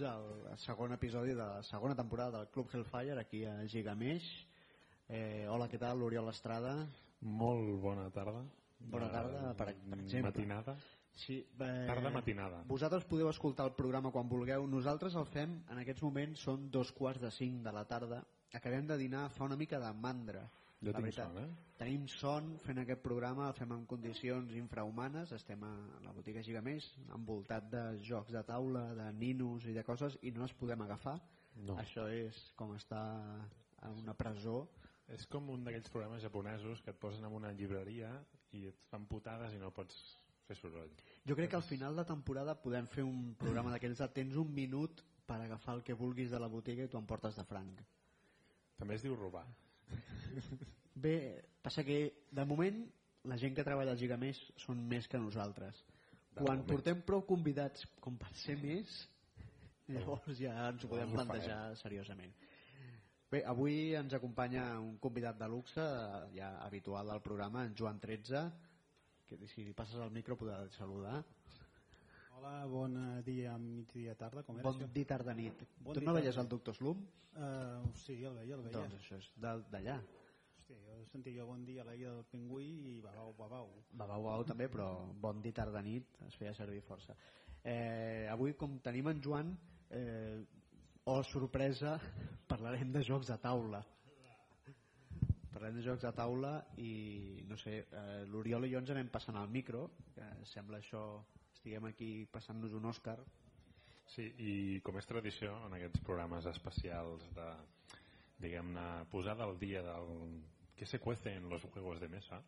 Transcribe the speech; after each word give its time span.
Benvinguts 0.00 0.48
al 0.48 0.58
segon 0.58 0.92
episodi 0.94 1.34
de 1.34 1.44
la 1.44 1.62
segona 1.62 1.94
temporada 1.94 2.38
del 2.38 2.48
Club 2.48 2.68
Hellfire 2.72 3.18
aquí 3.20 3.44
a 3.44 3.66
Gigameix. 3.68 4.24
Eh, 5.08 5.46
hola, 5.48 5.66
què 5.68 5.78
tal? 5.78 5.98
L'Oriol 6.00 6.30
Estrada. 6.30 6.86
Molt 7.20 7.68
bona 7.82 8.06
tarda. 8.14 8.40
Bona 8.78 9.10
tarda, 9.12 9.52
per, 9.58 9.74
per 9.74 9.98
exemple. 9.98 10.30
Matinada. 10.30 10.76
Sí, 11.20 11.36
eh, 11.42 11.84
Tarda 11.86 12.10
matinada. 12.14 12.62
Vosaltres 12.70 13.04
podeu 13.04 13.28
escoltar 13.28 13.66
el 13.68 13.74
programa 13.76 14.12
quan 14.14 14.28
vulgueu. 14.28 14.64
Nosaltres 14.66 15.18
el 15.20 15.26
fem, 15.34 15.58
en 15.68 15.82
aquests 15.82 16.02
moments 16.06 16.46
són 16.48 16.70
dos 16.70 16.94
quarts 16.96 17.20
de 17.20 17.30
cinc 17.36 17.60
de 17.66 17.74
la 17.76 17.84
tarda. 17.84 18.22
Acabem 18.56 18.86
de 18.88 18.96
dinar, 18.96 19.28
fa 19.36 19.44
una 19.44 19.58
mica 19.60 19.82
de 19.82 19.92
mandra. 19.92 20.46
Jo 20.80 20.92
La 20.94 20.96
tinc 20.96 21.10
veritat. 21.10 21.28
son, 21.28 21.42
eh? 21.42 21.74
Tenim 21.76 22.06
son 22.08 22.46
fent 22.64 22.78
aquest 22.80 23.02
programa, 23.04 23.48
el 23.48 23.56
fem 23.56 23.72
en 23.74 23.84
condicions 23.88 24.54
infrahumanes, 24.56 25.32
estem 25.36 25.62
a 25.64 25.72
la 26.04 26.12
botiga 26.16 26.42
Gigamés, 26.42 26.86
envoltat 27.16 27.68
de 27.72 27.82
jocs 28.04 28.32
de 28.32 28.42
taula, 28.48 28.86
de 28.96 29.12
ninos 29.12 29.66
i 29.68 29.74
de 29.76 29.84
coses, 29.84 30.16
i 30.22 30.32
no 30.32 30.46
els 30.46 30.54
podem 30.56 30.80
agafar. 30.86 31.18
No. 31.66 31.76
Això 31.82 32.06
és 32.08 32.38
com 32.56 32.72
estar 32.76 33.04
a 33.82 33.90
una 33.90 34.14
presó. 34.16 34.68
És 35.10 35.26
com 35.26 35.48
un 35.50 35.64
d'aquells 35.66 35.90
programes 35.90 36.22
japonesos 36.22 36.80
que 36.84 36.92
et 36.94 36.98
posen 37.02 37.24
en 37.26 37.32
una 37.34 37.50
llibreria 37.52 38.12
i 38.54 38.66
et 38.68 38.84
fan 38.88 39.08
putades 39.10 39.52
i 39.52 39.58
no 39.58 39.72
pots 39.74 39.96
fer 40.46 40.56
soroll. 40.56 40.92
Jo 41.26 41.34
crec 41.36 41.50
que 41.50 41.58
al 41.58 41.66
final 41.66 41.96
de 41.98 42.04
temporada 42.06 42.54
podem 42.62 42.86
fer 42.86 43.02
un 43.04 43.34
programa 43.38 43.72
d'aquells 43.74 43.98
de 43.98 44.08
tens 44.20 44.38
un 44.38 44.54
minut 44.54 45.02
per 45.26 45.40
agafar 45.40 45.74
el 45.74 45.82
que 45.82 45.98
vulguis 45.98 46.30
de 46.30 46.38
la 46.38 46.48
botiga 46.48 46.86
i 46.86 46.88
tu 46.88 46.98
em 46.98 47.06
portes 47.10 47.36
de 47.36 47.44
franc. 47.44 47.82
També 48.78 48.94
es 48.94 49.02
diu 49.02 49.16
robar. 49.18 49.44
Bé, 50.94 51.14
passa 51.62 51.84
que 51.86 52.00
de 52.30 52.44
moment 52.44 52.82
la 53.30 53.36
gent 53.36 53.54
que 53.56 53.64
treballa 53.66 53.92
al 53.94 54.00
Gigamés 54.00 54.40
són 54.64 54.80
més 54.88 55.08
que 55.08 55.20
nosaltres. 55.20 55.82
De 56.30 56.40
Quan 56.44 56.60
moment. 56.60 56.68
portem 56.68 57.02
prou 57.06 57.24
convidats 57.26 57.86
com 58.00 58.16
per 58.16 58.30
ser 58.42 58.56
més, 58.60 58.94
llavors 59.90 60.38
ja 60.38 60.54
ens 60.68 60.84
ho 60.84 60.90
podem 60.92 61.12
plantejar 61.12 61.60
seriosament. 61.82 62.32
Bé, 63.30 63.44
avui 63.46 63.92
ens 63.94 64.14
acompanya 64.16 64.64
un 64.82 64.96
convidat 64.98 65.36
de 65.38 65.46
luxe, 65.50 65.82
ja 66.34 66.56
habitual 66.64 67.12
del 67.12 67.20
programa, 67.22 67.64
en 67.64 67.76
Joan 67.78 68.00
13, 68.02 68.40
que 69.28 69.38
si 69.52 69.62
li 69.62 69.74
passes 69.76 70.00
el 70.02 70.10
micro 70.10 70.34
podràs 70.38 70.74
saludar. 70.78 71.20
Hola, 72.34 72.64
bon 72.66 72.96
eh, 72.96 73.22
dia, 73.22 73.52
migdia, 73.60 74.16
tarda, 74.18 74.42
com 74.42 74.56
era 74.58 74.64
Bon 74.64 74.80
això? 74.80 74.88
dia, 74.94 75.06
tarda, 75.06 75.34
nit. 75.36 75.62
Bon 75.84 75.94
tu 75.94 76.02
no 76.02 76.14
veies 76.16 76.38
el 76.40 76.48
doctor 76.48 76.74
Slum? 76.74 77.04
Uh, 77.36 77.90
sí, 78.00 78.16
el 78.24 78.34
veia, 78.40 78.56
el 78.56 78.64
veia. 78.64 78.72
Doncs 78.80 78.96
això 78.96 79.18
és 79.20 79.28
d'allà. 79.38 80.00
Hòstia, 80.70 80.94
jo 80.94 81.06
sentia 81.10 81.34
jo 81.34 81.44
bon 81.48 81.64
dia 81.66 81.82
a 81.82 81.84
la 81.88 81.96
del 81.98 82.20
pingüí 82.30 82.66
i 82.86 83.00
babau, 83.02 83.32
babau. 83.34 83.70
Babau, 83.90 84.22
babau 84.22 84.44
també, 84.46 84.68
però 84.70 84.84
bon 85.18 85.40
dia, 85.42 85.50
tarda, 85.52 85.80
nit 85.82 86.06
es 86.28 86.36
feia 86.38 86.52
servir 86.54 86.78
força. 86.86 87.16
Eh, 87.64 88.28
avui, 88.30 88.52
com 88.54 88.76
tenim 88.78 89.08
en 89.10 89.18
Joan, 89.20 89.50
eh, 89.90 90.38
oh, 91.10 91.24
sorpresa, 91.26 91.96
parlarem 92.52 92.92
de 92.92 93.02
jocs 93.02 93.32
de 93.32 93.38
taula. 93.42 93.80
Parlem 95.50 95.80
de 95.80 95.82
jocs 95.82 96.06
de 96.06 96.12
taula 96.14 96.52
i, 96.78 97.42
no 97.50 97.58
sé, 97.58 97.80
eh, 97.90 98.22
l'Oriol 98.30 98.68
i 98.68 98.70
jo 98.70 98.78
ens 98.78 98.94
anem 98.94 99.10
passant 99.10 99.40
al 99.40 99.50
micro, 99.50 99.88
que 100.14 100.28
sembla 100.52 100.78
això, 100.78 101.02
estiguem 101.56 101.90
aquí 101.90 102.12
passant-nos 102.30 102.78
un 102.78 102.86
Òscar. 102.92 103.16
Sí, 104.14 104.30
i 104.38 104.54
com 104.86 105.02
és 105.02 105.10
tradició 105.10 105.58
en 105.66 105.74
aquests 105.80 106.06
programes 106.06 106.46
especials 106.46 107.26
de, 107.34 107.50
diguem-ne, 108.38 108.88
posada 109.10 109.50
al 109.50 109.58
dia 109.58 109.82
del 109.82 110.14
que 110.80 110.86
se 110.86 110.98
cuece 110.98 111.34
en 111.34 111.46
los 111.50 111.62
juegos 111.64 112.00
de 112.00 112.08
mesa, 112.08 112.42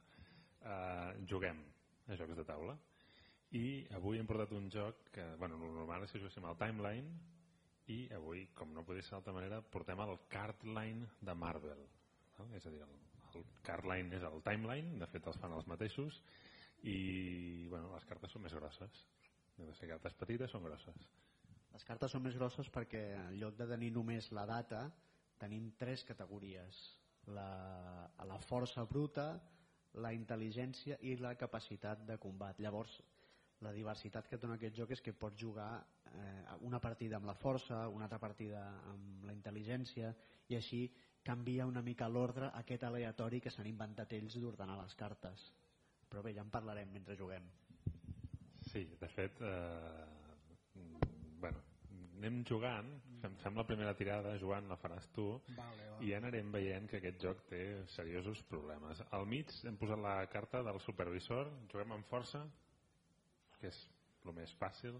eh, 0.64 1.26
juguem 1.28 1.58
a 2.08 2.16
jocs 2.16 2.36
de 2.38 2.44
taula. 2.48 2.78
I 3.52 3.84
avui 3.92 4.16
hem 4.16 4.24
portat 4.24 4.54
un 4.56 4.70
joc 4.72 5.02
que, 5.12 5.26
bueno, 5.36 5.58
el 5.60 5.74
normal 5.76 6.06
és 6.06 6.14
que 6.14 6.22
juguéssim 6.22 6.46
al 6.48 6.56
Timeline 6.56 7.10
i 7.92 8.06
avui, 8.16 8.46
com 8.56 8.72
no 8.72 8.86
podria 8.88 9.04
ser 9.04 9.18
d'altra 9.18 9.34
manera, 9.36 9.58
portem 9.60 10.00
el 10.00 10.14
Cardline 10.32 11.10
de 11.20 11.34
Marvel. 11.42 11.82
No? 12.38 12.46
És 12.56 12.64
a 12.64 12.72
dir, 12.72 12.80
el, 12.86 12.96
el 13.36 13.44
Cardline 13.68 14.16
és 14.16 14.24
el 14.30 14.40
Timeline, 14.48 14.96
de 15.04 15.10
fet 15.12 15.28
els 15.28 15.42
fan 15.44 15.52
els 15.52 15.68
mateixos, 15.68 16.22
i 16.88 17.68
bueno, 17.68 17.92
les 17.92 18.08
cartes 18.08 18.32
són 18.32 18.46
més 18.46 18.56
grosses. 18.56 19.04
De 19.60 19.76
ser 19.76 19.92
cartes 19.92 20.16
petites 20.24 20.56
són 20.56 20.64
grosses. 20.64 21.04
Les 21.76 21.84
cartes 21.84 22.16
són 22.16 22.24
més 22.24 22.40
grosses 22.40 22.72
perquè 22.72 23.04
en 23.26 23.36
lloc 23.44 23.60
de 23.60 23.68
tenir 23.76 23.92
només 23.92 24.32
la 24.32 24.48
data, 24.48 24.86
tenim 25.44 25.68
tres 25.76 26.08
categories. 26.08 26.80
La, 27.30 28.10
la 28.26 28.38
força 28.42 28.84
bruta, 28.88 29.26
la 30.02 30.12
intel·ligència 30.16 30.98
i 31.06 31.14
la 31.20 31.34
capacitat 31.38 32.02
de 32.08 32.16
combat. 32.18 32.58
Llavors, 32.58 32.98
la 33.62 33.72
diversitat 33.72 34.26
que 34.28 34.38
dona 34.42 34.56
aquest 34.58 34.74
joc 34.76 34.90
és 34.96 35.02
que 35.04 35.14
pots 35.14 35.38
jugar 35.38 35.70
eh, 36.10 36.58
una 36.66 36.80
partida 36.82 37.18
amb 37.18 37.28
la 37.30 37.36
força, 37.38 37.86
una 37.88 38.08
altra 38.08 38.18
partida 38.22 38.64
amb 38.90 39.26
la 39.28 39.34
intel·ligència 39.36 40.12
i 40.50 40.58
així 40.58 40.82
canvia 41.22 41.68
una 41.70 41.82
mica 41.82 42.08
l'ordre 42.10 42.50
aquest 42.58 42.82
aleatori 42.88 43.40
que 43.40 43.50
s'han 43.54 43.68
inventat 43.70 44.12
ells 44.18 44.38
d'ordenar 44.42 44.80
les 44.80 44.96
cartes. 44.98 45.44
Però 46.10 46.24
bé, 46.24 46.34
ja 46.34 46.42
en 46.42 46.50
parlarem 46.50 46.90
mentre 46.92 47.16
juguem. 47.16 47.46
Sí, 48.72 48.84
de 48.98 49.08
fet, 49.08 49.40
eh, 49.40 50.04
mm, 50.74 51.38
bueno, 51.40 51.62
anem 52.18 52.42
jugant, 52.48 52.90
fem, 53.22 53.36
fem 53.42 53.56
la 53.56 53.64
primera 53.68 53.94
tirada, 53.98 54.34
Joan, 54.40 54.66
la 54.68 54.76
faràs 54.80 55.06
tu, 55.14 55.28
Vale, 55.56 55.86
va. 55.92 55.98
i 56.04 56.10
ja 56.10 56.18
anarem 56.20 56.50
veient 56.52 56.88
que 56.90 56.98
aquest 57.00 57.20
joc 57.22 57.44
té 57.48 57.62
seriosos 57.94 58.42
problemes. 58.50 59.00
Al 59.14 59.24
mig 59.30 59.50
hem 59.64 59.78
posat 59.80 59.98
la 60.02 60.16
carta 60.32 60.62
del 60.66 60.80
supervisor, 60.84 61.50
juguem 61.72 61.92
amb 61.96 62.06
força, 62.10 62.42
que 63.60 63.70
és 63.70 63.78
el 64.26 64.34
més 64.36 64.52
fàcil, 64.58 64.98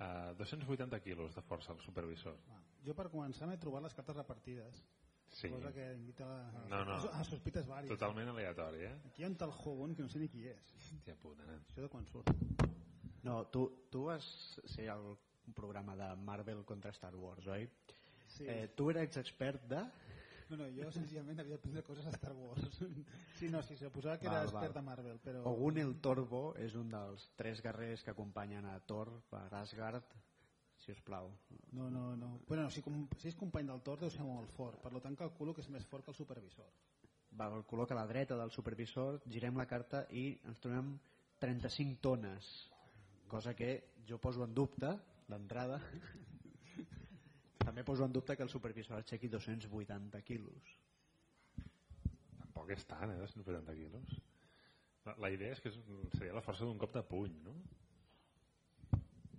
eh, 0.00 0.32
280 0.38 1.00
quilos 1.04 1.34
de 1.34 1.42
força 1.42 1.72
al 1.74 1.80
supervisor. 1.84 2.38
Va. 2.48 2.62
Jo 2.86 2.94
per 2.96 3.10
començar 3.12 3.46
m'he 3.50 3.58
trobat 3.60 3.82
les 3.84 3.94
cartes 3.94 4.16
repartides. 4.16 4.82
Sí, 5.30 5.46
Cosa 5.48 5.70
que 5.72 5.84
invita 5.94 6.24
a, 6.26 6.64
No, 6.68 6.84
no. 6.84 6.94
a, 7.12 7.22
sospites 7.24 7.66
vàries. 7.68 7.88
totalment 7.88 8.28
aleatori, 8.32 8.80
eh? 8.82 8.94
Aquí 9.06 9.22
hi 9.22 9.24
ha 9.24 9.28
un 9.28 9.36
tal 9.36 9.52
Hogan 9.52 9.94
que 9.94 10.02
no 10.02 10.08
sé 10.08 10.18
ni 10.18 10.28
qui 10.28 10.46
és. 10.48 10.72
Hòstia 10.90 11.14
puta, 11.22 11.44
nen. 11.46 11.60
Això 11.70 11.82
de 11.84 11.88
quan 11.88 12.06
surt. 12.06 12.32
No, 13.22 13.44
tu, 13.52 13.86
tu 13.92 14.04
vas 14.08 14.24
ser 14.74 14.88
al 15.50 15.54
programa 15.54 15.96
de 15.96 16.14
Marvel 16.16 16.64
contra 16.64 16.92
Star 16.94 17.14
Wars, 17.16 17.46
oi? 17.46 17.68
Sí. 18.30 18.46
Eh, 18.46 18.70
tu 18.76 18.90
eres 18.90 19.16
expert 19.18 19.66
de... 19.66 19.82
No, 20.50 20.56
no, 20.58 20.66
jo 20.74 20.88
senzillament 20.90 21.38
havia 21.38 21.54
d'aprendre 21.54 21.82
coses 21.86 22.06
a 22.06 22.14
Star 22.14 22.32
Wars. 22.34 22.80
Sí, 23.40 23.48
no, 23.48 23.62
sí, 23.62 23.76
se 23.80 23.88
posava 23.88 24.18
que 24.20 24.26
era 24.28 24.42
Val, 24.42 24.48
expert 24.50 24.74
val. 24.74 24.82
a 24.82 24.86
Marvel, 24.86 25.20
però... 25.24 25.42
Ogun 25.48 25.78
el 25.80 25.94
Torbo 26.04 26.40
és 26.60 26.74
un 26.76 26.90
dels 26.92 27.22
tres 27.38 27.62
guerrers 27.64 28.02
que 28.04 28.12
acompanyen 28.12 28.66
a 28.68 28.74
Thor 28.84 29.08
per 29.30 29.46
Asgard, 29.56 30.12
si 30.82 30.92
us 30.92 31.00
plau. 31.06 31.30
No, 31.72 31.88
no, 31.90 32.10
no. 32.20 32.34
Bueno, 32.48 32.68
si, 32.70 32.82
com, 32.84 33.06
si 33.16 33.30
és 33.30 33.38
company 33.40 33.70
del 33.70 33.80
Thor 33.86 34.02
deu 34.02 34.12
ser 34.12 34.26
molt 34.26 34.52
fort, 34.58 34.82
per 34.82 34.92
tant 35.00 35.16
calculo 35.16 35.54
que 35.56 35.64
és 35.64 35.70
més 35.72 35.86
fort 35.88 36.04
que 36.04 36.12
el 36.12 36.18
supervisor. 36.18 36.68
Va, 37.38 37.48
el 37.48 37.64
col·loca 37.70 37.96
a 37.96 38.00
la 38.02 38.08
dreta 38.10 38.36
del 38.36 38.52
supervisor, 38.52 39.22
girem 39.30 39.56
la 39.56 39.68
carta 39.70 40.04
i 40.12 40.34
ens 40.50 40.60
trobem 40.60 40.98
35 41.40 42.02
tones, 42.04 42.50
cosa 43.30 43.56
que 43.56 43.72
jo 44.04 44.18
poso 44.20 44.44
en 44.44 44.52
dubte 44.52 44.92
d'entrada. 45.30 45.80
També 47.66 47.84
poso 47.86 48.06
en 48.06 48.12
dubte 48.12 48.36
que 48.36 48.46
el 48.46 48.52
supervisor 48.52 48.98
aixequi 48.98 49.30
280 49.32 50.22
quilos. 50.26 50.72
Tampoc 52.40 52.72
és 52.76 52.86
tant, 52.90 53.12
eh, 53.14 53.20
280 53.20 53.76
quilos. 53.78 54.16
La, 55.06 55.14
la 55.26 55.30
idea 55.32 55.54
és 55.56 55.60
que 55.64 55.72
seria 55.72 56.36
la 56.36 56.44
força 56.44 56.66
d'un 56.66 56.80
cop 56.80 56.92
de 56.96 57.02
puny, 57.08 57.36
no? 57.46 57.54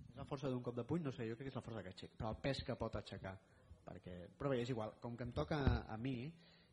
És 0.09 0.17
la 0.17 0.27
força 0.29 0.49
d'un 0.49 0.63
cop 0.65 0.77
de 0.77 0.85
puny? 0.87 1.03
No 1.05 1.13
sé, 1.15 1.27
jo 1.29 1.37
crec 1.37 1.49
que 1.49 1.53
és 1.53 1.59
la 1.59 1.65
força 1.65 1.83
que 1.85 1.93
aixeca, 1.93 2.17
però 2.17 2.31
el 2.33 2.39
pes 2.45 2.63
que 2.67 2.77
pot 2.79 2.97
aixecar. 2.97 3.35
Perquè... 3.85 4.15
Però 4.37 4.51
bé, 4.53 4.61
és 4.63 4.71
igual, 4.73 4.95
com 5.03 5.17
que 5.17 5.27
em 5.27 5.33
toca 5.35 5.59
a, 5.67 5.75
a 5.93 5.97
mi, 6.01 6.15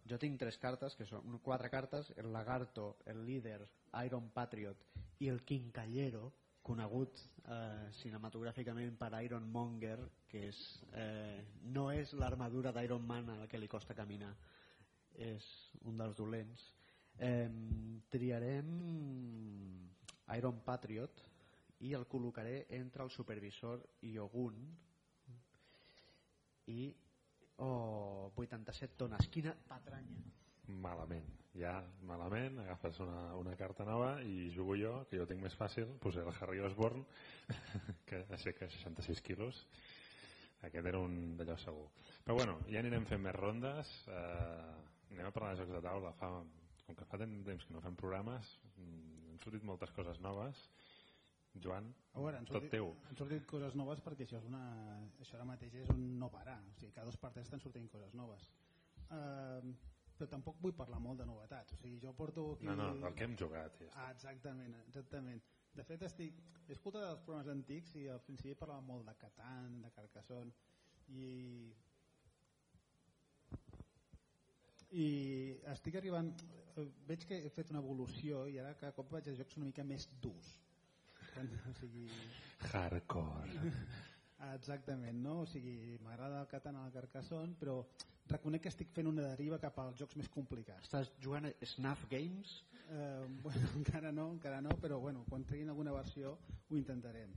jo 0.09 0.19
tinc 0.21 0.39
tres 0.41 0.57
cartes, 0.63 0.97
que 0.97 1.07
són 1.09 1.39
quatre 1.45 1.71
cartes, 1.73 2.13
el 2.17 2.31
Lagarto, 2.33 2.91
el 3.07 3.25
Líder, 3.27 3.61
Iron 4.05 4.31
Patriot 4.35 4.85
i 5.25 5.29
el 5.33 5.43
Quincallero, 5.45 6.31
conegut 6.69 7.21
eh, 7.49 7.89
cinematogràficament 8.03 8.97
per 9.01 9.11
Iron 9.25 9.47
Monger, 9.53 9.99
que 10.29 10.45
és, 10.51 10.59
eh, 10.93 11.41
no 11.75 11.89
és 11.95 12.13
l'armadura 12.21 12.73
d'Iron 12.77 13.07
Man 13.07 13.33
a 13.33 13.39
la 13.43 13.49
que 13.49 13.61
li 13.61 13.71
costa 13.71 13.97
caminar, 13.97 14.35
és 15.15 15.47
un 15.89 15.97
dels 15.99 16.17
dolents. 16.17 16.67
Eh, 17.19 17.49
triarem 18.13 18.69
Iron 20.37 20.61
Patriot 20.65 21.25
i 21.87 21.95
el 21.97 22.07
col·locaré 22.11 22.67
entre 22.79 23.05
el 23.07 23.11
supervisor 23.11 23.83
i 24.07 24.17
Ogun. 24.19 24.61
I 26.69 26.81
oh, 27.65 28.31
87 28.37 28.99
tones. 29.01 29.29
Quina 29.33 29.55
patranya. 29.69 30.21
Malament, 30.69 31.25
ja 31.59 31.75
malament, 32.07 32.59
agafes 32.63 33.01
una, 33.03 33.35
una 33.39 33.55
carta 33.59 33.85
nova 33.85 34.19
i 34.23 34.49
jugo 34.55 34.77
jo, 34.79 34.93
que 35.11 35.19
jo 35.21 35.27
tinc 35.27 35.43
més 35.43 35.57
fàcil, 35.59 35.91
posaré 36.03 36.29
el 36.31 36.37
Harry 36.41 36.61
Osborn, 36.65 37.05
que 38.09 38.23
aixeca 38.37 38.69
66 38.71 39.23
quilos. 39.27 39.65
Aquest 40.67 40.87
era 40.91 40.99
un 40.99 41.37
d'allò 41.39 41.55
segur. 41.63 41.87
Però 42.25 42.35
bueno, 42.39 42.59
ja 42.71 42.81
anirem 42.83 43.07
fent 43.07 43.23
més 43.23 43.37
rondes, 43.37 43.91
eh, 44.11 45.13
anem 45.13 45.29
a 45.29 45.35
parlar 45.35 45.53
de 45.55 45.63
jocs 45.63 45.77
de 45.77 45.83
taula. 45.85 46.15
Fa, 46.19 46.33
com 46.87 46.97
que 46.99 47.07
fa 47.07 47.21
temps 47.21 47.67
que 47.67 47.75
no 47.75 47.83
fem 47.85 47.97
programes, 47.99 48.55
mm, 48.77 49.33
han 49.33 49.43
sortit 49.45 49.67
moltes 49.67 49.93
coses 49.95 50.19
noves. 50.25 50.65
Joan, 51.59 51.89
A 52.15 52.21
veure, 52.23 52.39
han 52.39 52.45
tot 52.47 52.59
sortit, 52.59 52.71
teu. 52.71 52.93
han 53.09 53.17
sortit 53.19 53.47
coses 53.51 53.75
noves 53.75 54.03
perquè 54.05 54.27
això, 54.27 54.39
és 54.39 54.45
una, 54.47 54.61
això 55.19 55.35
ara 55.39 55.47
mateix 55.49 55.75
és 55.81 55.89
un 55.91 56.19
no 56.21 56.29
parar. 56.31 56.59
O 56.71 56.75
sigui, 56.79 56.93
cada 56.95 57.09
dos 57.09 57.17
per 57.19 57.33
tres 57.35 57.49
estan 57.49 57.63
sortint 57.65 57.89
coses 57.91 58.15
noves. 58.15 58.45
Però 59.09 59.98
tampoc 60.27 60.59
vull 60.63 60.75
parlar 60.75 60.99
molt 61.01 61.21
de 61.21 61.27
novetats. 61.29 61.73
O 61.73 61.77
sigui, 61.77 62.01
jo 62.03 62.13
porto 62.17 62.53
aquí... 62.57 62.67
No, 62.67 62.75
no, 62.77 62.91
del 63.05 63.15
que 63.15 63.25
hem 63.25 63.37
jugat. 63.39 63.79
Ja 63.79 63.87
està. 63.87 64.05
Ah, 64.05 64.11
exactament, 64.17 64.75
exactament. 64.89 65.43
De 65.79 65.85
fet, 65.87 66.03
estic, 66.03 66.41
he 66.67 66.75
escoltat 66.75 67.05
els 67.07 67.23
programes 67.27 67.51
antics 67.53 67.95
i 68.01 68.09
al 68.11 68.21
principi 68.27 68.57
parlava 68.59 68.83
molt 68.83 69.07
de 69.07 69.15
Catan, 69.21 69.79
de 69.85 69.93
Carcassonne 69.95 70.53
i 71.09 71.29
i 74.99 75.07
estic 75.73 75.99
arribant 76.01 76.31
eh, 76.41 76.85
veig 77.09 77.27
que 77.29 77.39
he 77.45 77.51
fet 77.53 77.71
una 77.75 77.83
evolució 77.85 78.47
i 78.49 78.57
ara 78.59 78.73
cada 78.81 78.95
cop 78.97 79.13
vaig 79.13 79.29
a 79.29 79.35
jocs 79.37 79.59
una 79.61 79.69
mica 79.69 79.85
més 79.85 80.09
durs 80.25 80.55
o 81.71 81.75
sigui, 81.79 82.09
Hardcore. 82.73 83.73
exactament 84.55 85.19
no? 85.23 85.41
o 85.43 85.47
sigui, 85.47 85.99
m'agrada 86.05 86.41
el 86.45 86.49
Catan 86.51 86.77
al 86.79 86.93
Carcassonne 86.95 87.57
però 87.59 87.81
reconec 88.31 88.63
que 88.63 88.71
estic 88.73 88.91
fent 88.95 89.09
una 89.11 89.25
deriva 89.33 89.59
cap 89.59 89.79
als 89.83 89.99
jocs 89.99 90.17
més 90.21 90.29
complicats 90.29 90.87
Estàs 90.87 91.11
jugant 91.23 91.49
a 91.49 91.53
Snuff 91.67 92.07
Games? 92.11 92.53
Eh, 92.89 93.27
bueno, 93.43 93.69
encara 93.81 94.13
no, 94.13 94.31
encara 94.33 94.61
no, 94.65 94.77
però 94.81 94.99
bueno, 95.01 95.25
quan 95.29 95.45
treguin 95.45 95.69
alguna 95.69 95.93
versió 95.93 96.37
ho 96.71 96.77
intentarem. 96.77 97.35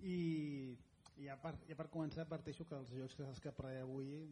I, 0.00 0.76
i 1.16 1.26
ja, 1.28 1.36
per, 1.40 1.54
ja 1.68 1.76
per 1.76 1.86
començar 1.92 2.26
parteixo 2.28 2.66
que 2.68 2.76
els 2.76 2.92
jocs 2.92 3.16
dels 3.20 3.40
que 3.40 3.52
parlaré 3.56 3.80
avui, 3.84 4.26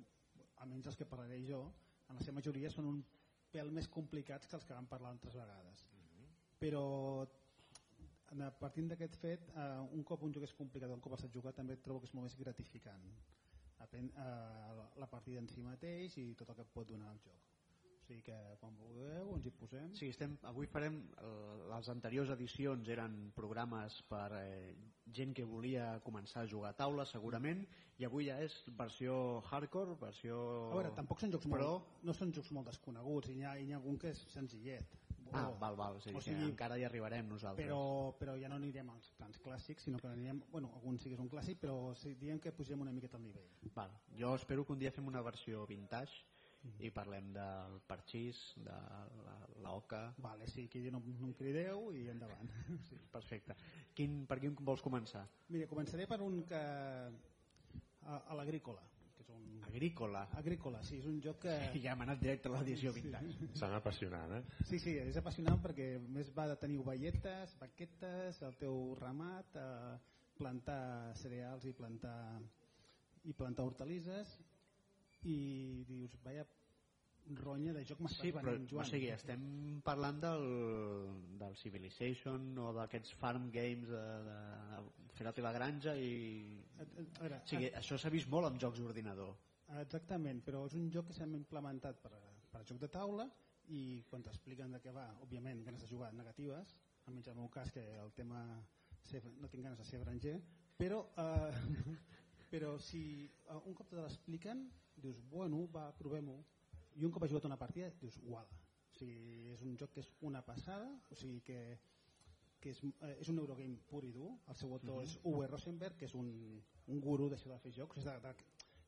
almenys 0.60 0.90
els 0.90 0.96
que 0.98 1.06
parlaré 1.08 1.40
jo, 1.46 1.62
en 2.08 2.16
la 2.18 2.24
seva 2.24 2.36
majoria 2.40 2.70
són 2.72 2.88
un 2.90 3.00
pèl 3.52 3.70
més 3.72 3.88
complicats 3.88 4.48
que 4.48 4.56
els 4.58 4.64
que 4.68 4.76
vam 4.76 4.88
parlar 4.90 5.14
altres 5.14 5.36
vegades. 5.36 5.84
Però 6.60 6.84
en- 7.24 7.37
partint 8.60 8.88
d'aquest 8.88 9.16
fet, 9.16 9.50
eh, 9.54 9.80
un 9.92 10.04
cop 10.04 10.22
un 10.22 10.32
joc 10.32 10.44
és 10.44 10.54
complicat, 10.54 10.90
un 10.90 11.00
cop 11.00 11.18
saps 11.18 11.34
jugar, 11.34 11.52
també 11.52 11.76
trobo 11.76 12.00
que 12.00 12.06
és 12.06 12.14
molt 12.14 12.28
més 12.28 12.36
gratificant. 12.36 13.04
Apen, 13.78 14.10
eh, 14.16 14.88
la 14.96 15.06
partida 15.06 15.38
en 15.38 15.48
si 15.48 15.62
mateix 15.62 16.16
i 16.18 16.34
tot 16.34 16.48
el 16.50 16.56
que 16.56 16.64
pot 16.64 16.88
donar 16.88 17.12
el 17.12 17.18
joc. 17.24 17.46
O 17.98 18.04
sigui 18.08 18.22
que 18.22 18.36
quan 18.60 18.74
vulgueu 18.76 19.34
ens 19.36 19.46
hi 19.46 19.50
posem. 19.50 19.94
Sí, 19.94 20.08
estem, 20.08 20.38
avui 20.42 20.66
farem, 20.66 21.02
les 21.68 21.88
anteriors 21.88 22.30
edicions 22.30 22.88
eren 22.88 23.32
programes 23.36 24.02
per 24.08 24.30
eh, 24.38 24.74
gent 25.12 25.34
que 25.34 25.44
volia 25.44 26.00
començar 26.04 26.42
a 26.42 26.46
jugar 26.46 26.70
a 26.70 26.78
taula 26.78 27.04
segurament 27.04 27.66
i 27.98 28.06
avui 28.08 28.28
ja 28.28 28.38
és 28.40 28.54
versió 28.78 29.42
hardcore, 29.50 29.96
versió... 30.00 30.38
A 30.70 30.78
veure, 30.78 30.94
tampoc 30.96 31.20
són 31.20 31.32
jocs 31.34 31.48
Però... 31.48 31.68
molt, 31.74 32.00
no 32.04 32.14
són 32.16 32.32
jocs 32.32 32.50
molt 32.56 32.70
desconeguts 32.70 33.28
i 33.28 33.36
n'hi 33.36 33.44
ha, 33.44 33.56
ha 33.58 33.80
algun 33.80 33.98
que 33.98 34.12
és 34.14 34.24
senzillet. 34.32 34.96
Ah, 35.32 35.50
val, 35.60 35.76
val, 35.76 35.98
dir, 36.00 36.14
o 36.16 36.20
sigui, 36.20 36.40
que 36.40 36.50
encara 36.52 36.78
hi 36.78 36.84
arribarem 36.86 37.28
nosaltres. 37.28 37.66
però, 37.66 38.14
però 38.18 38.36
ja 38.40 38.48
no 38.48 38.56
anirem 38.56 38.90
als 38.90 39.10
plans 39.18 39.40
clàssics, 39.44 39.84
sinó 39.84 39.98
que 39.98 40.08
anirem, 40.08 40.40
bueno, 40.52 40.72
algun 40.74 40.98
sí 40.98 41.10
que 41.10 41.18
és 41.18 41.20
un 41.20 41.28
clàssic, 41.28 41.60
però 41.60 41.94
sí, 41.94 42.14
diem 42.20 42.40
que 42.40 42.52
pugem 42.52 42.80
una 42.80 42.92
miqueta 42.92 43.16
al 43.16 43.24
nivell. 43.24 43.50
Val. 43.74 43.92
Jo 44.18 44.34
espero 44.34 44.64
que 44.64 44.72
un 44.72 44.78
dia 44.78 44.92
fem 44.94 45.06
una 45.06 45.22
versió 45.22 45.66
vintage 45.66 46.24
i 46.82 46.90
parlem 46.90 47.30
del 47.32 47.78
parxís, 47.86 48.40
de 48.56 48.74
la, 49.24 49.36
la 49.62 49.72
oca... 49.78 50.02
Vale, 50.18 50.46
sí, 50.50 50.66
que 50.68 50.82
no, 50.90 51.00
no 51.00 51.30
em 51.30 51.34
crideu 51.38 51.90
i 51.94 52.08
endavant. 52.12 52.50
Sí. 52.88 52.98
Perfecte. 53.12 53.56
Quin, 53.94 54.24
per 54.26 54.38
quin 54.42 54.56
vols 54.60 54.82
començar? 54.84 55.24
Mira, 55.48 55.68
començaré 55.70 56.06
per 56.10 56.20
un 56.24 56.42
que... 56.48 56.62
a, 58.08 58.18
a 58.18 58.38
l'agrícola. 58.38 58.82
Agrícola. 59.68 60.24
Agrícola, 60.40 60.82
sí, 60.82 60.98
és 61.02 61.06
un 61.08 61.18
joc 61.24 61.42
que... 61.44 61.54
Ja 61.84 61.92
hem 61.94 62.04
anat 62.06 62.20
directe 62.22 62.48
a 62.50 62.54
l'edició 62.56 62.92
vintage. 62.96 63.48
S'han 63.60 63.76
apassionat, 63.78 64.36
eh? 64.38 64.62
Sí, 64.68 64.80
sí, 64.82 64.96
és 65.02 65.16
apassionant 65.20 65.60
perquè 65.64 65.90
més 66.08 66.30
va 66.36 66.48
de 66.50 66.56
tenir 66.60 66.78
ovelletes, 66.82 67.56
vaquetes, 67.60 68.42
el 68.48 68.56
teu 68.60 68.94
ramat, 69.00 69.56
eh, 69.60 69.96
plantar 70.38 71.14
cereals 71.18 71.66
i 71.68 71.74
plantar 71.74 72.18
i 73.28 73.34
plantar 73.34 73.64
hortalisses 73.66 74.36
i 75.26 75.82
dius, 75.88 76.14
vaya 76.24 76.44
ronya 77.42 77.74
de 77.76 77.82
joc 77.84 77.98
m'estàs 78.00 78.22
Sí, 78.22 78.30
però 78.32 78.46
venent, 78.54 78.68
o 78.70 78.70
Joan. 78.70 78.86
sigui, 78.88 79.08
estem 79.12 79.42
parlant 79.84 80.20
del, 80.22 80.46
del 81.42 81.56
Civilization 81.60 82.46
o 82.62 82.70
d'aquests 82.78 83.12
farm 83.20 83.50
games 83.52 83.90
de, 83.90 84.04
de 84.28 84.38
fer-te 85.18 85.44
la 85.44 85.52
granja 85.52 85.96
i... 85.98 86.14
A, 86.78 86.86
a, 86.86 86.86
a 86.86 87.20
veure, 87.26 87.42
O 87.42 87.50
sigui, 87.50 87.68
això 87.82 87.98
s'ha 88.00 88.12
vist 88.14 88.30
molt 88.32 88.48
amb 88.48 88.62
jocs 88.62 88.80
d'ordinador. 88.80 89.34
Exactament, 89.82 90.40
però 90.44 90.64
és 90.66 90.74
un 90.78 90.88
joc 90.92 91.10
que 91.10 91.16
s'ha 91.16 91.28
implementat 91.28 92.00
per, 92.02 92.14
per 92.52 92.64
joc 92.68 92.80
de 92.80 92.88
taula 92.92 93.28
i 93.74 94.02
quan 94.08 94.24
t'expliquen 94.24 94.72
de 94.72 94.80
què 94.80 94.92
va, 94.96 95.06
òbviament, 95.24 95.60
ganes 95.66 95.84
de 95.84 95.90
jugar 95.90 96.12
negatives, 96.16 96.74
almenys 97.06 97.28
en 97.28 97.36
el 97.36 97.40
meu 97.42 97.50
cas 97.52 97.72
que 97.72 97.84
el 98.00 98.12
tema 98.16 98.40
no 99.40 99.48
tinc 99.48 99.64
ganes 99.64 99.78
de 99.78 99.84
ser 99.84 100.00
branger, 100.00 100.38
però, 100.78 101.02
eh, 101.16 101.52
però 102.52 102.78
si 102.78 103.02
eh, 103.26 103.58
un 103.58 103.74
cop 103.74 103.90
te 103.90 104.00
l'expliquen, 104.00 104.64
dius, 104.96 105.20
bueno, 105.30 105.66
va, 105.74 105.88
provem-ho, 105.98 106.38
i 106.98 107.04
un 107.06 107.12
cop 107.14 107.24
has 107.24 107.32
jugat 107.32 107.46
una 107.48 107.60
partida, 107.60 107.90
dius, 108.00 108.18
uala. 108.24 108.58
O 108.88 108.98
sigui, 108.98 109.52
és 109.52 109.62
un 109.62 109.76
joc 109.78 109.92
que 109.94 110.02
és 110.02 110.08
una 110.26 110.40
passada, 110.42 110.88
o 111.12 111.18
sigui 111.18 111.42
que, 111.46 111.60
que 112.58 112.72
és, 112.74 112.80
eh, 112.88 113.14
és 113.20 113.28
un 113.30 113.38
Eurogame 113.38 113.78
pur 113.90 114.02
i 114.06 114.12
dur, 114.14 114.32
el 114.48 114.58
seu 114.58 114.72
autor 114.74 115.04
és 115.04 115.18
Uwe 115.28 115.46
Rosenberg, 115.50 115.98
que 116.00 116.08
és 116.08 116.16
un, 116.18 116.30
un 116.88 117.02
guru 117.04 117.28
d'això 117.30 117.52
de 117.52 117.60
fer 117.62 117.74
jocs, 117.76 118.00
és 118.00 118.08
de, 118.08 118.16
de, 118.24 118.34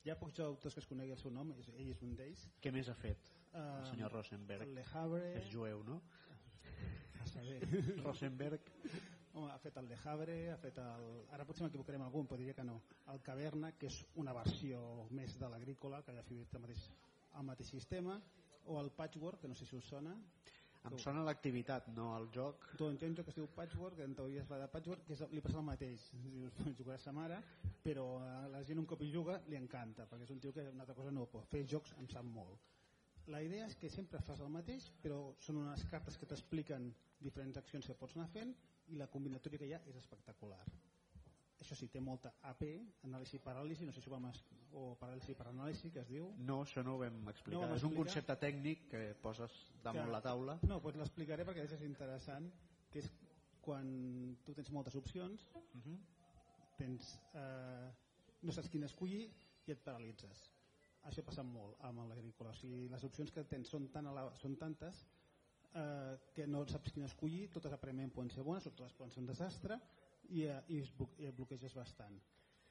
hi 0.04 0.10
ha 0.10 0.16
pocs 0.18 0.40
autors 0.40 0.74
que 0.74 0.80
es 0.80 0.86
conegui 0.88 1.12
el 1.12 1.18
seu 1.20 1.30
nom, 1.34 1.50
és, 1.58 1.68
ell 1.76 1.90
és 1.92 2.00
un 2.06 2.14
d'ells. 2.16 2.46
Què 2.62 2.72
més 2.72 2.88
ha 2.88 2.94
fet 2.94 3.30
el 3.52 3.60
Eh, 3.60 3.86
senyor 3.90 4.12
Rosenberg? 4.14 4.68
Le 4.74 4.84
Havre, 4.94 5.32
És 5.40 5.48
jueu, 5.52 5.82
no? 5.84 6.00
a 7.20 7.26
saber, 7.26 7.60
Rosenberg. 8.04 8.60
Home, 9.34 9.50
ha 9.52 9.58
fet 9.62 9.76
el 9.78 9.86
Le 9.88 9.96
Havre, 10.04 10.36
ha 10.50 10.56
fet 10.58 10.78
el... 10.82 11.04
Ara 11.30 11.44
potser 11.46 11.62
m'equivocarem 11.66 12.02
algun, 12.02 12.26
però 12.26 12.38
diria 12.40 12.54
que 12.56 12.64
no. 12.66 12.80
El 13.12 13.20
Caverna, 13.22 13.72
que 13.78 13.86
és 13.90 14.00
una 14.18 14.32
versió 14.34 14.80
més 15.10 15.36
de 15.38 15.48
l'agrícola, 15.52 16.00
que 16.02 16.16
ha 16.18 16.22
fet 16.26 16.54
el 16.56 16.64
mateix, 16.64 16.86
el 17.38 17.46
mateix 17.46 17.70
sistema, 17.70 18.16
o 18.66 18.80
el 18.80 18.90
Patchwork, 18.90 19.40
que 19.40 19.48
no 19.48 19.54
sé 19.54 19.66
si 19.66 19.76
us 19.76 19.86
sona. 19.86 20.16
Em 20.88 20.96
sona 21.02 21.22
l'activitat, 21.26 21.88
no 21.92 22.06
el 22.16 22.26
joc. 22.32 22.62
Tu 22.80 22.86
entens 22.88 23.20
que 23.20 23.32
es 23.32 23.36
diu 23.36 23.48
Patchwork, 23.56 23.98
en 24.00 24.14
teoria 24.16 24.40
es 24.40 24.48
va 24.48 24.58
de 24.62 24.68
Patchwork, 24.72 25.02
que 25.06 25.16
és, 25.16 25.22
li 25.34 25.42
passa 25.44 25.58
el 25.60 25.66
mateix. 25.66 26.06
Jugarà 26.78 26.96
sa 27.02 27.12
mare, 27.12 27.40
però 27.84 28.06
a 28.24 28.46
la 28.54 28.62
gent 28.68 28.80
un 28.80 28.88
cop 28.88 29.04
hi 29.04 29.10
juga 29.12 29.36
li 29.48 29.58
encanta, 29.60 30.08
perquè 30.08 30.28
és 30.28 30.32
un 30.34 30.40
tio 30.40 30.54
que 30.56 30.64
una 30.72 30.86
altra 30.86 30.96
cosa 30.96 31.12
no 31.12 31.28
pot 31.34 31.48
fer. 31.52 31.66
Jocs 31.74 31.92
em 32.00 32.08
sap 32.12 32.24
molt. 32.24 32.70
La 33.30 33.42
idea 33.44 33.66
és 33.68 33.76
que 33.76 33.90
sempre 33.92 34.22
fas 34.26 34.40
el 34.40 34.48
mateix, 34.54 34.88
però 35.04 35.20
són 35.46 35.60
unes 35.60 35.84
cartes 35.92 36.16
que 36.18 36.28
t'expliquen 36.30 36.88
diferents 37.20 37.60
accions 37.60 37.86
que 37.86 37.98
pots 38.00 38.16
anar 38.16 38.30
fent 38.32 38.56
i 38.88 38.96
la 38.98 39.10
combinatòria 39.12 39.60
que 39.60 39.68
hi 39.68 39.76
ha 39.76 39.82
és 39.92 40.00
espectacular. 40.00 40.64
Això 41.60 41.76
sí, 41.76 41.88
té 41.92 42.00
molta 42.00 42.30
AP, 42.48 42.62
anàlisi 43.04 43.38
paràlisi, 43.44 43.84
no 43.84 43.92
sé 43.92 44.00
si 44.00 44.08
ho 44.08 44.14
vam 44.14 44.30
o 44.72 44.94
paràlisi 45.00 45.34
per 45.36 45.48
anàlisi, 45.50 45.90
que 45.92 46.00
es 46.00 46.08
diu. 46.08 46.30
No, 46.38 46.62
això 46.64 46.82
no 46.82 46.94
ho 46.94 46.98
vam 47.02 47.28
explicar. 47.28 47.52
No 47.58 47.58
ho 47.58 47.68
vam 47.68 47.76
és 47.76 47.82
un 47.84 47.90
explicar? 47.90 48.04
concepte 48.06 48.36
tècnic 48.46 48.86
que 48.88 49.02
poses 49.20 49.52
damunt 49.84 50.06
Que- 50.06 50.12
la 50.12 50.20
taula. 50.22 50.58
No, 50.62 50.80
doncs 50.80 50.96
l'explicaré 50.96 51.44
perquè 51.44 51.64
és 51.66 51.82
interessant, 51.82 52.48
que 52.90 52.98
és 53.00 53.10
quan 53.60 54.36
tu 54.44 54.54
tens 54.54 54.70
moltes 54.70 54.94
opcions, 54.96 55.46
Uh 55.54 55.80
-huh. 55.84 55.98
tens, 56.78 57.18
eh, 57.34 57.90
no 58.42 58.52
saps 58.52 58.68
quina 58.70 58.86
escollir 58.86 59.30
i 59.66 59.70
et 59.72 59.78
paralitzes. 59.84 60.50
Això 61.04 61.22
passa 61.22 61.42
molt 61.42 61.76
amb 61.80 61.98
l'agrícola. 62.08 62.50
O 62.50 62.54
sigui, 62.54 62.88
les 62.88 63.04
opcions 63.04 63.30
que 63.32 63.44
tens 63.44 63.68
són, 63.68 63.88
tan 63.90 64.06
ala- 64.06 64.32
són 64.38 64.56
tantes 64.56 65.06
eh, 65.74 66.18
que 66.34 66.46
no 66.46 66.66
saps 66.66 66.90
quina 66.92 67.06
escollir, 67.06 67.48
totes 67.50 67.72
aparentment 67.72 68.12
poden 68.12 68.30
ser 68.30 68.42
bones 68.42 68.66
o 68.66 68.70
totes 68.70 68.92
poden 68.94 69.10
ser 69.12 69.20
un 69.20 69.26
desastre 69.26 69.78
i, 70.30 70.46
i, 70.68 70.82
es 70.82 71.34
bloqueges 71.36 71.74
bastant. 71.76 72.20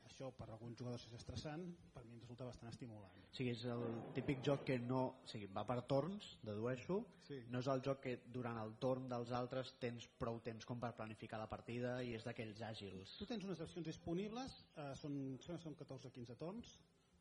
Això 0.09 0.31
per 0.33 0.47
alguns 0.49 0.77
jugadors 0.79 1.03
és 1.05 1.13
estressant, 1.19 1.63
per 1.93 2.01
mi 2.09 2.17
resulta 2.17 2.47
bastant 2.47 2.71
estimulant. 2.71 3.19
O 3.29 3.35
sigui, 3.35 3.51
és 3.53 3.61
el 3.69 3.83
típic 4.15 4.41
joc 4.47 4.63
que 4.65 4.79
no... 4.81 5.01
O 5.21 5.29
sigui, 5.29 5.49
va 5.53 5.63
per 5.69 5.77
torns, 5.91 6.31
dedueixo. 6.47 6.97
Sí. 7.27 7.37
No 7.53 7.61
és 7.61 7.69
el 7.71 7.83
joc 7.85 8.01
que 8.07 8.15
durant 8.33 8.57
el 8.63 8.73
torn 8.81 9.05
dels 9.11 9.33
altres 9.37 9.75
tens 9.83 10.07
prou 10.21 10.41
temps 10.45 10.65
com 10.65 10.81
per 10.81 10.91
planificar 10.97 11.39
la 11.41 11.49
partida 11.51 11.99
i 12.03 12.15
és 12.17 12.25
d'aquells 12.25 12.63
àgils. 12.71 13.15
Tu 13.21 13.29
tens 13.29 13.45
unes 13.45 13.61
accions 13.67 13.85
disponibles, 13.91 14.57
eh, 14.75 14.91
són, 15.03 15.19
són, 15.45 15.61
són 15.67 15.77
14 15.83 16.09
o 16.09 16.15
15 16.17 16.39
torns, 16.41 16.73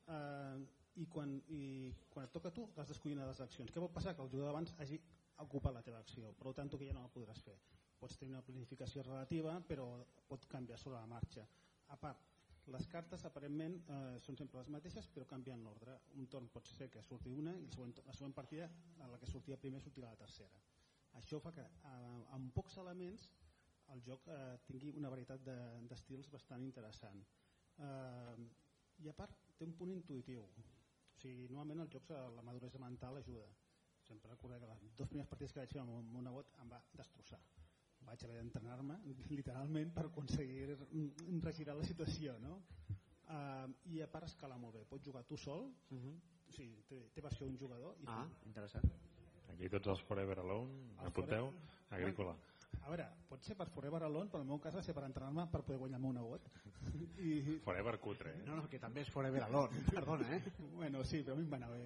eh, 0.08 0.58
i, 0.98 1.06
quan, 1.12 1.36
i 1.54 1.62
quan 2.10 2.26
et 2.26 2.34
toca 2.34 2.54
tu 2.54 2.66
has 2.76 2.88
d'escollir 2.88 3.18
una 3.18 3.26
de 3.28 3.34
les 3.34 3.44
accions. 3.44 3.70
Què 3.74 3.84
pot 3.84 3.94
passar? 3.94 4.16
Que 4.16 4.24
el 4.24 4.32
jugador 4.32 4.54
abans 4.54 4.74
hagi 4.82 4.98
ocupat 5.44 5.76
la 5.76 5.84
teva 5.86 6.00
acció, 6.02 6.32
per 6.40 6.56
tant 6.56 6.70
tu 6.70 6.80
que 6.80 6.88
ja 6.88 6.96
no 6.96 7.04
la 7.04 7.12
podràs 7.14 7.44
fer. 7.44 7.58
Pots 7.98 8.16
tenir 8.18 8.34
una 8.34 8.42
planificació 8.46 9.02
relativa, 9.02 9.56
però 9.66 9.86
pot 10.28 10.46
canviar 10.46 10.78
sobre 10.78 10.98
la 11.00 11.06
marxa. 11.10 11.44
A 11.88 11.96
part, 11.98 12.20
les 12.68 12.86
cartes 12.92 13.24
aparentment 13.24 13.78
eh, 13.88 14.18
són 14.20 14.36
sempre 14.36 14.60
les 14.60 14.68
mateixes 14.70 15.08
però 15.14 15.24
canvien 15.26 15.62
l'ordre. 15.64 15.94
Un 16.20 16.26
torn 16.28 16.48
pot 16.52 16.68
ser 16.68 16.90
que 16.92 17.02
surti 17.02 17.32
una 17.32 17.54
i 17.56 17.64
el 17.64 17.72
següent, 17.72 17.94
la 18.06 18.12
següent 18.14 18.34
partida 18.36 18.68
en 19.00 19.10
la 19.10 19.18
que 19.18 19.26
sortia 19.30 19.56
primer 19.58 19.80
sortirà 19.80 20.10
la 20.12 20.20
tercera. 20.20 20.60
Això 21.18 21.40
fa 21.40 21.52
que 21.56 21.64
eh, 21.64 22.22
amb 22.36 22.52
pocs 22.54 22.76
elements 22.84 23.30
el 23.94 24.02
joc 24.04 24.26
eh, 24.28 24.58
tingui 24.68 24.92
una 25.00 25.08
varietat 25.10 25.40
de- 25.46 25.58
d'estils 25.88 26.28
bastant 26.30 26.62
interessant. 26.66 27.22
Eh, 27.80 28.48
I 28.98 29.08
a 29.08 29.14
part 29.14 29.32
té 29.56 29.64
un 29.64 29.72
punt 29.78 29.92
intuïtiu. 29.94 30.42
O 30.44 31.18
sigui, 31.22 31.48
normalment 31.48 31.80
els 31.86 31.92
jocs 31.96 32.10
a 32.14 32.20
la 32.34 32.42
maduresa 32.46 32.78
mental 32.82 33.16
ajuda. 33.16 33.46
Sempre 34.06 34.30
recordo 34.30 34.58
que 34.60 34.68
les 34.70 34.84
dues 34.96 35.08
primeres 35.08 35.28
partides 35.30 35.52
que 35.52 35.60
vaig 35.64 35.72
fer 35.72 35.80
amb 35.82 35.96
un 36.18 36.22
nebot 36.24 36.52
em 36.62 36.68
va 36.70 36.82
destrossar. 37.00 37.40
Vaig 38.08 38.24
haver 38.24 38.38
d'entrenar-me 38.40 38.96
literalment 39.30 39.92
per 39.94 40.06
aconseguir 40.06 40.76
regirar 41.44 41.76
la 41.76 41.84
situació 41.84 42.38
no? 42.40 42.56
uh, 43.28 43.68
i 43.92 44.00
a 44.02 44.06
part 44.10 44.26
escala 44.28 44.56
molt 44.58 44.74
bé 44.74 44.84
pots 44.88 45.04
jugar 45.04 45.24
tu 45.24 45.36
sol 45.36 45.68
Uh 45.90 45.98
-huh. 45.98 46.14
o 46.48 46.52
sigui, 46.52 46.82
té, 46.88 47.08
té 47.14 47.20
versió 47.20 47.46
un 47.46 47.58
jugador 47.58 47.96
i 48.00 48.04
Ah, 48.06 48.24
tu. 48.26 48.48
interessant. 48.48 48.84
Aquí 49.52 49.68
tots 49.68 49.86
els 49.88 50.02
Forever 50.02 50.38
Alone, 50.38 50.72
El 51.00 51.06
apunteu, 51.06 51.50
Forever- 51.50 51.90
agrícola. 51.90 52.36
A 52.88 52.92
veure, 52.94 53.06
pot 53.28 53.44
ser 53.44 53.54
per 53.56 53.68
Forever 53.68 54.02
Alone 54.06 54.32
però 54.32 54.40
en 54.40 54.48
el 54.48 54.52
meu 54.54 54.60
cas 54.64 54.76
va 54.76 54.82
ser 54.84 54.94
per 54.96 55.04
entrenar-me 55.04 55.44
per 55.52 55.60
poder 55.60 55.78
guanyar 55.82 55.98
el 56.00 56.06
meu 56.06 56.14
nebot 56.16 56.46
i, 57.20 57.58
Forever 57.64 57.98
cutre, 58.00 58.32
eh? 58.38 58.44
No, 58.46 58.56
no, 58.56 58.68
que 58.72 58.80
també 58.80 59.04
és 59.04 59.10
Forever 59.12 59.42
Alone, 59.44 59.82
perdona, 59.98 60.28
eh? 60.36 60.54
bueno, 60.72 61.04
sí, 61.04 61.20
però 61.26 61.36
a 61.36 61.40
mi 61.40 61.44
em 61.44 61.52
va 61.52 61.60
anar 61.60 61.74
bé 61.74 61.82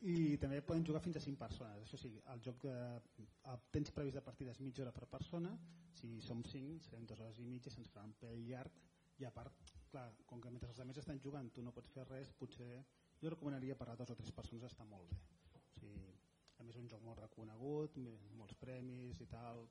i 0.00 0.36
també 0.40 0.62
poden 0.64 0.84
jugar 0.88 1.02
fins 1.04 1.18
a 1.18 1.20
5 1.20 1.36
persones. 1.36 1.82
Això 1.84 1.98
sí, 2.00 2.10
el 2.32 2.40
joc 2.44 2.62
de, 2.64 2.76
el 3.52 3.58
temps 3.74 3.90
previst 3.92 4.16
de 4.16 4.22
partida 4.24 4.54
és 4.54 4.60
mitja 4.64 4.80
hora 4.84 4.94
per 4.96 5.08
persona. 5.12 5.50
Si 5.98 6.22
som 6.24 6.40
5 6.40 6.86
serem 6.86 7.04
2 7.10 7.20
hores 7.20 7.40
i 7.42 7.48
mitja 7.48 7.72
se'ns 7.74 7.90
farà 7.92 8.06
un 8.08 8.14
pèl 8.22 8.40
llarg. 8.48 8.78
I 9.20 9.26
a 9.28 9.32
part, 9.34 9.74
clar, 9.92 10.06
com 10.24 10.40
que 10.40 10.48
mentre 10.48 10.70
els 10.72 10.80
altres 10.80 11.02
estan 11.02 11.20
jugant 11.20 11.50
tu 11.52 11.60
no 11.60 11.74
pots 11.76 11.92
fer 11.92 12.06
res, 12.08 12.32
potser 12.40 12.70
jo 13.20 13.34
recomanaria 13.34 13.76
per 13.76 13.90
a 13.92 13.96
dos 14.00 14.08
o 14.08 14.16
tres 14.16 14.32
persones 14.32 14.64
està 14.64 14.86
molt 14.88 15.10
bé. 15.10 15.18
O 15.60 15.82
sigui, 15.82 16.08
a 16.56 16.64
més 16.64 16.72
és 16.72 16.80
un 16.80 16.88
joc 16.88 17.04
molt 17.04 17.20
reconegut 17.20 18.00
molts 18.40 18.56
premis 18.62 19.20
i 19.20 19.28
tal 19.28 19.66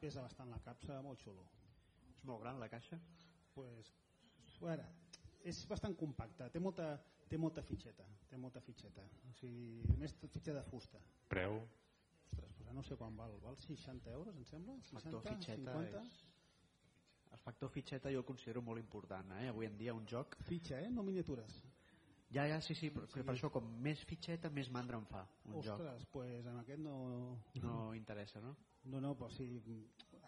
pesa 0.00 0.22
bastant 0.24 0.50
la 0.50 0.60
capsa, 0.64 1.00
molt 1.02 1.20
xulo 1.24 1.44
És 2.14 2.24
molt 2.24 2.42
gran 2.42 2.60
la 2.60 2.68
caixa? 2.68 3.00
pues, 3.54 3.92
veure, 4.60 4.84
és 5.42 5.64
bastant 5.66 5.94
compacte, 5.98 6.46
té 6.54 6.60
molta, 6.62 6.92
té 7.28 7.38
molta 7.38 7.62
fitxeta, 7.62 8.06
té 8.30 8.38
molta 8.38 8.60
fitxeta. 8.62 9.02
O 9.26 9.32
sigui, 9.40 9.82
a 9.90 9.96
més 9.98 10.14
fitxa 10.22 10.54
de 10.54 10.62
fusta. 10.70 11.00
Preu, 11.28 11.58
Ostres, 12.28 12.52
pues 12.58 12.74
no 12.74 12.82
sé 12.82 12.96
quan 12.96 13.16
val, 13.16 13.38
val 13.40 13.56
60 13.56 14.10
euros, 14.12 14.36
em 14.36 14.44
sembla? 14.44 14.74
60, 14.90 15.00
Factor 15.00 15.22
fitxeta 15.32 15.72
50? 15.72 16.02
és... 16.02 16.24
El 17.28 17.40
factor 17.44 17.68
fitxeta 17.68 18.10
jo 18.12 18.22
el 18.22 18.24
considero 18.24 18.62
molt 18.64 18.80
important, 18.80 19.34
eh? 19.36 19.48
Avui 19.50 19.66
en 19.68 19.76
dia 19.76 19.92
un 19.92 20.06
joc... 20.08 20.36
Fitxa, 20.48 20.78
eh? 20.80 20.88
No 20.90 21.04
miniatures. 21.04 21.58
Ja, 22.32 22.46
ja, 22.48 22.60
sí, 22.64 22.74
sí, 22.76 22.88
però 22.92 23.08
sí. 23.08 23.20
per 23.24 23.34
això 23.34 23.50
com 23.52 23.68
més 23.84 24.00
fitxeta 24.08 24.48
més 24.52 24.70
mandra 24.72 24.96
em 25.00 25.04
fa 25.08 25.22
un 25.44 25.58
joc. 25.64 25.76
Ostres, 25.76 26.06
pues 26.12 26.46
en 26.46 26.56
aquest 26.60 26.80
no... 26.84 26.96
No 27.64 27.76
interessa, 27.96 28.40
no? 28.44 28.54
No, 28.88 29.00
no, 29.04 29.14
però 29.18 29.30
sí... 29.34 29.48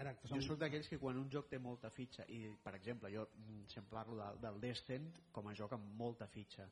Ara, 0.00 0.14
que 0.16 0.28
Jo 0.28 0.38
som... 0.38 0.44
soc 0.52 0.60
d'aquells 0.60 0.88
que 0.88 0.98
quan 1.00 1.18
un 1.20 1.28
joc 1.32 1.50
té 1.50 1.58
molta 1.60 1.90
fitxa 1.92 2.24
i, 2.32 2.46
per 2.64 2.72
exemple, 2.78 3.10
jo 3.12 3.26
mm, 3.28 3.66
sempre 3.72 3.98
parlo 3.98 4.16
del, 4.16 4.38
del 4.44 4.60
Descent 4.62 5.10
com 5.32 5.48
a 5.50 5.56
joc 5.56 5.74
amb 5.76 5.90
molta 5.98 6.28
fitxa 6.28 6.68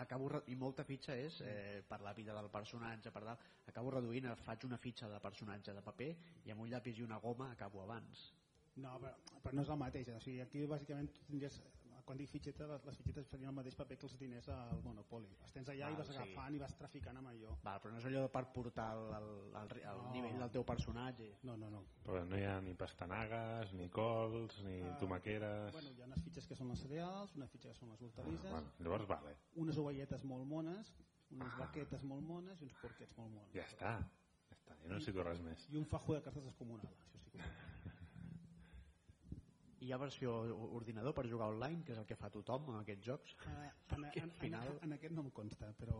acabo, 0.00 0.30
i 0.50 0.56
molta 0.58 0.84
fitxa 0.88 1.16
és 1.20 1.40
eh, 1.44 1.82
per 1.88 2.00
la 2.02 2.14
vida 2.16 2.34
del 2.36 2.48
personatge 2.50 3.12
per 3.14 3.24
dalt, 3.26 3.44
acabo 3.70 3.92
reduint, 3.94 4.30
faig 4.46 4.64
una 4.68 4.80
fitxa 4.80 5.10
de 5.12 5.20
personatge 5.22 5.76
de 5.76 5.84
paper 5.84 6.10
i 6.46 6.54
amb 6.54 6.64
un 6.64 6.72
llapis 6.72 6.98
i 6.98 7.06
una 7.06 7.20
goma 7.22 7.50
acabo 7.52 7.84
abans 7.84 8.30
No, 8.74 8.96
però, 8.98 9.12
però 9.42 9.54
no 9.54 9.62
és 9.62 9.68
el 9.70 9.78
mateix. 9.78 10.08
O 10.10 10.20
sigui, 10.22 10.40
aquí 10.42 10.64
bàsicament 10.66 11.06
tu 11.14 11.22
tindries 11.28 11.60
quan 12.04 12.18
dic 12.20 12.28
fitxeta, 12.28 12.66
les, 12.68 12.84
les 12.84 12.96
fitxetes 13.00 13.28
farien 13.30 13.48
el 13.48 13.54
mateix 13.56 13.74
paper 13.78 13.96
que 13.98 14.06
els 14.06 14.16
diners 14.20 14.48
al 14.52 14.82
Monopoly. 14.84 15.30
Els 15.42 15.52
tens 15.54 15.68
allà 15.72 15.86
Val, 15.88 15.94
i 15.94 15.98
vas 16.02 16.08
sí. 16.10 16.16
agafant 16.16 16.54
i 16.54 16.58
vas 16.60 16.74
traficant 16.76 17.16
amb 17.20 17.30
allò. 17.30 17.54
Val, 17.64 17.80
però 17.80 17.92
no 17.94 17.98
és 18.02 18.08
allò 18.10 18.24
per 18.34 18.42
portar 18.52 18.88
el, 18.96 19.04
el, 19.18 19.28
el, 19.62 19.72
el 19.92 20.02
No. 20.04 20.10
nivell 20.12 20.38
del 20.42 20.50
teu 20.50 20.64
personatge 20.68 21.30
No, 21.48 21.56
no, 21.56 21.70
no. 21.70 21.82
però 22.04 22.24
no 22.28 22.36
hi 22.38 22.44
ha 22.44 22.60
ni 22.60 22.74
pastanagues, 22.74 23.72
ni 23.74 23.88
cols, 23.88 24.60
ni 24.64 24.80
Ah, 24.82 24.98
tomaqueres... 25.00 25.72
Bueno, 25.72 25.90
hi 25.96 26.02
ha 26.02 26.06
unes 26.10 26.22
fitxes 26.24 26.46
que 26.46 26.54
són 26.60 26.68
les 26.68 26.80
cereals, 26.84 27.34
una 27.36 27.48
fitxa 27.48 27.68
que 27.72 27.74
són 27.80 27.90
les 27.90 28.02
hortalisses, 28.02 28.50
bueno, 28.50 28.72
llavors 28.80 29.08
vale, 29.08 29.36
unes 29.56 29.78
ovelletes 29.78 30.24
molt 30.24 30.44
mones, 30.46 30.92
unes 31.30 31.52
Ah. 31.54 31.64
vaquetes 31.66 32.04
molt 32.04 32.22
mones 32.22 32.60
i 32.60 32.64
uns 32.68 32.74
porquets 32.82 33.16
molt 33.16 33.30
monos. 33.32 33.52
ja 33.54 33.64
està. 33.64 33.94
Ja 34.50 34.54
està. 34.58 34.74
Jo 34.82 34.88
no 34.88 34.94
necessito 34.98 35.22
res 35.24 35.40
més. 35.40 35.68
I 35.72 35.76
un 35.80 35.86
fajo 35.86 36.14
de 36.14 36.20
cartes 36.22 36.44
descomunal, 36.44 36.92
això 37.08 37.18
sí 37.24 37.30
que 37.30 37.38
hi 39.84 39.92
ha 39.92 39.98
versió 40.00 40.32
ordinador 40.78 41.12
per 41.14 41.26
jugar 41.30 41.50
online 41.52 41.84
que 41.84 41.92
és 41.92 41.98
el 42.00 42.06
que 42.08 42.16
fa 42.16 42.30
tothom 42.32 42.70
en 42.72 42.80
aquests 42.80 43.04
jocs 43.06 43.34
Uh, 43.44 43.68
en, 43.96 44.04
en, 44.04 44.22
al 44.22 44.30
final- 44.40 44.70
en, 44.72 44.78
en, 44.88 44.92
aquest 44.96 45.14
no 45.14 45.22
em 45.26 45.30
consta, 45.36 45.68
però 45.78 45.98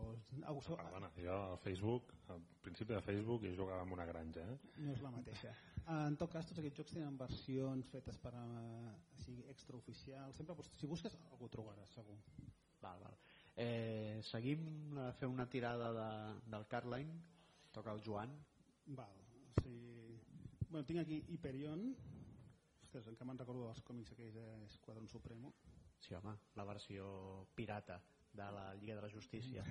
au, 0.49 0.61
so, 0.65 0.75
Perdona, 0.79 1.11
jo 1.21 1.35
al 1.51 1.57
Facebook, 1.63 2.13
al 2.33 2.41
principi 2.65 2.93
de 2.97 3.01
Facebook, 3.05 3.45
jo 3.45 3.53
jugava 3.61 3.83
amb 3.85 3.93
una 3.93 4.05
granja, 4.09 4.41
eh? 4.55 4.57
no 4.81 4.91
és 4.95 5.01
la 5.05 5.11
mateixa. 5.13 5.53
Uh, 5.85 6.07
en 6.09 6.15
tot 6.17 6.31
cas, 6.33 6.47
tots 6.49 6.57
aquests 6.63 6.79
jocs 6.81 6.95
tenen 6.97 7.17
versions 7.19 7.91
fetes 7.93 8.17
per 8.17 8.31
uh, 8.39 8.89
sigui, 9.21 9.43
extraoficial. 9.53 10.33
Sempre, 10.33 10.55
bus- 10.57 10.71
si 10.79 10.87
busques, 10.89 11.13
algú 11.31 11.45
ho 11.45 11.51
trobaràs, 11.53 11.93
segur. 11.93 12.17
val, 12.81 12.99
val. 13.05 13.13
Eh, 13.55 14.19
seguim 14.27 14.97
a 14.99 15.11
fer 15.15 15.29
una 15.31 15.45
tirada 15.47 15.91
de, 15.95 16.07
del 16.51 16.65
Carline 16.67 17.13
toca 17.71 17.93
el 17.93 18.01
Joan 18.03 18.33
Val. 18.97 19.13
O 19.55 19.61
sigui, 19.61 20.17
bueno, 20.69 20.83
tinc 20.85 20.99
aquí 21.05 21.21
Hyperion. 21.29 21.85
Ostres, 22.95 23.11
encara 23.11 23.27
me'n 23.27 23.39
recordo 23.41 23.65
dels 23.67 23.81
còmics 23.83 24.13
aquells 24.13 24.35
d'Esquadron 24.37 25.07
Supremo. 25.11 25.49
sí 25.99 26.13
home, 26.15 26.31
la 26.55 26.63
versió 26.63 27.07
pirata 27.53 27.97
de 28.31 28.45
la 28.55 28.73
Lliga 28.75 28.95
de 28.95 29.01
la 29.01 29.09
Justícia 29.09 29.63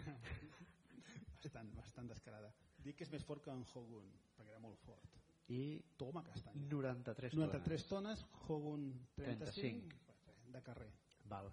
Bastant, 1.41 1.71
bastant 1.77 2.09
descarada. 2.09 2.51
Dic 2.85 2.99
que 2.99 3.05
és 3.05 3.13
més 3.13 3.25
fort 3.25 3.43
que 3.45 3.53
en 3.53 3.65
Hogun, 3.73 4.11
perquè 4.37 4.53
era 4.53 4.61
molt 4.61 4.77
fort. 4.85 5.17
i 5.49 5.81
Toma 5.97 6.23
castanya. 6.25 6.67
93 6.69 7.37
93 7.37 7.87
tones, 7.89 8.27
Hogun 8.47 8.91
35, 9.17 9.89
35. 10.05 10.53
de 10.53 10.63
carrer. 10.69 10.91
Val. 11.25 11.51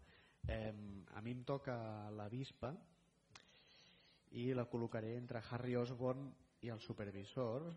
Eh, 0.48 0.74
a 1.16 1.22
mi 1.22 1.32
em 1.32 1.44
toca 1.44 1.78
la 2.12 2.28
Vispa 2.28 2.74
i 4.32 4.52
la 4.54 4.68
col·locaré 4.68 5.16
entre 5.16 5.44
Harry 5.52 5.76
Osborn 5.76 6.28
i 6.62 6.72
el 6.76 6.80
supervisor 6.80 7.72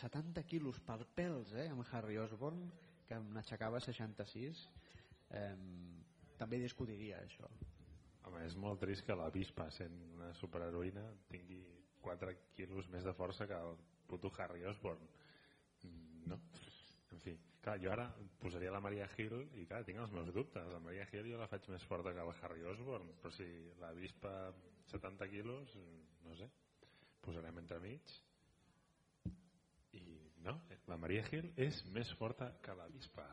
70 0.00 0.44
quilos 0.50 0.78
per 0.86 1.00
pèls 1.16 1.54
eh, 1.58 1.68
amb 1.72 1.86
Harry 1.92 2.18
Osborn 2.22 2.62
que 3.08 3.18
n'aixecava 3.32 3.80
66 3.80 4.62
eh, 5.30 5.56
també 6.38 6.60
discutiria 6.62 7.22
això 7.24 7.48
Home, 8.28 8.42
és 8.44 8.56
molt 8.60 8.82
trist 8.82 9.06
que 9.06 9.16
la 9.16 9.30
Vispa, 9.32 9.70
sent 9.72 9.94
una 10.12 10.28
superheroïna, 10.36 11.04
tingui 11.32 11.62
4 12.04 12.34
quilos 12.58 12.88
més 12.92 13.06
de 13.06 13.14
força 13.16 13.46
que 13.48 13.56
el 13.56 13.78
puto 14.10 14.30
Harry 14.36 14.66
Osborn. 14.68 15.00
No? 16.28 16.36
En 17.14 17.22
fi, 17.24 17.32
clar, 17.64 17.78
jo 17.80 17.92
ara 17.94 18.04
posaria 18.42 18.74
la 18.74 18.82
Maria 18.84 19.08
Hill 19.16 19.38
i 19.56 19.64
clar, 19.70 19.80
tinc 19.88 20.02
els 20.02 20.12
meus 20.12 20.28
dubtes. 20.36 20.68
La 20.74 20.82
Maria 20.84 21.06
Hill 21.08 21.30
jo 21.32 21.40
la 21.40 21.48
faig 21.48 21.70
més 21.72 21.88
forta 21.88 22.12
que 22.12 22.24
el 22.26 22.34
Harry 22.42 22.68
Osborn, 22.74 23.14
però 23.22 23.32
si 23.32 23.48
la 23.80 23.94
Vispa 23.96 24.34
70 24.92 25.30
quilos, 25.32 25.76
no 26.26 26.36
sé, 26.36 26.50
posarem 27.24 27.64
entre 27.64 27.80
mig 27.84 28.18
no, 30.44 30.58
la 30.88 30.96
Maria 30.96 31.24
Hill 31.30 31.50
és 31.56 31.82
més 31.92 32.10
forta 32.18 32.52
que 32.62 32.74
la 32.74 32.86
Vispa. 32.92 33.26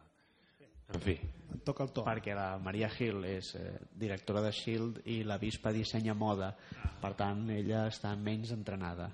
En 0.93 1.01
fi, 1.01 1.15
Et 1.17 1.63
toca 1.65 1.81
el 1.83 1.89
to. 1.95 2.03
perquè 2.05 2.35
la 2.37 2.59
Maria 2.61 2.89
Hill 2.99 3.23
és 3.25 3.55
eh, 3.57 3.71
directora 3.97 4.41
de 4.45 4.51
S.H.I.E.L.D. 4.53 5.01
i 5.09 5.23
la 5.25 5.39
Vispa 5.41 5.71
dissenya 5.73 6.13
moda 6.13 6.51
per 7.01 7.15
tant 7.17 7.47
ella 7.49 7.87
està 7.89 8.11
menys 8.15 8.51
entrenada 8.53 9.07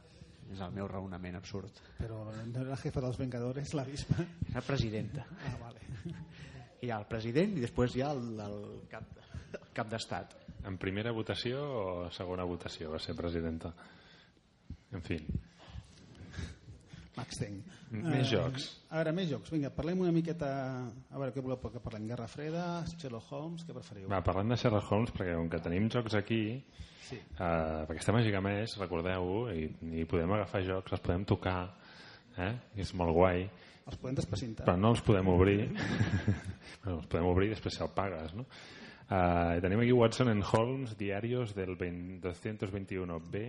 és 0.51 0.59
el 0.59 0.73
meu 0.75 0.87
raonament 0.91 1.37
absurd 1.39 1.79
Però 1.97 2.25
no 2.27 2.59
era 2.59 2.73
la 2.73 2.77
jefa 2.81 2.99
dels 3.05 3.15
Vengadores, 3.17 3.71
la 3.73 3.85
Vispa. 3.87 4.19
la 4.53 4.61
presidenta 4.67 5.23
Ah, 5.47 5.55
vale. 5.61 5.79
hi 6.81 6.89
ha 6.91 6.97
el 6.99 7.07
president 7.07 7.55
i 7.55 7.63
després 7.63 7.95
hi 7.95 8.01
ha 8.03 8.11
el, 8.17 8.27
el 8.49 8.59
cap, 8.91 9.07
el 9.55 9.71
cap 9.73 9.87
d'estat 9.95 10.35
en 10.67 10.75
primera 10.77 11.13
votació 11.15 11.63
o 11.63 12.09
segona 12.11 12.43
votació 12.43 12.91
va 12.91 12.99
ser 12.99 13.15
presidenta? 13.15 13.71
En 14.91 15.01
fi, 15.07 15.15
Max 17.17 17.37
Teng. 17.41 17.57
Més 17.91 18.29
jocs. 18.31 18.67
A 18.89 19.01
veure, 19.01 19.11
més 19.17 19.27
jocs. 19.29 19.51
Vinga, 19.51 19.69
parlem 19.75 19.99
una 20.05 20.13
miqueta... 20.15 20.47
A 21.11 21.19
veure, 21.19 21.33
què 21.35 21.43
voleu 21.43 21.59
que 21.59 21.81
parlem? 21.83 22.05
Guerra 22.07 22.27
Freda, 22.31 22.63
Sherlock 22.93 23.31
Holmes, 23.35 23.65
què 23.67 23.75
preferiu? 23.75 24.07
va, 24.11 24.21
parlant 24.23 24.53
de 24.53 24.57
Sherlock 24.61 24.91
Holmes, 24.91 25.11
perquè 25.17 25.35
com 25.35 25.49
que 25.51 25.59
tenim 25.65 25.89
jocs 25.91 26.15
aquí, 26.15 26.43
Sí. 27.09 27.17
eh, 27.19 27.81
perquè 27.89 27.99
estem 27.99 28.15
a 28.15 28.21
Gigamés, 28.23 28.77
recordeu-ho, 28.79 29.41
i, 29.51 29.65
i 29.99 30.05
podem 30.07 30.31
agafar 30.37 30.61
jocs, 30.63 30.93
els 30.95 31.03
podem 31.03 31.25
tocar, 31.27 31.57
eh? 32.39 32.53
és 32.79 32.93
molt 32.95 33.11
guai, 33.17 33.43
Els 33.89 33.97
podem 33.99 34.15
desprecintar? 34.15 34.63
però 34.69 34.77
no 34.79 34.93
els 34.95 35.01
podem 35.03 35.27
obrir. 35.33 35.65
bueno, 36.85 37.01
els 37.01 37.09
podem 37.11 37.27
obrir 37.27 37.49
i 37.51 37.55
després 37.57 37.75
se'l 37.75 37.91
pagues, 37.97 38.31
no? 38.39 38.47
Uh, 39.11 39.57
tenim 39.59 39.81
aquí 39.83 39.91
Watson 39.91 40.29
and 40.31 40.45
Holmes, 40.53 40.93
Diarios 40.95 41.51
del 41.57 41.75
20, 41.75 42.21
221B, 42.23 43.41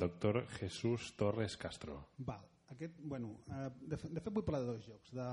Doctor 0.00 0.46
Jesús 0.56 1.12
Torres 1.20 1.58
Castro. 1.60 1.98
Val. 2.24 2.40
Aquest, 2.68 2.94
bueno, 2.98 3.40
eh, 3.48 3.70
de, 3.86 3.96
fe- 3.96 4.08
de 4.10 4.20
fet 4.20 4.32
vull 4.34 4.44
parlar 4.44 4.62
de 4.64 4.72
dos 4.72 4.84
jocs, 4.86 5.12
de, 5.14 5.26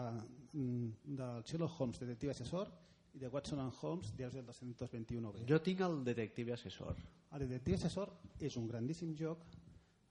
mm, 0.54 1.16
del 1.18 1.44
Sherlock 1.44 1.80
Holmes, 1.82 2.00
detective 2.00 2.32
assessor, 2.32 2.70
i 3.13 3.20
de 3.20 3.28
Watson 3.30 3.60
and 3.60 3.74
Holmes, 3.82 4.12
diaris 4.18 4.34
del 4.36 4.46
221B. 4.46 5.46
jo 5.50 5.60
tinc 5.62 5.82
el 5.82 6.04
detective 6.04 6.54
assessor 6.54 6.96
El 7.34 7.40
detective 7.48 7.75
assessor 7.78 8.10
és 8.40 8.56
un 8.58 8.68
grandíssim 8.68 9.16
joc 9.18 9.40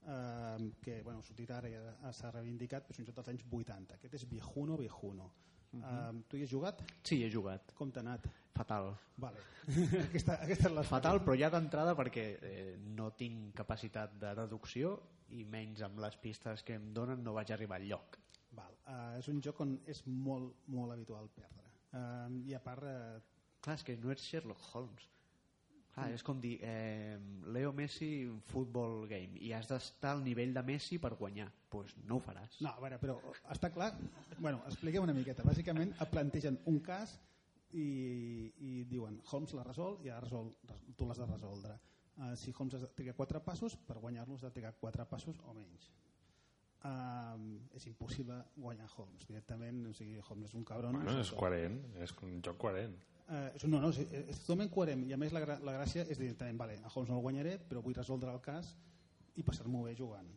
eh, 0.05 0.71
que 0.81 1.01
bueno, 1.03 1.21
sortirà 1.23 1.57
ara 1.61 1.69
ja 1.71 2.11
s'ha 2.11 2.31
reivindicat, 2.31 2.83
però 2.87 2.91
és 2.95 2.99
un 2.99 3.05
joc 3.07 3.15
dels 3.15 3.29
anys 3.33 3.43
80. 3.51 3.95
Aquest 3.95 4.13
és 4.19 4.25
Viejuno 4.29 4.77
Viejuno. 4.77 5.31
Uh 5.73 5.79
-huh. 5.81 6.23
tu 6.29 6.37
hi 6.37 6.43
has 6.43 6.49
jugat? 6.51 6.81
sí, 7.03 7.23
he 7.23 7.29
jugat, 7.31 7.71
Com 7.73 7.91
t'ha 7.91 8.01
anat? 8.01 8.27
fatal 8.53 8.95
Vale. 9.17 9.37
aquesta, 10.09 10.33
aquesta 10.43 10.67
és 10.69 10.73
la 10.75 10.83
fatal 10.83 11.19
però 11.23 11.35
ja 11.39 11.49
d'entrada 11.49 11.95
perquè 11.95 12.37
eh, 12.41 12.77
no 12.95 13.11
tinc 13.11 13.55
capacitat 13.55 14.13
de 14.19 14.35
deducció 14.35 14.99
i 15.29 15.43
menys 15.45 15.81
amb 15.85 15.99
les 16.03 16.17
pistes 16.21 16.63
que 16.63 16.75
em 16.79 16.91
donen 16.93 17.23
no 17.23 17.33
vaig 17.33 17.51
arribar 17.51 17.79
al 17.79 17.87
lloc 17.87 18.19
Val. 18.53 18.73
Uh, 18.85 19.17
és 19.17 19.27
un 19.31 19.39
joc 19.41 19.61
on 19.63 19.77
és 19.89 20.03
molt, 20.05 20.53
molt 20.69 20.93
habitual 20.93 21.29
perdre. 21.33 21.71
Uh, 21.93 22.29
I 22.45 22.53
a 22.53 22.59
part, 22.61 22.85
uh, 22.85 23.33
Clar, 23.63 23.77
és 23.79 23.83
que 23.87 23.95
no 23.95 24.11
ets 24.11 24.25
Sherlock 24.27 24.63
Holmes. 24.73 25.09
Clar, 25.93 26.07
és 26.11 26.23
com 26.25 26.39
dir, 26.41 26.55
eh, 26.65 27.17
Leo 27.53 27.71
Messi 27.77 28.07
futbol 28.49 29.03
game 29.07 29.37
i 29.45 29.51
has 29.53 29.69
d'estar 29.69 30.15
al 30.15 30.23
nivell 30.25 30.55
de 30.55 30.63
Messi 30.65 30.97
per 30.99 31.13
guanyar. 31.19 31.45
Doncs 31.71 31.93
pues 31.93 32.07
no 32.09 32.17
ho 32.17 32.23
faràs. 32.25 32.57
No, 32.65 32.73
a 32.73 32.81
veure, 32.81 32.97
però 32.99 33.15
està 33.53 33.69
clar... 33.73 33.91
Bueno, 34.39 34.59
expliquem 34.67 35.05
una 35.05 35.15
miqueta. 35.15 35.45
Bàsicament 35.47 35.93
et 35.93 36.11
plantegen 36.11 36.57
un 36.71 36.81
cas 36.83 37.13
i, 37.71 37.87
i 38.57 38.83
diuen 38.89 39.21
Holmes 39.31 39.53
la 39.55 39.63
resol 39.69 39.99
i 40.03 40.11
ha 40.11 40.19
resol, 40.19 40.51
tu 40.97 41.07
l'has 41.07 41.21
de 41.21 41.29
resoldre. 41.29 41.77
Uh, 42.13 42.35
si 42.37 42.53
Holmes 42.53 42.75
has 42.77 42.83
de 42.85 42.89
trigar 42.93 43.15
quatre 43.17 43.39
passos, 43.41 43.75
per 43.87 43.97
guanyar-los 43.97 44.43
has 44.43 44.51
de 44.51 44.55
trigar 44.59 44.75
quatre 44.77 45.05
passos 45.09 45.39
o 45.49 45.53
menys. 45.57 45.89
Uh, 46.83 47.39
és 47.73 47.87
impossible 47.87 48.35
guanyar 48.59 48.89
Holmes 48.97 49.25
directament, 49.25 49.81
o 49.89 49.93
sigui, 49.97 50.19
Holmes 50.27 50.51
és 50.51 50.59
un 50.59 50.65
cabron. 50.67 50.99
Bueno, 50.99 51.17
és 51.23 51.31
coherent, 51.31 51.79
és 52.03 52.13
un 52.27 52.37
joc 52.43 52.59
coherent. 52.61 52.95
Uh, 53.23 53.47
no, 53.71 53.79
no, 53.79 53.89
és, 53.89 54.03
és 54.19 54.41
totalment 54.43 54.69
coherent 54.69 55.05
i 55.07 55.13
a 55.15 55.17
més 55.17 55.33
la, 55.33 55.45
la 55.47 55.77
gràcia 55.79 56.03
és 56.03 56.19
directament, 56.19 56.59
vale, 56.59 56.75
a 56.83 56.91
Holmes 56.91 57.09
no 57.09 57.21
el 57.21 57.25
guanyaré, 57.25 57.57
però 57.69 57.81
vull 57.81 57.95
resoldre 57.97 58.33
el 58.35 58.41
cas 58.43 58.75
i 59.39 59.45
passar-m'ho 59.47 59.85
bé 59.87 59.95
jugant, 59.97 60.27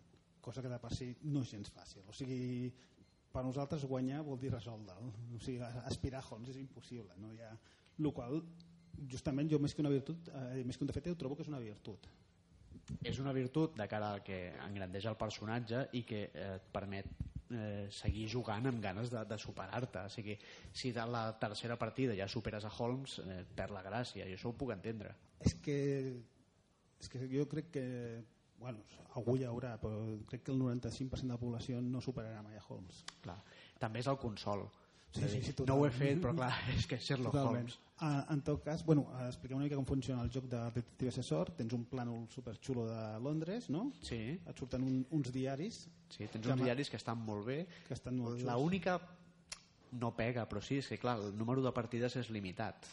cosa 0.41 0.63
que 0.63 0.71
de 0.71 0.79
per 0.81 0.93
si 0.95 1.11
no 1.27 1.43
és 1.43 1.51
gens 1.51 1.73
fàcil. 1.75 2.07
O 2.09 2.15
sigui, 2.17 2.71
per 3.35 3.43
nosaltres 3.45 3.85
guanyar 3.85 4.23
vol 4.25 4.39
dir 4.41 4.55
resoldre'l. 4.55 5.11
O 5.37 5.41
sigui, 5.43 5.61
aspirar 5.85 6.23
a 6.23 6.29
Holmes 6.31 6.55
és 6.55 6.61
impossible. 6.63 7.19
No? 7.21 7.35
Hi 7.35 7.43
ha, 7.45 7.51
el 7.99 8.13
qual, 8.17 8.39
justament, 9.11 9.51
jo 9.51 9.61
més 9.63 9.75
que 9.75 9.83
una 9.85 9.93
virtut, 9.93 10.31
eh, 10.33 10.63
més 10.65 10.77
que 10.77 10.85
un 10.87 10.91
defecte, 10.93 11.15
trobo 11.19 11.37
que 11.37 11.47
és 11.47 11.53
una 11.53 11.63
virtut. 11.63 12.09
És 13.03 13.19
una 13.19 13.33
virtut 13.35 13.75
de 13.77 13.87
cara 13.91 14.13
al 14.15 14.23
que 14.23 14.53
engrandeix 14.67 15.09
el 15.11 15.17
personatge 15.19 15.89
i 15.99 16.05
que 16.07 16.27
eh, 16.29 16.51
et 16.57 16.69
permet 16.73 17.09
eh, 17.51 17.87
seguir 17.91 18.29
jugant 18.31 18.69
amb 18.71 18.83
ganes 18.83 19.11
de, 19.11 19.25
de 19.27 19.39
superar-te. 19.43 20.07
O 20.07 20.13
sigui, 20.13 20.39
si 20.73 20.93
de 20.95 21.07
la 21.11 21.27
tercera 21.41 21.79
partida 21.81 22.17
ja 22.19 22.29
superes 22.31 22.65
a 22.65 22.73
Holmes, 22.79 23.19
eh, 23.25 23.43
perd 23.59 23.75
la 23.75 23.85
gràcia, 23.87 24.27
i 24.27 24.37
això 24.37 24.53
ho 24.53 24.59
puc 24.59 24.73
entendre. 24.77 25.15
És 25.45 25.55
que, 25.63 25.77
és 27.01 27.13
que 27.13 27.27
jo 27.33 27.45
crec 27.51 27.73
que 27.75 27.87
bueno, 28.59 28.81
algú 29.19 29.37
hi 29.37 29.45
haurà, 29.45 29.75
però 29.81 30.01
crec 30.31 30.47
que 30.47 30.53
el 30.53 30.61
95% 30.61 31.27
de 31.27 31.35
la 31.35 31.41
població 31.41 31.81
no 31.85 32.01
superarà 32.05 32.43
mai 32.45 32.57
a 32.57 32.65
Holmes. 32.69 33.03
Clar. 33.25 33.37
També 33.81 34.01
és 34.01 34.09
el 34.11 34.19
consol. 34.21 34.65
Sí, 35.17 35.29
sí, 35.29 35.41
sí, 35.53 35.65
no 35.67 35.75
ho 35.81 35.87
he 35.87 35.91
fet, 35.91 36.19
però 36.23 36.35
clar, 36.37 36.53
és 36.77 36.87
que 36.87 36.97
és 37.01 37.05
Sherlock 37.09 37.33
Totalment. 37.35 37.67
Holmes. 37.71 37.79
Ah, 38.05 38.27
en 38.35 38.43
tot 38.45 38.63
cas, 38.63 38.83
bueno, 38.85 39.07
eh, 39.17 39.27
expliquem 39.31 39.57
una 39.57 39.65
mica 39.65 39.77
com 39.79 39.87
funciona 39.89 40.23
el 40.23 40.31
joc 40.31 40.45
de 40.53 40.59
detective 40.69 41.09
assessor. 41.15 41.51
Tens 41.57 41.73
un 41.73 41.87
plànol 41.89 42.27
superxulo 42.29 42.85
de 42.91 43.05
Londres, 43.25 43.71
no? 43.73 43.87
Sí, 44.05 44.19
Et 44.45 44.59
surten 44.61 44.85
un, 44.85 44.99
uns 45.17 45.33
diaris 45.33 45.87
sí 46.13 46.29
tens 46.31 46.47
uns 46.47 46.61
diaris 46.63 46.91
que 46.93 46.97
estan 47.01 47.19
molt 47.19 47.47
bé. 47.47 47.67
que 47.89 47.95
estan 47.97 48.17
molt 48.21 48.43
La 48.45 48.53
xuls. 48.55 48.67
única 48.67 49.01
no 49.93 50.13
pega, 50.15 50.45
però 50.49 50.61
sí, 50.61 50.77
és 50.83 50.89
que 50.89 50.99
clar, 50.99 51.17
el 51.19 51.33
número 51.39 51.63
de 51.65 51.73
partides 51.73 52.17
és 52.17 52.29
limitat, 52.31 52.87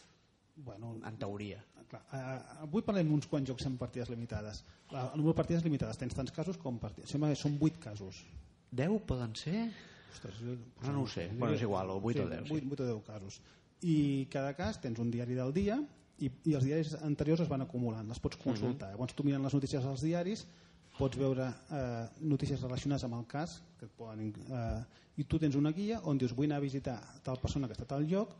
Bueno, 0.56 0.94
en 1.04 1.16
teoria. 1.18 1.58
clar, 1.90 2.00
eh, 2.14 2.62
avui 2.62 2.80
parlem 2.86 3.08
d'uns 3.10 3.26
quants 3.26 3.48
jocs 3.50 3.66
amb 3.66 3.76
partides 3.78 4.08
limitades. 4.08 4.62
El 4.90 5.18
número 5.18 5.32
de 5.34 5.40
partides 5.42 5.64
limitades 5.64 5.98
tens 5.98 6.14
tants 6.14 6.30
casos 6.32 6.56
com 6.56 6.78
partides. 6.78 7.10
Sembla 7.10 7.28
que 7.28 7.36
són 7.36 7.58
8 7.60 7.78
casos. 7.82 8.22
10 8.70 9.00
poden 9.04 9.34
ser? 9.36 9.72
Ostres, 10.14 10.40
Ah, 10.82 10.92
no 10.92 11.02
ho 11.02 11.06
sé. 11.10 11.28
Bueno, 11.34 11.54
és 11.56 11.62
igual, 11.66 11.90
o 11.90 12.00
vuit 12.00 12.18
o 12.22 12.28
deu, 12.30 12.46
sí. 12.46 12.54
8, 12.54 12.70
8 12.72 12.82
o 12.84 12.86
10 12.94 13.04
casos. 13.06 13.40
I 13.82 14.26
cada 14.32 14.54
cas 14.56 14.78
tens 14.80 14.98
un 15.02 15.10
diari 15.10 15.34
del 15.36 15.52
dia 15.52 15.78
i, 16.22 16.30
i 16.46 16.54
els 16.54 16.64
diaris 16.64 16.94
anteriors 17.02 17.42
es 17.44 17.50
van 17.50 17.64
acumulant, 17.66 18.06
les 18.08 18.20
pots 18.22 18.38
consultar. 18.40 18.92
Mhm. 18.92 18.94
Llavors 18.94 19.14
tu 19.18 19.24
mirant 19.26 19.42
les 19.44 19.54
notícies 19.58 19.82
dels 19.84 20.04
diaris 20.06 20.46
pots 20.94 21.18
veure 21.18 21.48
eh, 21.74 22.06
notícies 22.22 22.62
relacionades 22.62 23.02
amb 23.04 23.18
el 23.18 23.26
cas 23.26 23.56
que 23.80 23.88
et 23.88 23.94
poden, 23.98 24.28
eh, 24.30 24.84
i 25.18 25.24
tu 25.26 25.38
tens 25.42 25.56
una 25.58 25.72
guia 25.74 26.00
on 26.06 26.18
dius 26.18 26.32
vull 26.34 26.46
anar 26.46 26.60
a 26.62 26.64
visitar 26.64 26.94
tal 27.26 27.40
persona 27.42 27.66
que 27.66 27.74
ha 27.74 27.78
estat 27.80 27.96
al 27.96 28.06
lloc 28.06 28.36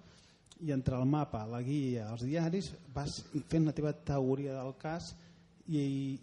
i 0.63 0.71
entre 0.71 0.95
el 0.95 1.05
mapa, 1.05 1.43
la 1.51 1.61
guia, 1.67 2.07
els 2.13 2.23
diaris 2.23 2.71
vas 2.95 3.25
fent 3.51 3.67
la 3.67 3.75
teva 3.75 3.93
teoria 3.93 4.55
del 4.61 4.77
cas 4.79 5.17
i 5.67 6.19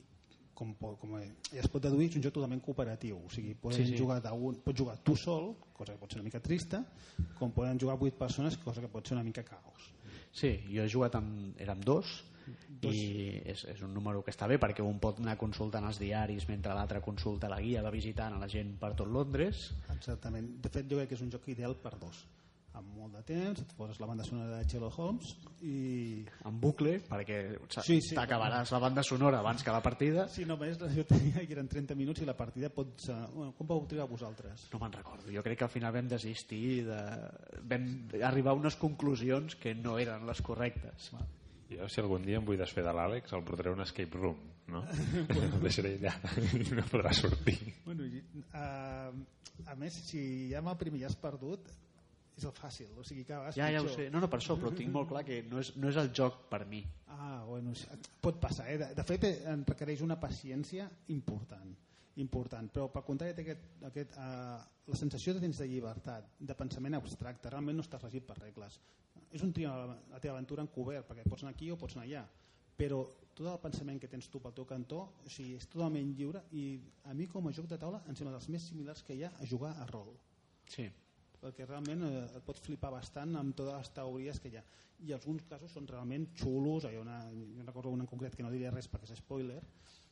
com, 0.61 0.95
com 1.01 1.17
ja 1.17 1.59
es 1.63 1.69
pot 1.71 1.81
deduir 1.81 2.09
és 2.11 2.17
un 2.19 2.25
joc 2.27 2.35
totalment 2.37 2.61
cooperatiu. 2.61 3.17
O 3.25 3.29
sigui, 3.33 3.55
poden 3.57 3.81
Sí, 3.81 3.91
sí. 3.91 3.97
jugar 3.97 4.19
d'un, 4.21 4.59
pots 4.61 4.77
jugar 4.77 4.97
tu 5.01 5.15
sol 5.17 5.55
cosa 5.73 5.93
que 5.95 5.99
pot 5.99 6.11
ser 6.13 6.21
una 6.21 6.27
mica 6.29 6.39
trista 6.39 6.83
com 7.39 7.51
poden 7.51 7.79
jugar 7.81 7.97
8 7.99 8.17
persones 8.19 8.57
cosa 8.61 8.81
que 8.81 8.91
pot 8.91 9.07
ser 9.07 9.17
una 9.17 9.25
mica 9.25 9.43
caos. 9.43 9.89
Sí, 10.31 10.59
jo 10.69 10.83
he 10.83 10.89
jugat 10.89 11.15
amb, 11.17 11.57
era 11.59 11.73
amb 11.73 11.83
dos, 11.83 12.21
i 12.81 13.41
és, 13.45 13.63
és 13.69 13.81
un 13.85 13.93
número 13.93 14.23
que 14.25 14.31
està 14.33 14.47
bé 14.49 14.57
perquè 14.61 14.83
un 14.85 14.99
pot 14.99 15.19
anar 15.21 15.37
consultant 15.37 15.85
els 15.85 15.99
diaris 16.01 16.47
mentre 16.49 16.73
l'altre 16.73 17.01
consulta 17.01 17.49
la 17.51 17.59
guia, 17.61 17.83
va 17.85 17.91
visitant 17.93 18.33
a 18.35 18.39
la 18.41 18.49
gent 18.49 18.77
per 18.81 18.93
tot 18.97 19.07
Londres. 19.11 19.71
Exactament, 19.93 20.55
de 20.61 20.69
fet 20.73 20.89
jo 20.89 20.97
crec 20.97 21.11
que 21.11 21.19
és 21.19 21.25
un 21.25 21.31
joc 21.33 21.47
ideal 21.53 21.75
per 21.81 21.97
dos 21.99 22.25
amb 22.79 22.87
molt 22.95 23.17
de 23.17 23.21
temps, 23.27 23.59
et 23.59 23.71
poses 23.75 23.97
la 23.99 24.07
banda 24.07 24.23
sonora 24.23 24.59
de 24.61 24.67
Sherlock 24.69 24.97
Holmes 25.03 25.33
i 25.67 26.23
en 26.47 26.59
bucle 26.63 26.93
perquè 27.09 27.39
Sí, 27.83 27.97
sí. 27.99 28.15
t'acabaràs 28.15 28.71
la 28.71 28.79
banda 28.79 29.03
sonora 29.03 29.41
abans 29.43 29.63
que 29.63 29.73
la 29.75 29.81
partida 29.83 30.27
si 30.31 30.45
només 30.47 30.79
jo 30.95 31.03
tenia 31.09 31.43
que 31.45 31.51
eren 31.57 31.67
30 31.67 31.97
minuts 31.99 32.23
i 32.23 32.29
la 32.29 32.37
partida 32.39 32.69
pot 32.71 32.95
ser... 33.03 33.17
Bueno, 33.33 33.51
com 33.57 33.67
vau 33.67 33.83
trigar 33.91 34.07
vosaltres? 34.07 34.69
no 34.71 34.79
me'n 34.79 34.95
recordo, 34.95 35.27
jo 35.35 35.43
crec 35.43 35.59
que 35.59 35.67
al 35.67 35.73
final 35.73 35.93
vam 35.97 36.07
desistir 36.07 36.85
de... 36.87 37.01
vam 37.67 37.85
arribar 38.23 38.55
a 38.55 38.61
unes 38.61 38.79
conclusions 38.79 39.55
que 39.59 39.75
no 39.75 39.97
eren 39.99 40.25
les 40.29 40.41
correctes 40.41 41.11
Jo, 41.71 41.85
si 41.87 42.01
algun 42.01 42.23
dia 42.23 42.35
em 42.39 42.43
vull 42.47 42.57
desfer 42.59 42.83
de 42.83 42.91
l'Àlex, 42.91 43.31
el 43.31 43.45
portaré 43.47 43.69
a 43.71 43.75
un 43.77 43.79
escape 43.79 44.17
room, 44.19 44.35
no? 44.73 44.81
el 45.31 45.53
deixaré 45.63 45.93
allà 46.01 46.11
i 46.59 46.65
no 46.75 46.83
podrà 46.91 47.13
sortir. 47.15 47.53
Bueno, 47.85 48.03
i, 48.03 48.19
uh, 48.51 49.13
a 49.71 49.75
més, 49.79 50.01
si 50.09 50.49
ja 50.51 50.59
amb 50.59 50.73
el 50.73 50.75
primer 50.81 50.99
ja 50.99 51.07
has 51.07 51.15
perdut, 51.15 51.71
és 52.37 52.45
el 52.47 52.53
fàcil, 52.55 52.89
o 52.97 53.03
sigui 53.03 53.25
que 53.27 53.37
vas 53.37 53.57
ja, 53.57 53.67
ja 53.73 53.81
ho 53.83 53.89
sé, 53.91 54.09
no, 54.13 54.21
no 54.23 54.29
per 54.31 54.39
això 54.39 54.55
però 54.59 54.71
tinc 54.75 54.93
molt 54.93 55.09
clar 55.11 55.25
que 55.27 55.41
no 55.49 55.59
és, 55.61 55.73
no 55.77 55.91
és 55.91 55.99
el 55.99 56.13
joc 56.15 56.45
per 56.49 56.63
mi 56.69 56.81
Ah, 57.21 57.43
bueno, 57.45 57.71
pot 58.19 58.39
passar. 58.39 58.69
Eh? 58.71 58.77
De, 58.77 58.87
de 58.95 59.03
fet, 59.05 59.25
eh, 59.27 59.43
en 59.51 59.61
requereix 59.67 60.01
una 60.01 60.15
paciència 60.19 60.87
important, 61.13 61.75
important. 62.23 62.71
però 62.73 62.87
per 62.89 63.03
contrari 63.05 63.35
té 63.37 63.43
aquest, 63.43 63.67
aquest, 63.89 64.15
uh, 64.17 64.57
la 64.87 64.97
sensació 64.97 65.35
de 65.35 65.43
tens 65.43 65.59
de 65.61 65.67
llibertat, 65.69 66.31
de 66.39 66.55
pensament 66.57 66.97
abstracte, 66.97 67.51
realment 67.53 67.77
no 67.77 67.85
estàs 67.85 68.01
regit 68.07 68.25
per 68.25 68.39
regles. 68.39 68.79
És 69.31 69.43
un 69.45 69.53
trio 69.53 69.69
la, 69.69 69.97
la 70.09 70.19
teva 70.23 70.33
aventura 70.33 70.65
encobert, 70.65 71.05
perquè 71.07 71.27
pots 71.29 71.45
anar 71.45 71.53
aquí 71.53 71.69
o 71.71 71.77
pots 71.77 71.95
anar 71.97 72.07
allà, 72.07 72.23
però 72.81 73.03
tot 73.35 73.45
el 73.47 73.59
pensament 73.61 73.99
que 74.01 74.09
tens 74.09 74.27
tu 74.31 74.41
pel 74.41 74.55
teu 74.57 74.65
cantó 74.65 75.03
o 75.21 75.29
sigui, 75.29 75.53
és 75.59 75.67
totalment 75.69 76.15
lliure 76.17 76.41
i 76.57 76.79
a 77.05 77.13
mi 77.13 77.27
com 77.29 77.47
a 77.47 77.53
joc 77.55 77.67
de 77.69 77.77
taula 77.77 78.01
em 78.07 78.17
sembla 78.17 78.33
dels 78.33 78.49
més 78.49 78.65
similars 78.71 79.03
que 79.05 79.15
hi 79.15 79.23
ha 79.27 79.31
a 79.39 79.47
jugar 79.47 79.71
a 79.79 79.85
rol 79.91 80.09
sí, 80.67 80.87
perquè 81.41 81.65
realment 81.65 82.03
eh, 82.07 82.25
et 82.37 82.43
pot 82.45 82.59
flipar 82.61 82.91
bastant 82.93 83.35
amb 83.39 83.55
totes 83.57 83.73
les 83.79 83.91
teories 83.95 84.39
que 84.39 84.51
hi 84.51 84.57
ha. 84.59 84.63
I 85.07 85.13
alguns 85.17 85.43
casos 85.49 85.73
són 85.73 85.87
realment 85.89 86.27
xulos 86.37 86.85
hi 86.85 86.95
ha 86.95 87.01
una, 87.01 87.17
jo 87.33 87.65
recordo 87.65 87.89
un 87.95 88.03
en 88.05 88.09
concret 88.09 88.35
que 88.37 88.45
no 88.45 88.51
diria 88.53 88.71
res 88.73 88.87
perquè 88.91 89.09
és 89.09 89.17
spoiler. 89.23 89.61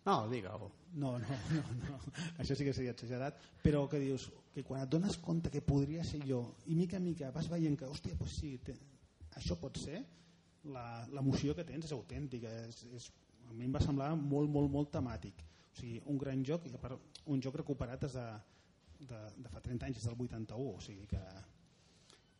No, 0.05 0.27
digue-ho. 0.31 0.69
No, 0.95 1.17
no, 1.21 1.37
no, 1.53 1.63
no, 1.83 1.97
això 2.39 2.55
sí 2.55 2.65
que 2.65 2.73
seria 2.73 2.93
exagerat. 2.95 3.37
Però 3.61 3.83
que 3.91 3.99
dius 4.01 4.29
que 4.55 4.63
quan 4.65 4.81
et 4.81 4.89
dones 4.89 5.17
compte 5.21 5.51
que 5.53 5.61
podria 5.61 6.03
ser 6.07 6.21
jo 6.25 6.39
i 6.71 6.75
mica 6.75 6.97
en 6.97 7.05
mica 7.05 7.29
vas 7.35 7.49
veient 7.51 7.77
que 7.77 7.85
hòstia, 7.85 8.15
pues 8.17 8.37
sí, 8.39 8.55
té, 8.63 8.73
això 9.37 9.59
pot 9.59 9.77
ser 9.77 10.01
la- 10.73 11.05
l'emoció 11.13 11.53
que 11.55 11.63
tens 11.67 11.85
és 11.85 11.91
autèntica 11.95 12.49
és, 12.65 12.81
és, 12.95 13.11
a 13.49 13.53
mi 13.53 13.65
em 13.67 13.75
va 13.75 13.81
semblar 13.83 14.15
molt, 14.15 14.49
molt, 14.49 14.71
molt 14.71 14.91
temàtic. 14.95 15.43
O 15.73 15.77
sigui, 15.79 16.01
un 16.11 16.17
gran 16.17 16.41
joc 16.43 16.65
i 16.67 16.73
un 17.29 17.41
joc 17.41 17.55
recuperat 17.61 18.01
des 18.01 18.15
de, 18.17 18.25
de, 18.99 19.19
de 19.37 19.49
fa 19.49 19.61
30 19.61 19.85
anys, 19.85 19.95
des 19.97 20.05
del 20.05 20.15
81 20.19 20.75
o 20.75 20.79
sigui 20.81 21.05
que 21.07 21.21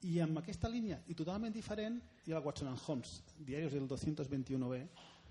i 0.08 0.20
amb 0.24 0.38
aquesta 0.40 0.70
línia 0.72 1.02
i 1.08 1.16
totalment 1.16 1.54
diferent 1.54 2.00
hi 2.26 2.32
ha 2.34 2.38
el 2.40 2.44
Watson 2.46 2.68
and 2.72 2.80
Holmes 2.88 3.22
Diarios 3.38 3.74
del 3.74 3.88
221B 3.88 4.82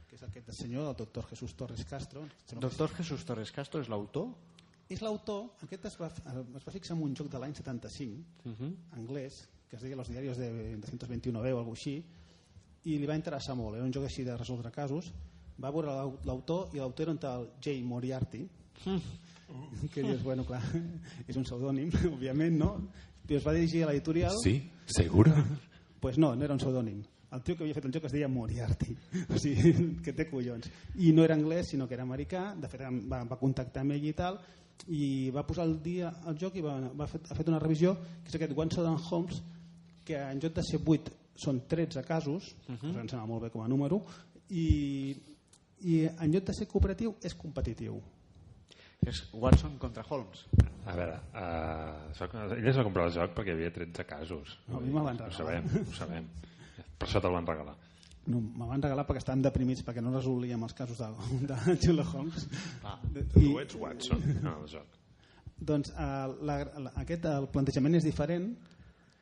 que 0.08 0.16
és 0.16 0.22
aquest 0.24 0.50
senyor, 0.56 0.88
el 0.88 0.96
doctor 0.96 1.26
Jesús 1.28 1.52
Torres 1.54 1.84
Castro. 1.84 2.22
Que 2.48 2.56
Doctor 2.56 2.88
Jesús 2.96 3.24
Torres 3.28 3.50
Castro 3.52 3.80
és 3.82 3.90
l'autor? 3.92 4.30
És 4.88 5.02
l'autor, 5.04 5.50
aquest 5.66 5.84
es 5.84 5.98
va, 6.00 6.08
es 6.08 6.64
va 6.64 6.72
fixar 6.72 6.96
en 6.96 7.02
un 7.04 7.14
joc 7.14 7.28
de 7.28 7.38
l'any 7.38 7.52
75 7.54 8.24
uh 8.46 8.54
-huh. 8.54 8.70
anglès, 8.96 9.42
que 9.68 9.76
es 9.76 9.82
deia 9.82 9.96
Los 9.96 10.08
diarios 10.08 10.38
de 10.38 10.78
221B 10.78 11.52
o 11.52 11.58
alguna 11.58 11.76
així 11.76 12.02
i 12.84 12.98
li 12.98 13.06
va 13.06 13.16
interessar 13.16 13.54
molt, 13.54 13.76
era 13.76 13.84
un 13.84 13.92
joc 13.92 14.04
així 14.04 14.24
de 14.24 14.34
resoldre 14.36 14.70
casos. 14.70 15.12
Va 15.62 15.70
veure 15.70 15.88
l'au- 15.88 16.18
l'autor 16.24 16.70
i 16.72 16.78
l'autor 16.78 17.02
era 17.02 17.12
un 17.12 17.18
tal 17.18 17.50
Jay 17.60 17.82
Moriarty 17.82 18.48
que 19.92 20.02
dius, 20.02 20.22
bueno, 20.22 20.44
clar 20.44 20.62
és 21.26 21.36
un 21.40 21.44
pseudònim, 21.44 21.92
òbviament, 22.12 22.58
no? 22.64 22.72
i 23.28 23.36
es 23.36 23.44
va 23.44 23.52
dirigir 23.52 23.84
a 23.84 23.90
l'editorial 23.90 24.36
Sí, 24.42 24.70
seguro? 24.86 25.32
pues 26.00 26.18
no, 26.18 26.34
no 26.34 26.44
era 26.44 26.54
un 26.54 26.60
pseudònim 26.60 27.02
el 27.30 27.42
tio 27.44 27.56
que 27.56 27.64
havia 27.64 27.76
fet 27.76 27.84
el 27.84 27.92
joc 27.92 28.06
es 28.08 28.14
deia 28.14 28.28
Moriarty 28.32 28.94
o 29.28 29.40
sigui, 29.40 29.72
que 30.04 30.14
té 30.16 30.28
collons 30.30 30.70
i 31.04 31.12
no 31.12 31.26
era 31.26 31.36
anglès 31.36 31.74
sinó 31.74 31.88
que 31.88 31.96
era 31.98 32.06
americà 32.06 32.54
de 32.56 32.70
fet 32.72 32.86
va, 33.10 33.20
va 33.28 33.40
contactar 33.40 33.84
amb 33.84 33.96
ell 33.98 34.06
i 34.08 34.14
tal 34.16 34.40
i 34.94 35.28
va 35.34 35.44
posar 35.46 35.66
el 35.66 35.76
dia 35.82 36.12
al 36.24 36.38
joc 36.40 36.56
i 36.56 36.64
va, 36.64 36.78
va 36.96 37.08
fet, 37.10 37.28
ha 37.28 37.36
fet 37.36 37.48
una 37.50 37.60
revisió 37.60 37.94
que 38.22 38.30
és 38.30 38.38
aquest 38.38 38.54
One 38.56 38.70
and 38.86 39.10
Holmes 39.10 39.42
que 40.06 40.16
en 40.16 40.40
joc 40.40 40.54
de 40.56 40.64
ser 40.64 40.80
8 40.80 41.16
són 41.38 41.60
13 41.68 42.02
casos 42.02 42.54
uh 42.68 42.74
-huh. 42.74 42.92
que 42.92 43.00
em 43.00 43.08
sembla 43.08 43.26
molt 43.26 43.42
bé 43.42 43.50
com 43.50 43.62
a 43.62 43.68
número 43.68 44.04
i, 44.50 45.16
i 45.82 46.04
en 46.06 46.32
lloc 46.32 46.44
de 46.44 46.54
ser 46.54 46.66
cooperatiu 46.66 47.16
és 47.22 47.34
competitiu 47.34 48.00
És 49.06 49.22
Watson 49.32 49.78
contra 49.78 50.04
Holmes. 50.08 50.44
A 50.88 50.94
veure, 50.96 51.18
uh, 51.36 52.14
soc, 52.16 52.34
ell 52.34 52.68
es 52.68 52.76
va 52.76 52.84
comprar 52.86 53.06
el 53.08 53.12
joc 53.14 53.34
perquè 53.36 53.52
hi 53.52 53.56
havia 53.58 53.70
13 53.74 54.04
casos. 54.08 54.56
A 54.72 54.80
mi 54.80 54.90
me 54.92 55.00
van 55.04 55.16
Ho 55.20 55.28
regalar. 55.28 55.36
sabem, 55.36 55.68
ho 55.88 55.94
sabem. 55.94 56.26
Per 56.98 57.06
això 57.06 57.20
te'l 57.22 57.32
van 57.36 57.46
regalar. 57.46 57.74
No, 58.28 58.40
me 58.40 58.66
van 58.68 58.82
regalar 58.82 59.06
perquè 59.08 59.22
estaven 59.22 59.42
deprimits 59.42 59.84
perquè 59.86 60.02
no 60.04 60.12
resolíem 60.12 60.62
els 60.66 60.74
casos 60.76 60.98
de, 61.00 61.08
de 61.48 61.76
Sherlock 61.80 62.14
Holmes. 62.14 62.48
Ah. 62.84 62.98
Tu 63.32 63.58
ets 63.62 63.74
Watson 63.80 64.22
en 64.34 64.46
el 64.50 64.66
joc. 64.68 64.96
Doncs 65.58 65.90
eh, 65.90 66.26
la, 66.46 66.58
la, 66.84 66.92
aquest, 67.02 67.24
el 67.30 67.48
plantejament 67.54 67.96
és 67.98 68.04
diferent. 68.04 68.50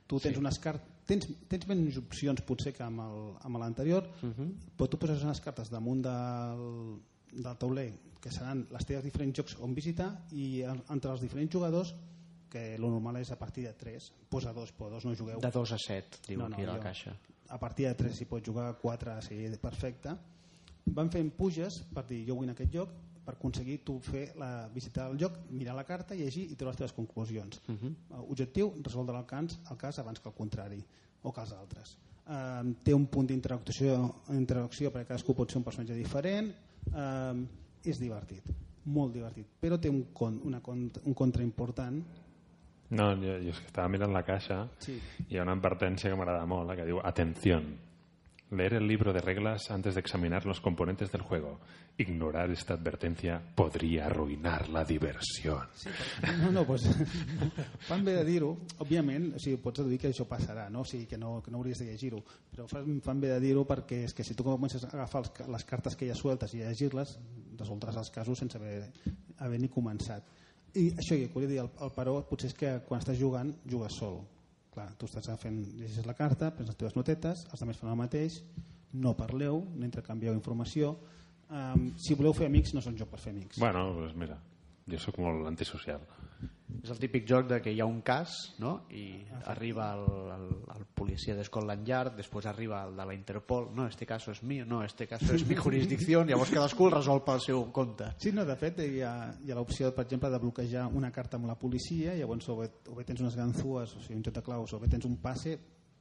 Tu 0.07 0.19
tens 0.23 0.35
sí. 0.35 0.41
unes 0.43 0.59
cartes... 0.63 0.93
Tens, 1.07 1.23
tens 1.47 1.69
menys 1.71 2.01
opcions 2.01 2.41
potser 2.43 2.73
que 2.75 2.83
amb 2.83 2.99
el- 3.05 3.35
amb 3.47 3.61
l'anterior, 3.63 4.09
uh 4.27 4.31
-huh. 4.35 4.47
però 4.77 4.89
tu 4.91 4.99
poses 4.99 5.23
unes 5.23 5.39
cartes 5.41 5.71
damunt 5.71 6.03
del, 6.03 6.65
del 7.43 7.57
tauler 7.59 7.93
que 8.21 8.31
seran 8.33 8.67
les 8.73 8.85
teves 8.87 9.05
diferents 9.05 9.37
jocs 9.39 9.57
on 9.61 9.75
visitar 9.75 10.11
i 10.33 10.63
en- 10.63 10.83
entre 10.91 11.11
els 11.13 11.21
diferents 11.21 11.53
jugadors 11.53 11.95
que 12.51 12.75
el 12.77 12.81
normal 12.81 13.17
és 13.21 13.31
a 13.31 13.37
partir 13.39 13.65
de 13.67 13.73
3 13.75 14.13
posa 14.29 14.53
2, 14.53 14.73
però 14.79 14.91
2 14.91 15.05
no 15.05 15.15
jugueu 15.15 15.41
De 15.41 15.51
2 15.51 15.73
a 15.73 15.79
7, 15.79 16.19
diu 16.29 16.39
No, 16.39 16.49
no, 16.49 16.55
aquí 16.57 16.63
a 16.65 16.67
la 16.67 16.77
jo- 16.77 16.83
caixa. 16.83 17.17
a 17.49 17.59
partir 17.59 17.87
de 17.89 17.95
3 17.95 18.17
si 18.17 18.25
pots 18.25 18.47
jugar 18.49 18.77
4 18.81 19.21
seria 19.23 19.51
perfecte 19.59 20.17
van 20.87 21.11
fent 21.11 21.33
puges 21.37 21.83
per 21.95 22.07
dir 22.07 22.25
jo 22.27 22.35
vull 22.37 22.45
en 22.49 22.51
aquest 22.55 22.73
joc 22.73 22.91
per 23.27 23.35
aconseguir 23.35 23.81
tu 23.85 23.99
fer 24.01 24.33
la, 24.39 24.69
visitar 24.73 25.11
el 25.11 25.19
joc, 25.19 25.33
mirar 25.51 25.75
la 25.75 25.83
carta, 25.85 26.15
llegir 26.15 26.45
i 26.51 26.55
treure 26.55 26.71
les 26.71 26.77
teves 26.79 26.93
conclusions. 26.93 27.61
Uh 27.69 27.75
-huh. 27.75 27.95
Objectiu, 28.31 28.73
resoldre 28.85 29.19
el 29.19 29.27
cas, 29.27 29.59
el 29.69 29.77
cas 29.77 29.99
abans 29.99 30.21
que 30.21 30.29
el 30.29 30.35
contrari 30.35 30.85
o 31.23 31.33
que 31.33 31.41
els 31.41 31.53
altres. 31.53 31.99
Uh, 32.29 32.73
té 32.85 32.95
un 32.95 33.07
punt 33.07 33.27
d'interacció 33.27 34.15
interacció 34.31 34.93
perquè 34.93 35.07
cadascú 35.07 35.35
pot 35.35 35.49
ser 35.51 35.59
un 35.59 35.65
personatge 35.65 35.95
diferent 35.95 36.55
uh, 36.93 37.35
és 37.87 37.99
divertit 38.03 38.47
molt 38.87 39.15
divertit, 39.17 39.49
però 39.61 39.79
té 39.83 39.91
un, 39.91 40.05
con, 40.15 40.39
una, 40.47 40.61
un 40.71 41.15
contra 41.15 41.43
important. 41.43 41.99
No, 42.95 43.09
jo, 43.19 43.35
jo 43.43 43.51
és 43.51 43.59
que 43.59 43.71
estava 43.73 43.91
mirant 43.91 44.13
la 44.15 44.23
caixa 44.23 44.61
Sí. 44.79 44.95
i 45.27 45.35
hi 45.35 45.39
ha 45.39 45.43
una 45.43 45.57
advertència 45.59 46.11
que 46.11 46.19
m'agrada 46.19 46.47
molt, 46.47 46.69
la 46.69 46.77
que 46.79 46.87
diu 46.87 47.01
Atención, 47.03 47.67
leer 48.51 48.75
el 48.75 48.87
libro 48.87 49.13
de 49.13 49.21
reglas 49.21 49.71
antes 49.71 49.95
de 49.95 50.01
examinar 50.01 50.47
los 50.47 50.61
componentes 50.61 51.11
del 51.11 51.23
juego. 51.23 51.59
Ignorar 51.99 52.51
esta 52.51 52.75
advertencia 52.75 53.43
podría 53.55 54.07
arruinar 54.07 54.69
la 54.69 54.85
diversión. 54.85 55.67
No, 56.39 56.53
no, 56.53 56.65
doncs, 56.65 56.87
fan 57.89 58.05
bé 58.05 58.13
de 58.21 58.25
dir-ho. 58.25 58.53
Òbviament, 58.85 59.33
o 59.35 59.41
sigui, 59.43 59.59
pots 59.63 59.81
deduir 59.83 59.99
que 60.03 60.13
això 60.13 60.29
passarà, 60.29 60.69
no? 60.71 60.85
O 60.85 60.89
sigui, 60.89 61.09
que 61.11 61.19
no, 61.19 61.41
que 61.43 61.51
no 61.51 61.59
hauries 61.59 61.81
de 61.83 61.89
llegir-ho. 61.89 62.23
Però 62.53 62.69
fan, 62.71 63.01
fan 63.03 63.21
bé 63.23 63.33
de 63.35 63.41
dir-ho 63.43 63.65
perquè 63.67 64.05
és 64.07 64.15
que 64.15 64.27
si 64.27 64.37
tu 64.37 64.47
comences 64.47 64.85
a 64.85 64.93
agafar 64.93 65.25
els, 65.25 65.33
les 65.57 65.67
cartes 65.67 65.97
que 65.97 66.07
ja 66.07 66.15
sueltes 66.15 66.55
i 66.55 66.63
a 66.63 66.71
llegir-les, 66.71 67.17
resoldràs 67.57 67.99
els 67.99 68.13
casos 68.15 68.45
sense 68.45 68.61
haver, 68.61 68.93
haver 69.41 69.61
ni 69.61 69.73
començat. 69.73 70.29
I 70.77 70.91
això 70.93 71.17
que 71.17 71.33
volia 71.33 71.51
dir, 71.51 71.63
el, 71.65 71.73
el 71.81 71.93
però 71.97 72.21
potser 72.29 72.53
és 72.53 72.59
que 72.59 72.79
quan 72.87 73.01
estàs 73.01 73.19
jugant, 73.19 73.55
jugues 73.65 73.97
sol. 73.97 74.21
Clar, 74.77 74.91
tu 75.01 75.09
estàs 75.09 75.31
fent, 75.41 75.57
llegis 75.81 76.05
la 76.05 76.13
carta, 76.13 76.51
prens 76.53 76.69
les 76.69 76.77
teves 76.77 76.97
notetes, 76.99 77.47
els 77.49 77.63
altres 77.65 77.79
fan 77.81 77.95
el 77.95 77.97
mateix, 77.97 78.43
no 78.93 79.15
parleu, 79.17 79.63
no 79.73 79.87
intercanvieu 79.87 80.35
informació. 80.37 80.91
Um, 81.49 81.87
si 81.97 82.17
voleu 82.19 82.35
fer 82.37 82.51
amics, 82.51 82.75
no 82.75 82.83
és 82.83 82.91
un 82.91 82.99
joc 82.99 83.09
per 83.09 83.21
fer 83.23 83.33
amics. 83.33 83.57
Bueno, 83.63 83.87
doncs 83.97 84.13
mira, 84.21 84.37
jo 84.87 84.99
sóc 85.03 85.19
molt 85.19 85.47
antisocial. 85.49 86.03
És 86.83 86.91
el 86.93 86.99
típic 87.03 87.25
joc 87.27 87.47
de 87.51 87.59
que 87.63 87.73
hi 87.73 87.81
ha 87.83 87.87
un 87.89 88.01
cas 88.07 88.33
no? 88.63 88.73
i 88.95 89.23
arriba 89.51 89.89
el, 89.97 90.05
el, 90.35 90.45
el 90.75 90.85
policia 90.99 91.35
de 91.35 91.45
Scotland 91.47 91.87
Yard, 91.87 92.17
després 92.19 92.47
arriba 92.47 92.83
el 92.87 92.95
de 92.99 93.07
la 93.09 93.15
Interpol, 93.15 93.69
no, 93.75 93.87
este 93.87 94.07
caso 94.07 94.31
es 94.31 94.43
mío, 94.43 94.67
no, 94.67 94.83
este 94.85 95.07
caso 95.09 95.35
es 95.35 95.47
mi 95.47 95.57
jurisdicción, 95.65 96.29
llavors 96.29 96.53
cadascú 96.55 96.87
el 96.87 96.95
resol 96.95 97.23
pel 97.27 97.43
seu 97.43 97.65
compte. 97.75 98.13
Sí, 98.23 98.31
no, 98.37 98.45
de 98.47 98.59
fet 98.61 98.83
hi 98.85 99.01
ha, 99.03 99.15
hi 99.43 99.51
ha 99.51 99.59
l'opció, 99.59 99.91
per 99.97 100.07
exemple, 100.07 100.31
de 100.31 100.43
bloquejar 100.43 100.87
una 100.87 101.11
carta 101.15 101.41
amb 101.41 101.51
la 101.51 101.59
policia, 101.59 102.15
llavors 102.15 102.51
o 102.53 102.61
bé, 102.61 102.71
o 102.93 102.99
bé 102.99 103.07
tens 103.09 103.25
unes 103.25 103.39
ganzúes, 103.39 103.97
o 103.97 104.05
sigui, 104.05 104.21
un 104.21 104.29
joc 104.29 104.39
de 104.39 104.45
claus, 104.47 104.77
o 104.77 104.83
bé 104.83 104.93
tens 104.93 105.09
un 105.09 105.19
passe 105.23 105.57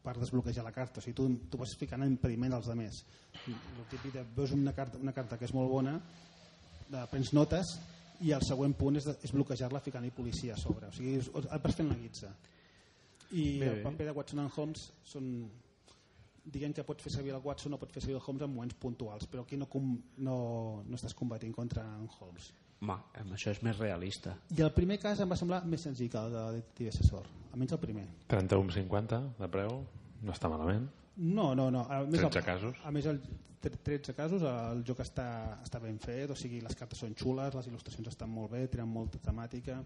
per 0.05 0.19
desbloquejar 0.19 0.65
la 0.65 0.75
carta. 0.75 1.01
O 1.01 1.05
sigui, 1.05 1.15
tu, 1.17 1.27
tu 1.49 1.61
vas 1.61 1.73
ficant 1.79 2.05
impediment 2.05 2.53
als 2.53 2.69
altres. 2.69 3.01
El 3.47 3.89
típic 3.89 4.13
de 4.13 4.25
veus 4.37 4.53
una 4.53 4.75
carta, 4.77 5.01
una 5.01 5.15
carta 5.15 5.39
que 5.41 5.49
és 5.49 5.53
molt 5.55 5.71
bona, 5.71 5.97
de, 6.91 7.01
prens 7.09 7.33
notes, 7.33 7.73
i 8.21 8.31
el 8.35 8.43
següent 8.45 8.75
punt 8.77 8.99
és, 8.99 9.07
és 9.23 9.33
bloquejar-la 9.35 9.81
ficant-hi 9.83 10.11
policia 10.15 10.55
a 10.55 10.59
sobre. 10.59 10.89
O 10.89 10.95
sigui, 10.95 11.19
vas 11.33 11.77
fent 11.77 11.89
la 11.91 11.99
guitza. 11.99 12.31
I 13.35 13.45
Bé, 13.59 13.69
el 13.73 13.83
paper 13.83 14.09
de 14.09 14.15
Watson 14.15 14.43
and 14.43 14.53
Holmes 14.55 14.89
són 15.03 15.29
diguem 16.45 16.73
que 16.77 16.85
pots 16.85 17.03
fer 17.03 17.11
servir 17.15 17.33
el 17.33 17.41
Watson 17.43 17.73
o 17.73 17.79
pots 17.81 17.95
fer 17.95 18.03
servir 18.03 18.19
el 18.19 18.21
Holmes 18.21 18.45
en 18.45 18.53
moments 18.53 18.77
puntuals, 18.81 19.25
però 19.29 19.43
aquí 19.45 19.57
no, 19.57 19.67
com, 19.71 19.95
no, 20.21 20.37
no 20.85 20.99
estàs 20.99 21.17
combatint 21.17 21.55
contra 21.55 21.83
en 21.97 22.05
Holmes. 22.19 22.51
Home, 22.83 22.97
amb 23.21 23.33
això 23.33 23.53
és 23.55 23.63
més 23.65 23.79
realista. 23.79 24.35
I 24.53 24.61
el 24.61 24.73
primer 24.75 24.99
cas 25.01 25.21
em 25.23 25.31
va 25.31 25.37
semblar 25.39 25.63
més 25.65 25.81
senzill 25.87 26.11
que 26.11 26.21
el 26.21 26.35
de 26.35 26.43
detective 26.59 26.93
assessor, 26.93 27.31
almenys 27.51 27.73
el 27.77 27.81
primer. 27.81 28.05
31,50 28.29 29.21
de 29.39 29.49
preu, 29.51 29.79
no 30.21 30.35
està 30.35 30.51
malament. 30.51 30.85
No, 31.17 31.53
no, 31.55 31.69
no. 31.71 31.85
A 31.89 32.01
més, 32.03 32.19
13 32.19 32.39
el, 32.39 32.45
casos. 32.45 32.75
A 32.83 32.91
més, 32.91 33.05
el, 33.07 33.21
tre- 33.61 33.77
13 33.83 34.13
casos, 34.17 34.41
el 34.43 34.83
joc 34.87 34.99
està, 34.99 35.27
està 35.63 35.79
ben 35.81 35.97
fet, 35.99 36.29
o 36.31 36.35
sigui, 36.35 36.59
les 36.61 36.75
cartes 36.75 36.99
són 36.99 37.15
xules, 37.15 37.55
les 37.55 37.67
il·lustracions 37.71 38.07
estan 38.11 38.29
molt 38.29 38.51
bé, 38.51 38.65
tenen 38.67 38.87
molta 38.91 39.19
temàtica. 39.23 39.79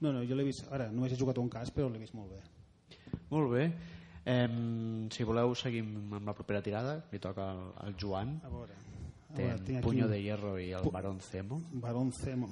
No, 0.00 0.12
no, 0.16 0.22
jo 0.24 0.34
l'he 0.38 0.44
vist, 0.46 0.64
ara, 0.72 0.88
només 0.90 1.12
he 1.12 1.18
jugat 1.20 1.38
un 1.38 1.50
cas, 1.52 1.70
però 1.70 1.90
l'he 1.92 2.00
vist 2.00 2.14
molt 2.16 2.32
bé. 2.32 2.40
Molt 3.30 3.50
bé. 3.52 3.66
Em, 4.24 5.08
si 5.12 5.24
voleu, 5.24 5.54
seguim 5.54 6.12
amb 6.16 6.26
la 6.28 6.34
propera 6.36 6.62
tirada. 6.64 6.98
Li 7.12 7.18
toca 7.20 7.50
al, 7.52 7.60
al 7.84 7.94
Joan. 8.00 8.38
A 8.44 8.48
veure, 8.52 8.74
a 9.30 9.34
Té 9.34 9.42
veure 9.44 9.54
aquí 9.60 9.76
Puño 9.84 10.04
un 10.06 10.10
de 10.10 10.22
Hierro 10.22 10.58
i 10.58 10.70
el 10.72 10.82
Pu- 10.84 10.92
Barón 10.92 11.20
Zemo. 11.20 11.60
Barón 11.72 12.12
Zemo. 12.12 12.48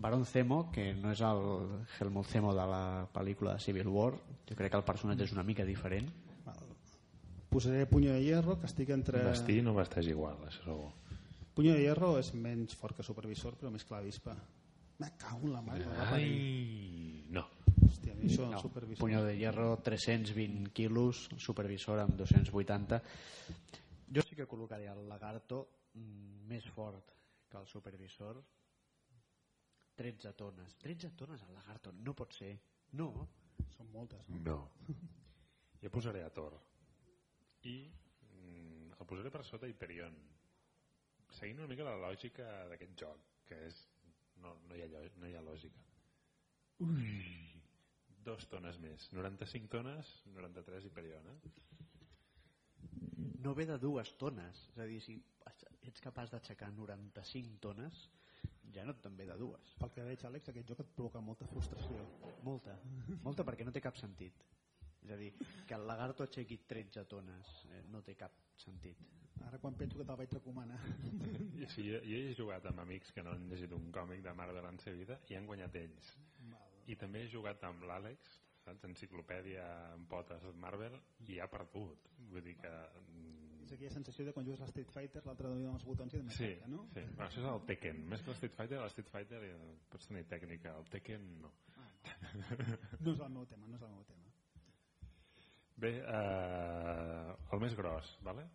Barón 0.00 0.24
Zemo, 0.24 0.70
que 0.72 0.94
no 0.96 1.12
és 1.12 1.20
el 1.20 1.42
Helmut 1.98 2.26
Zemo 2.30 2.54
de 2.56 2.64
la 2.66 2.82
pel·lícula 3.12 3.58
de 3.58 3.60
Civil 3.60 3.90
War. 3.92 4.14
Jo 4.48 4.56
crec 4.56 4.72
que 4.72 4.80
el 4.80 4.86
personatge 4.88 5.26
és 5.28 5.34
una 5.36 5.44
mica 5.44 5.66
diferent. 5.68 6.08
Posaré 7.50 7.84
Puño 7.86 8.12
de 8.14 8.22
Hierro, 8.22 8.56
que 8.60 8.68
estic 8.70 8.92
entre... 8.94 9.24
Vestir 9.26 9.58
no 9.66 9.74
vesteix 9.74 10.06
igual, 10.06 10.38
això 10.46 10.62
segur. 10.68 10.90
Puño 11.56 11.74
de 11.74 11.82
Hierro 11.82 12.12
és 12.20 12.30
menys 12.38 12.76
fort 12.78 12.96
que 12.96 13.04
Supervisor, 13.04 13.56
però 13.58 13.72
més 13.74 13.84
clar 13.84 13.98
avispa. 14.00 14.36
Me 15.02 15.08
cago 15.18 15.48
en 15.48 15.56
la 15.56 15.62
mare. 15.66 15.88
Ai, 16.06 17.26
no. 17.34 17.42
Hòstia, 17.88 18.14
això, 18.14 18.46
No, 18.52 18.60
Supervisor... 18.62 19.00
Puño 19.02 19.24
de 19.26 19.34
Hierro, 19.36 19.66
320 19.82 20.70
quilos, 20.76 21.26
supervisor 21.42 21.98
amb 22.04 22.14
280. 22.22 23.02
Jo 24.14 24.24
sí 24.24 24.38
que 24.38 24.46
col·locaria 24.46 24.94
el 24.94 25.08
lagarto 25.10 25.64
mm, 25.98 26.46
més 26.48 26.70
fort 26.70 27.10
que 27.50 27.58
el 27.58 27.66
supervisor. 27.66 28.38
13 30.00 30.32
tones. 30.32 30.76
13 30.80 31.10
tones 31.12 31.42
al 31.44 31.52
lagarto, 31.58 31.92
no 31.92 32.14
pot 32.16 32.32
ser. 32.32 32.54
No. 32.96 33.10
Són 33.76 33.90
moltes, 33.92 34.24
no? 34.32 34.40
No. 34.46 34.96
Jo 35.82 35.90
posaré 35.92 36.22
a 36.24 36.30
Thor. 36.32 36.56
I 37.68 37.74
mm, 37.84 38.96
el 38.96 39.08
posaré 39.08 39.32
per 39.32 39.42
sota 39.44 39.68
Hyperion. 39.68 40.16
Seguint 41.36 41.60
una 41.60 41.68
mica 41.70 41.84
la 41.86 41.98
lògica 42.00 42.46
d'aquest 42.72 42.96
joc, 43.04 43.26
que 43.48 43.58
és... 43.68 43.80
No, 44.40 44.54
no, 44.68 44.76
hi 44.76 44.86
ha, 44.86 45.02
no 45.20 45.28
hi 45.28 45.34
ha 45.36 45.42
lògica. 45.44 45.84
Ui! 46.86 47.10
Dos 48.24 48.46
tones 48.52 48.78
més. 48.80 49.04
95 49.12 49.68
tones, 49.72 50.14
93 50.32 50.88
Hyperion, 50.88 51.28
eh? 51.34 51.38
No 53.44 53.52
ve 53.56 53.68
de 53.68 53.76
dues 53.80 54.14
tones. 54.20 54.64
És 54.72 54.80
a 54.80 54.88
dir, 54.88 55.00
si 55.04 55.18
ets 55.88 56.00
capaç 56.04 56.32
d'aixecar 56.32 56.70
95 56.76 57.60
tones, 57.64 58.00
ja 58.74 58.84
no 58.86 58.94
te'n 59.02 59.16
ve 59.18 59.26
de 59.28 59.36
dues. 59.40 59.74
Pel 59.80 59.92
que 59.94 60.06
veig, 60.06 60.24
Àlex, 60.28 60.50
aquest 60.52 60.72
joc 60.72 60.82
et 60.84 60.96
provoca 60.96 61.22
molta 61.24 61.48
frustració. 61.50 62.06
Molta. 62.46 62.76
Molta 63.24 63.46
perquè 63.46 63.66
no 63.66 63.74
té 63.74 63.82
cap 63.84 63.98
sentit. 64.00 64.44
És 65.00 65.10
a 65.14 65.16
dir, 65.16 65.30
que 65.66 65.74
el 65.76 65.86
lagarto 65.88 66.26
aixequi 66.26 66.60
13 66.68 67.06
tones 67.08 67.54
eh, 67.70 67.82
no 67.92 68.02
té 68.04 68.14
cap 68.20 68.34
sentit. 68.60 69.00
Ara 69.46 69.58
quan 69.58 69.76
penso 69.78 69.96
que 69.96 70.04
te'l 70.04 70.18
vaig 70.20 70.34
recomanar. 70.36 70.78
I, 71.56 71.64
sí, 71.72 71.86
jo, 71.86 72.02
jo 72.04 72.18
he 72.18 72.34
jugat 72.36 72.66
amb 72.68 72.82
amics 72.84 73.14
que 73.16 73.24
no 73.24 73.32
han 73.32 73.48
llegit 73.48 73.72
un 73.72 73.88
còmic 73.94 74.20
de 74.26 74.34
Marvel 74.36 74.68
en 74.68 74.80
seva 74.84 75.00
vida 75.00 75.16
i 75.32 75.38
han 75.38 75.48
guanyat 75.48 75.80
ells. 75.80 76.12
I 76.90 76.96
també 77.00 77.24
he 77.24 77.32
jugat 77.32 77.64
amb 77.64 77.86
l'Àlex, 77.88 78.36
saps? 78.64 78.84
Enciclopèdia 78.90 79.64
en 79.94 80.04
potes 80.10 80.44
Marvel, 80.60 80.98
i 81.28 81.40
ha 81.40 81.48
perdut. 81.50 82.10
Vull 82.32 82.44
dir 82.44 82.58
que... 82.60 82.74
És 83.70 83.76
aquella 83.76 83.92
sensació 83.94 84.24
de 84.26 84.32
quan 84.34 84.46
jugues 84.46 84.60
a 84.64 84.66
Street 84.66 84.88
Fighter, 84.90 85.20
l'altre 85.28 85.46
dona 85.52 85.74
els 85.76 85.84
botons 85.86 86.14
i 86.16 86.18
de 86.18 86.32
Sí, 86.34 86.48
no? 86.66 86.80
sí. 86.90 87.04
Bueno, 87.04 87.26
això 87.28 87.38
és 87.38 87.46
el 87.52 87.60
Tekken. 87.68 88.00
Més 88.10 88.24
que 88.26 88.32
el 88.32 88.36
Street 88.40 88.56
Fighter, 88.56 88.80
el 88.82 88.90
Street 88.90 89.10
Fighter 89.12 89.38
eh, 89.46 89.52
pots 89.92 90.08
tenir 90.10 90.24
tècnica. 90.26 90.72
El 90.80 90.88
Tekken 90.90 91.28
no. 91.44 91.52
No 92.98 93.12
és 93.14 93.20
el 93.20 93.30
meu 93.30 93.46
tema, 93.46 93.68
no 93.70 93.76
és 93.78 93.84
el 93.86 93.92
meu 93.94 94.02
tema. 94.08 94.32
Bé, 95.84 95.92
eh, 96.02 97.36
el 97.54 97.62
més 97.62 97.76
gros, 97.78 98.10
¿vale? 98.26 98.48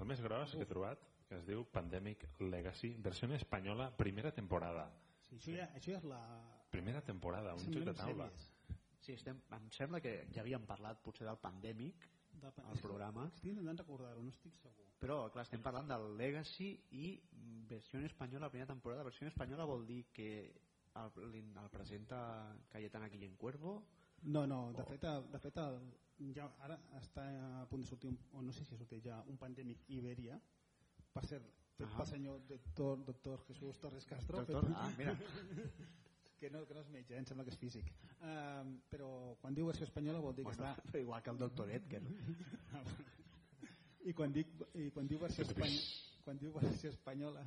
El 0.00 0.10
més 0.10 0.20
gros 0.24 0.56
que 0.56 0.66
he 0.66 0.68
trobat, 0.68 1.06
que 1.28 1.38
es 1.38 1.46
diu 1.46 1.62
Pandemic 1.70 2.26
Legacy, 2.42 2.96
versió 2.98 3.30
espanyola, 3.36 3.92
primera 3.96 4.32
temporada. 4.34 4.88
Sí, 5.28 5.36
això, 5.38 5.54
ja, 5.60 5.68
això 5.78 5.92
ja 5.94 5.98
és 6.02 6.08
la... 6.10 6.20
Primera 6.74 7.00
temporada, 7.06 7.54
un 7.54 7.70
joc 7.70 7.86
de 7.86 7.94
taula. 7.94 8.26
sèries. 8.34 8.50
Sí, 9.00 9.12
estem, 9.14 9.38
em 9.54 9.70
sembla 9.70 10.00
que 10.02 10.24
ja 10.34 10.42
havíem 10.42 10.66
parlat 10.66 10.98
potser 11.04 11.24
del 11.28 11.38
pandèmic 11.38 12.10
És 12.48 12.80
que 12.80 12.86
programa. 12.88 13.26
Estic 13.34 13.50
intentant 13.52 13.78
recordar-ho, 13.78 14.22
no 14.22 14.30
estic 14.30 14.54
segur. 14.56 14.86
Però, 15.00 15.30
clar, 15.32 15.44
estem 15.46 15.62
parlant 15.62 15.88
del 15.88 16.16
Legacy 16.16 16.70
i 16.92 17.20
versió 17.68 18.00
espanyola, 18.04 18.46
la 18.46 18.50
primera 18.50 18.68
temporada. 18.72 19.02
Versió 19.04 19.26
espanyola 19.28 19.64
vol 19.64 19.86
dir 19.86 20.06
que 20.12 20.28
el, 20.94 21.10
el 21.24 21.70
presenta 21.70 22.56
Cayetana 22.68 23.08
Guillén 23.08 23.36
Cuervo. 23.36 23.82
No, 24.22 24.46
no, 24.46 24.72
de 24.72 24.82
Oh. 24.82 24.86
fet, 24.86 25.04
el, 25.04 25.30
de 25.32 25.38
fet 25.38 25.56
el, 25.56 25.78
ja 26.36 26.50
ara 26.60 26.76
està 27.00 27.22
a 27.62 27.66
punt 27.70 27.80
de 27.82 27.88
sortir, 27.88 28.10
un, 28.10 28.18
o 28.32 28.42
no 28.42 28.52
sé 28.52 28.64
si 28.64 28.74
ha 28.74 28.78
sortit 28.78 29.02
ja, 29.06 29.22
un 29.26 29.38
pandèmic 29.38 29.86
Iberia, 29.88 30.38
per 31.14 31.24
cert, 31.26 31.46
fet 31.78 31.86
Ah. 31.88 31.96
pel 31.96 32.06
senyor 32.06 32.42
doctor, 32.46 32.98
doctor 33.06 33.40
Jesús 33.46 33.78
Torres 33.80 34.04
Castro, 34.04 34.38
Doctor, 34.44 34.66
fet- 34.66 34.76
ah, 34.76 34.90
mira, 34.98 35.16
que, 36.40 36.50
no, 36.50 36.64
que 36.66 36.74
no 36.76 36.80
és 36.84 36.88
metge, 36.92 37.14
eh, 37.14 37.20
em 37.20 37.26
sembla 37.28 37.44
que 37.46 37.52
és 37.54 37.58
físic. 37.60 37.90
Uh, 38.18 38.78
però 38.92 39.10
quan 39.42 39.56
diu 39.56 39.68
versió 39.68 39.86
espanyola 39.88 40.22
vol 40.24 40.34
dir 40.36 40.46
que 40.46 40.54
bueno, 40.54 40.70
està... 40.72 40.88
però 40.90 41.02
igual 41.04 41.22
que 41.22 41.34
el 41.34 41.42
doctor 41.42 41.70
Edgar. 41.76 42.02
I 44.08 44.14
quan, 44.16 44.32
dic, 44.32 44.54
i 44.80 44.88
quan 44.94 45.08
diu 45.10 45.20
versió 45.20 45.44
espanyola, 45.44 45.84
quan 46.24 46.40
diu 46.40 46.54
versió 46.56 46.90
espanyola 46.94 47.44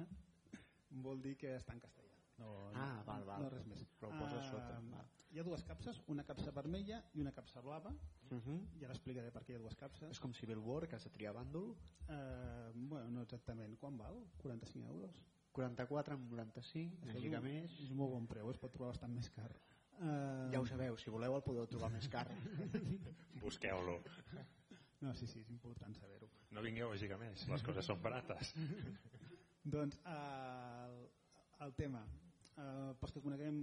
vol 1.03 1.21
dir 1.25 1.33
que 1.41 1.55
està 1.57 1.73
en 1.73 1.81
castellà. 1.81 2.13
No, 2.37 2.51
Ah, 2.73 2.93
no, 2.99 3.03
val, 3.07 3.25
val. 3.25 3.43
No 3.43 3.49
res 3.53 3.65
més. 3.69 3.83
Però 3.99 4.11
ho 4.11 4.19
poses 4.19 4.39
Ah, 4.39 4.49
sota, 4.51 4.79
val. 4.91 5.09
Hi 5.33 5.39
ha 5.41 5.43
dues 5.47 5.63
capses, 5.65 5.99
una 6.13 6.23
capsa 6.29 6.51
vermella 6.53 6.99
i 7.17 7.21
una 7.21 7.31
capsa 7.33 7.61
blava. 7.61 7.89
Uh 8.29 8.37
-huh. 8.37 8.59
I 8.79 8.85
ara 8.85 8.93
explicaré 8.93 9.31
per 9.31 9.43
què 9.43 9.53
hi 9.53 9.55
ha 9.55 9.63
dues 9.63 9.75
capses. 9.75 10.11
És 10.11 10.19
com 10.19 10.33
Civil 10.33 10.59
War, 10.59 10.87
que 10.87 10.95
has 10.95 11.03
de 11.03 11.09
triar 11.09 11.33
bàndol. 11.33 11.75
Eh, 12.07 12.71
bueno, 12.75 13.09
no 13.09 13.21
exactament. 13.21 13.77
Quan 13.79 13.97
val? 13.97 14.27
45 14.37 14.87
euros? 14.87 15.23
44 15.53 16.13
amb 16.17 16.31
95, 16.33 16.97
una 17.03 17.13
mica 17.13 17.37
és 17.37 17.43
un- 17.43 17.47
més. 17.49 17.79
És 17.85 17.91
molt 17.91 18.11
bon 18.11 18.27
preu, 18.27 18.49
es 18.51 18.57
pot 18.57 18.71
trobar 18.73 18.91
bastant 18.93 19.13
més 19.13 19.29
car. 19.29 19.49
Eh, 20.01 20.49
Ja 20.51 20.59
ho 20.59 20.65
sabeu, 20.65 20.97
si 20.97 21.09
voleu 21.13 21.35
el 21.37 21.43
podeu 21.43 21.67
trobar 21.67 21.91
més 21.93 22.07
car. 22.09 22.27
Busqueu-lo. 23.43 23.99
No, 25.01 25.13
sí, 25.13 25.27
sí, 25.27 25.39
és 25.39 25.49
important 25.51 25.93
saber-ho. 25.95 26.29
No 26.51 26.61
vingueu 26.61 26.91
a 26.91 26.97
Gigamés, 26.97 27.47
les 27.49 27.63
coses 27.63 27.85
són 27.85 28.01
barates. 28.01 28.53
Doncs 29.75 29.97
el, 30.05 30.95
el 31.65 31.73
tema, 31.75 32.01
eh, 32.57 32.93
pels 32.99 33.13
que 33.13 33.21
coneguem 33.21 33.59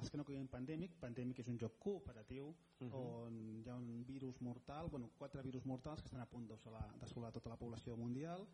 els 0.00 0.08
que 0.10 0.16
no 0.16 0.24
coneguem 0.24 0.48
Pandèmic, 0.48 0.94
Pandèmic 1.00 1.40
és 1.42 1.48
un 1.48 1.58
joc 1.60 1.74
cooperatiu 1.78 2.46
uh 2.48 2.54
Mhm. 2.84 2.90
-huh. 2.90 3.26
on 3.26 3.62
hi 3.64 3.68
ha 3.68 3.74
un 3.76 4.04
virus 4.06 4.40
mortal, 4.40 4.88
bueno, 4.88 5.10
quatre 5.18 5.42
virus 5.42 5.64
mortals 5.66 6.00
que 6.00 6.06
estan 6.06 6.20
a 6.22 6.26
punt 6.26 6.46
d'assolar 6.48 7.32
tota 7.32 7.48
la 7.50 7.56
població 7.56 7.96
mundial 7.96 8.46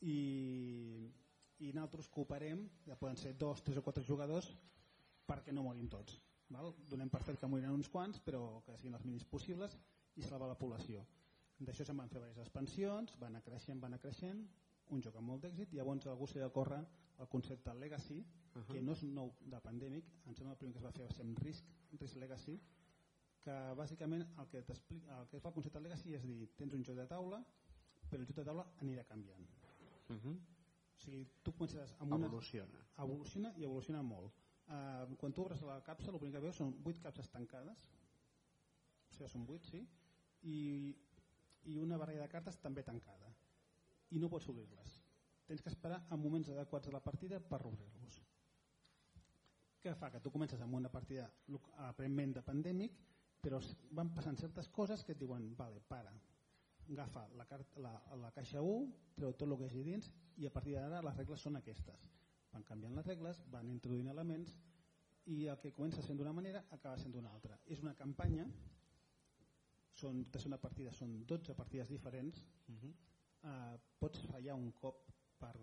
i, 0.00 1.10
i 1.58 1.72
nosaltres 1.72 2.08
cooperem, 2.08 2.64
ja 2.86 2.96
poden 2.96 3.16
ser 3.16 3.34
dos, 3.38 3.62
tres 3.62 3.78
o 3.78 3.82
quatre 3.82 4.04
jugadors 4.04 4.48
perquè 5.28 5.52
no 5.52 5.62
morim 5.62 5.88
tots. 5.88 6.18
Val? 6.50 6.74
Donem 6.90 7.10
per 7.10 7.22
fet 7.24 7.38
que 7.40 7.48
moriran 7.48 7.74
uns 7.74 7.88
quants, 7.88 8.20
però 8.20 8.62
que 8.66 8.76
siguin 8.76 8.98
els 8.98 9.04
mínims 9.06 9.24
possibles 9.24 9.76
i 10.16 10.22
salvar 10.22 10.50
la 10.50 10.58
població. 10.58 11.04
D'això 11.58 11.86
se'n 11.86 11.96
van 11.96 12.10
fer 12.10 12.20
diverses 12.20 12.42
expansions, 12.44 13.14
van 13.20 13.32
anar 13.32 13.44
creixent, 13.46 13.80
van 13.80 13.94
anar 13.94 14.02
creixent, 14.02 14.44
un 14.92 15.02
joc 15.02 15.16
amb 15.16 15.30
molt 15.30 15.44
d'èxit, 15.46 15.72
i 15.72 15.78
llavors 15.78 16.06
algú 16.10 16.26
de 16.34 16.50
córrer 16.52 16.82
el 17.18 17.28
concepte 17.28 17.74
Legacy, 17.74 18.18
uh 18.20 18.60
-huh. 18.60 18.72
que 18.72 18.82
no 18.82 18.92
és 18.92 19.02
nou 19.02 19.34
de 19.40 19.60
Pandemic, 19.60 20.04
em 20.26 20.34
sembla 20.34 20.52
el 20.52 20.58
primer 20.58 20.74
que 20.74 20.78
es 20.78 20.84
va 20.84 20.92
fer 20.92 21.06
va 21.06 21.12
ser 21.12 21.22
amb 21.22 21.38
Risk, 21.38 21.64
Risk 22.00 22.16
Legacy, 22.16 22.60
que 23.44 23.74
bàsicament 23.76 24.26
el 24.38 24.48
que, 24.48 24.58
el 24.58 25.28
que 25.28 25.40
fa 25.40 25.48
el 25.48 25.54
concepte 25.54 25.80
Legacy 25.80 26.14
és 26.14 26.22
dir, 26.22 26.48
tens 26.56 26.72
un 26.72 26.84
joc 26.84 26.96
de 26.96 27.06
taula, 27.06 27.44
però 28.10 28.20
el 28.20 28.26
joc 28.26 28.36
de 28.36 28.44
taula 28.44 28.66
anirà 28.80 29.04
canviant. 29.04 29.46
Uh 30.08 30.16
-huh. 30.16 30.53
O 30.98 31.02
sigui, 31.02 31.24
tu 31.42 31.52
comences 31.52 31.94
amb 31.98 32.14
una... 32.16 32.28
Evoluciona. 32.30 32.82
Evoluciona 33.04 33.52
i 33.58 33.66
evoluciona 33.66 34.02
molt. 34.06 34.42
Uh, 34.64 35.16
quan 35.20 35.34
tu 35.34 35.42
obres 35.44 35.60
la 35.66 35.80
capsa, 35.84 36.10
el 36.10 36.20
primer 36.20 36.38
que 36.38 36.44
veus 36.46 36.60
són 36.60 36.72
8 36.88 37.02
capses 37.04 37.28
tancades, 37.32 37.82
o 39.10 39.16
sigui, 39.16 39.30
són 39.32 39.44
8, 39.44 39.70
sí, 39.72 39.82
i, 40.48 40.58
i 41.72 41.78
una 41.80 41.98
barreja 42.00 42.24
de 42.24 42.30
cartes 42.32 42.60
també 42.62 42.84
tancada. 42.86 43.32
I 44.14 44.20
no 44.22 44.30
pots 44.32 44.48
obrir-les. 44.52 44.94
Tens 45.48 45.60
que 45.60 45.72
esperar 45.72 46.04
a 46.08 46.16
moments 46.16 46.48
adequats 46.54 46.88
de 46.88 46.94
la 46.94 47.02
partida 47.04 47.40
per 47.40 47.60
obrir-los. 47.68 48.20
Què 49.84 49.92
fa? 50.00 50.08
Que 50.12 50.22
tu 50.24 50.32
comences 50.32 50.62
amb 50.64 50.78
una 50.78 50.88
partida 50.88 51.26
aparentment 51.90 52.38
de 52.38 52.42
pandèmic, 52.46 52.94
però 53.44 53.58
van 53.98 54.14
passant 54.16 54.38
certes 54.40 54.70
coses 54.72 55.04
que 55.04 55.12
et 55.12 55.20
diuen, 55.20 55.50
vale, 55.58 55.82
para, 55.88 56.14
agafa 56.88 57.26
la, 57.36 57.44
la, 57.84 57.92
la 58.22 58.30
caixa 58.32 58.62
1, 58.64 58.86
treu 59.18 59.34
tot 59.36 59.50
el 59.50 59.58
que 59.58 59.66
hi 59.66 59.72
hagi 59.72 59.84
dins 59.84 60.08
i 60.36 60.46
a 60.46 60.50
partir 60.50 60.74
d'ara 60.74 61.02
les 61.02 61.16
regles 61.16 61.40
són 61.40 61.56
aquestes. 61.56 62.08
Van 62.52 62.62
canviant 62.64 62.94
les 62.94 63.06
regles, 63.06 63.42
van 63.50 63.68
introduint 63.70 64.08
elements 64.08 64.54
i 65.26 65.46
el 65.46 65.58
que 65.58 65.72
comença 65.72 66.02
sent 66.02 66.18
d'una 66.18 66.32
manera 66.32 66.64
acaba 66.70 66.98
sent 66.98 67.12
d'una 67.14 67.30
altra. 67.32 67.58
És 67.66 67.80
una 67.82 67.94
campanya, 67.94 68.46
són, 69.94 70.24
ser 70.34 70.46
una 70.50 70.58
partida, 70.60 70.92
són 70.92 71.20
12 71.26 71.54
partides 71.54 71.88
diferents, 71.88 72.42
Uh 72.68 72.74
-huh. 72.74 72.94
eh, 73.42 73.78
pots 73.98 74.20
fallar 74.26 74.54
un 74.54 74.72
cop 74.72 75.10
per, 75.38 75.54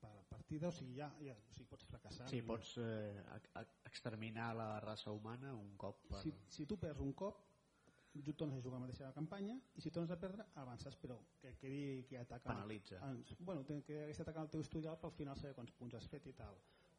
per 0.00 0.24
partida, 0.28 0.68
o 0.68 0.72
sigui, 0.72 0.96
ja, 0.96 1.12
ja 1.20 1.36
o 1.36 1.52
sigui, 1.52 1.68
pots 1.68 1.84
fracassar. 1.84 2.28
Sí, 2.28 2.42
pots 2.42 2.76
eh, 2.78 3.24
ex- 3.36 3.50
ex- 3.54 3.76
exterminar 3.84 4.54
la 4.56 4.80
raça 4.80 5.10
humana 5.12 5.54
un 5.54 5.76
cop 5.76 6.06
per... 6.08 6.20
Si, 6.22 6.32
si 6.48 6.66
tu 6.66 6.76
perds 6.78 7.00
un 7.00 7.12
cop, 7.12 7.38
tornes 8.36 8.58
a 8.58 8.60
jugar 8.60 8.78
la 8.78 8.84
mateixa 8.86 9.12
campanya 9.16 9.56
i 9.74 9.80
si 9.80 9.90
tornes 9.90 10.10
a 10.12 10.18
perdre, 10.20 10.44
avances, 10.60 10.96
però 11.00 11.16
que 11.40 11.54
quedi 11.56 12.04
que 12.08 12.18
ataca... 12.18 12.50
Penalitza. 12.50 13.00
Ens, 13.08 13.34
bueno, 13.40 13.64
que 13.64 14.02
hagués 14.04 14.20
atacat 14.20 14.44
el 14.44 14.50
teu 14.50 14.60
historial 14.60 14.98
pel 15.00 15.14
final 15.16 15.36
saber 15.36 15.54
quants 15.56 15.72
punts 15.78 15.96
has 15.96 16.08
fet 16.12 16.26
i 16.28 16.34
tal. 16.36 16.58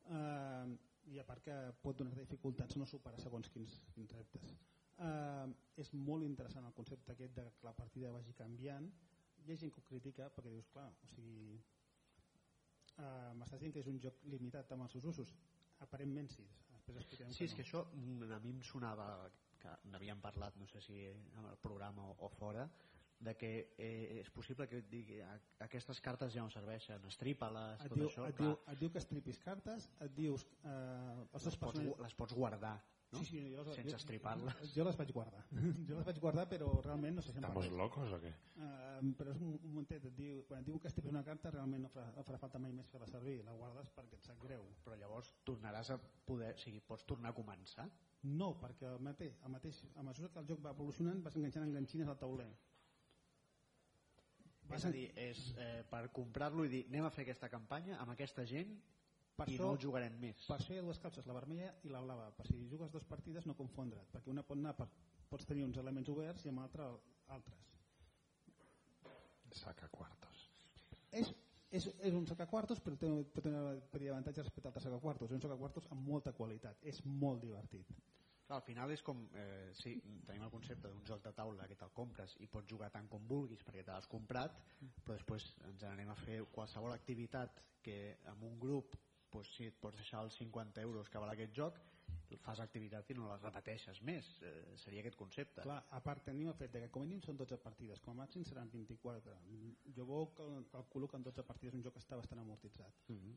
Uh, 0.10 0.74
I 1.14 1.20
a 1.20 1.26
part 1.28 1.44
que 1.44 1.56
pot 1.84 1.98
donar 2.00 2.16
dificultats 2.18 2.78
no 2.80 2.88
superar 2.88 3.20
segons 3.22 3.50
quins, 3.54 3.76
quins 3.94 4.12
reptes. 4.16 4.56
Uh, 4.98 5.52
és 5.78 5.94
molt 5.94 6.26
interessant 6.26 6.66
el 6.66 6.74
concepte 6.74 7.12
aquest 7.14 7.36
de 7.36 7.46
que 7.60 7.68
la 7.68 7.76
partida 7.78 8.12
vagi 8.12 8.34
canviant. 8.34 8.90
Hi 9.44 9.52
ha 9.52 9.60
gent 9.60 9.74
que 9.76 9.82
ho 9.82 9.88
critica 9.88 10.30
perquè 10.34 10.54
dius, 10.54 10.70
clar, 10.74 10.88
o 11.04 11.08
sigui, 11.12 11.60
uh, 12.98 13.32
m'estàs 13.38 13.62
dient 13.62 13.74
que 13.76 13.84
és 13.84 13.90
un 13.92 14.00
joc 14.00 14.22
limitat 14.32 14.72
amb 14.72 14.88
els 14.88 14.96
seus 14.98 15.06
usos? 15.14 15.34
Aparentment 15.84 16.30
sí. 16.32 16.46
Després 16.74 17.00
explicarem 17.04 17.34
Sí, 17.36 17.46
és 17.46 17.52
no. 17.54 17.58
que 17.58 17.64
això 17.68 17.86
mm, 17.94 18.32
a 18.32 18.40
mi 18.44 18.54
em 18.56 18.62
sonava 18.68 19.08
que 19.64 19.74
n'havíem 19.90 20.20
parlat, 20.22 20.56
no 20.60 20.68
sé 20.68 20.82
si 20.84 21.06
en 21.08 21.46
el 21.50 21.58
programa 21.64 22.10
o, 22.12 22.16
o 22.28 22.30
fora, 22.30 22.68
de 23.24 23.34
que 23.40 23.50
eh, 23.80 24.20
és 24.20 24.30
possible 24.36 24.66
que 24.68 24.82
digui 24.92 25.22
"A- 25.24 25.38
aquestes 25.64 26.02
cartes 26.04 26.34
ja 26.34 26.44
no 26.44 26.50
serveixen, 26.52 27.06
estripa-les, 27.08 27.80
tot 27.88 27.96
diu, 27.96 28.10
això, 28.10 28.26
et, 28.28 28.36
clar, 28.36 28.50
diu, 28.50 28.74
et 28.74 28.80
diu 28.82 28.92
que 28.92 29.00
estripis 29.00 29.40
cartes, 29.40 29.86
et 30.04 30.12
dius 30.18 30.44
eh, 30.66 31.24
els 31.32 31.46
les, 31.48 31.56
pots, 31.62 31.80
les 32.04 32.16
pots 32.20 32.34
guardar, 32.36 32.76
no? 33.14 33.22
Sí, 33.22 33.26
sí, 33.30 33.42
jo 33.54 33.64
les, 33.64 33.76
sense 33.78 33.92
jo- 33.94 34.00
estripar-les. 34.02 34.74
Jo 34.76 34.86
les 34.88 34.98
vaig 35.00 35.12
guardar. 35.16 35.44
jo 35.90 35.98
les 36.00 36.08
vaig 36.08 36.20
guardar, 36.24 36.46
però 36.52 36.70
realment 36.86 37.20
no 37.20 37.24
sé 37.26 37.32
si 37.32 37.40
em 37.40 37.46
Estamos 37.46 37.70
locos 37.80 38.16
o 38.18 38.20
què? 38.24 38.32
Uh, 38.58 39.12
però 39.20 39.34
és 39.36 39.42
un, 39.42 39.54
un 39.60 39.70
momentet, 39.70 40.08
et 40.10 40.18
diu, 40.18 40.42
quan 40.50 40.64
et 40.64 40.70
diu 40.70 40.80
que 40.82 40.90
estripis 40.92 41.14
una 41.14 41.24
carta 41.28 41.54
realment 41.54 41.86
no 41.86 41.92
farà, 41.94 42.10
no 42.18 42.26
farà 42.28 42.42
falta 42.42 42.62
mai 42.64 42.74
més 42.76 42.90
fer-la 42.92 43.10
servir, 43.12 43.38
la 43.46 43.56
guardes 43.60 43.94
perquè 43.96 44.20
et 44.20 44.30
sap 44.30 44.42
greu. 44.44 44.66
Però 44.84 44.98
llavors 45.00 45.32
tornaràs 45.48 45.94
a 45.96 46.00
poder, 46.26 46.54
o 46.58 46.64
sigui, 46.66 46.82
pots 46.88 47.06
tornar 47.10 47.32
a 47.34 47.38
començar. 47.38 47.88
No, 48.24 48.54
perquè 48.60 48.88
el 48.88 49.02
mateix, 49.04 49.36
el 49.44 49.52
mateix, 49.52 49.84
a 50.00 50.04
mesura 50.08 50.30
que 50.32 50.40
el 50.40 50.48
joc 50.48 50.62
va 50.64 50.72
evolucionant 50.76 51.20
vas 51.26 51.36
enganxant 51.36 51.68
enganxines 51.68 52.08
al 52.10 52.20
tauler. 52.22 52.50
És 54.74 54.86
a 54.88 54.92
dir, 54.94 55.10
és 55.20 55.40
eh, 55.60 55.84
per 55.90 56.08
comprar-lo 56.16 56.64
i 56.66 56.72
dir 56.72 56.84
anem 56.88 57.06
a 57.06 57.12
fer 57.14 57.26
aquesta 57.28 57.50
campanya 57.52 58.00
amb 58.02 58.14
aquesta 58.16 58.46
gent 58.50 58.72
Per 59.36 59.48
i 59.50 59.56
això- 59.56 59.66
no 59.66 59.74
el 59.74 59.82
jugarem 59.82 60.20
més. 60.22 60.46
Per 60.48 60.58
això 60.60 60.74
hi 60.74 60.78
ha 60.78 60.86
dues 60.86 61.00
capses, 61.00 61.26
la 61.26 61.34
vermella 61.34 61.74
i 61.84 61.90
la 61.90 62.02
blava, 62.02 62.30
per 62.38 62.46
si 62.48 62.68
jugues 62.70 62.92
dues 62.92 63.06
partides 63.10 63.48
no 63.50 63.56
confondre't, 63.58 64.12
perquè 64.14 64.30
una 64.30 64.44
pot 64.44 64.58
anar 64.58 64.76
per, 64.78 64.88
pots 65.30 65.46
tenir 65.50 65.64
uns 65.66 65.78
elements 65.78 66.10
oberts 66.10 66.46
i 66.46 66.50
amb 66.50 66.60
l'altra 66.62 66.90
altres. 67.34 67.70
Saca 69.54 69.88
quartos. 69.94 70.50
És, 71.12 71.30
és, 71.70 71.86
és 72.02 72.14
un 72.18 72.26
sacaquartos, 72.26 72.80
però 72.82 72.98
té, 72.98 73.10
pot 73.34 73.46
tenir 73.46 73.60
un 73.60 73.82
petit 73.92 74.10
avantatge 74.10 74.42
respecte 74.42 74.68
a 74.68 74.72
altres 74.72 74.88
sacaquartos. 74.88 75.30
És 75.30 75.36
un 75.38 75.44
sacaquartos 75.46 75.88
amb 75.94 76.08
molta 76.08 76.34
qualitat, 76.34 76.82
és 76.90 77.04
molt 77.06 77.42
divertit. 77.42 77.94
Clar, 78.48 78.58
al 78.58 78.66
final 78.66 78.92
és 78.92 79.02
com, 79.06 79.22
eh, 79.40 79.70
sí, 79.78 79.94
tenim 80.28 80.44
el 80.44 80.52
concepte 80.52 80.90
d'un 80.90 81.06
joc 81.08 81.22
de 81.24 81.32
taula 81.38 81.68
que 81.70 81.78
te'l 81.80 81.94
compres 81.96 82.36
i 82.44 82.50
pots 82.52 82.70
jugar 82.70 82.90
tant 82.92 83.08
com 83.08 83.28
vulguis 83.30 83.62
perquè 83.64 83.86
te 83.86 83.94
l'has 83.94 84.10
comprat, 84.12 84.58
però 85.06 85.16
després 85.16 85.46
ens 85.70 85.86
n'anem 85.86 86.10
a 86.12 86.18
fer 86.26 86.42
qualsevol 86.52 86.92
activitat 86.92 87.62
que 87.86 88.18
amb 88.34 88.44
un 88.50 88.60
grup 88.60 88.98
doncs, 89.34 89.56
si 89.56 89.66
et 89.70 89.80
pots 89.82 89.98
deixar 89.98 90.24
els 90.24 90.38
50 90.38 90.82
euros 90.82 91.10
que 91.10 91.20
val 91.20 91.30
aquest 91.34 91.54
joc, 91.54 91.80
fas 92.42 92.60
activitat 92.64 93.10
i 93.12 93.16
no 93.18 93.28
les 93.30 93.42
repeteixes 93.44 94.02
més. 94.02 94.30
Eh, 94.42 94.76
seria 94.82 95.04
aquest 95.04 95.18
concepte. 95.20 95.62
Clar, 95.62 95.80
a 95.92 96.00
part 96.04 96.24
tenim 96.26 96.50
el 96.50 96.56
fet 96.58 96.72
que 96.74 96.90
com 96.94 97.04
a 97.04 97.06
mínim 97.06 97.22
són 97.22 97.38
12 97.38 97.60
partides, 97.62 98.02
com 98.02 98.14
a 98.16 98.24
màxim 98.24 98.46
seran 98.48 98.72
24. 98.74 99.36
Jo 99.98 100.06
veu 100.10 100.32
cal- 100.38 100.64
calculo 100.72 101.08
que 101.08 101.18
en 101.18 101.24
12 101.24 101.44
partides 101.44 101.78
un 101.78 101.84
joc 101.84 102.00
està 102.02 102.18
bastant 102.18 102.42
amortitzat. 102.42 102.94
Mm 103.08 103.20
-hmm. 103.20 103.36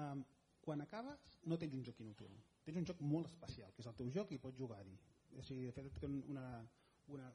Um, 0.00 0.24
quan 0.60 0.80
acabes 0.80 1.38
no 1.44 1.58
tens 1.58 1.74
un 1.74 1.84
joc 1.84 2.00
inútil, 2.00 2.32
tens 2.64 2.76
un 2.76 2.86
joc 2.86 3.00
molt 3.00 3.26
especial, 3.26 3.72
que 3.74 3.82
és 3.82 3.86
el 3.86 3.94
teu 3.94 4.10
joc 4.10 4.32
i 4.32 4.38
pots 4.38 4.58
jugar-hi. 4.58 4.98
O 5.36 5.42
sigui, 5.42 5.66
de 5.66 5.72
fet 5.72 6.04
una, 6.04 6.68
una, 7.06 7.32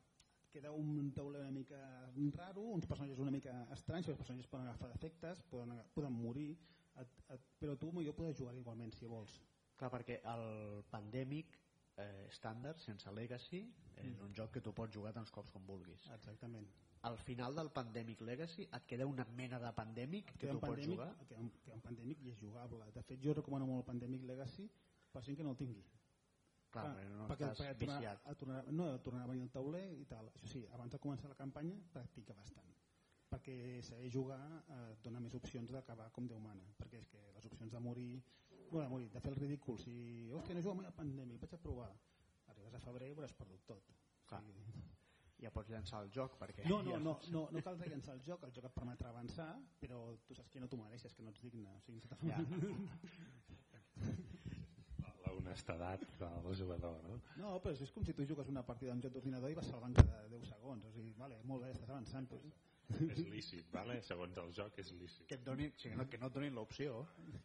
queda 0.51 0.71
un 0.71 1.11
tauler 1.13 1.41
una 1.41 1.51
mica 1.51 2.11
raro, 2.35 2.61
uns 2.61 2.85
personatges 2.85 3.19
una 3.19 3.31
mica 3.31 3.67
estranys, 3.71 4.07
els 4.07 4.17
personatges 4.17 4.47
poden 4.47 4.67
agafar 4.67 4.89
defectes, 4.89 5.43
poden, 5.43 5.81
poden 5.93 6.13
morir, 6.13 6.57
et, 7.01 7.19
et, 7.35 7.51
però 7.59 7.75
tu 7.79 7.91
jo 8.03 8.13
podeu 8.13 8.33
jugar 8.33 8.55
igualment 8.55 8.93
si 8.95 9.05
vols. 9.09 9.39
Clar, 9.75 9.91
perquè 9.91 10.21
el 10.31 10.83
pandèmic 10.91 11.57
eh, 11.97 12.27
estàndard, 12.29 12.79
sense 12.79 13.11
Legacy, 13.11 13.61
és 14.03 14.21
un 14.23 14.33
joc 14.35 14.51
que 14.55 14.63
tu 14.63 14.73
pots 14.75 14.93
jugar 14.95 15.13
tants 15.15 15.31
cops 15.31 15.51
com 15.53 15.65
vulguis. 15.67 16.07
Exactament. 16.15 16.67
Al 17.05 17.17
final 17.21 17.55
del 17.55 17.69
Pandemic 17.69 18.21
Legacy 18.25 18.65
et 18.65 18.85
queda 18.89 19.05
una 19.05 19.25
mena 19.37 19.59
de 19.61 19.71
Pandemic 19.77 20.31
que 20.39 20.47
tu 20.49 20.59
pots 20.59 20.87
jugar? 20.87 21.11
queda 21.29 21.41
un, 21.43 21.51
queda 21.61 21.75
un 21.75 21.83
pandèmic 21.83 22.23
i 22.25 22.31
és 22.31 22.39
jugable. 22.39 22.87
De 22.95 23.03
fet, 23.03 23.21
jo 23.21 23.35
recomano 23.37 23.67
molt 23.69 23.83
el 23.83 23.87
Pandemic 23.91 24.25
Legacy 24.25 24.65
per 25.13 25.21
gent 25.27 25.37
que 25.37 25.45
no 25.45 25.53
el 25.53 25.59
tingui. 25.59 25.83
Clar, 26.75 26.87
Clar, 26.91 27.05
no 27.13 27.27
perquè, 27.29 27.51
estàs 27.53 27.77
tornar, 27.79 27.99
viciat. 27.99 28.25
a 28.25 28.33
tornar, 28.35 28.63
no, 28.79 28.87
tornar 29.05 29.23
a 29.23 29.29
venir 29.29 29.45
al 29.45 29.51
tauler 29.53 29.85
i 29.95 30.07
tal. 30.09 30.31
Això 30.33 30.49
sí, 30.51 30.65
abans 30.75 30.91
de 30.91 30.99
començar 30.99 31.29
la 31.31 31.37
campanya, 31.39 31.77
practica 31.93 32.35
bastant. 32.35 32.74
Perquè 33.35 33.83
saber 33.83 34.07
jugar 34.13 34.39
eh, 34.71 34.81
et 34.93 35.03
dona 35.03 35.19
més 35.19 35.35
opcions 35.35 35.71
d'acabar 35.75 36.07
com 36.15 36.27
Déu 36.31 36.39
mana. 36.39 36.63
Perquè 36.79 37.01
és 37.03 37.07
que 37.11 37.21
les 37.35 37.47
opcions 37.51 37.71
de 37.71 37.81
morir, 37.83 38.11
bueno, 38.71 38.85
de 38.85 38.91
morir, 38.93 39.09
de 39.11 39.21
fer 39.21 39.33
el 39.33 39.39
ridícul, 39.41 39.79
si, 39.83 39.95
hòstia, 40.31 40.55
no 40.55 40.63
jugo 40.63 40.77
mai 40.79 40.87
al 40.87 40.95
pandèmic, 40.95 41.41
vaig 41.43 41.57
a 41.57 41.63
provar. 41.67 41.91
Arribes 42.53 42.77
a 42.77 42.83
febrer 42.87 43.09
i 43.09 43.15
ho 43.15 43.19
hauràs 43.19 43.35
perdut 43.35 43.65
tot. 43.67 43.95
Clar. 44.29 44.39
O 44.39 44.45
sigui, 44.47 44.85
Ja 45.43 45.51
pots 45.51 45.67
llançar 45.67 45.99
el 46.05 46.11
joc 46.15 46.37
perquè... 46.39 46.63
no, 46.71 46.77
no, 46.85 46.93
ja 46.95 46.99
no, 47.03 47.13
no, 47.33 47.41
no 47.51 47.61
cal 47.63 47.75
llançar 47.81 48.13
el 48.15 48.21
joc, 48.23 48.45
el 48.47 48.53
joc 48.55 48.69
et 48.69 48.75
permetrà 48.77 49.09
avançar, 49.11 49.49
però 49.81 49.97
tu 50.29 50.37
saps 50.37 50.53
que 50.53 50.61
no 50.63 50.69
t'ho 50.71 50.79
mereixes, 50.79 51.13
que 51.13 51.25
no 51.25 51.33
ets 51.33 51.43
digne. 51.43 51.73
O 51.75 51.81
sigui, 51.83 51.99
se 51.99 52.15
Ja. 52.29 52.39
La 55.25 55.33
honestedat 55.33 56.01
del 56.21 56.55
jugador, 56.55 57.01
no? 57.03 57.17
No, 57.41 57.51
però 57.59 57.73
és 57.75 57.91
com 57.91 58.05
si 58.05 58.13
tu 58.15 58.25
jugues 58.29 58.47
una 58.51 58.63
partida 58.63 58.93
d'un 58.93 59.03
joc 59.03 59.13
d'ordinador 59.17 59.51
i 59.51 59.57
vas 59.57 59.67
salvant 59.67 59.95
cada 59.97 60.23
10 60.31 60.47
segons. 60.53 60.85
O 60.85 60.91
sigui, 60.95 61.11
vale, 61.19 61.41
molt 61.43 61.65
bé, 61.65 61.73
estàs 61.75 61.91
avançant. 61.91 62.29
Però... 62.31 62.39
és 63.05 63.21
lícit, 63.31 63.69
vale? 63.73 63.97
segons 64.05 64.37
el 64.41 64.51
joc 64.53 64.79
és 64.83 64.91
lícit. 64.99 65.27
que 65.29 65.37
et 65.39 65.45
donin, 65.45 65.71
o 65.73 65.81
sigui, 65.81 65.95
no, 65.99 66.07
que 66.09 66.19
no 66.21 66.29
et 66.29 66.37
donin 66.37 66.57
l'opció. 66.57 66.99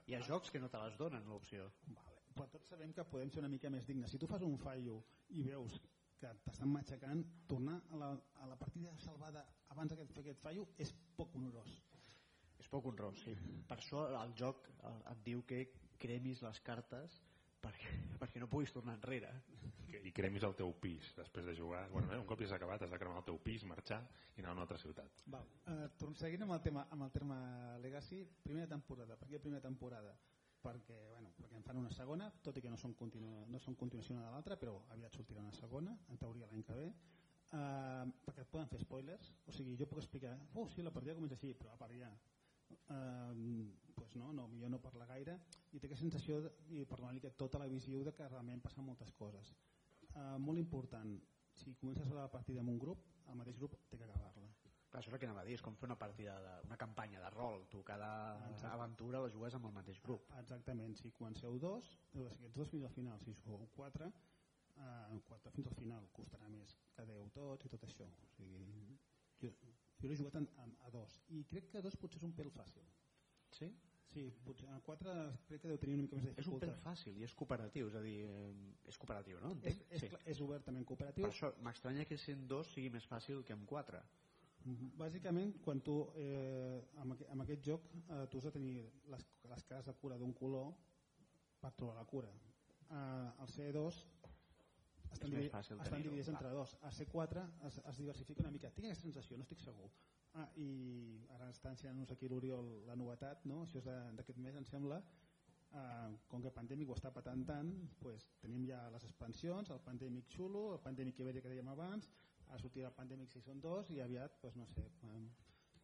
Hi 0.07 0.17
ha 0.17 0.23
jocs 0.27 0.51
que 0.51 0.61
no 0.63 0.69
te 0.73 0.81
les 0.85 0.99
donen 1.01 1.29
l'opció. 1.29 1.71
Vale. 1.87 2.19
Però 2.35 2.47
tots 2.53 2.71
sabem 2.73 2.93
que 2.97 3.05
podem 3.05 3.31
ser 3.31 3.41
una 3.43 3.51
mica 3.53 3.71
més 3.73 3.87
dignes. 3.89 4.11
Si 4.13 4.19
tu 4.21 4.29
fas 4.31 4.43
un 4.47 4.57
fallo 4.61 5.01
i 5.37 5.43
veus 5.47 5.81
que 6.21 6.31
t'estan 6.45 6.71
matxacant, 6.73 7.23
tornar 7.49 7.79
a 7.91 8.01
la, 8.03 8.11
a 8.45 8.49
la 8.51 8.59
partida 8.61 8.93
salvada 9.05 9.45
abans 9.73 9.93
de 9.93 10.07
fer 10.13 10.23
aquest 10.25 10.43
fallo 10.45 10.67
és 10.79 10.93
poc 11.17 11.35
honorós. 11.37 11.73
És 12.61 12.69
poc 12.69 12.87
honrós, 12.91 13.23
sí. 13.25 13.35
Per 13.69 13.79
això 13.79 14.05
el 14.21 14.35
joc 14.37 14.69
et 14.85 15.23
diu 15.25 15.43
que 15.49 15.65
cremis 16.01 16.43
les 16.45 16.61
cartes 16.67 17.21
perquè, 17.63 17.91
perquè 18.21 18.41
no 18.41 18.49
puguis 18.49 18.73
tornar 18.73 18.95
enrere. 18.99 19.31
Que- 19.91 20.01
I 20.07 20.13
cremis 20.13 20.43
el 20.47 20.55
teu 20.55 20.73
pis 20.81 21.13
després 21.17 21.47
de 21.47 21.55
jugar. 21.57 21.89
Bueno, 21.91 22.13
eh, 22.13 22.19
un 22.19 22.27
cop 22.27 22.41
ja 22.41 22.47
has 22.47 22.53
acabat, 22.57 22.83
has 22.83 22.91
de 22.91 22.99
cremar 22.99 23.19
el 23.19 23.25
teu 23.25 23.39
pis, 23.43 23.65
marxar 23.65 24.01
i 24.37 24.41
anar 24.41 24.51
a 24.51 24.53
una 24.53 24.63
altra 24.63 24.79
ciutat. 24.79 25.23
Val. 25.27 25.47
Eh, 25.67 25.89
torn- 25.99 26.17
seguint 26.17 26.43
amb 26.43 26.53
el, 26.53 26.61
tema, 26.63 26.87
amb 26.91 27.03
el 27.03 27.11
terme 27.11 27.37
Legacy, 27.81 28.25
primera 28.43 28.69
temporada. 28.69 29.17
Per 29.17 29.29
què 29.29 29.41
primera 29.41 29.61
temporada? 29.61 30.15
Perquè, 30.63 31.09
bueno, 31.09 31.33
perquè 31.41 31.57
en 31.57 31.63
fan 31.65 31.77
una 31.79 31.91
segona, 31.91 32.31
tot 32.43 32.57
i 32.57 32.61
que 32.61 32.69
no 32.71 32.77
són, 32.77 32.95
continu, 32.95 33.47
no 33.49 33.59
són 33.59 33.75
continuació 33.77 34.15
una 34.15 34.27
de 34.27 34.31
l'altra, 34.35 34.57
però 34.61 34.83
aviat 34.91 35.15
sortirà 35.17 35.41
una 35.41 35.53
segona, 35.53 35.97
en 36.09 36.19
teoria 36.19 36.47
l'any 36.47 36.63
que 36.63 36.75
ve. 36.75 36.91
Uh, 37.51 38.07
perquè 38.25 38.43
et 38.45 38.51
poden 38.53 38.69
fer 38.69 38.79
spoilers, 38.79 39.33
o 39.49 39.53
sigui, 39.53 39.73
jo 39.77 39.87
puc 39.91 39.99
explicar, 39.99 40.37
oh, 40.55 40.69
sí, 40.69 40.83
la 40.83 40.93
partida 40.93 41.17
comença 41.17 41.35
així, 41.35 41.51
però 41.59 41.73
a 41.73 41.77
part 41.81 41.97
ja, 41.99 42.11
uh, 42.71 43.35
pues 43.95 44.17
no, 44.17 44.33
no, 44.33 44.49
millor 44.49 44.71
no 44.71 44.81
parlar 44.83 45.09
gaire, 45.11 45.39
i 45.73 45.79
té 45.79 45.87
aquesta 45.87 46.05
sensació, 46.05 46.41
de, 46.47 46.55
i 46.75 46.85
per 46.85 46.99
donar-li 47.01 47.23
aquest 47.23 47.39
to 47.39 47.51
televisiu, 47.53 48.05
de 48.07 48.15
que 48.17 48.29
realment 48.29 48.63
passen 48.65 48.87
moltes 48.87 49.13
coses. 49.19 49.55
Uh, 50.15 50.37
molt 50.43 50.59
important, 50.59 51.19
si 51.61 51.77
comences 51.83 52.11
la 52.17 52.31
partida 52.33 52.65
amb 52.65 52.73
un 52.73 52.79
grup, 52.83 53.07
el 53.29 53.39
mateix 53.39 53.59
grup 53.59 53.77
té 53.89 53.99
que 53.99 54.05
acabar-la. 54.05 54.31
Clar, 54.91 54.99
això 54.99 55.13
és 55.13 55.15
el 55.15 55.21
que 55.23 55.27
anava 55.29 55.45
a 55.45 55.47
dir, 55.47 55.55
és 55.55 55.63
com 55.63 55.77
fer 55.79 55.87
una 55.87 55.97
partida, 55.99 56.33
de, 56.43 56.55
una 56.67 56.77
campanya 56.79 57.21
de 57.23 57.29
rol. 57.31 57.61
Tu 57.71 57.83
cada 57.87 58.11
Exacte. 58.49 58.73
aventura 58.73 59.21
la 59.23 59.29
jugues 59.31 59.55
amb 59.55 59.69
el 59.69 59.75
mateix 59.77 60.01
grup. 60.03 60.33
Exactament, 60.41 60.97
si 60.99 61.13
comenceu 61.19 61.59
dos, 61.63 61.93
heu 62.15 62.25
de 62.25 62.33
ser 62.33 62.41
aquests 62.41 62.59
dos 62.59 62.73
fins 62.73 62.89
al 62.89 62.95
final. 62.97 63.21
Si 63.23 63.37
jugueu 63.45 63.69
quatre, 63.77 64.09
eh, 64.75 65.21
quatre 65.29 65.55
fins 65.55 65.71
al 65.71 65.79
final 65.79 66.11
costarà 66.17 66.51
més 66.51 66.75
que 66.97 67.07
deu 67.07 67.31
tots 67.37 67.69
i 67.69 67.71
tot 67.77 67.87
això. 67.87 68.09
O 68.25 68.33
sigui, 68.35 68.65
jo, 69.45 69.55
jo 70.01 70.09
l'he 70.09 70.17
jugat 70.17 70.37
en, 70.41 70.49
en, 70.65 70.75
a 70.87 70.91
dos 70.91 71.21
i 71.37 71.45
crec 71.51 71.71
que 71.71 71.79
a 71.79 71.85
dos 71.85 71.97
potser 72.01 72.21
és 72.21 72.27
un 72.29 72.35
pèl 72.37 72.51
fàcil. 72.55 72.85
Sí? 73.57 73.71
Sí, 74.11 74.25
potser 74.43 74.67
a 74.75 74.81
quatre 74.83 75.13
crec 75.47 75.61
que 75.63 75.69
deu 75.71 75.79
tenir 75.79 75.95
una 75.95 76.03
mica 76.03 76.17
més 76.17 76.25
de 76.27 76.33
És 76.33 76.49
un 76.49 76.57
pèl 76.59 76.73
dificultat. 76.73 76.83
fàcil 76.83 77.19
i 77.21 77.27
és 77.27 77.35
cooperatiu, 77.39 77.91
és 77.93 77.95
a 77.95 78.01
dir, 78.03 78.17
eh, 78.27 78.89
és 78.91 78.99
cooperatiu, 78.99 79.39
no? 79.45 79.53
És, 79.63 79.77
Entenc? 79.77 79.85
és, 79.95 80.01
sí. 80.03 80.23
és 80.33 80.41
obertament 80.47 80.87
cooperatiu. 80.89 81.29
Per 81.29 81.31
això 81.31 81.53
m'estranya 81.63 82.07
que 82.09 82.19
sent 82.19 82.49
dos 82.51 82.73
sigui 82.75 82.91
més 82.91 83.07
fàcil 83.07 83.45
que 83.47 83.55
amb 83.55 83.69
quatre. 83.71 84.03
Bàsicament, 85.01 85.55
quan 85.65 85.79
tu, 85.81 85.95
eh, 86.21 86.81
amb, 87.01 87.15
aqu 87.15 87.29
amb 87.33 87.43
aquest 87.47 87.63
joc, 87.65 87.87
eh, 88.11 88.27
tu 88.29 88.39
has 88.39 88.45
de 88.45 88.53
tenir 88.59 88.75
les, 89.09 89.23
les 89.49 89.63
cares 89.65 89.87
de 89.87 89.95
cura 90.03 90.19
d'un 90.19 90.35
color 90.37 90.75
per 91.61 91.71
trobar 91.79 91.95
la 91.97 92.05
cura. 92.05 92.29
Eh, 92.91 93.31
el 93.41 93.49
C2 93.55 94.03
estan, 95.15 95.35
fàcil 95.53 95.81
estan 95.83 96.05
dividits 96.07 96.31
entre 96.33 96.53
dos. 96.55 96.77
A 96.87 96.93
C4 96.95 97.45
es, 97.69 97.81
es 97.93 98.01
diversifica 98.03 98.45
una 98.45 98.53
mica. 98.55 98.71
Tinc 98.77 98.91
aquesta 98.91 99.09
sensació, 99.09 99.39
no 99.39 99.47
estic 99.47 99.63
segur. 99.65 99.91
Ah, 100.39 100.47
I 100.63 100.69
ara 101.37 101.51
està 101.51 101.73
ensenyant-nos 101.75 102.13
aquí 102.15 102.31
l'Oriol 102.31 102.71
la 102.87 102.97
novetat, 102.99 103.45
no? 103.51 103.65
això 103.67 103.81
és 103.83 103.89
d'aquest 104.19 104.39
mes, 104.39 104.57
em 104.57 104.69
sembla, 104.69 105.03
Uh, 105.71 106.17
com 106.27 106.43
que 106.43 106.51
Pandemic 106.51 106.89
ho 106.91 106.97
està 106.97 107.13
patant 107.15 107.45
tant 107.47 107.69
pues, 108.03 108.25
tenim 108.43 108.65
ja 108.67 108.81
les 108.91 109.05
expansions 109.07 109.71
el 109.71 109.79
Pandemic 109.85 110.27
xulo, 110.35 110.65
el 110.75 110.81
Pandemic 110.83 111.21
Iberia 111.23 111.45
que 111.45 111.53
dèiem 111.53 111.71
abans 111.71 112.09
ara 112.49 112.59
sortirà 112.59 112.89
el 112.91 112.97
Pandemic 112.97 113.31
Season 113.31 113.63
2 113.63 113.93
i 113.95 114.01
aviat, 114.03 114.35
pues, 114.43 114.59
no 114.59 114.67
sé 114.67 114.89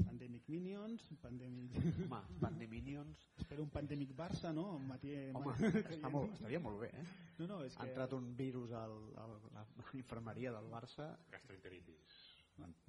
Pandemic 0.04 0.48
Minions 0.48 1.04
Pandemic... 1.22 1.76
Home, 1.76 2.20
Pandeminions... 2.40 3.26
espero 3.38 3.62
un 3.62 3.70
Pandemic 3.70 4.12
Barça 4.16 4.52
no? 4.52 4.66
Amb 4.76 4.90
Mati... 4.92 5.14
Home, 5.32 5.54
està 5.94 6.11
molt, 6.12 6.35
estaria 6.37 6.61
molt 6.61 6.80
bé, 6.82 6.90
eh? 6.92 7.06
no, 7.40 7.48
no, 7.52 7.62
és 7.64 7.76
Ha 7.76 7.85
que... 7.85 7.92
entrat 7.92 8.16
un 8.16 8.28
virus 8.37 8.74
al, 8.76 8.96
al, 9.22 9.35
a 9.54 9.64
la 9.64 9.87
infermeria 10.00 10.52
del 10.56 10.68
Barça, 10.72 11.09
Gastroenteritis, 11.32 12.20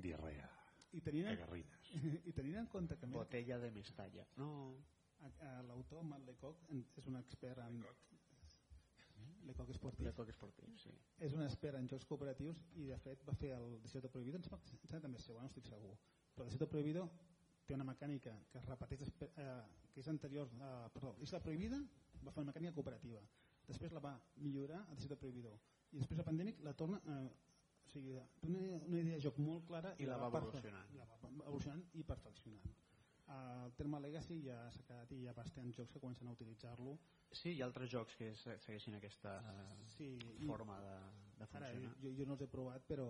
diarrea, 0.04 0.50
I 0.98 1.02
tenint, 1.04 1.32
en, 1.32 1.40
cagarrines. 1.40 1.90
I 2.30 2.36
tenint 2.36 2.62
en 2.64 2.70
compte 2.72 3.00
que 3.00 3.10
botella 3.12 3.60
de 3.64 3.72
Mestalla. 3.76 4.28
No, 4.40 4.52
l'autor 5.68 6.06
Matt 6.08 6.28
Lecoq 6.28 6.70
és 6.72 7.12
un 7.12 7.20
expert 7.24 7.64
en... 7.66 7.82
Lecoq 9.48 9.70
Esportiu. 9.72 10.04
de 10.04 10.12
coc 10.12 10.28
esportiu, 10.28 10.74
sí. 10.76 10.92
és 11.24 11.32
un 11.32 11.40
expert 11.46 11.78
en 11.80 11.86
jocs 11.88 12.04
cooperatius 12.10 12.60
i 12.82 12.90
de 12.90 12.98
fet 13.00 13.22
va 13.24 13.36
fer 13.40 13.54
el 13.56 13.78
Desierto 13.86 14.10
Prohibido 14.12 14.42
em 14.42 14.44
sembla 14.44 14.60
em 14.60 14.82
sembla 14.82 15.00
també 15.06 15.22
seu, 15.24 15.38
no 15.40 15.48
estic 15.48 15.70
segur 15.70 15.94
però 16.38 16.46
Desierto 16.46 16.68
Prohibido 16.70 17.08
té 17.68 17.74
una 17.76 17.84
mecànica 17.88 18.36
que 18.52 18.60
es 18.62 18.66
repeteix 18.70 19.02
eh, 19.26 19.48
que 19.92 20.00
és 20.04 20.08
anterior 20.14 20.48
a, 20.62 20.72
perdó, 20.94 21.16
Isla 21.26 21.42
Prohibida 21.44 21.80
va 22.24 22.32
fer 22.32 22.44
una 22.44 22.52
mecànica 22.54 22.74
cooperativa. 22.78 23.20
Després 23.68 23.92
la 23.92 24.00
va 24.06 24.14
millorar 24.46 24.84
a 24.86 24.94
Desierto 24.96 25.18
Prohibido. 25.20 25.58
I 25.92 26.00
després 26.04 26.20
a 26.22 26.26
Pandemic 26.28 26.62
la 26.64 26.74
torna 26.78 27.02
eh, 27.04 27.28
o 27.88 27.90
sigui, 27.90 28.16
té 28.42 28.48
una, 28.52 28.62
una 28.86 29.00
idea 29.02 29.16
de 29.18 29.24
joc 29.24 29.38
molt 29.40 29.66
clara 29.68 29.94
I 29.98 30.06
la 30.06 30.18
va 30.22 30.28
evolucionant. 30.30 30.94
la 31.00 31.06
va 31.10 31.18
evolucionant 31.48 31.84
i 31.96 32.04
perfeccionant. 32.04 32.76
El 33.36 33.74
terme 33.76 34.00
Legacy 34.00 34.38
ja 34.46 34.58
s'ha 34.72 34.84
quedat 34.88 35.10
i 35.12 35.18
hi 35.24 35.28
ha 35.28 35.34
bastants 35.36 35.76
jocs 35.76 35.92
que 35.92 36.00
comencen 36.00 36.28
a 36.30 36.36
utilitzar-lo. 36.36 36.94
Sí, 37.36 37.56
hi 37.58 37.62
ha 37.62 37.66
altres 37.68 37.90
jocs 37.92 38.16
que 38.16 38.30
se- 38.40 38.58
segueixin 38.64 38.96
aquesta 38.96 39.34
eh, 39.52 39.88
sí, 39.98 40.14
i- 40.38 40.46
forma 40.48 40.78
de, 41.38 41.46
de 41.46 41.58
Ara, 41.58 41.68
funcionar. 41.68 41.96
jo, 42.02 42.12
jo 42.18 42.26
no 42.26 42.34
els 42.38 42.42
he 42.42 42.48
provat, 42.52 42.84
però 42.90 43.08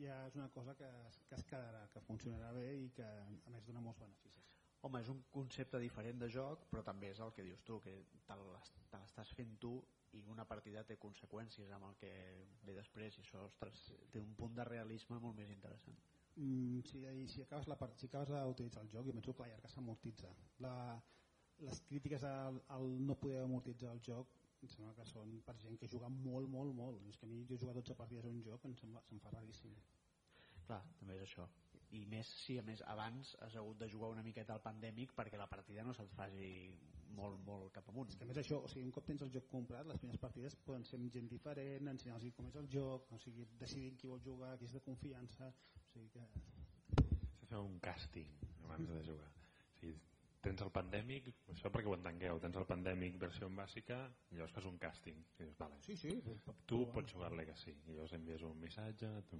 ja 0.00 0.22
és 0.26 0.34
una 0.38 0.48
cosa 0.54 0.74
que, 0.78 0.88
que 1.28 1.34
es 1.36 1.44
quedarà, 1.44 1.86
que 1.92 2.00
funcionarà 2.06 2.52
bé 2.56 2.66
i 2.86 2.88
que 2.96 3.04
a 3.04 3.50
més 3.52 3.66
dona 3.66 3.80
molts 3.84 4.00
beneficis. 4.00 4.54
Home, 4.86 5.00
és 5.02 5.08
un 5.10 5.24
concepte 5.34 5.78
diferent 5.82 6.20
de 6.22 6.28
joc, 6.30 6.68
però 6.70 6.84
també 6.86 7.10
és 7.10 7.18
el 7.20 7.32
que 7.34 7.42
dius 7.42 7.64
tu, 7.66 7.80
que 7.82 7.96
te 8.28 8.36
l'es- 8.38 8.72
te 8.90 8.98
l'estàs 9.02 9.32
fent 9.34 9.56
tu 9.58 9.72
i 10.12 10.22
una 10.30 10.44
partida 10.48 10.84
té 10.84 10.96
conseqüències 10.96 11.70
amb 11.74 11.84
el 11.90 11.96
que 12.00 12.12
ve 12.62 12.74
després 12.76 13.18
i 13.18 13.24
això, 13.24 13.42
ostres, 13.44 13.92
té 14.12 14.20
un 14.22 14.34
punt 14.38 14.54
de 14.54 14.64
realisme 14.64 15.18
molt 15.18 15.36
més 15.36 15.50
interessant. 15.50 15.98
Mm, 16.36 16.80
si, 16.86 17.02
si 17.28 17.42
acabes, 17.42 17.66
la, 17.66 17.76
part- 17.76 17.98
si 17.98 18.06
acabes 18.06 18.28
d'utilitzar 18.30 18.84
el 18.84 18.88
joc, 18.94 19.06
jo 19.06 19.12
penso 19.12 19.34
que 19.34 19.42
la 19.42 19.48
llarga 19.48 19.68
s'amortitza. 19.68 20.30
La, 20.60 21.02
les 21.58 21.80
crítiques 21.80 22.22
al, 22.22 22.62
al 22.68 22.86
no 23.04 23.16
poder 23.18 23.42
amortitzar 23.42 23.90
el 23.92 24.00
joc 24.00 24.37
em 24.66 24.72
sembla 24.72 24.94
que 24.96 25.06
són 25.06 25.38
per 25.46 25.54
gent 25.62 25.78
que 25.80 25.88
juga 25.90 26.10
molt, 26.12 26.50
molt, 26.50 26.74
molt. 26.74 27.06
És 27.10 27.16
que 27.16 27.26
a 27.26 27.30
mi 27.30 27.44
jo 27.46 27.56
he 27.56 27.62
jugat 27.62 27.78
12 27.80 27.96
partides 27.98 28.26
a 28.26 28.32
un 28.34 28.42
joc 28.42 28.66
em 28.68 28.76
sembla, 28.80 29.02
se'm 29.08 29.22
fa 29.24 29.32
raríssim. 29.34 29.74
Clar, 30.68 30.82
també 30.98 31.16
és 31.16 31.24
això. 31.24 31.48
I 31.96 32.04
més 32.04 32.28
si 32.42 32.58
a 32.60 32.62
més 32.62 32.82
abans 32.92 33.34
has 33.46 33.54
hagut 33.56 33.78
de 33.80 33.88
jugar 33.88 34.10
una 34.12 34.24
miqueta 34.26 34.52
al 34.54 34.64
pandèmic 34.64 35.14
perquè 35.16 35.38
la 35.40 35.48
partida 35.48 35.84
no 35.86 35.94
se't 35.96 36.12
faci 36.16 36.50
molt, 37.16 37.38
molt 37.46 37.72
cap 37.74 37.88
amunt. 37.92 38.10
És 38.12 38.18
que 38.18 38.26
a 38.26 38.28
més 38.28 38.40
això, 38.42 38.58
o 38.64 38.68
sigui, 38.68 38.84
un 38.88 38.92
cop 38.94 39.06
tens 39.08 39.24
el 39.24 39.32
joc 39.34 39.48
comprat, 39.52 39.88
les 39.88 40.00
primeres 40.02 40.20
partides 40.20 40.58
poden 40.66 40.84
ser 40.84 40.98
amb 41.00 41.10
gent 41.14 41.30
diferent, 41.32 41.88
ensenyar-los 41.94 42.36
com 42.36 42.50
és 42.50 42.58
el 42.60 42.68
joc, 42.74 43.08
o 43.14 43.20
sigui, 43.24 43.46
decidir 43.62 43.94
qui 44.00 44.10
vol 44.12 44.20
jugar, 44.24 44.52
qui 44.58 44.68
és 44.68 44.76
de 44.76 44.84
confiança, 44.84 45.48
o 45.80 45.88
sigui 45.92 46.12
que... 46.14 46.26
De 47.40 47.48
fer 47.48 47.62
un 47.64 47.80
càsting 47.80 48.36
abans 48.68 48.92
de 48.92 49.02
jugar. 49.08 49.32
O 49.32 49.80
sigui, 49.80 49.96
tens 50.48 50.62
el 50.64 50.70
pandèmic, 50.74 51.28
això 51.52 51.70
perquè 51.74 51.90
ho 51.90 51.94
entengueu, 51.96 52.38
tens 52.42 52.56
el 52.56 52.66
pandèmic 52.68 53.18
versió 53.20 53.48
bàsica 53.52 53.98
i 54.32 54.38
llavors 54.38 54.54
fas 54.56 54.66
un 54.70 54.78
càsting. 54.80 55.20
I 55.38 55.44
dius, 55.44 55.56
vale, 55.60 55.78
Sí, 55.84 55.96
sí. 55.96 56.14
tu 56.66 56.82
pots 56.94 57.12
jugar 57.12 57.30
al 57.30 57.36
Legacy 57.42 57.70
i 57.74 57.94
llavors 57.94 58.12
envies 58.16 58.42
un 58.48 58.58
missatge 58.60 59.10
tu, 59.30 59.38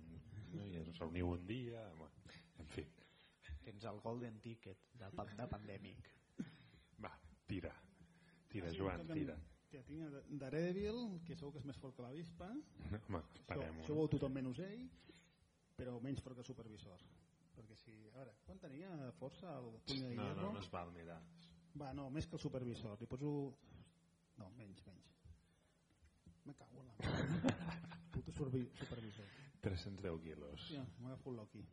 no? 0.53 0.65
i 0.65 0.77
ens 0.83 0.99
reuniu 1.01 1.31
un 1.35 1.47
dia 1.49 1.85
bueno, 1.99 2.15
en 2.61 2.69
fi, 2.77 2.87
Tens 3.65 3.85
el 3.89 3.99
golden 4.05 4.39
ticket 4.45 4.79
de, 5.01 5.09
de 5.37 5.47
pandèmic. 5.49 6.09
va, 7.05 7.13
tira 7.47 7.73
tira 8.49 8.69
Ah, 8.69 8.73
sí, 8.73 8.79
Joan, 8.79 9.07
tira 9.13 9.37
Ja 9.73 9.83
tinc 9.85 10.01
Daredevil, 10.41 11.19
que 11.27 11.35
segur 11.37 11.53
que 11.53 11.61
és 11.61 11.67
més 11.69 11.77
fort 11.77 11.95
que 11.97 12.03
l'avispa. 12.03 12.47
Home, 12.49 13.21
Això, 13.21 13.41
esperem 13.43 13.81
això 13.83 13.93
ho 13.93 13.99
veu 13.99 14.09
tothom 14.15 14.33
menys 14.33 14.61
ell, 14.65 14.87
però 15.77 15.99
menys 16.01 16.23
fort 16.25 16.39
que 16.39 16.41
el 16.41 16.49
supervisor. 16.49 17.03
Perquè 17.59 17.77
si... 17.81 17.95
A 18.13 18.21
veure, 18.21 18.35
quan 18.47 18.61
tenia 18.63 18.91
força 19.19 19.51
el 19.59 19.73
puny 19.87 20.03
de 20.05 20.13
No, 20.15 20.29
hierro? 20.29 20.43
no, 20.47 20.53
no 20.57 20.61
es 20.63 20.71
val 20.71 20.93
mirar. 20.95 21.19
Va, 21.79 21.93
no, 21.95 22.09
més 22.15 22.27
que 22.27 22.39
el 22.39 22.43
supervisor. 22.43 22.95
Li 23.01 23.07
poso... 23.11 23.33
No, 24.39 24.49
menys, 24.59 24.81
menys. 24.87 25.09
Me 26.47 26.55
cago 26.55 26.81
en 26.81 26.87
la... 26.87 27.57
Puto 28.15 28.33
supervi- 28.33 28.71
supervisor. 28.79 29.27
310 29.61 30.21
quilos. 30.23 30.55
Hòstia, 30.63 30.85
m'agafo 31.03 31.33
el 31.35 31.37
Loki. 31.43 31.65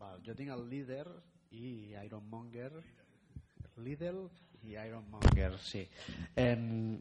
Val, 0.00 0.22
jo 0.26 0.34
tinc 0.34 0.50
el 0.50 0.64
líder 0.72 1.04
i 1.54 1.92
Ironmonger 2.00 2.72
Lidl 3.84 4.24
i 4.66 4.74
Ironmonger 4.80 5.52
sí. 5.62 5.84
eh, 6.36 6.98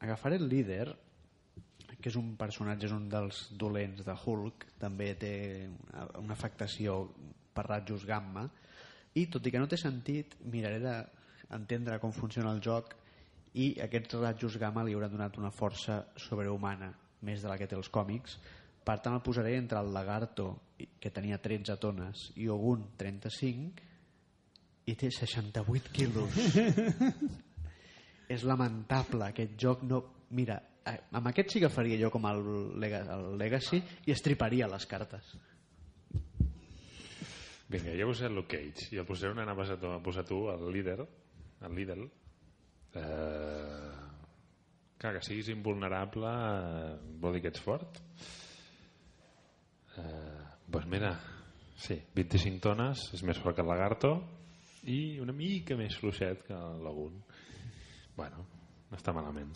agafaré 0.00 0.36
el 0.40 0.48
líder 0.48 0.88
que 2.00 2.10
és 2.10 2.16
un 2.16 2.34
personatge 2.40 2.88
és 2.88 2.94
un 2.96 3.08
dels 3.12 3.42
dolents 3.60 4.04
de 4.06 4.16
Hulk 4.24 4.66
també 4.80 5.12
té 5.20 5.34
una, 5.68 6.06
una 6.22 6.36
afectació 6.36 7.02
per 7.54 7.66
rajos 7.66 8.06
gamma 8.08 8.46
i 9.18 9.26
tot 9.26 9.46
i 9.46 9.52
que 9.52 9.60
no 9.60 9.68
té 9.68 9.78
sentit 9.80 10.36
miraré 10.52 10.78
d'entendre 10.80 11.98
com 12.02 12.14
funciona 12.14 12.52
el 12.54 12.62
joc 12.64 12.94
i 13.58 13.72
aquests 13.82 14.14
rajos 14.20 14.56
gamma 14.62 14.84
li 14.86 14.94
hauran 14.94 15.12
donat 15.16 15.38
una 15.40 15.50
força 15.50 16.04
sobrehumana 16.16 16.92
més 17.26 17.42
de 17.42 17.50
la 17.50 17.58
que 17.58 17.66
té 17.68 17.76
els 17.76 17.90
còmics. 17.92 18.38
Per 18.86 18.96
tant 19.02 19.16
el 19.16 19.24
posaré 19.24 19.56
entre 19.58 19.80
el 19.82 19.92
Lagarto 19.92 20.46
que 21.00 21.10
tenia 21.12 21.40
13 21.42 21.76
tones 21.82 22.30
i 22.40 22.48
Ogun 22.48 22.86
35 22.96 23.88
i 24.88 24.94
té 24.96 25.10
68 25.12 25.92
quilos. 25.92 26.38
És 28.34 28.46
lamentable 28.46 29.26
aquest 29.26 29.58
joc 29.58 29.82
no... 29.82 30.04
mira, 30.30 30.60
amb 31.12 31.30
aquest 31.30 31.54
sí 31.54 31.62
que 31.62 31.72
faria 31.72 31.98
jo 32.00 32.10
com 32.10 32.26
el, 32.30 32.44
el 32.84 33.24
Legacy 33.38 33.80
i 34.06 34.14
estriparia 34.14 34.68
les 34.70 34.86
cartes 34.90 35.34
Vinga, 37.70 37.92
jo 37.94 38.08
posaré 38.08 38.34
Luke 38.34 38.58
Cage 38.58 38.88
i 38.96 38.98
el 38.98 39.06
posaré 39.06 39.30
on 39.30 39.44
anaves 39.44 39.70
a, 39.70 39.76
posar 40.02 40.24
tu, 40.26 40.40
el 40.50 40.64
líder, 40.74 41.04
el 41.62 41.74
líder. 41.78 41.98
Eh, 42.98 43.90
clar, 44.98 45.12
que 45.14 45.22
siguis 45.22 45.52
invulnerable 45.54 46.32
eh, 46.34 46.96
vol 47.22 47.36
dir 47.36 47.44
que 47.44 47.52
ets 47.54 47.62
fort? 47.62 48.00
Eh, 50.02 50.42
pues 50.66 50.90
mira, 50.90 51.12
sí, 51.78 52.00
25 52.18 52.58
tones, 52.66 53.06
és 53.14 53.22
més 53.22 53.38
fort 53.38 53.54
que 53.54 53.62
el 53.62 53.70
Lagarto 53.70 54.16
i 54.90 55.20
una 55.22 55.36
mica 55.36 55.78
més 55.78 55.94
fluixet 56.00 56.42
que 56.48 56.56
el 56.56 56.82
Lagoon. 56.82 57.22
Bueno, 58.18 58.48
no 58.90 58.98
està 58.98 59.14
malament. 59.14 59.54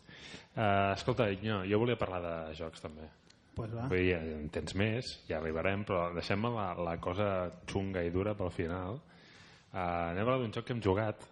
Eh, 0.55 0.93
escolta, 0.95 1.29
no, 1.43 1.61
jo 1.69 1.81
volia 1.83 1.99
parlar 2.01 2.23
de 2.25 2.35
jocs 2.59 2.85
també. 2.85 3.09
Pues 3.55 3.71
va. 3.75 3.87
Vull 3.91 4.03
dir, 4.03 4.17
en 4.19 4.49
tens 4.55 4.75
més, 4.79 5.11
ja 5.29 5.39
arribarem, 5.39 5.85
però 5.87 6.09
deixem 6.15 6.47
la, 6.55 6.73
la 6.75 6.97
cosa 7.03 7.29
xunga 7.71 8.03
i 8.03 8.11
dura 8.15 8.35
pel 8.39 8.51
final. 8.55 8.99
Uh, 9.75 9.79
anem 9.79 10.23
a 10.23 10.27
parlar 10.27 10.41
d'un 10.43 10.55
joc 10.55 10.67
que 10.67 10.75
hem 10.75 10.83
jugat 10.83 11.23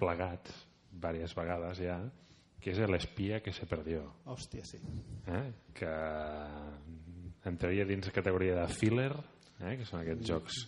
plegats 0.00 0.64
diverses 0.92 1.34
vegades 1.36 1.80
ja, 1.84 1.98
que 2.60 2.72
és 2.72 2.80
l'espia 2.90 3.40
que 3.44 3.52
se 3.56 3.68
perdió. 3.70 4.02
Hòstia, 4.28 4.64
sí. 4.66 4.80
Eh? 5.28 5.44
Que 5.76 5.92
entraria 7.48 7.86
dins 7.88 8.08
la 8.08 8.14
categoria 8.14 8.56
de 8.58 8.66
filler, 8.72 9.12
eh? 9.60 9.76
que 9.78 9.86
són 9.88 10.02
aquests 10.02 10.28
jocs 10.28 10.58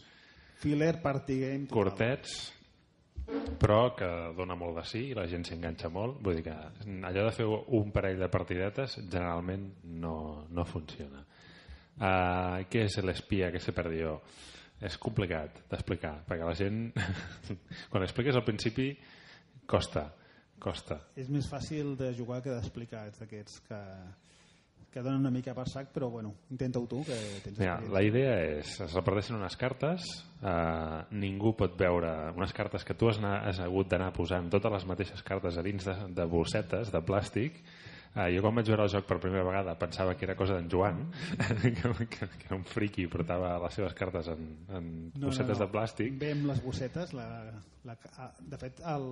Filler 0.61 1.01
Party 1.01 1.39
Game. 1.41 1.69
curtets, 1.73 2.53
però 3.61 3.95
que 3.97 4.09
dona 4.37 4.57
molt 4.57 4.79
de 4.81 4.85
sí 4.89 5.03
i 5.11 5.17
la 5.17 5.27
gent 5.31 5.45
s'enganxa 5.47 5.91
molt. 5.93 6.21
Vull 6.25 6.39
dir 6.39 6.47
que 6.49 6.57
allò 7.09 7.27
de 7.27 7.35
fer 7.37 7.47
un 7.47 7.91
parell 7.95 8.21
de 8.21 8.31
partidetes 8.33 8.97
generalment 9.03 9.67
no, 10.01 10.47
no 10.51 10.65
funciona. 10.69 11.25
Uh, 12.01 12.65
què 12.73 12.87
és 12.87 12.97
l'espia 13.05 13.51
que 13.53 13.61
se 13.61 13.75
perdió? 13.77 14.17
És 14.81 14.97
complicat 14.97 15.59
d'explicar, 15.69 16.15
perquè 16.25 16.47
la 16.49 16.57
gent, 16.57 16.87
quan 17.93 18.07
expliques 18.07 18.39
al 18.39 18.47
principi, 18.47 18.95
costa, 19.69 20.07
costa. 20.57 20.97
És 21.21 21.29
més 21.29 21.49
fàcil 21.51 21.93
de 22.01 22.15
jugar 22.17 22.41
que 22.41 22.55
d'explicar, 22.55 23.05
ets 23.11 23.21
d'aquests 23.21 23.61
que, 23.67 23.81
que 24.91 25.03
donen 25.03 25.21
una 25.23 25.31
mica 25.31 25.55
per 25.55 25.69
sac, 25.71 25.93
però 25.95 26.09
bueno, 26.11 26.33
intenta-ho 26.51 26.87
tu, 26.91 27.05
que 27.07 27.17
tens 27.45 27.61
Mira, 27.61 27.77
la 27.95 28.03
idea 28.03 28.33
és, 28.59 28.73
es 28.83 28.97
reparteixen 28.97 29.39
unes 29.39 29.55
cartes, 29.61 30.07
eh, 30.43 30.97
ningú 31.15 31.55
pot 31.59 31.77
veure 31.79 32.11
unes 32.35 32.55
cartes 32.57 32.85
que 32.87 32.97
tu 32.99 33.11
has, 33.11 33.21
anar, 33.23 33.37
has 33.47 33.61
hagut 33.63 33.93
d'anar 33.93 34.11
posant 34.17 34.51
totes 34.51 34.75
les 34.75 34.89
mateixes 34.91 35.23
cartes 35.27 35.57
a 35.57 35.65
dins 35.67 35.87
de, 35.87 35.95
de 36.17 36.27
bossetes 36.31 36.91
de 36.91 37.03
plàstic. 37.07 37.63
Eh, 38.11 38.27
jo 38.35 38.43
quan 38.43 38.57
vaig 38.59 38.67
veure 38.67 38.89
el 38.89 38.91
joc 38.91 39.07
per 39.07 39.21
primera 39.23 39.45
vegada 39.47 39.77
pensava 39.79 40.17
que 40.19 40.27
era 40.27 40.35
cosa 40.35 40.57
d'en 40.57 40.67
Joan, 40.73 41.05
que, 41.63 41.93
que, 42.01 42.27
que 42.27 42.49
era 42.49 42.59
un 42.59 42.67
friqui 42.67 43.07
i 43.07 43.13
portava 43.13 43.53
les 43.63 43.79
seves 43.79 43.95
cartes 43.95 44.33
en, 44.35 44.49
en 44.75 44.89
bossetes 45.15 45.63
de 45.63 45.71
plàstic. 45.71 46.19
Ve 46.19 46.33
amb 46.35 46.51
les 46.51 46.65
bossetes, 46.65 47.15
la, 47.15 47.29
la, 47.87 47.95
ah, 48.19 48.33
de 48.43 48.59
fet, 48.59 48.83
el, 48.91 49.07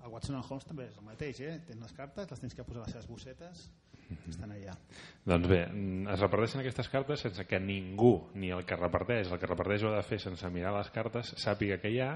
el 0.00 0.08
Watson 0.14 0.40
and 0.40 0.48
Holmes 0.48 0.64
també 0.64 0.88
és 0.88 0.96
el 0.96 1.04
mateix, 1.04 1.44
eh? 1.44 1.58
tens 1.68 1.84
les 1.84 1.92
cartes, 2.00 2.32
les 2.32 2.40
tens 2.46 2.56
que 2.56 2.64
posar 2.64 2.80
a 2.80 2.88
les 2.88 2.96
seves 2.96 3.10
bossetes, 3.12 3.68
que 4.18 4.30
estan 4.32 4.52
allà. 4.54 4.74
Doncs 5.24 5.48
bé, 5.48 5.60
mm, 5.66 6.08
es 6.14 6.20
reparteixen 6.20 6.60
aquestes 6.62 6.88
cartes 6.88 7.20
sense 7.20 7.46
que 7.46 7.60
ningú, 7.60 8.30
ni 8.34 8.50
el 8.50 8.64
que 8.64 8.76
reparteix, 8.76 9.30
el 9.30 9.38
que 9.38 9.50
reparteix 9.50 9.84
ho 9.84 9.92
ha 9.92 9.96
de 9.96 10.06
fer 10.06 10.18
sense 10.18 10.50
mirar 10.50 10.74
les 10.76 10.90
cartes, 10.90 11.34
sàpiga 11.38 11.78
què 11.82 11.92
hi 11.92 12.00
ha 12.00 12.12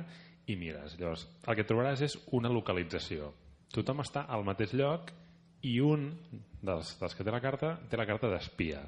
i 0.47 0.57
mires. 0.57 0.99
Llavors, 0.99 1.27
el 1.47 1.57
que 1.57 1.67
trobaràs 1.69 2.03
és 2.05 2.17
una 2.33 2.53
localització. 2.53 3.33
Tothom 3.75 4.03
està 4.05 4.27
al 4.29 4.45
mateix 4.45 4.75
lloc 4.75 5.13
i 5.63 5.79
un 5.81 6.11
dels, 6.63 6.97
dels 7.01 7.15
que 7.15 7.25
té 7.25 7.33
la 7.33 7.43
carta 7.45 7.77
té 7.91 7.97
la 7.97 8.07
carta 8.09 8.31
d'espia. 8.33 8.83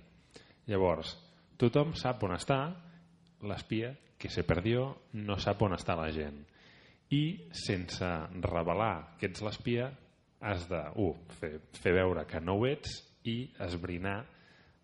Llavors, 0.67 1.15
tothom 1.59 1.95
sap 1.97 2.23
on 2.27 2.35
està, 2.37 2.61
l'espia 3.47 3.95
que 4.19 4.31
se 4.33 4.45
perdió 4.49 4.89
no 5.13 5.39
sap 5.39 5.63
on 5.63 5.77
està 5.77 5.97
la 5.99 6.11
gent. 6.13 6.39
I 7.13 7.49
sense 7.55 8.07
revelar 8.43 9.17
que 9.21 9.29
ets 9.31 9.45
l'espia 9.45 9.91
has 10.41 10.67
de, 10.69 10.81
uh, 11.01 11.13
fer, 11.41 11.57
fer 11.77 11.95
veure 11.97 12.27
que 12.29 12.41
no 12.41 12.59
ho 12.59 12.67
ets 12.69 13.01
i 13.27 13.39
esbrinar 13.67 14.21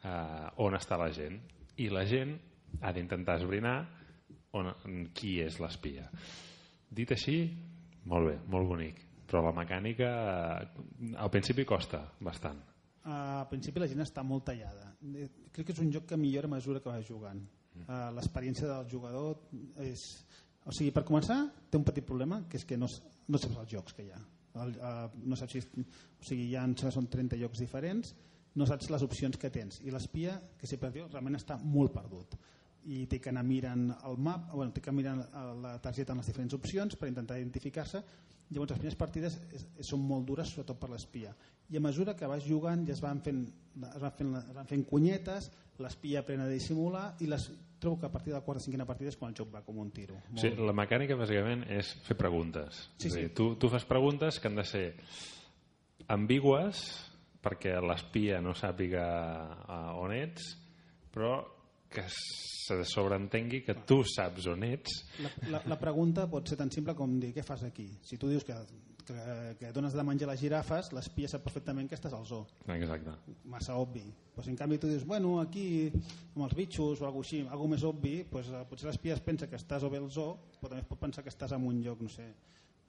eh, 0.02 0.62
on 0.62 0.76
està 0.78 0.98
la 1.00 1.10
gent. 1.14 1.38
I 1.80 1.88
la 1.92 2.04
gent 2.08 2.34
ha 2.82 2.92
d'intentar 2.94 3.38
esbrinar 3.40 3.76
on, 4.58 4.72
qui 5.16 5.38
és 5.44 5.58
l'espia. 5.62 6.08
Dit 6.92 7.14
així, 7.14 7.36
molt 8.10 8.28
bé, 8.28 8.36
molt 8.52 8.68
bonic. 8.68 9.00
Però 9.28 9.40
la 9.46 9.54
mecànica 9.56 10.10
eh, 10.10 11.14
al 11.16 11.32
principi 11.32 11.64
costa 11.68 12.02
bastant. 12.20 12.60
Al 13.08 13.48
principi 13.50 13.82
la 13.82 13.88
gent 13.90 14.04
està 14.04 14.22
molt 14.26 14.46
tallada. 14.50 14.92
Eh, 15.14 15.30
Crec 15.52 15.68
que 15.68 15.74
és 15.74 15.82
un 15.82 15.90
joc 15.94 16.06
que 16.10 16.20
millora 16.20 16.50
a 16.50 16.56
mesura 16.56 16.82
que 16.82 16.90
vas 16.90 17.06
jugant. 17.06 17.40
Uh, 17.82 18.12
L'experiència 18.16 18.68
del 18.68 18.88
jugador 18.90 19.38
és... 19.80 20.04
O 20.62 20.70
sigui, 20.70 20.92
per 20.94 21.02
començar, 21.02 21.40
té 21.72 21.78
un 21.80 21.82
petit 21.82 22.04
problema, 22.06 22.44
que 22.46 22.60
és 22.60 22.64
que 22.68 22.76
no, 22.78 22.86
no 22.86 23.40
saps 23.40 23.56
els 23.64 23.72
jocs 23.72 23.96
que 23.96 24.04
hi 24.04 24.12
ha. 24.14 24.20
El, 24.60 24.74
uh, 24.76 25.06
no 25.24 25.38
saps 25.38 25.56
si... 25.56 25.62
O 25.62 26.26
sigui, 26.26 26.50
sembla 26.54 26.88
que 26.88 26.94
són 26.94 27.08
30 27.12 27.38
jocs 27.40 27.62
diferents, 27.62 28.14
no 28.58 28.66
saps 28.68 28.90
les 28.92 29.04
opcions 29.06 29.38
que 29.40 29.50
tens. 29.50 29.80
I 29.82 29.94
l'espia, 29.94 30.36
que 30.58 30.68
s'hi 30.68 30.78
perdió, 30.80 31.08
realment 31.08 31.38
està 31.38 31.56
molt 31.62 31.94
perdut. 31.94 32.36
I 32.92 33.06
té 33.06 33.20
que 33.22 33.30
anar 33.30 33.44
mirant 33.46 33.88
el 34.08 34.18
map, 34.18 34.50
bueno, 34.52 34.74
té 34.74 34.82
que 34.82 34.92
mirar 34.94 35.14
la 35.62 35.76
targeta 35.82 36.12
amb 36.12 36.22
les 36.22 36.30
diferents 36.32 36.54
opcions 36.58 36.98
per 36.98 37.08
intentar 37.08 37.38
identificar-se 37.38 38.02
Llavors, 38.52 38.72
les 38.74 38.80
primeres 38.80 38.98
partides 39.00 39.36
és, 39.56 39.64
són 39.88 40.02
molt 40.04 40.26
dures, 40.28 40.50
sobretot 40.52 40.80
per 40.80 40.90
l'espia. 40.92 41.32
I 41.72 41.78
a 41.78 41.82
mesura 41.84 42.14
que 42.18 42.28
vas 42.28 42.44
jugant 42.44 42.84
ja 42.88 42.92
es 42.92 43.00
van 43.00 43.22
fent, 43.24 43.42
es 43.88 44.02
van 44.02 44.16
fent, 44.18 44.34
es 44.42 44.56
van 44.56 44.68
fent 44.68 44.82
cunyetes, 44.88 45.48
l'espia 45.80 46.20
aprèn 46.20 46.42
a 46.44 46.48
dissimular 46.50 47.06
i 47.24 47.30
les, 47.30 47.48
trobo 47.82 47.98
que 48.00 48.06
a 48.06 48.12
partir 48.12 48.32
de 48.32 48.38
la 48.38 48.44
quarta 48.46 48.62
o 48.62 48.64
cinquena 48.64 48.86
partida 48.88 49.10
és 49.10 49.18
quan 49.18 49.32
el 49.32 49.38
joc 49.38 49.50
va 49.52 49.64
com 49.66 49.78
un 49.82 49.90
tiro. 49.94 50.20
O 50.32 50.40
sigui, 50.40 50.62
la 50.62 50.74
mecànica 50.76 51.18
bàsicament 51.18 51.66
és 51.74 51.92
fer 52.06 52.16
preguntes. 52.18 52.84
Sí, 52.96 53.10
És 53.10 53.16
a 53.16 53.22
dir, 53.22 53.30
sí. 53.30 53.36
Tu, 53.38 53.48
tu 53.58 53.70
fas 53.72 53.86
preguntes 53.88 54.38
que 54.38 54.50
han 54.50 54.60
de 54.60 54.66
ser 54.68 54.84
ambigües 56.12 56.84
perquè 57.42 57.74
l'espia 57.82 58.38
no 58.42 58.54
sàpiga 58.54 59.06
uh, 59.66 59.98
on 59.98 60.14
ets, 60.14 60.52
però 61.12 61.40
que 61.92 62.04
se 62.08 62.78
sobreentengui 62.88 63.60
que 63.66 63.74
tu 63.88 64.00
saps 64.08 64.46
on 64.48 64.62
ets 64.64 64.94
La, 65.20 65.30
la, 65.52 65.60
la 65.74 65.76
pregunta 65.76 66.24
pot 66.30 66.48
ser 66.48 66.56
tan 66.56 66.70
simple 66.72 66.94
com 66.96 67.18
dir 67.20 67.34
què 67.36 67.44
fas 67.44 67.66
aquí? 67.66 67.90
Si 68.06 68.16
tu 68.16 68.30
dius 68.30 68.46
que, 68.48 68.56
que, 69.06 69.56
que 69.60 69.72
dones 69.72 69.92
de 69.92 70.02
menjar 70.06 70.28
les 70.30 70.40
girafes, 70.40 70.92
l'espia 70.96 71.28
sap 71.28 71.44
perfectament 71.44 71.88
que 71.90 71.96
estàs 71.98 72.14
al 72.16 72.24
zoo. 72.26 72.46
exacte 72.74 73.14
massa 73.44 73.76
obvi. 73.76 74.04
Pues 74.34 74.48
en 74.48 74.56
canvi 74.56 74.78
tu 74.78 74.88
dius, 74.88 75.04
bueno, 75.04 75.40
aquí 75.40 75.90
amb 76.34 76.44
els 76.46 76.54
bitxos 76.56 77.02
o 77.02 77.06
alguna 77.06 77.26
així, 77.26 77.42
alguna 77.48 77.74
més 77.74 77.84
obvi, 77.84 78.24
pues, 78.30 78.48
eh, 78.48 78.64
potser 78.68 78.88
l'espia 78.88 79.14
es 79.14 79.20
pensa 79.20 79.46
que 79.48 79.56
estàs 79.60 79.84
o 79.84 79.90
bé 79.92 79.98
al 80.00 80.10
zoo, 80.10 80.38
però 80.60 80.70
també 80.72 80.82
es 80.82 80.88
pot 80.88 80.98
pensar 81.00 81.22
que 81.22 81.30
estàs 81.30 81.52
en 81.52 81.66
un 81.68 81.82
lloc, 81.84 82.00
no 82.00 82.08
sé, 82.08 82.30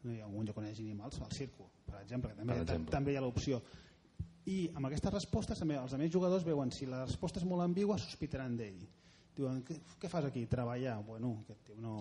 no 0.03 0.13
hi 0.13 0.21
ha 0.21 0.27
un 0.27 0.45
lloc 0.45 0.57
on 0.57 0.65
hi 0.65 0.71
hagi 0.71 0.85
animals, 0.87 1.19
al 1.21 1.31
circo, 1.31 1.69
per 1.85 2.01
exemple, 2.01 2.31
que 2.31 2.37
també, 2.39 2.53
Per 2.53 2.61
exemple. 2.63 2.91
també 2.91 3.13
hi 3.13 3.17
ha 3.17 3.21
l'opció. 3.21 3.61
I 4.45 4.69
amb 4.75 4.87
aquestes 4.87 5.13
respostes 5.13 5.59
també 5.59 5.75
els 5.79 5.93
altres 5.93 6.11
jugadors 6.11 6.43
veuen 6.43 6.71
si 6.71 6.85
la 6.85 7.05
resposta 7.05 7.39
és 7.39 7.45
molt 7.47 7.63
ambigua 7.63 7.97
sospitaran 7.97 8.57
d'ell 8.57 8.81
diuen, 9.37 9.61
què, 9.65 9.75
què 9.99 10.09
fas 10.11 10.27
aquí? 10.27 10.43
Treballar? 10.49 10.95
Bueno, 11.05 11.31
aquest 11.43 11.63
tio 11.67 11.77
no, 11.81 11.93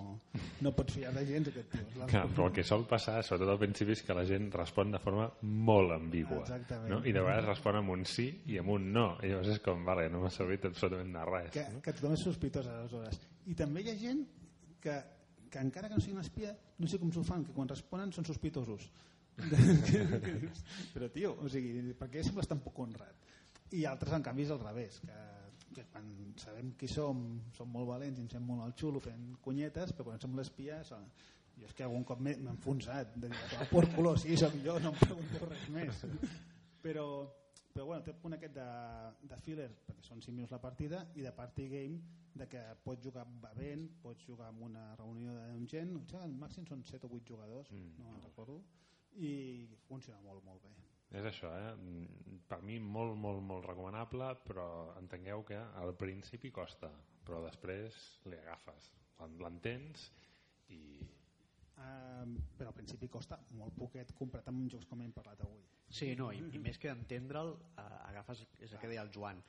no 0.65 0.73
pots 0.77 0.97
fiar 0.97 1.13
de 1.15 1.25
gens, 1.29 1.49
aquest 1.49 1.71
tio. 1.73 1.85
Clar, 2.11 2.25
però 2.35 2.49
el 2.49 2.55
que 2.59 2.65
sol 2.67 2.85
passar, 2.91 3.19
sobretot 3.27 3.55
al 3.55 3.61
principi, 3.63 3.97
és 3.97 4.03
que 4.07 4.17
la 4.17 4.25
gent 4.29 4.51
respon 4.55 4.93
de 4.95 5.01
forma 5.03 5.29
molt 5.43 5.95
ambigua. 5.97 6.43
Exactament. 6.43 6.91
No? 6.93 7.01
I 7.09 7.15
de 7.17 7.25
vegades 7.25 7.49
respon 7.49 7.81
amb 7.81 7.95
un 7.97 8.05
sí 8.09 8.29
i 8.53 8.61
amb 8.61 8.75
un 8.77 8.91
no. 8.95 9.07
I 9.23 9.33
llavors 9.33 9.55
és 9.55 9.63
com, 9.65 9.85
vale, 9.89 10.09
no 10.13 10.23
m'ha 10.25 10.33
servit 10.35 10.69
absolutament 10.69 11.17
de 11.17 11.25
res. 11.31 11.51
que, 11.57 11.67
no? 11.73 11.83
que 11.85 11.97
tothom 11.97 12.17
és 12.19 12.27
sospitós 12.29 12.69
aleshores. 12.73 13.21
I 13.49 13.57
també 13.59 13.85
hi 13.87 13.93
ha 13.93 13.97
gent 14.03 14.25
que, 14.83 14.99
que 15.49 15.65
encara 15.65 15.89
que 15.89 15.97
no 15.97 16.05
sigui 16.05 16.19
un 16.19 16.25
espia, 16.25 16.53
no 16.79 16.91
sé 16.91 17.01
com 17.01 17.13
s'ho 17.15 17.25
fan, 17.27 17.47
que 17.49 17.57
quan 17.57 17.71
responen 17.71 18.13
són 18.13 18.29
sospitosos. 18.29 18.91
Però, 20.93 21.09
tio, 21.15 21.37
o 21.41 21.49
sigui, 21.49 21.95
per 21.97 22.11
què 22.13 22.25
sembles 22.27 22.51
tan 22.51 22.61
poc 22.65 22.83
honrat? 22.85 23.31
I 23.73 23.87
altres, 23.89 24.13
en 24.13 24.25
canvi, 24.25 24.45
és 24.45 24.53
al 24.53 24.61
revés, 24.61 24.99
que, 25.01 25.21
que 25.73 25.85
quan 25.91 26.35
sabem 26.37 26.73
qui 26.79 26.89
som, 26.89 27.41
som 27.57 27.69
molt 27.69 27.89
valents 27.89 28.19
i 28.19 28.23
ens 28.23 28.33
fem 28.33 28.43
molt 28.47 28.63
al 28.63 28.73
xulo 28.79 29.01
fent 29.01 29.37
conyetes, 29.41 29.93
però 29.93 30.05
quan 30.11 30.21
som 30.21 30.35
l'espia, 30.37 30.83
som- 30.85 31.09
jo 31.59 31.67
és 31.67 31.75
que 31.75 31.85
algun 31.85 32.05
cop 32.05 32.21
m'he 32.21 32.33
enfonsat, 32.35 33.15
de 33.17 33.29
dir, 33.29 33.37
"Ah, 33.61 33.67
por 33.71 33.87
culo, 33.95 34.17
sí, 34.17 34.37
soc 34.37 34.53
jo, 34.65 34.79
no 34.81 34.89
em 34.91 34.99
pregunteu 34.99 35.49
res 35.49 35.69
més. 35.69 36.05
Però, 36.83 37.29
però 37.75 37.85
bueno, 37.87 38.03
té 38.03 38.11
el 38.11 38.17
punt 38.17 38.35
aquest 38.35 38.55
de, 38.55 39.29
de 39.29 39.37
filler, 39.41 39.71
perquè 39.87 40.03
són 40.03 40.21
5 40.23 40.35
minuts 40.35 40.51
la 40.53 40.61
partida, 40.61 41.07
i 41.15 41.21
de 41.23 41.33
party 41.33 41.69
game, 41.69 42.01
de 42.35 42.47
que 42.49 42.61
pots 42.83 43.05
jugar 43.05 43.27
bevent, 43.27 43.89
pots 44.03 44.25
jugar 44.27 44.49
en 44.53 44.63
una 44.63 44.97
reunió 44.97 45.35
de 45.35 45.67
gent, 45.69 45.97
al 46.15 46.33
màxim 46.33 46.65
són 46.67 46.83
7 46.85 47.07
o 47.07 47.11
8 47.15 47.25
jugadors, 47.29 47.71
Mm. 47.71 47.99
no 47.99 48.11
me'n 48.11 48.23
recordo, 48.23 48.63
i 49.17 49.69
funciona 49.87 50.21
molt, 50.23 50.43
molt 50.45 50.63
bé. 50.63 50.71
És 51.13 51.27
això, 51.29 51.51
eh? 51.53 51.73
Mm, 51.77 52.39
Per 52.53 52.59
mi 52.69 52.79
molt, 52.79 53.15
molt, 53.17 53.41
molt 53.49 53.65
recomanable, 53.65 54.27
però 54.45 54.67
entengueu 55.01 55.45
que 55.49 55.57
al 55.81 55.95
principi 55.97 56.51
costa, 56.53 56.91
però 57.25 57.41
després 57.47 57.97
li 58.29 58.37
agafes. 58.37 58.91
Quan 59.17 59.39
l'entens 59.41 60.11
i... 60.69 60.83
Um, 61.83 62.35
però 62.59 62.71
al 62.71 62.77
principi 62.77 63.09
costa 63.09 63.39
molt 63.57 63.73
poquet 63.79 64.13
comprat 64.19 64.49
amb 64.51 64.69
jocs 64.71 64.87
com 64.91 65.01
hem 65.01 65.15
parlat 65.17 65.41
avui. 65.47 65.63
Sí, 65.89 66.13
no, 66.19 66.29
i, 66.33 66.43
i 66.53 66.61
més 66.61 66.79
que 66.79 66.93
entendre'l, 66.93 67.55
eh, 67.81 67.87
agafes, 68.11 68.45
és 68.61 68.73
el 68.73 68.83
que 68.83 68.91
deia 68.93 69.03
el 69.07 69.11
Joan, 69.15 69.41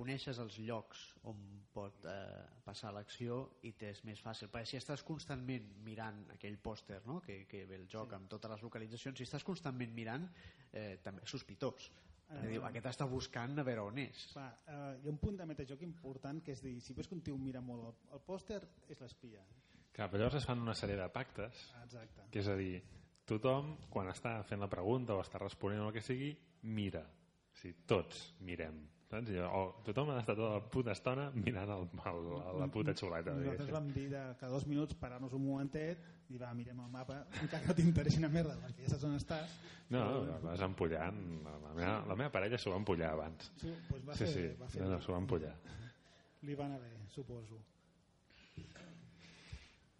coneixes 0.00 0.38
els 0.40 0.56
llocs 0.64 1.00
on 1.28 1.40
pot 1.74 2.04
eh, 2.08 2.42
passar 2.64 2.92
l'acció 2.94 3.40
i 3.68 3.72
t'és 3.78 4.02
més 4.08 4.20
fàcil, 4.24 4.48
perquè 4.52 4.72
si 4.72 4.78
estàs 4.78 5.02
constantment 5.06 5.66
mirant 5.84 6.22
aquell 6.34 6.56
pòster 6.62 7.02
no? 7.06 7.18
que, 7.24 7.42
que 7.50 7.64
ve 7.68 7.76
el 7.80 7.88
joc 7.90 8.14
amb 8.16 8.30
totes 8.32 8.54
les 8.54 8.62
localitzacions, 8.64 9.18
si 9.18 9.26
estàs 9.28 9.44
constantment 9.46 9.92
mirant, 9.96 10.28
eh, 10.72 10.96
també 11.04 11.26
és 11.26 11.34
sospitós. 11.36 11.90
Eh, 12.30 12.44
diu, 12.46 12.62
aquest 12.66 12.86
està 12.92 13.06
buscant 13.10 13.58
a 13.58 13.64
veure 13.66 13.88
on 13.90 13.98
és. 13.98 14.28
Clar, 14.32 14.50
eh, 14.70 14.78
hi 15.02 15.08
ha 15.08 15.12
un 15.12 15.18
punt 15.22 15.40
de 15.40 15.48
metajoc 15.50 15.82
important 15.86 16.38
que 16.46 16.54
és 16.54 16.62
dir, 16.62 16.76
si 16.84 16.94
veus 16.94 17.10
que 17.10 17.18
un 17.18 17.24
tio 17.26 17.38
mira 17.38 17.62
molt 17.64 17.88
el, 17.88 17.98
el 18.16 18.22
pòster, 18.26 18.60
és 18.88 19.02
l'espia. 19.02 19.42
Clar, 19.90 20.06
però 20.06 20.22
llavors 20.22 20.38
es 20.38 20.46
fan 20.46 20.62
una 20.62 20.76
sèrie 20.78 20.96
de 21.00 21.08
pactes, 21.12 21.66
Exacte. 21.82 22.28
que 22.30 22.40
és 22.44 22.48
a 22.48 22.54
dir, 22.56 22.78
tothom, 23.26 23.74
quan 23.90 24.08
està 24.12 24.38
fent 24.46 24.62
la 24.62 24.70
pregunta 24.70 25.18
o 25.18 25.24
està 25.24 25.42
responent 25.42 25.82
o 25.82 25.90
el 25.90 25.98
que 25.98 26.04
sigui, 26.06 26.30
mira. 26.70 27.02
O 27.50 27.58
sigui, 27.58 27.82
tots 27.90 28.28
mirem. 28.46 28.78
Saps? 29.10 29.30
I, 29.34 29.40
o 29.42 29.62
tothom 29.82 30.12
ha 30.12 30.20
d'estar 30.20 30.36
tota 30.38 30.52
la 30.54 30.60
puta 30.70 30.92
estona 30.94 31.24
mirant 31.34 31.70
el, 31.74 31.88
el, 32.12 32.28
la 32.60 32.68
puta 32.70 32.94
xuleta. 32.94 33.34
Nosaltres 33.34 33.72
vam 33.74 33.88
dir 33.96 34.06
de 34.12 34.20
cada 34.38 34.52
dos 34.54 34.66
minuts 34.70 34.94
parar-nos 35.00 35.34
un 35.34 35.42
momentet 35.48 36.04
i 36.30 36.38
va, 36.38 36.52
mirem 36.54 36.78
el 36.84 36.92
mapa, 36.92 37.16
encara 37.42 37.64
que 37.64 37.72
no 37.72 37.74
t'interessi 37.80 38.20
una 38.22 38.30
merda, 38.30 38.54
perquè 38.62 38.86
ja 38.86 38.92
saps 38.92 39.08
on 39.08 39.16
estàs. 39.18 39.56
No, 39.90 40.04
vas 40.44 40.62
empullant. 40.62 41.18
La, 41.42 41.56
la, 41.64 41.72
meva, 41.74 41.96
la 42.06 42.16
meva 42.20 42.30
parella 42.36 42.60
s'ho 42.62 42.70
va 42.70 42.78
empullar 42.78 43.10
abans. 43.16 43.50
Sí, 43.58 43.72
doncs 43.88 44.06
va 44.06 44.14
Sí, 44.14 44.28
fer, 44.28 44.30
sí, 44.36 44.44
va 44.60 44.68
fer 44.70 44.84
no, 44.84 44.92
no, 44.92 45.00
s'ho 45.02 45.16
va 45.16 45.18
empullar. 45.24 45.56
li 46.46 46.54
va 46.60 46.68
anar 46.70 46.78
bé, 46.84 46.92
suposo. 47.10 47.58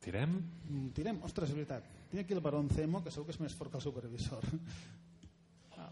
Tirem? 0.00 0.38
Mm, 0.70 0.92
Tirem, 0.96 1.18
ostres, 1.26 1.50
és 1.50 1.58
veritat. 1.58 1.90
Tinc 2.12 2.22
aquí 2.22 2.32
el 2.38 2.40
Barón 2.46 2.70
Zemo, 2.72 3.02
que 3.04 3.10
segur 3.12 3.26
que 3.26 3.34
és 3.34 3.42
més 3.42 3.58
fort 3.58 3.74
que 3.74 3.82
el 3.82 3.86
supervisor. 3.88 4.46
Ah. 5.80 5.86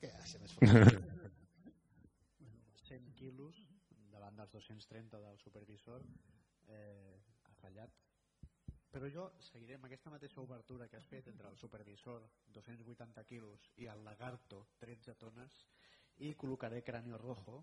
Què 0.00 0.08
ha 0.10 0.18
de 0.20 0.26
ser 0.28 0.40
més 0.42 0.52
fort? 0.52 0.96
100 2.84 3.06
quilos 3.16 3.56
davant 4.12 4.36
dels 4.36 4.43
230 4.54 5.20
del 5.26 5.38
supervisor 5.42 6.04
eh, 6.68 7.20
ha 7.44 7.54
fallat. 7.60 8.00
Però 8.94 9.08
jo 9.10 9.24
seguiré 9.42 9.74
amb 9.74 9.88
aquesta 9.88 10.12
mateixa 10.12 10.40
obertura 10.40 10.86
que 10.88 11.00
has 11.00 11.08
fet 11.10 11.26
entre 11.32 11.50
el 11.50 11.56
supervisor 11.58 12.28
280 12.54 13.24
quilos 13.26 13.66
i 13.82 13.88
el 13.90 14.04
lagarto 14.06 14.60
13 14.78 15.16
tones 15.18 15.64
i 16.22 16.30
col·locaré 16.38 16.84
Cráneo 16.86 17.18
Rojo 17.18 17.58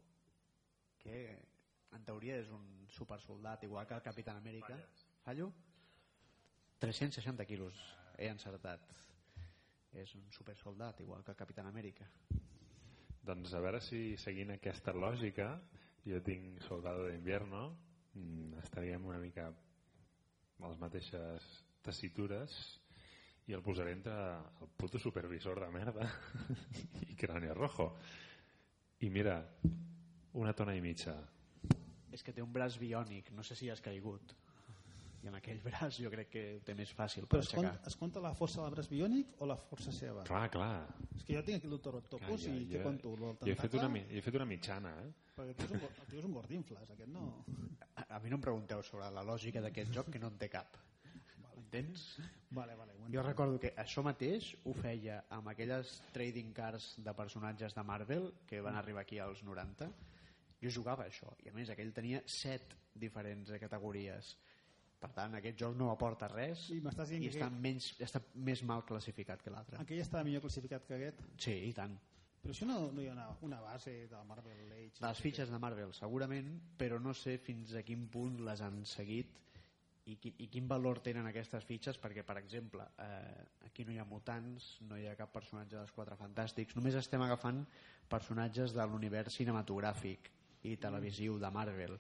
que 1.00 1.22
en 1.96 2.04
teoria 2.08 2.38
és 2.42 2.52
un 2.52 2.66
supersoldat 2.92 3.64
igual 3.68 3.88
que 3.88 3.96
el 3.96 4.04
Capitán 4.04 4.38
Amèrica. 4.40 4.76
Fallo? 5.24 5.52
360 6.84 7.46
quilos 7.48 7.80
he 8.18 8.30
encertat. 8.32 8.84
És 9.92 10.14
un 10.16 10.28
supersoldat 10.32 11.00
igual 11.04 11.24
que 11.24 11.32
el 11.32 11.40
Capitán 11.40 11.68
Amèrica. 11.68 12.08
Doncs 13.24 13.54
a 13.54 13.60
veure 13.64 13.82
si 13.84 14.18
seguint 14.18 14.56
aquesta 14.56 14.94
lògica 14.96 15.54
jo 16.06 16.22
tinc 16.26 16.62
Soldado 16.66 17.08
d'Invierno 17.08 17.64
mm, 18.14 18.62
estaríem 18.64 19.06
una 19.06 19.20
mica 19.22 19.50
a 19.52 20.70
les 20.70 20.80
mateixes 20.82 21.50
tessitures 21.86 22.56
i 23.50 23.58
el 23.58 23.64
posaré 23.66 23.94
entre 23.98 24.16
el 24.62 24.72
puto 24.78 25.00
supervisor 25.02 25.60
de 25.60 25.70
merda 25.74 26.08
i 27.12 27.16
Cráneo 27.16 27.54
Rojo 27.58 27.92
i 29.02 29.10
mira 29.10 29.40
una 30.38 30.54
tona 30.54 30.76
i 30.78 30.82
mitja 30.82 31.18
és 32.12 32.24
que 32.24 32.34
té 32.36 32.44
un 32.44 32.52
braç 32.52 32.78
biònic, 32.80 33.32
no 33.36 33.44
sé 33.48 33.56
si 33.56 33.70
has 33.72 33.82
caigut. 33.84 34.34
I 35.24 35.28
amb 35.30 35.38
aquell 35.38 35.60
braç 35.62 36.00
jo 36.02 36.10
crec 36.10 36.30
que 36.34 36.44
té 36.66 36.74
més 36.74 36.90
fàcil 36.98 37.28
per 37.28 37.36
Però 37.38 37.42
es 37.44 37.48
aixecar. 37.52 37.72
compta, 37.76 37.88
es 37.92 37.96
compta 37.96 38.20
la 38.24 38.34
força 38.34 38.58
de 38.58 38.64
l'arbre 38.66 38.84
biònic 38.90 39.36
o 39.42 39.46
la 39.46 39.56
força 39.58 39.92
seva? 39.94 40.24
clar, 40.26 40.50
clar 40.50 40.88
És 41.16 41.24
que 41.24 41.36
jo 41.36 41.44
tinc 41.46 41.58
aquí 41.60 41.68
el 41.70 41.76
doctor 41.78 41.94
Clar, 41.94 42.04
Octopus 42.04 42.46
jo- 42.48 42.54
i 42.56 42.66
què 42.72 42.82
conto? 42.84 43.12
El 43.14 43.20
jo 43.20 43.52
he 43.52 43.56
fet, 43.56 43.74
una, 43.76 43.90
jo 44.00 44.18
he 44.18 44.22
fet 44.22 44.36
una 44.36 44.46
mitjana 44.46 44.96
eh? 45.04 45.12
Perquè 45.36 45.50
el 45.50 45.56
tio 45.56 45.66
és 45.66 45.72
un, 45.72 46.06
tio 46.10 46.20
és 46.20 46.26
un 46.26 46.34
gordinfles, 46.34 46.90
aquest 46.90 47.10
no. 47.14 47.46
A, 47.96 48.06
a 48.16 48.20
mi 48.20 48.30
no 48.30 48.36
em 48.38 48.42
pregunteu 48.42 48.82
sobre 48.84 49.12
la 49.12 49.24
lògica 49.24 49.62
d'aquest 49.62 49.92
joc 49.94 50.10
que 50.12 50.20
no 50.20 50.28
en 50.28 50.38
té 50.42 50.50
cap. 50.50 50.78
Entens? 51.56 52.18
Vale, 52.50 52.76
vale. 52.76 52.94
ho 53.00 53.08
Jo 53.14 53.22
recordo 53.24 53.60
que 53.60 53.74
això 53.80 54.02
mateix 54.04 54.56
ho 54.66 54.74
feia 54.74 55.22
amb 55.30 55.48
aquelles 55.48 56.02
trading 56.12 56.52
cards 56.54 56.96
de 56.98 57.14
personatges 57.16 57.74
de 57.76 57.84
Marvel 57.84 58.34
que 58.48 58.60
van 58.62 58.76
arribar 58.76 59.02
aquí 59.06 59.20
als 59.20 59.44
90. 59.44 59.88
Jo 60.62 60.70
jugava 60.70 61.06
això 61.08 61.32
i 61.46 61.50
a 61.50 61.54
més 61.54 61.70
aquell 61.70 61.94
tenia 61.94 62.22
set 62.26 62.76
diferents 62.94 63.50
categories. 63.60 64.36
Per 65.02 65.10
tant, 65.16 65.34
aquest 65.40 65.58
joc 65.58 65.74
no 65.78 65.90
aporta 65.90 66.28
res 66.30 66.68
I 66.70 66.78
i 66.78 66.82
que 66.84 67.32
està, 67.32 67.50
menys, 67.50 67.92
està 68.06 68.22
més 68.36 68.62
mal 68.62 68.84
classificat 68.86 69.42
que 69.42 69.54
l'altre. 69.54 69.80
aquell 69.82 70.02
estava 70.04 70.24
millor 70.28 70.44
classificat 70.46 70.86
que 70.86 70.98
aquest. 71.00 71.24
Sí, 71.42 71.56
i 71.70 71.74
tant. 71.74 71.98
Però 72.42 72.54
això 72.54 72.66
no, 72.66 72.78
no 72.94 73.02
hi 73.02 73.08
ha 73.10 73.14
una, 73.14 73.28
una 73.46 73.60
base 73.62 73.92
de 74.10 74.24
Marvel 74.30 74.72
Age. 74.78 75.02
Les 75.04 75.22
fitxes 75.22 75.50
de 75.54 75.60
Marvel, 75.62 75.94
segurament, 75.94 76.54
però 76.78 76.98
no 77.02 77.14
sé 77.18 77.38
fins 77.42 77.74
a 77.78 77.84
quin 77.86 78.08
punt 78.14 78.40
les 78.46 78.62
han 78.66 78.80
seguit 78.90 79.38
i, 80.06 80.16
qui, 80.18 80.34
i 80.42 80.48
quin 80.50 80.68
valor 80.70 81.02
tenen 81.06 81.28
aquestes 81.30 81.66
fitxes, 81.68 82.00
perquè, 82.02 82.24
per 82.26 82.40
exemple, 82.42 82.88
eh, 83.02 83.46
aquí 83.68 83.86
no 83.86 83.94
hi 83.94 84.00
ha 84.02 84.08
mutants, 84.10 84.72
no 84.90 84.98
hi 84.98 85.06
ha 85.10 85.18
cap 85.18 85.34
personatge 85.34 85.78
dels 85.78 85.94
Quatre 85.94 86.18
Fantàstics, 86.18 86.78
només 86.78 86.98
estem 86.98 87.22
agafant 87.22 87.62
personatges 88.10 88.74
de 88.74 88.86
l'univers 88.90 89.38
cinematogràfic 89.38 90.32
i 90.68 90.76
televisiu 90.82 91.38
de 91.42 91.54
Marvel. 91.54 91.98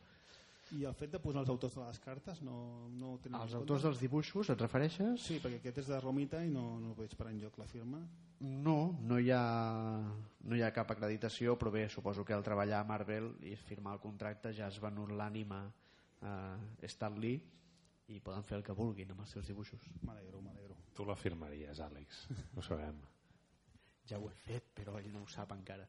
I 0.71 0.85
el 0.87 0.95
fet 0.95 1.11
de 1.11 1.19
posar 1.19 1.41
els 1.43 1.49
autors 1.51 1.75
de 1.75 1.83
les 1.83 1.99
cartes 1.99 2.39
no, 2.47 2.87
no 2.95 3.13
ho 3.13 3.19
tenen 3.19 3.41
Els 3.41 3.55
autors 3.59 3.83
dels 3.87 3.99
dibuixos, 3.99 4.51
et 4.53 4.61
refereixes? 4.63 5.25
Sí, 5.25 5.39
perquè 5.43 5.59
aquest 5.59 5.81
és 5.83 5.89
de 5.91 5.99
Romita 5.99 6.39
i 6.45 6.51
no, 6.53 6.63
no 6.79 6.93
veig 6.95 7.15
per 7.19 7.27
enlloc 7.31 7.57
la 7.59 7.67
firma. 7.67 7.99
No, 8.41 8.77
no 9.05 9.19
hi, 9.19 9.29
ha, 9.35 9.43
no 10.47 10.57
hi 10.57 10.63
ha 10.63 10.71
cap 10.73 10.93
acreditació, 10.95 11.57
però 11.59 11.73
bé, 11.75 11.83
suposo 11.91 12.23
que 12.25 12.33
al 12.33 12.45
treballar 12.45 12.79
a 12.81 12.87
Marvel 12.87 13.33
i 13.45 13.57
firmar 13.59 13.97
el 13.97 14.03
contracte 14.03 14.53
ja 14.57 14.69
has 14.71 14.79
venut 14.81 15.11
l'ànima 15.11 15.65
a 16.25 16.35
Stan 16.87 17.19
Lee 17.19 17.41
i 18.11 18.19
poden 18.23 18.43
fer 18.47 18.57
el 18.59 18.65
que 18.65 18.75
vulguin 18.77 19.11
amb 19.11 19.25
els 19.25 19.35
seus 19.35 19.47
dibuixos. 19.51 19.91
M'alegro, 20.07 20.41
m'alegro. 20.41 20.77
tu 20.95 21.05
la 21.05 21.15
firmaries 21.15 21.79
Àlex, 21.83 22.25
ho 22.55 22.63
sabem 22.65 22.97
Ja 24.09 24.17
ho 24.19 24.27
he 24.27 24.37
fet, 24.47 24.71
però 24.75 24.97
ell 24.99 25.11
no 25.13 25.21
ho 25.23 25.27
sap 25.29 25.51
encara. 25.53 25.85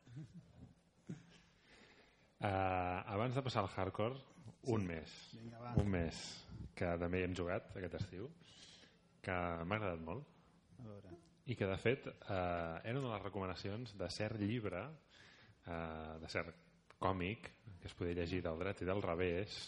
Uh, 2.43 2.99
abans 3.15 3.35
de 3.35 3.43
passar 3.47 3.63
al 3.63 3.71
hardcore, 3.71 4.19
un 4.71 4.87
mes. 4.87 5.13
Vinga, 5.35 5.59
va. 5.63 5.75
Un 5.83 5.89
mes 5.91 6.23
que 6.79 6.89
també 7.01 7.21
hi 7.21 7.27
hem 7.27 7.35
jugat 7.37 7.75
aquest 7.77 7.99
estiu, 8.01 8.29
que 9.23 9.35
m'ha 9.67 9.77
agradat 9.79 10.01
molt 10.07 10.25
A 10.81 10.87
veure. 10.89 11.17
i 11.47 11.57
que 11.59 11.67
de 11.69 11.77
fet 11.79 12.07
eh, 12.07 12.15
era 12.31 12.99
una 12.99 13.09
de 13.09 13.15
les 13.15 13.23
recomanacions 13.27 13.97
de 13.99 14.09
cert 14.11 14.41
llibre, 14.41 14.83
eh, 15.67 16.19
de 16.23 16.29
cert 16.33 16.55
còmic, 17.03 17.51
que 17.83 17.89
es 17.91 17.95
podia 17.99 18.15
llegir 18.15 18.43
del 18.43 18.59
dret 18.63 18.83
i 18.83 18.89
del 18.89 19.03
revés. 19.03 19.61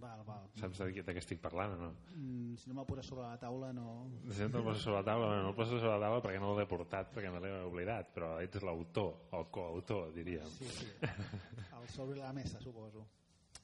Val, 0.00 0.20
val. 0.22 0.44
Saps 0.54 0.78
de, 0.78 1.02
de 1.02 1.14
què 1.16 1.18
estic 1.18 1.40
parlant 1.42 1.72
o 1.74 1.78
no? 1.80 1.88
Mm, 2.14 2.54
si 2.62 2.70
no 2.70 2.76
me'l 2.76 2.86
poses 2.86 3.08
sobre 3.10 3.24
la 3.26 3.38
taula, 3.42 3.72
no... 3.74 4.06
Si 4.30 4.38
no 4.44 4.50
te'l 4.54 4.62
poses 4.62 4.84
sobre 4.86 5.00
la 5.00 5.06
taula, 5.08 5.30
no, 5.34 5.40
no 5.42 5.48
el 5.50 5.56
poses 5.58 5.80
sobre 5.80 5.96
la 5.96 6.04
taula 6.06 6.20
perquè 6.22 6.38
no 6.42 6.52
l'he 6.54 6.66
portat, 6.70 7.10
perquè 7.16 7.32
me 7.34 7.40
l'he 7.42 7.50
oblidat, 7.66 8.12
però 8.14 8.36
ets 8.44 8.62
l'autor, 8.62 9.16
el 9.34 9.48
coautor, 9.50 10.12
diríem. 10.14 10.46
Sí, 10.60 10.70
sí. 10.76 10.86
El 11.02 11.88
sobre 11.90 12.20
la 12.22 12.30
mesa, 12.32 12.62
suposo. 12.62 13.02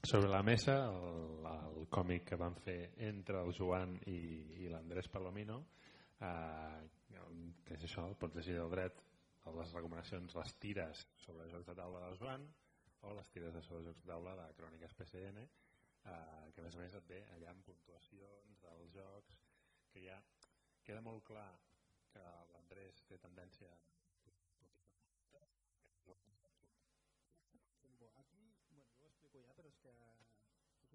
Sobre 0.07 0.28
la 0.28 0.42
mesa, 0.42 0.74
el, 0.86 1.46
el 1.50 1.86
còmic 1.90 2.28
que 2.28 2.36
van 2.38 2.54
fer 2.62 2.92
entre 3.09 3.40
el 3.42 3.48
Joan 3.57 3.96
i, 4.07 4.18
i 4.62 4.68
l'Andrés 4.70 5.09
Palomino, 5.11 5.57
eh, 6.22 6.84
que 7.66 7.74
és 7.74 7.86
això, 7.88 8.04
pots 8.20 8.38
llegir 8.38 8.54
el 8.62 8.70
dret, 8.70 9.00
les 9.57 9.72
recomanacions, 9.74 10.36
les 10.38 10.54
tires 10.62 11.02
sobre 11.24 11.48
jocs 11.50 11.66
de 11.66 11.74
taula 11.80 12.04
del 12.04 12.20
Joan 12.20 12.46
o 13.02 13.16
les 13.18 13.32
tires 13.34 13.59
de 13.59 13.64
sobre 13.66 13.82
jocs 13.88 14.04
de 14.04 14.12
taula 14.12 14.36
de 14.38 14.46
Cròniques 14.61 14.94
PCN, 15.00 15.42
eh, 15.42 16.46
que 16.54 16.62
a 16.62 16.68
més 16.68 16.78
a 16.78 16.84
més 16.84 16.94
et 17.00 17.11
ve 17.11 17.20
allà 17.34 17.50
amb 17.50 17.66
puntuacions 17.66 18.62
dels 18.62 18.94
jocs, 18.94 19.42
que 19.90 20.07
ja 20.07 20.22
queda 20.86 21.02
molt 21.02 21.26
clar 21.26 21.50
que 22.14 22.22
l'Andrés 22.54 23.02
té 23.11 23.18
tendència 23.26 23.74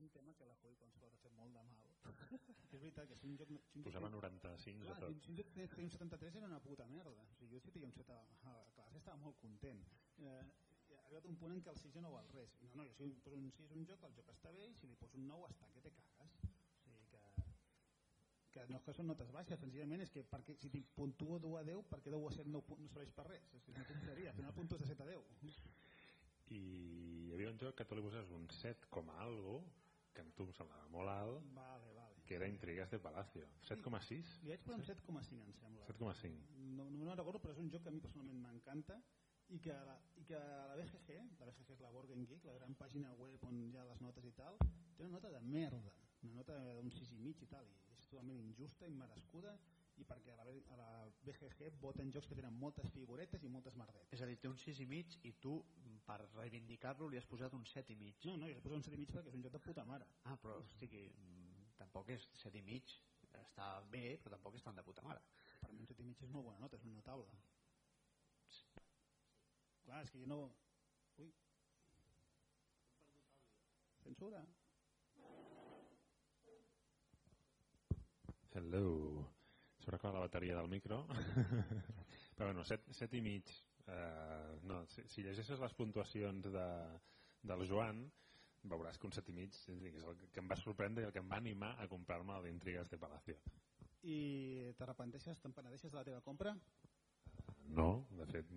un 0.01 0.09
tema 0.09 0.33
que 0.33 0.45
la 0.49 0.57
Hoi 0.63 0.73
Consort 0.81 1.13
ha 1.13 1.19
fet 1.21 1.30
molt 1.41 1.57
de 1.57 1.63
mal. 1.69 1.87
és 2.71 2.79
veritat 2.79 3.09
que 3.11 3.17
si 3.19 3.27
un 3.27 3.37
joc... 3.39 3.53
Si 3.71 3.79
un 3.81 3.85
Posava 3.87 4.09
95 4.13 4.85
clar, 4.85 4.97
de 4.97 5.07
tot. 5.07 5.23
Si 5.25 5.31
un 5.33 5.39
joc 5.41 5.53
té 5.55 5.67
un 5.83 5.93
73 5.95 6.37
era 6.41 6.49
una 6.49 6.59
puta 6.63 6.87
merda. 6.91 7.25
O 7.27 7.37
sigui, 7.37 7.53
jo 7.55 7.63
si 7.63 7.73
tenia 7.75 7.89
un 7.89 7.95
7 7.97 8.13
a 8.17 8.19
la 8.57 8.67
classe 8.77 9.01
estava 9.01 9.17
molt 9.23 9.39
content. 9.43 9.81
Eh, 10.21 10.43
ha 10.97 11.03
arribat 11.05 11.27
un 11.27 11.37
punt 11.41 11.55
en 11.55 11.63
què 11.65 11.73
el 11.73 11.79
6 11.81 11.97
ja 11.97 12.05
no 12.05 12.13
val 12.15 12.29
res. 12.35 12.55
No, 12.63 12.71
no, 12.79 12.87
jo 12.87 13.09
si 13.11 13.23
poso 13.25 13.39
un 13.39 13.51
6 13.57 13.75
un 13.77 13.87
joc, 13.89 14.05
el 14.07 14.15
joc 14.19 14.31
està 14.35 14.53
bé, 14.55 14.69
i 14.69 14.77
si 14.79 14.89
li 14.91 14.99
poso 15.01 15.19
un 15.19 15.27
9 15.31 15.49
està 15.51 15.69
que 15.75 15.83
te 15.87 15.91
cagues. 15.97 16.47
O 16.47 16.85
sigui 16.85 17.07
que 17.11 17.23
que 18.51 18.65
no 18.67 18.79
és 18.79 18.83
que 18.83 18.93
són 18.95 19.07
notes 19.07 19.29
baixes, 19.31 19.59
senzillament 19.59 20.01
és 20.03 20.09
que 20.11 20.23
perquè, 20.27 20.57
si 20.59 20.71
puntuo 20.95 21.37
2 21.39 21.59
a 21.59 21.63
10, 21.67 21.85
per 21.91 22.01
què 22.03 22.11
10 22.11 22.25
a 22.27 22.33
7 22.37 22.51
no, 22.51 22.63
no 22.67 22.89
serveix 22.91 23.13
per 23.15 23.27
res? 23.29 23.45
És 23.55 23.69
una 23.71 23.85
tonteria, 23.87 24.33
al 24.33 24.39
final 24.39 24.57
puntues 24.57 24.83
de 24.83 24.89
7 24.91 25.05
a 25.05 25.11
10. 25.11 25.61
I 26.51 26.59
hi 26.59 27.35
havia 27.35 27.53
un 27.53 27.61
joc 27.61 27.77
que 27.79 27.87
tu 27.87 27.95
li 27.95 28.03
poses 28.03 28.33
un 28.35 28.49
7 28.57 28.91
com 28.91 29.07
a 29.13 29.21
algo, 29.23 29.61
que 30.13 30.21
a 30.21 30.27
tu 30.35 30.43
em 30.47 30.53
semblava 30.53 30.87
molt 30.93 31.09
alt, 31.09 31.43
Vale, 31.55 31.91
vale. 31.97 32.21
que 32.27 32.35
era 32.35 32.47
Intrigues 32.47 32.89
de 32.91 32.99
Palacio. 32.99 33.47
7,6? 33.67 34.37
Li 34.43 34.51
vaig 34.53 34.63
posar 34.65 34.79
un 34.79 34.85
7,5 34.85 35.41
em 35.47 35.53
sembla. 35.59 35.85
7,5. 35.87 36.45
No, 36.77 36.89
no 36.89 36.97
me'n 36.97 37.15
recordo, 37.17 37.39
però 37.39 37.51
és 37.55 37.59
un 37.63 37.69
joc 37.71 37.83
que 37.83 37.89
a 37.89 37.95
mi 37.95 38.01
personalment 38.03 38.39
m'encanta 38.43 39.01
i 39.51 39.59
que, 39.59 39.73
la, 39.87 39.97
i 40.15 40.23
que 40.23 40.35
a 40.37 40.67
la 40.69 40.75
BGG, 40.79 41.15
la 41.39 41.47
BGG 41.49 41.71
és 41.75 41.81
la 41.83 41.89
Board 41.91 42.07
Game 42.09 42.25
Geek, 42.25 42.45
la 42.47 42.53
gran 42.55 42.75
pàgina 42.79 43.11
web 43.19 43.43
on 43.43 43.57
hi 43.67 43.75
ha 43.77 43.83
les 43.89 43.99
notes 44.01 44.23
i 44.25 44.31
tal, 44.37 44.55
té 44.95 45.03
una 45.03 45.17
nota 45.17 45.31
de 45.33 45.41
merda, 45.43 45.91
una 46.23 46.37
nota 46.39 46.55
d'un 46.77 46.91
6 46.95 47.11
i 47.15 47.19
mig 47.19 47.41
i 47.43 47.47
tal, 47.51 47.67
i 47.67 47.97
és 47.97 48.07
totalment 48.07 48.39
injusta, 48.39 48.87
immerescuda, 48.87 49.57
i 49.80 49.80
perquè 50.07 50.33
a 50.33 50.37
la, 50.39 50.45
a 50.73 50.77
la 50.79 50.89
BGG 51.25 51.69
voten 51.81 52.11
jocs 52.13 52.27
que 52.29 52.37
tenen 52.37 52.57
moltes 52.59 52.89
figuretes 52.95 53.43
i 53.43 53.51
moltes 53.51 53.75
merdetes. 53.79 54.09
És 54.15 54.23
a 54.23 54.29
dir, 54.29 54.37
té 54.41 54.49
un 54.49 54.57
6 54.61 54.81
i 54.83 54.87
mig 54.89 55.17
i 55.27 55.33
tu, 55.43 55.57
per 56.07 56.19
reivindicar-lo, 56.35 57.07
li 57.09 57.19
has 57.19 57.29
posat 57.29 57.53
un 57.57 57.65
7 57.73 57.93
i 57.93 57.99
mig. 57.99 58.17
No, 58.27 58.37
no, 58.41 58.49
jo 58.49 58.57
li 58.57 58.63
poso 58.65 58.79
un 58.79 58.85
7 58.85 58.97
i 58.97 59.01
mig 59.03 59.13
perquè 59.13 59.31
és 59.31 59.37
un 59.37 59.45
joc 59.45 59.55
de 59.57 59.63
puta 59.67 59.85
mare. 59.87 60.07
Ah, 60.29 60.37
però, 60.41 60.57
o 60.59 60.67
sigui, 60.79 61.05
mm, 61.09 61.71
tampoc 61.79 62.09
és 62.15 62.27
7 62.43 62.59
i 62.59 62.65
mig. 62.65 62.95
Està 63.41 63.67
bé, 63.91 64.17
però 64.23 64.35
tampoc 64.35 64.57
és 64.59 64.65
tan 64.65 64.75
de 64.75 64.83
puta 64.83 65.05
mare. 65.05 65.21
Per 65.61 65.71
mi 65.71 65.79
un 65.83 65.87
7 65.87 66.03
i 66.03 66.07
mig 66.09 66.23
és 66.23 66.33
molt 66.33 66.49
bona 66.49 66.59
nota, 66.59 66.77
és 66.77 66.87
una 66.89 67.05
taula. 67.05 67.29
Clar, 69.85 70.01
és 70.03 70.11
que 70.11 70.23
jo 70.23 70.27
no... 70.29 70.41
Ui. 71.17 71.31
Censura. 74.03 74.45
Hello. 78.53 79.40
S'haurà 79.81 79.97
acabat 79.97 80.17
la 80.17 80.25
bateria 80.27 80.55
del 80.57 80.69
micro. 80.69 81.03
Però 82.35 82.47
bueno, 82.47 82.63
7, 82.63 82.93
7 82.93 83.17
i 83.17 83.21
mig. 83.25 83.49
Eh, 83.87 84.59
no, 84.69 84.83
si, 84.93 85.03
si 85.09 85.25
llegeixes 85.25 85.59
les 85.61 85.73
puntuacions 85.77 86.49
de, 86.53 86.67
del 87.49 87.65
Joan, 87.69 88.03
veuràs 88.69 88.99
que 89.01 89.09
un 89.09 89.15
7 89.15 89.33
i 89.33 89.35
mig 89.35 89.57
és 89.57 90.05
el 90.05 90.21
que 90.29 90.41
em 90.43 90.49
va 90.51 90.59
sorprendre 90.61 91.03
i 91.03 91.09
el 91.09 91.13
que 91.15 91.21
em 91.23 91.29
va 91.31 91.39
animar 91.41 91.73
a 91.81 91.87
comprar-me 91.89 92.37
l'Intrigues 92.45 92.91
de 92.91 92.99
Palacio. 93.01 93.37
I 94.05 94.19
te 94.77 94.87
repenteixes, 94.89 95.41
te'n 95.41 95.53
penedeixes 95.53 95.91
de 95.93 95.97
la 95.97 96.05
teva 96.05 96.21
compra? 96.25 96.53
No, 97.77 98.05
de 98.17 98.25
fet, 98.29 98.49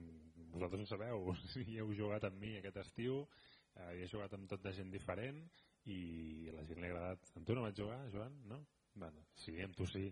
vosaltres 0.52 0.84
ho 0.84 0.90
sabeu, 0.92 1.32
si 1.52 1.64
heu 1.78 1.92
jugat 1.96 2.28
amb 2.28 2.40
mi 2.40 2.54
aquest 2.58 2.80
estiu, 2.84 3.22
eh, 3.74 4.02
he 4.02 4.08
jugat 4.12 4.36
amb 4.36 4.48
tot 4.50 4.64
de 4.64 4.72
gent 4.76 4.92
diferent 4.92 5.40
i 5.92 6.50
la 6.54 6.64
gent 6.68 6.80
li 6.80 6.88
ha 6.88 6.92
agradat. 6.92 7.32
Amb 7.36 7.48
tu 7.48 7.56
no 7.56 7.64
vaig 7.66 7.80
jugar, 7.80 8.00
Joan? 8.12 8.36
No? 8.50 8.60
Bueno, 8.94 9.24
sí, 9.42 9.56
amb 9.64 9.76
tu 9.76 9.88
sí. 9.90 10.06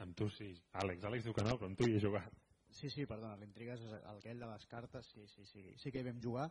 Amb 0.00 0.16
tu 0.16 0.30
sí. 0.32 0.50
Àlex, 0.80 1.04
Àlex 1.04 1.26
diu 1.26 1.34
que 1.36 1.44
no, 1.44 1.56
però 1.60 1.68
amb 1.68 1.78
tu 1.78 1.86
hi 1.88 1.96
he 1.98 2.00
jugat. 2.02 2.32
Sí, 2.72 2.88
sí, 2.88 3.04
perdona, 3.10 3.36
l'intriga 3.36 3.74
és 3.74 3.82
aquell 4.14 4.38
de 4.40 4.48
les 4.48 4.66
cartes, 4.70 5.08
sí, 5.12 5.26
sí, 5.28 5.44
sí, 5.44 5.64
sí 5.76 5.90
que 5.92 6.00
hi 6.00 6.06
vam 6.06 6.20
jugar 6.22 6.46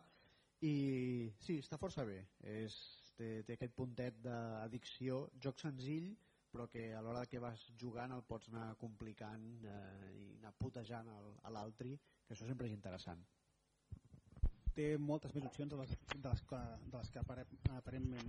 i 0.60 0.72
sí, 1.40 1.56
està 1.64 1.78
força 1.80 2.04
bé 2.04 2.18
és, 2.44 2.74
té, 3.16 3.30
té 3.48 3.54
aquest 3.56 3.72
puntet 3.78 4.18
d'addicció 4.20 5.22
joc 5.40 5.58
senzill 5.62 6.10
però 6.52 6.66
que 6.68 6.90
a 6.92 7.00
l'hora 7.00 7.22
que 7.30 7.40
vas 7.40 7.62
jugant 7.80 8.12
el 8.12 8.20
pots 8.28 8.50
anar 8.52 8.74
complicant 8.76 9.46
eh, 9.64 10.10
i 10.18 10.26
anar 10.42 10.52
putejant 10.60 11.08
el- 11.14 11.32
a 11.48 11.52
l'altri 11.54 11.94
que 12.26 12.34
això 12.36 12.46
sempre 12.50 12.68
és 12.68 12.76
interessant 12.76 13.24
Té 14.76 14.92
moltes 14.98 15.32
més 15.34 15.46
opcions 15.48 15.72
de 15.72 15.78
les, 15.80 15.96
de 16.12 16.28
les, 16.28 16.42
que, 16.46 16.60
de 16.92 16.98
les 16.98 17.08
que 17.10 17.18
apare, 17.24 17.46
aparentment 17.78 18.28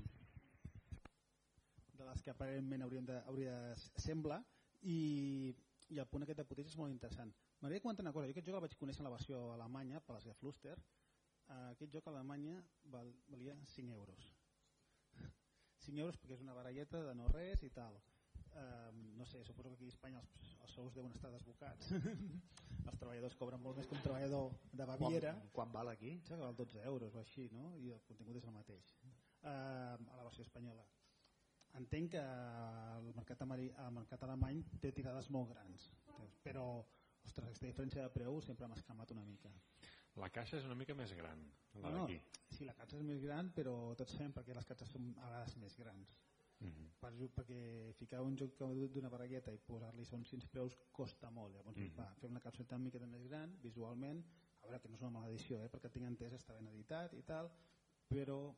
de 2.00 2.08
les 2.08 2.24
que 2.24 2.32
aparentment 2.34 2.88
hauríem 2.88 3.06
de, 3.12 3.20
hauria 3.28 3.60
de 3.68 4.02
sembla 4.08 4.40
i, 4.82 5.54
i 5.92 6.00
el 6.00 6.08
punt 6.10 6.26
aquest 6.26 6.42
de 6.42 6.48
potència 6.48 6.74
és 6.74 6.80
molt 6.80 6.94
interessant. 6.94 7.34
M'agradaria 7.60 7.84
comentar 7.84 8.06
una 8.06 8.14
cosa, 8.16 8.28
jo 8.28 8.36
aquest 8.36 8.48
joc 8.48 8.58
el 8.58 8.66
vaig 8.66 8.78
conèixer 8.80 9.04
en 9.04 9.10
la 9.10 9.16
versió 9.16 9.42
alemanya 9.56 10.02
per 10.06 10.16
les 10.18 10.30
Gefluster, 10.30 10.78
uh, 10.78 11.68
aquest 11.74 11.94
joc 11.94 12.08
a 12.08 12.14
Alemanya 12.16 12.62
val, 12.94 13.12
valia 13.30 13.58
5 13.76 13.98
euros. 13.98 14.32
5 15.86 16.06
euros 16.06 16.18
perquè 16.18 16.40
és 16.40 16.46
una 16.46 16.58
baralleta 16.58 17.04
de 17.10 17.16
no 17.18 17.30
res 17.34 17.64
i 17.68 17.72
tal. 17.76 18.00
Um, 18.52 19.04
no 19.16 19.26
sé, 19.26 19.46
suposo 19.48 19.70
que 19.70 19.78
aquí 19.78 19.88
a 19.88 19.94
Espanya 19.94 20.20
els, 20.20 20.56
els 20.66 20.74
sous 20.76 20.96
deuen 20.96 21.14
estar 21.16 21.32
desbocats. 21.32 21.94
Els 22.90 22.98
treballadors 22.98 23.36
cobren 23.38 23.62
molt 23.62 23.78
més 23.78 23.86
que 23.86 23.94
un 23.94 24.02
treballador 24.02 24.56
de 24.74 24.86
Baviera. 24.90 25.36
quan, 25.36 25.52
quan 25.54 25.74
val 25.76 25.92
aquí? 25.92 26.16
que 26.26 26.36
val 26.36 26.56
12 26.58 26.82
euros 26.90 27.14
o 27.16 27.22
així 27.22 27.46
no? 27.54 27.76
i 27.78 27.92
el 27.94 28.02
contingut 28.08 28.40
és 28.40 28.48
el 28.50 28.56
mateix. 28.56 28.96
Uh, 29.44 30.02
a 30.10 30.18
la 30.18 30.26
versió 30.26 30.42
espanyola 30.42 30.84
entenc 31.80 32.12
que 32.12 32.22
el 32.22 33.14
mercat, 33.16 33.42
ameri- 33.46 33.72
el 33.86 33.92
mercat 33.96 34.24
alemany 34.28 34.64
té 34.82 34.92
tirades 34.92 35.30
molt 35.30 35.50
grans 35.54 35.90
però 36.44 36.66
ostres, 37.24 37.46
aquesta 37.48 37.68
diferència 37.68 38.04
de 38.04 38.10
preu 38.10 38.42
sempre 38.42 38.68
m'ha 38.68 38.76
escamat 38.80 39.12
una 39.12 39.24
mica 39.26 39.52
La 40.20 40.28
caixa 40.30 40.58
és 40.58 40.66
una 40.68 40.76
mica 40.76 40.94
més 40.94 41.14
gran, 41.16 41.40
la 41.76 41.90
no, 41.90 42.02
d'aquí. 42.02 42.18
sí, 42.52 42.66
la 42.66 42.74
carta 42.76 42.98
és 42.98 43.04
més 43.08 43.22
gran 43.24 43.54
però 43.56 43.96
tots 43.96 44.12
sabem 44.18 44.34
perquè 44.34 44.54
les 44.54 44.66
cartes 44.68 44.90
són 44.92 45.14
a 45.20 45.30
vegades 45.30 45.56
més 45.58 45.78
grans 45.78 46.18
Mhm. 46.62 46.90
per, 47.00 47.10
ju- 47.18 47.30
perquè 47.34 47.92
ficar 47.98 48.22
un 48.22 48.36
joc 48.38 48.52
d'una 48.94 49.10
baralleta 49.10 49.52
i 49.52 49.58
posar-li 49.58 50.04
són 50.06 50.24
5 50.26 50.48
preus 50.52 50.76
costa 50.92 51.32
molt 51.32 51.56
llavors 51.56 51.78
Mhm. 51.78 51.96
va, 51.98 52.14
fer 52.20 52.30
una 52.30 52.40
capsuleta 52.40 52.76
una 52.76 52.84
miqueta 52.86 53.08
més 53.08 53.24
gran 53.28 53.56
visualment, 53.64 54.24
a 54.62 54.68
veure 54.68 54.80
que 54.80 54.90
no 54.90 54.96
és 54.96 55.02
una 55.02 55.10
mala 55.10 55.28
edició 55.30 55.64
eh, 55.64 55.70
perquè 55.70 55.90
tinc 55.90 56.06
entès 56.06 56.34
està 56.34 56.54
ben 56.54 56.68
editat 56.68 57.14
i 57.14 57.24
tal 57.24 57.50
però 58.08 58.54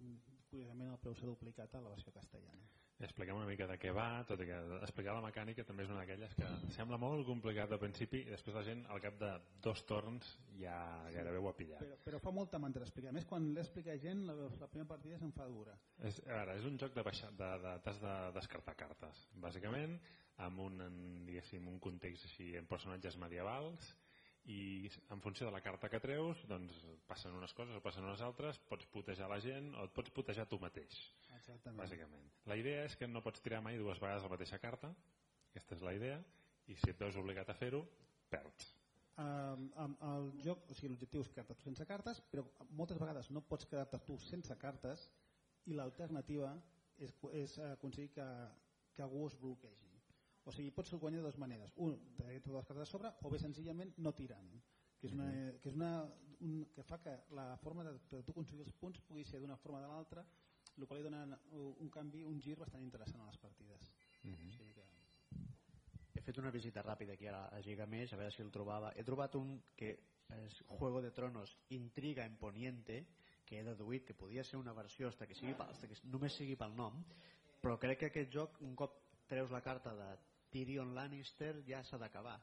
mm, 0.00 0.37
curiosament 0.50 0.92
el 0.92 1.00
preu 1.02 1.14
s'ha 1.16 1.28
duplicat 1.28 1.74
a 1.74 1.80
la 1.84 1.94
versió 1.94 2.12
castellana. 2.14 2.68
Expliquem 2.98 3.36
una 3.38 3.46
mica 3.46 3.66
de 3.70 3.76
què 3.78 3.92
va, 3.94 4.24
tot 4.26 4.40
i 4.42 4.46
que 4.48 4.56
explicar 4.82 5.12
la 5.14 5.22
mecànica 5.22 5.62
també 5.66 5.84
és 5.84 5.90
una 5.92 6.00
d'aquelles 6.00 6.32
que 6.34 6.48
sembla 6.74 6.98
molt 6.98 7.22
complicat 7.28 7.70
al 7.70 7.78
principi 7.78 8.24
i 8.24 8.32
després 8.32 8.56
la 8.58 8.64
gent 8.66 8.80
al 8.90 9.02
cap 9.04 9.20
de 9.20 9.28
dos 9.62 9.84
torns 9.86 10.32
ja 10.58 10.74
gairebé 11.14 11.38
ho 11.38 11.46
ha 11.46 11.54
pillat. 11.60 11.84
però, 11.84 12.00
però 12.08 12.20
fa 12.24 12.32
molta 12.34 12.58
mandra 12.58 12.82
explicar 12.82 13.12
a 13.12 13.14
més 13.14 13.28
quan 13.30 13.46
l'explica 13.54 13.94
gent 14.02 14.24
la, 14.26 14.34
la 14.34 14.70
primera 14.72 14.90
partida 14.96 15.20
se'n 15.22 15.30
fa 15.36 15.46
dura. 15.46 15.78
És, 16.10 16.18
a 16.26 16.40
veure, 16.40 16.58
és 16.58 16.66
un 16.66 16.80
joc 16.82 16.98
de 16.98 17.06
baixar, 17.06 17.30
de, 17.38 17.52
de, 17.66 17.76
t'has 17.86 18.02
de 18.02 18.16
descartar 18.40 18.74
cartes, 18.82 19.22
bàsicament, 19.46 19.94
amb 20.48 20.66
un, 20.66 20.82
en, 20.82 20.98
diguéssim, 21.28 21.70
un 21.70 21.78
context 21.82 22.26
així 22.26 22.50
en 22.58 22.66
personatges 22.66 23.18
medievals 23.22 23.94
i 24.48 24.88
en 25.12 25.20
funció 25.20 25.46
de 25.46 25.52
la 25.52 25.60
carta 25.60 25.90
que 25.92 26.00
treus 26.00 26.40
doncs 26.48 26.78
passen 27.08 27.36
unes 27.36 27.52
coses 27.56 27.76
o 27.76 27.84
passen 27.84 28.06
unes 28.08 28.22
altres 28.24 28.60
pots 28.70 28.88
putejar 28.94 29.28
la 29.28 29.40
gent 29.44 29.74
o 29.76 29.84
et 29.84 29.94
pots 29.96 30.14
putejar 30.16 30.48
tu 30.48 30.58
mateix 30.62 30.96
exactament 31.36 31.82
bàsicament. 31.82 32.32
La 32.48 32.56
idea 32.56 32.86
és 32.88 32.96
que 32.96 33.08
no 33.10 33.22
pots 33.24 33.44
tirar 33.44 33.60
mai 33.64 33.76
dues 33.80 34.00
vegades 34.00 34.24
la 34.24 34.32
mateixa 34.32 34.60
carta 34.62 34.94
aquesta 35.50 35.76
és 35.76 35.84
la 35.84 35.94
idea 36.00 36.18
i 36.68 36.76
si 36.76 36.92
et 36.92 37.00
veus 37.00 37.16
obligat 37.16 37.48
a 37.48 37.56
fer-ho, 37.56 37.84
perds 38.32 38.74
Um, 39.18 39.64
amb 39.82 40.02
el 40.06 40.28
joc, 40.44 40.60
o 40.70 40.74
sigui, 40.78 40.92
l'objectiu 40.92 41.24
és 41.24 41.28
quedar-te 41.32 41.54
sense 41.58 41.82
cartes, 41.88 42.20
però 42.30 42.44
moltes 42.78 43.00
vegades 43.02 43.32
no 43.34 43.40
pots 43.42 43.66
quedar-te 43.66 43.98
tu 44.06 44.14
sense 44.22 44.54
cartes 44.62 45.08
i 45.66 45.74
l'alternativa 45.74 46.52
és, 47.02 47.10
és 47.40 47.56
aconseguir 47.72 48.12
que, 48.14 48.26
que 48.94 49.02
algú 49.02 49.24
es 49.26 49.34
bloquegi. 49.42 49.87
O 50.48 50.52
sigui, 50.54 50.72
pots 50.72 50.94
guanyar 50.96 51.20
de 51.20 51.28
dues 51.28 51.38
maneres. 51.40 51.74
Un, 51.84 51.94
de 52.16 52.40
totes 52.40 52.56
les 52.56 52.68
cartes 52.70 52.84
a 52.86 52.90
sobre, 52.90 53.12
o 53.22 53.30
bé 53.30 53.40
senzillament 53.42 53.92
no 54.00 54.14
tirant. 54.16 54.48
Que 54.98 55.10
és 55.10 55.14
una, 55.14 55.26
que, 55.60 55.68
és 55.70 55.76
una, 55.76 55.90
un, 56.46 56.54
que 56.74 56.84
fa 56.88 56.98
que 57.04 57.14
la 57.36 57.50
forma 57.62 57.84
de, 57.84 57.92
de 58.10 58.22
tu 58.24 58.34
aconseguir 58.34 58.64
els 58.64 58.78
punts 58.80 59.02
pugui 59.06 59.26
ser 59.28 59.42
d'una 59.42 59.58
forma 59.60 59.82
o 59.82 59.84
de 59.84 59.90
l'altra, 59.92 60.24
el 60.78 60.86
qual 60.86 61.00
li 61.00 61.04
dona 61.04 61.38
un 61.52 61.90
canvi, 61.92 62.24
un 62.24 62.40
gir 62.40 62.56
bastant 62.58 62.82
interessant 62.86 63.22
a 63.22 63.28
les 63.28 63.38
partides. 63.42 63.92
mm 64.22 64.32
O 64.32 64.36
-hmm. 64.36 64.56
sigui 64.56 64.72
que, 64.72 64.86
he 66.18 66.22
fet 66.26 66.38
una 66.38 66.50
visita 66.50 66.82
ràpida 66.82 67.14
aquí 67.14 67.26
a, 67.30 67.46
a 67.46 67.62
Gigamés 67.62 68.12
a 68.12 68.16
veure 68.16 68.34
si 68.34 68.42
el 68.42 68.50
trobava 68.50 68.92
he 68.96 69.04
trobat 69.04 69.34
un 69.38 69.60
que 69.76 69.90
és 70.28 70.62
Juego 70.66 71.00
de 71.00 71.10
Tronos 71.10 71.56
Intriga 71.70 72.24
en 72.26 72.36
Poniente 72.36 73.06
que 73.46 73.60
he 73.60 73.64
deduït 73.64 74.04
que 74.04 74.14
podia 74.14 74.44
ser 74.44 74.58
una 74.58 74.72
versió 74.72 75.08
hasta 75.08 75.26
que, 75.26 75.34
sigui, 75.34 75.54
hasta 75.58 75.88
que 75.88 75.94
només 76.04 76.36
sigui 76.36 76.56
pel 76.56 76.74
nom 76.76 77.04
però 77.62 77.78
crec 77.78 77.98
que 78.00 78.10
aquest 78.10 78.32
joc 78.34 78.58
un 78.60 78.74
cop 78.76 78.98
treus 79.28 79.50
la 79.50 79.62
carta 79.62 79.94
de 79.94 80.08
Tyrion 80.52 80.94
Lannister 80.94 81.54
ja 81.66 81.82
s'ha 81.84 81.98
d'acabar 82.00 82.38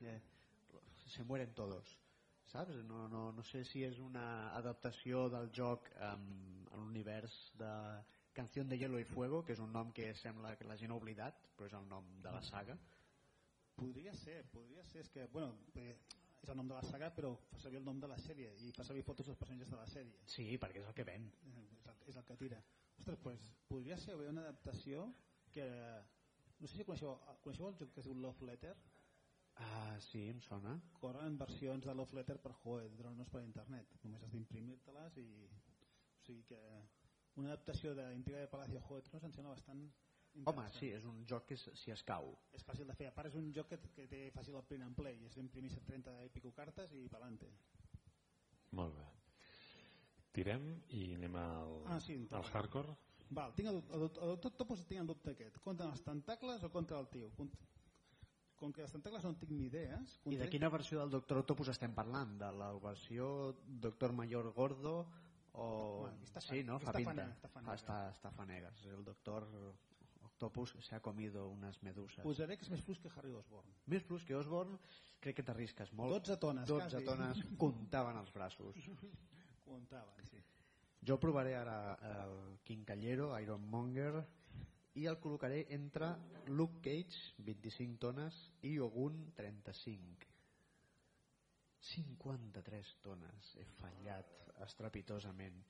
eh, 0.00 0.20
se 1.06 1.24
mueren 1.24 1.54
todos 1.54 1.98
saps? 2.50 2.74
No, 2.84 3.08
no, 3.08 3.30
no 3.32 3.42
sé 3.46 3.62
si 3.64 3.84
és 3.86 3.98
una 4.02 4.52
adaptació 4.58 5.28
del 5.32 5.50
joc 5.54 5.86
um, 5.96 6.24
a 6.70 6.80
l'univers 6.80 7.36
de 7.58 7.74
Canción 8.34 8.68
de 8.68 8.78
Hielo 8.78 8.98
y 8.98 9.04
Fuego 9.04 9.42
que 9.44 9.54
és 9.54 9.62
un 9.62 9.72
nom 9.72 9.92
que 9.92 10.12
sembla 10.14 10.56
que 10.58 10.66
la 10.66 10.78
gent 10.80 10.90
ha 10.90 10.98
oblidat 10.98 11.38
però 11.56 11.68
és 11.70 11.76
el 11.78 11.86
nom 11.90 12.06
de 12.24 12.32
la 12.34 12.42
saga. 12.46 12.76
Podria 13.76 14.12
ser, 14.18 14.42
podria 14.52 14.84
ser 14.90 15.04
és 15.04 15.10
que, 15.14 15.26
bueno, 15.32 15.54
és 15.74 16.48
el 16.48 16.56
nom 16.58 16.68
de 16.68 16.76
la 16.76 16.84
saga 16.88 17.10
però 17.14 17.32
fa 17.50 17.62
servir 17.62 17.80
el 17.80 17.86
nom 17.86 18.00
de 18.02 18.10
la 18.10 18.18
sèrie 18.18 18.52
i 18.66 18.72
fa 18.76 18.86
servir 18.86 19.04
fotos 19.06 19.30
dels 19.30 19.38
personatges 19.38 19.70
de 19.70 19.78
la 19.78 19.88
sèrie. 19.90 20.22
Sí, 20.34 20.46
perquè 20.62 20.82
és 20.82 20.88
el 20.90 20.96
que 20.96 21.06
ven. 21.06 21.26
Eh, 21.52 21.66
és 21.78 21.90
el, 21.92 21.98
és 22.12 22.20
el 22.20 22.26
que 22.28 22.38
tira. 22.40 22.62
Ostres, 22.98 23.20
pues, 23.22 23.44
podria 23.68 23.98
ser 23.98 24.16
una 24.20 24.42
adaptació 24.46 25.06
que 25.54 25.66
no 26.60 26.68
sé 26.68 26.76
si 26.76 26.86
coneixeu, 26.88 27.16
coneixeu 27.44 27.68
el 27.68 27.78
joc 27.82 27.94
que 27.94 28.02
es 28.04 28.08
diu 28.08 28.16
Love 28.20 28.48
Letter 28.48 28.74
Ah, 29.60 29.98
sí, 30.00 30.22
em 30.32 30.40
sona. 30.40 30.76
Corren 31.00 31.36
versions 31.40 31.84
de 31.84 31.94
Love 31.94 32.16
Letter 32.16 32.38
per 32.40 32.52
Hoed, 32.62 32.94
però 32.96 33.10
no 33.12 33.26
és 33.26 33.32
per 33.32 33.42
internet. 33.44 33.96
Només 34.04 34.22
has 34.24 34.32
d'imprimir-te-les 34.32 35.18
i... 35.20 35.26
O 35.50 36.22
sigui 36.24 36.44
que 36.48 36.60
una 37.40 37.50
adaptació 37.50 37.92
d'Intriga 37.96 38.44
de 38.44 38.48
Palacio 38.52 38.80
de 38.80 39.02
Tronos 39.08 39.26
em 39.26 39.34
sembla 39.36 39.52
bastant 39.56 39.82
Home, 40.46 40.64
sí, 40.70 40.88
és 40.94 41.04
un 41.10 41.24
joc 41.26 41.48
que 41.48 41.56
si 41.58 41.90
escau. 41.90 42.28
És 42.54 42.62
fàcil 42.62 42.86
de 42.86 42.94
fer. 42.94 43.08
A 43.10 43.14
part 43.16 43.32
és 43.32 43.36
un 43.38 43.48
joc 43.56 43.72
que, 43.72 43.78
que 43.96 44.06
té 44.08 44.20
fàcil 44.34 44.54
el 44.60 44.66
print 44.68 44.84
and 44.86 44.96
play. 44.96 45.18
És 45.26 45.34
d'imprimir 45.34 45.72
30 45.74 46.14
i 46.24 46.30
pico 46.36 46.52
cartes 46.54 46.94
i 46.94 47.08
pelante. 47.10 47.50
Molt 48.78 48.94
bé. 48.94 49.08
Tirem 50.36 50.68
i 50.94 51.02
anem 51.16 51.34
al, 51.40 51.74
ah, 51.90 51.98
sí, 52.04 52.20
al 52.30 52.46
hardcore. 52.52 52.94
Val, 53.30 53.52
tinc 53.54 53.70
el, 53.70 53.82
el, 53.94 54.06
el, 54.06 54.22
el, 54.26 54.30
el, 54.36 54.84
tinc 54.90 55.00
el 55.00 55.10
dubte 55.10 55.34
aquest. 55.36 55.60
Contra 55.64 55.90
els 55.90 56.02
tentacles 56.06 56.64
o 56.66 56.70
contra 56.74 56.98
el 56.98 57.10
tio? 57.12 57.30
com 58.60 58.74
que 58.76 58.84
les 58.84 58.92
tentacles 58.92 59.24
no 59.24 59.32
en 59.32 59.36
tinc 59.40 59.52
ni 59.56 59.66
idees... 59.70 60.18
I 60.28 60.36
de 60.36 60.48
quina 60.52 60.68
versió 60.72 61.00
del 61.00 61.12
Doctor 61.14 61.40
Octopus 61.40 61.70
estem 61.72 61.94
parlant? 61.96 62.34
De 62.42 62.50
la 62.52 62.68
versió 62.82 63.28
Doctor 63.86 64.12
Mayor 64.12 64.50
Gordo 64.52 64.94
o... 65.52 65.68
Bueno, 66.02 66.42
sí, 66.44 66.60
no? 66.68 66.76
Fa 66.82 66.92
pinta. 66.92 67.24
Està, 67.32 67.48
fanegas. 67.54 67.80
està, 67.80 67.96
està 68.12 68.32
fanegas. 68.36 68.84
El 68.92 69.06
Doctor 69.06 69.48
Octopus 70.28 70.76
se 70.80 70.94
ha 70.94 71.00
comido 71.00 71.48
unas 71.48 71.82
medusas. 71.82 72.22
Posaré 72.24 72.58
que 72.60 72.68
és 72.68 72.72
més 72.72 72.84
plus 72.84 73.00
que 73.00 73.12
Harry 73.16 73.32
Osborn. 73.36 73.72
Més 73.92 74.04
plus 74.04 74.28
que 74.28 74.36
Osborn, 74.36 74.76
crec 75.24 75.40
que 75.40 75.46
t'arrisques 75.46 75.92
molt. 75.96 76.12
12 76.20 76.38
tones, 76.44 76.68
12 76.68 76.86
quasi. 76.86 77.06
tones 77.08 77.42
comptaven 77.64 78.20
els 78.20 78.32
braços. 78.36 78.76
comptaven. 79.64 80.29
Jo 81.06 81.16
provaré 81.20 81.54
ara 81.56 81.96
el 82.10 82.58
Quincallero, 82.64 83.32
Ironmonger, 83.40 84.24
i 85.00 85.06
el 85.06 85.16
col·locaré 85.22 85.64
entre 85.76 86.10
Luke 86.50 86.82
Cage 86.84 87.44
25 87.46 88.00
tones 88.02 88.36
i 88.66 88.74
Ogun 88.82 89.22
35 89.38 90.30
53 91.80 92.96
tones. 93.00 93.52
He 93.56 93.64
fallat 93.78 94.50
estrepitosament. 94.66 95.62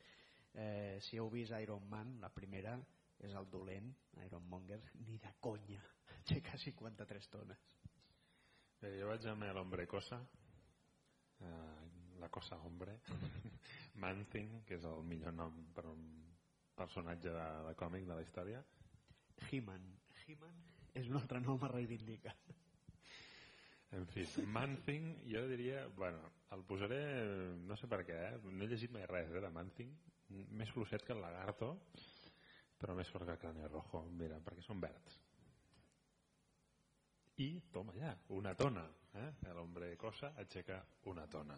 Eh, 0.51 0.99
si 1.07 1.21
heu 1.21 1.29
vist 1.31 1.55
Iron 1.63 1.87
Man 1.89 2.17
la 2.23 2.33
primera 2.35 2.75
és 3.23 3.35
el 3.39 3.47
dolent 3.53 3.93
Iron 4.25 4.49
Monger, 4.51 4.81
ni 5.07 5.19
de 5.23 5.35
conya. 5.41 5.83
Aixeca 6.17 6.59
53 6.59 7.31
tones. 7.31 7.77
Bé, 8.81 8.97
jo 8.99 9.11
vaig 9.13 9.27
amb 9.31 9.47
l'Hombre 9.55 9.87
Cosa. 9.87 10.19
Eh, 11.41 11.80
la 12.21 12.29
Cosa 12.33 12.59
Hombre 12.67 12.99
Man-Thing 14.03 14.61
que 14.69 14.79
és 14.79 14.87
el 14.89 15.05
millor 15.09 15.35
nom 15.37 15.57
per 15.77 15.87
un 15.91 16.05
personatge 16.77 17.33
de, 17.35 17.47
de 17.69 17.75
còmic 17.81 18.07
de 18.09 18.17
la 18.17 18.25
història 18.25 18.63
He-Man. 19.49 19.87
He-Man 20.27 20.59
és 21.01 21.09
un 21.09 21.21
altre 21.21 21.41
nom 21.41 21.63
a 21.65 21.71
reivindicar. 21.73 22.35
En 23.97 24.07
fi, 24.07 24.23
Man-Thing, 24.47 25.07
jo 25.27 25.43
diria, 25.51 25.83
bueno, 25.97 26.31
el 26.55 26.63
posaré, 26.67 27.01
no 27.67 27.77
sé 27.79 27.89
per 27.91 28.05
què, 28.07 28.19
eh? 28.29 28.39
no 28.45 28.63
he 28.65 28.69
llegit 28.71 28.93
mai 28.95 29.07
res 29.11 29.33
eh, 29.33 29.43
de 29.43 29.51
Man-Thing, 29.55 29.97
més 30.61 30.71
fluixet 30.71 31.03
que 31.07 31.17
el 31.17 31.23
Lagarto, 31.25 31.73
però 32.79 32.95
més 32.97 33.11
fort 33.11 33.27
que 33.27 33.35
el 33.35 33.43
Cráneo 33.43 33.69
Rojo, 33.73 34.05
mira, 34.21 34.39
perquè 34.47 34.63
són 34.63 34.83
verds. 34.83 35.19
I, 37.43 37.51
toma 37.73 37.97
ja, 37.97 38.13
una 38.37 38.55
tona. 38.55 38.85
Eh? 39.19 39.29
L'hombre 39.57 39.95
cosa 39.99 40.35
aixeca 40.39 40.79
una 41.11 41.27
tona. 41.27 41.57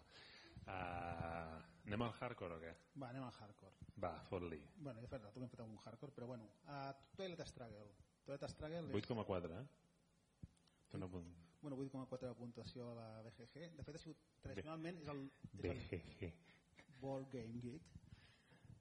Uh, 0.62 1.58
anem 1.88 2.04
al 2.06 2.14
hardcore 2.20 2.56
o 2.56 2.62
què? 2.62 2.72
Va, 2.96 3.10
anem 3.10 3.26
al 3.26 3.34
hardcore. 3.40 3.88
Va, 4.02 4.12
fot-li. 4.28 4.60
Bueno, 4.78 5.02
de 5.02 5.10
fet, 5.10 5.24
tu 5.34 5.42
hem 5.42 5.50
fet 5.52 5.62
un 5.64 5.78
hardcore, 5.84 6.14
però 6.16 6.28
bueno. 6.30 6.48
Uh, 6.66 6.90
Toilet 7.18 7.44
Struggle. 7.46 7.88
Toilet 8.26 8.48
Struggle 8.50 9.00
8,4, 9.00 9.56
eh? 9.58 9.64
Una 10.98 11.08
punt... 11.08 11.32
Bueno, 11.62 11.76
8,4 11.78 12.28
de 12.28 12.34
puntuació 12.34 12.90
a 12.90 12.94
la 12.94 13.08
BGG. 13.22 13.68
De 13.76 13.84
fet, 13.86 13.96
ha 13.96 14.02
sigut, 14.02 14.22
tradicionalment 14.42 14.98
és 15.02 15.10
el, 15.12 15.26
és 15.58 15.68
el 15.70 15.82
BGG. 15.82 16.32
Board 17.02 17.28
Game 17.34 17.62
Geek. 17.62 17.90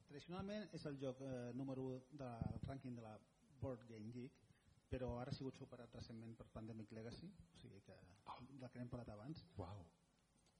Tradicionalment 0.09 0.65
és 0.77 0.86
el 0.89 0.97
joc 1.01 1.21
eh, 1.25 1.51
número 1.57 1.86
1 1.93 2.19
del 2.21 2.63
rànquing 2.67 2.97
de 2.97 3.05
la 3.05 3.13
Board 3.61 3.86
Game 3.89 4.11
Geek, 4.15 4.41
però 4.91 5.13
ara 5.21 5.32
ha 5.32 5.38
sigut 5.38 5.57
superat 5.57 5.93
recentment 5.95 6.34
per 6.39 6.49
Pandemic 6.55 6.91
Legacy, 6.97 7.29
o 7.53 7.61
sigui 7.61 7.79
que 7.86 7.95
oh. 8.27 8.39
la 8.59 8.69
que 8.73 8.82
hem 8.82 8.89
parlat 8.91 9.13
abans. 9.13 9.45
Wow. 9.61 9.86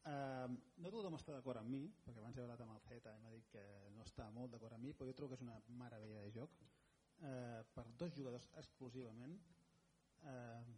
Uh, 0.02 0.47
no 0.82 0.89
tothom 0.89 1.14
està 1.14 1.36
d'acord 1.36 1.62
amb 1.62 1.70
mi, 1.70 1.84
perquè 2.02 2.22
abans 2.22 2.38
he 2.38 2.41
parlat 2.41 2.62
amb 2.64 2.74
el 2.74 2.80
Zeta 2.88 3.12
i 3.14 3.20
m'ha 3.22 3.34
dit 3.36 3.49
que 3.54 3.62
no 3.93 4.02
està 4.02 4.26
molt 4.34 4.54
d'acord 4.54 4.74
amb 4.74 4.88
mi, 4.88 4.93
però 4.97 5.06
jo 5.10 5.18
trobo 5.18 5.36
que 5.36 5.38
és 5.38 5.45
una 5.45 5.60
meravella 5.82 6.24
de 6.26 6.32
joc. 6.38 6.56
Uh, 7.22 7.62
per 7.76 7.86
dos 8.02 8.16
jugadors 8.16 8.47
exclusivament. 8.64 9.38
Uh, 10.26 10.74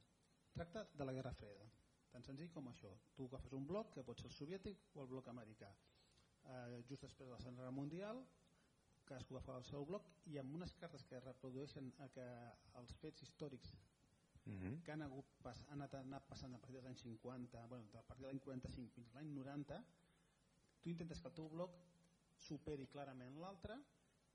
tracta 0.54 0.84
de 0.92 1.08
la 1.08 1.16
Guerra 1.16 1.32
Freda. 1.40 1.70
Tan 2.12 2.28
senzill 2.28 2.52
com 2.52 2.68
això. 2.70 2.92
Tu 3.16 3.26
agafes 3.30 3.56
un 3.56 3.66
bloc 3.70 3.94
que 3.96 4.04
pot 4.04 4.20
ser 4.20 4.28
el 4.28 4.36
soviètic 4.36 4.84
o 4.94 5.06
el 5.06 5.12
bloc 5.16 5.32
americà. 5.32 5.72
Uh, 6.44 6.82
just 6.90 7.08
després 7.08 7.30
de 7.30 7.32
la 7.32 7.40
Segona 7.40 7.62
Guerra 7.62 7.78
Mundial, 7.80 8.20
cadascú 9.08 9.38
agafa 9.38 9.56
el 9.62 9.66
seu 9.68 9.88
bloc 9.88 10.12
i 10.32 10.38
amb 10.40 10.60
unes 10.60 10.76
cartes 10.80 11.08
que 11.08 11.24
reprodueixen 11.24 11.90
a 12.04 12.10
que 12.12 12.28
els 12.80 12.94
fets 13.00 13.24
històrics 13.24 13.72
Mm 14.46 14.60
-hmm. 14.60 14.82
que 14.84 14.92
han, 14.92 15.02
hagut, 15.02 15.26
pas, 15.42 15.64
han 15.70 15.82
anat, 15.82 16.26
passant 16.28 16.54
a 16.54 16.58
partir 16.58 16.76
dels 16.76 16.86
anys 16.86 17.02
50, 17.02 17.66
bueno, 17.68 17.86
a 17.94 18.02
partir 18.02 18.26
de 18.26 18.32
l'any 18.32 18.40
45 18.40 18.92
fins 18.92 19.14
l'any 19.14 19.30
90, 19.34 19.84
tu 20.82 20.90
intentes 20.90 21.22
que 21.22 21.28
el 21.28 21.34
teu 21.34 21.50
bloc 21.50 21.72
superi 22.36 22.88
clarament 22.88 23.40
l'altre, 23.40 23.78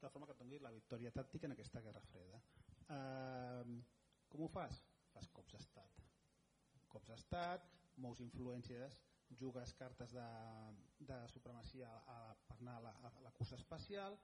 de 0.01 0.09
forma 0.09 0.27
que 0.27 0.33
et 0.33 0.39
doni 0.39 0.59
la 0.59 0.71
victòria 0.71 1.11
tàctica 1.11 1.47
en 1.47 1.53
aquesta 1.53 1.81
guerra 1.81 2.01
freda. 2.01 2.41
Uh, 2.89 3.83
com 4.29 4.43
ho 4.43 4.49
fas? 4.49 4.83
Fas 5.13 5.29
cops 5.29 5.53
d'estat. 5.53 6.03
Cops 6.89 7.09
d'estat, 7.09 7.67
mous 7.97 8.21
influències, 8.21 9.01
jugues 9.41 9.75
cartes 9.75 10.13
de, 10.13 10.29
de 11.11 11.19
supremacia 11.29 11.89
a, 11.89 12.15
a, 12.15 12.35
per 12.49 12.57
anar 12.61 12.77
a 12.79 12.81
la, 12.81 12.93
a 13.11 13.21
la 13.21 13.33
cursa 13.33 13.57
espacial, 13.57 14.17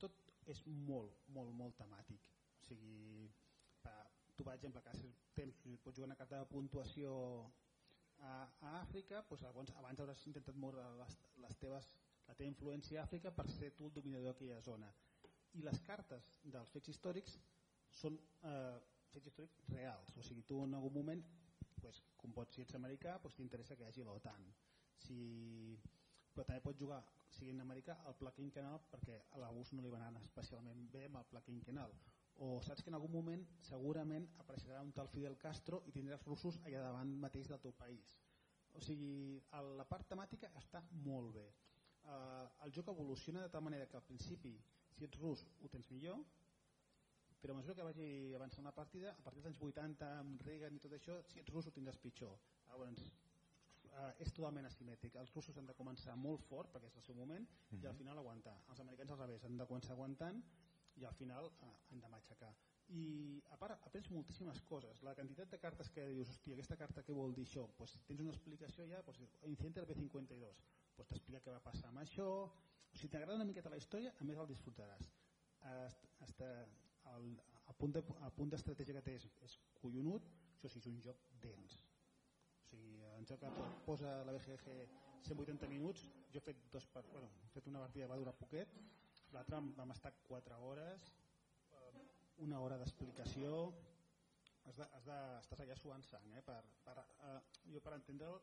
tot 0.00 0.14
és 0.46 0.62
molt, 0.66 1.18
molt, 1.36 1.52
molt 1.52 1.76
temàtic. 1.76 2.30
O 2.62 2.68
sigui, 2.68 2.94
tu 4.36 4.46
per 4.46 4.54
exemple 4.58 4.82
que 4.82 4.94
temps 5.38 5.60
pots 5.84 5.96
jugar 5.96 6.08
una 6.10 6.18
carta 6.20 6.40
de 6.40 6.50
puntuació 6.50 7.12
a, 8.20 8.32
a 8.60 8.72
Àfrica 8.80 9.22
doncs 9.28 9.44
llavors 9.44 9.74
abans 9.80 10.00
hauràs 10.00 10.26
intentat 10.30 10.58
moure 10.64 10.84
les, 11.00 11.18
les 11.44 11.58
teves, 11.62 11.90
la 12.28 12.34
teva 12.38 12.50
influència 12.50 13.00
a 13.00 13.06
Àfrica 13.08 13.32
per 13.38 13.46
ser 13.56 13.72
tu 13.78 13.88
el 13.88 13.94
dominador 13.98 14.32
d'aquella 14.32 14.60
zona. 14.64 14.90
I 15.54 15.62
les 15.62 15.80
cartes 15.86 16.30
dels 16.56 16.72
fets 16.74 16.90
històrics 16.90 17.38
són 18.02 18.18
eh, 18.50 18.76
fets 19.12 19.30
històrics 19.30 19.60
reals. 19.70 20.14
O 20.18 20.26
sigui 20.26 20.42
tu 20.48 20.62
en 20.64 20.74
algun 20.74 20.94
moment 20.98 21.22
pues, 21.80 22.00
com 22.20 22.32
pots 22.32 22.56
si 22.56 22.64
ets 22.64 22.78
americà 22.78 23.18
pues, 23.22 23.36
t'interessa 23.38 23.76
que 23.76 23.84
hi 23.84 23.92
hagi 23.92 24.06
l'OTAN 24.06 24.48
si... 25.06 25.18
però 26.34 26.46
també 26.48 26.62
pots 26.64 26.80
jugar 26.80 27.02
siguin 27.36 27.60
americà 27.62 27.96
al 28.08 28.16
pla 28.18 28.32
quinquenal 28.34 28.80
perquè 28.90 29.20
a 29.36 29.40
l'abús 29.42 29.72
no 29.74 29.84
li 29.84 29.92
va 29.92 30.00
anar 30.02 30.22
especialment 30.22 30.88
bé 30.94 31.04
amb 31.08 31.20
el 31.20 31.26
pla 31.30 31.42
quinquenal 31.46 31.94
o 32.42 32.60
saps 32.66 32.82
que 32.82 32.90
en 32.90 32.96
algun 32.98 33.12
moment 33.12 33.42
segurament 33.62 34.26
apareixerà 34.42 34.82
un 34.82 34.92
tal 34.92 35.08
Fidel 35.08 35.36
Castro 35.38 35.82
i 35.86 35.92
tindràs 35.94 36.24
russos 36.26 36.58
allà 36.64 36.82
davant 36.82 37.12
mateix 37.26 37.48
del 37.50 37.60
teu 37.62 37.74
país. 37.78 38.16
O 38.74 38.80
sigui, 38.82 39.40
la 39.78 39.86
part 39.86 40.08
temàtica 40.10 40.50
està 40.58 40.82
molt 41.04 41.34
bé. 41.36 41.46
Uh, 42.04 42.46
el 42.66 42.72
joc 42.74 42.90
evoluciona 42.92 43.44
de 43.44 43.52
tal 43.52 43.62
manera 43.64 43.86
que 43.86 43.96
al 43.96 44.04
principi 44.04 44.52
si 44.92 45.06
ets 45.06 45.20
rus 45.22 45.46
ho 45.62 45.70
tens 45.72 45.88
millor 45.90 46.18
però 47.44 47.54
a 47.54 47.56
mesura 47.56 47.74
que 47.76 47.84
vagi 47.86 48.08
avançant 48.36 48.64
la 48.64 48.72
partida 48.72 49.10
a 49.12 49.22
partir 49.24 49.42
dels 49.42 49.50
anys 49.54 49.62
80 49.66 50.10
amb 50.18 50.44
Reagan 50.46 50.76
i 50.76 50.80
tot 50.80 50.92
això 50.96 51.18
si 51.28 51.40
ets 51.40 51.52
rus 51.52 51.66
ho 51.68 51.72
tindràs 51.76 51.98
pitjor. 52.00 52.38
Llavors 52.70 53.02
uh, 53.04 54.12
és 54.24 54.32
totalment 54.32 54.64
asimètric. 54.68 55.18
Els 55.20 55.32
russos 55.36 55.58
han 55.60 55.68
de 55.68 55.76
començar 55.76 56.14
molt 56.16 56.40
fort 56.48 56.72
perquè 56.72 56.88
és 56.88 56.96
el 57.00 57.04
seu 57.04 57.18
moment 57.18 57.44
uh 57.44 57.74
-huh. 57.74 57.82
i 57.82 57.86
al 57.90 57.98
final 57.98 58.18
aguantar. 58.18 58.56
Els 58.70 58.80
americans 58.80 59.10
al 59.10 59.18
revés 59.18 59.44
han 59.44 59.58
de 59.58 59.66
començar 59.66 59.92
aguantant 59.92 60.40
i 61.00 61.04
al 61.04 61.14
final 61.14 61.50
eh, 61.62 61.72
han 61.90 62.00
de 62.00 62.08
matxacar. 62.08 62.52
I 62.94 63.40
a 63.50 63.56
part 63.56 63.80
aprens 63.88 64.10
moltíssimes 64.12 64.60
coses. 64.68 65.00
La 65.02 65.14
quantitat 65.16 65.48
de 65.50 65.58
cartes 65.58 65.88
que 65.90 66.04
dius 66.12 66.28
hòstia, 66.34 66.54
aquesta 66.54 66.76
carta 66.76 67.02
què 67.02 67.14
vol 67.16 67.32
dir 67.34 67.46
això? 67.46 67.64
Pues, 67.78 67.94
tens 68.06 68.20
una 68.20 68.30
explicació 68.34 68.84
ja 68.90 69.00
pues, 69.02 69.18
incidente 69.48 69.80
del 69.80 69.88
B52 69.88 70.60
pues, 70.94 71.08
t'explica 71.08 71.40
què 71.40 71.54
va 71.56 71.62
passar 71.64 71.88
amb 71.88 72.02
això. 72.02 72.28
Si 72.94 73.08
t'agrada 73.08 73.34
una 73.40 73.46
miqueta 73.48 73.70
la 73.72 73.78
història, 73.80 74.12
a 74.20 74.24
més 74.24 74.38
el 74.38 74.46
disfrutaràs. 74.52 75.08
Est- 75.86 76.10
Està, 76.24 76.46
el, 77.16 77.24
el 77.68 77.74
punt 77.80 77.92
de- 77.96 78.04
el 78.26 78.32
punt 78.36 78.52
d'estratègia 78.52 78.94
que 78.94 79.02
té 79.08 79.14
és, 79.16 79.24
és 79.42 79.56
collonut, 79.80 80.28
això 80.54 80.68
sí, 80.68 80.78
és 80.78 80.86
un 80.86 81.00
joc 81.02 81.18
dens. 81.42 81.74
O 82.60 82.68
sigui, 82.68 83.00
en 83.16 83.26
joc 83.26 83.40
que 83.40 83.50
posa 83.86 84.12
la 84.24 84.32
BGG 84.36 84.68
180 85.24 85.68
minuts, 85.72 86.04
jo 86.32 86.38
he 86.38 86.44
fet, 86.44 86.62
dos, 86.72 86.86
bueno, 87.12 87.28
he 87.44 87.48
fet 87.56 87.66
una 87.66 87.80
partida 87.80 88.06
va 88.12 88.16
durar 88.20 88.36
poquet, 88.36 88.68
l'altra 89.34 89.60
vam- 89.60 89.92
estar 89.94 90.12
4 90.28 90.58
hores, 90.66 91.12
eh, 91.72 92.04
una 92.46 92.60
hora 92.60 92.78
d'explicació, 92.78 93.72
has 94.64 94.76
de, 94.76 94.84
has 94.96 95.04
de, 95.04 95.16
estàs 95.42 95.60
allà 95.60 95.76
suant 95.76 96.04
sang, 96.08 96.30
eh? 96.38 96.42
per, 96.42 96.60
per, 96.84 96.98
eh, 97.28 97.40
jo 97.72 97.80
per 97.84 97.94
entendre'l 97.98 98.38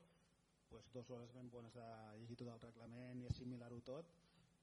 pues, 0.70 0.88
dues 0.94 1.10
hores 1.10 1.34
ben 1.36 1.50
bones 1.52 1.74
de 1.76 1.86
llegir 2.22 2.38
tot 2.40 2.52
el 2.54 2.62
reglament 2.64 3.22
i 3.22 3.28
assimilar-ho 3.28 3.80
tot, 3.88 4.12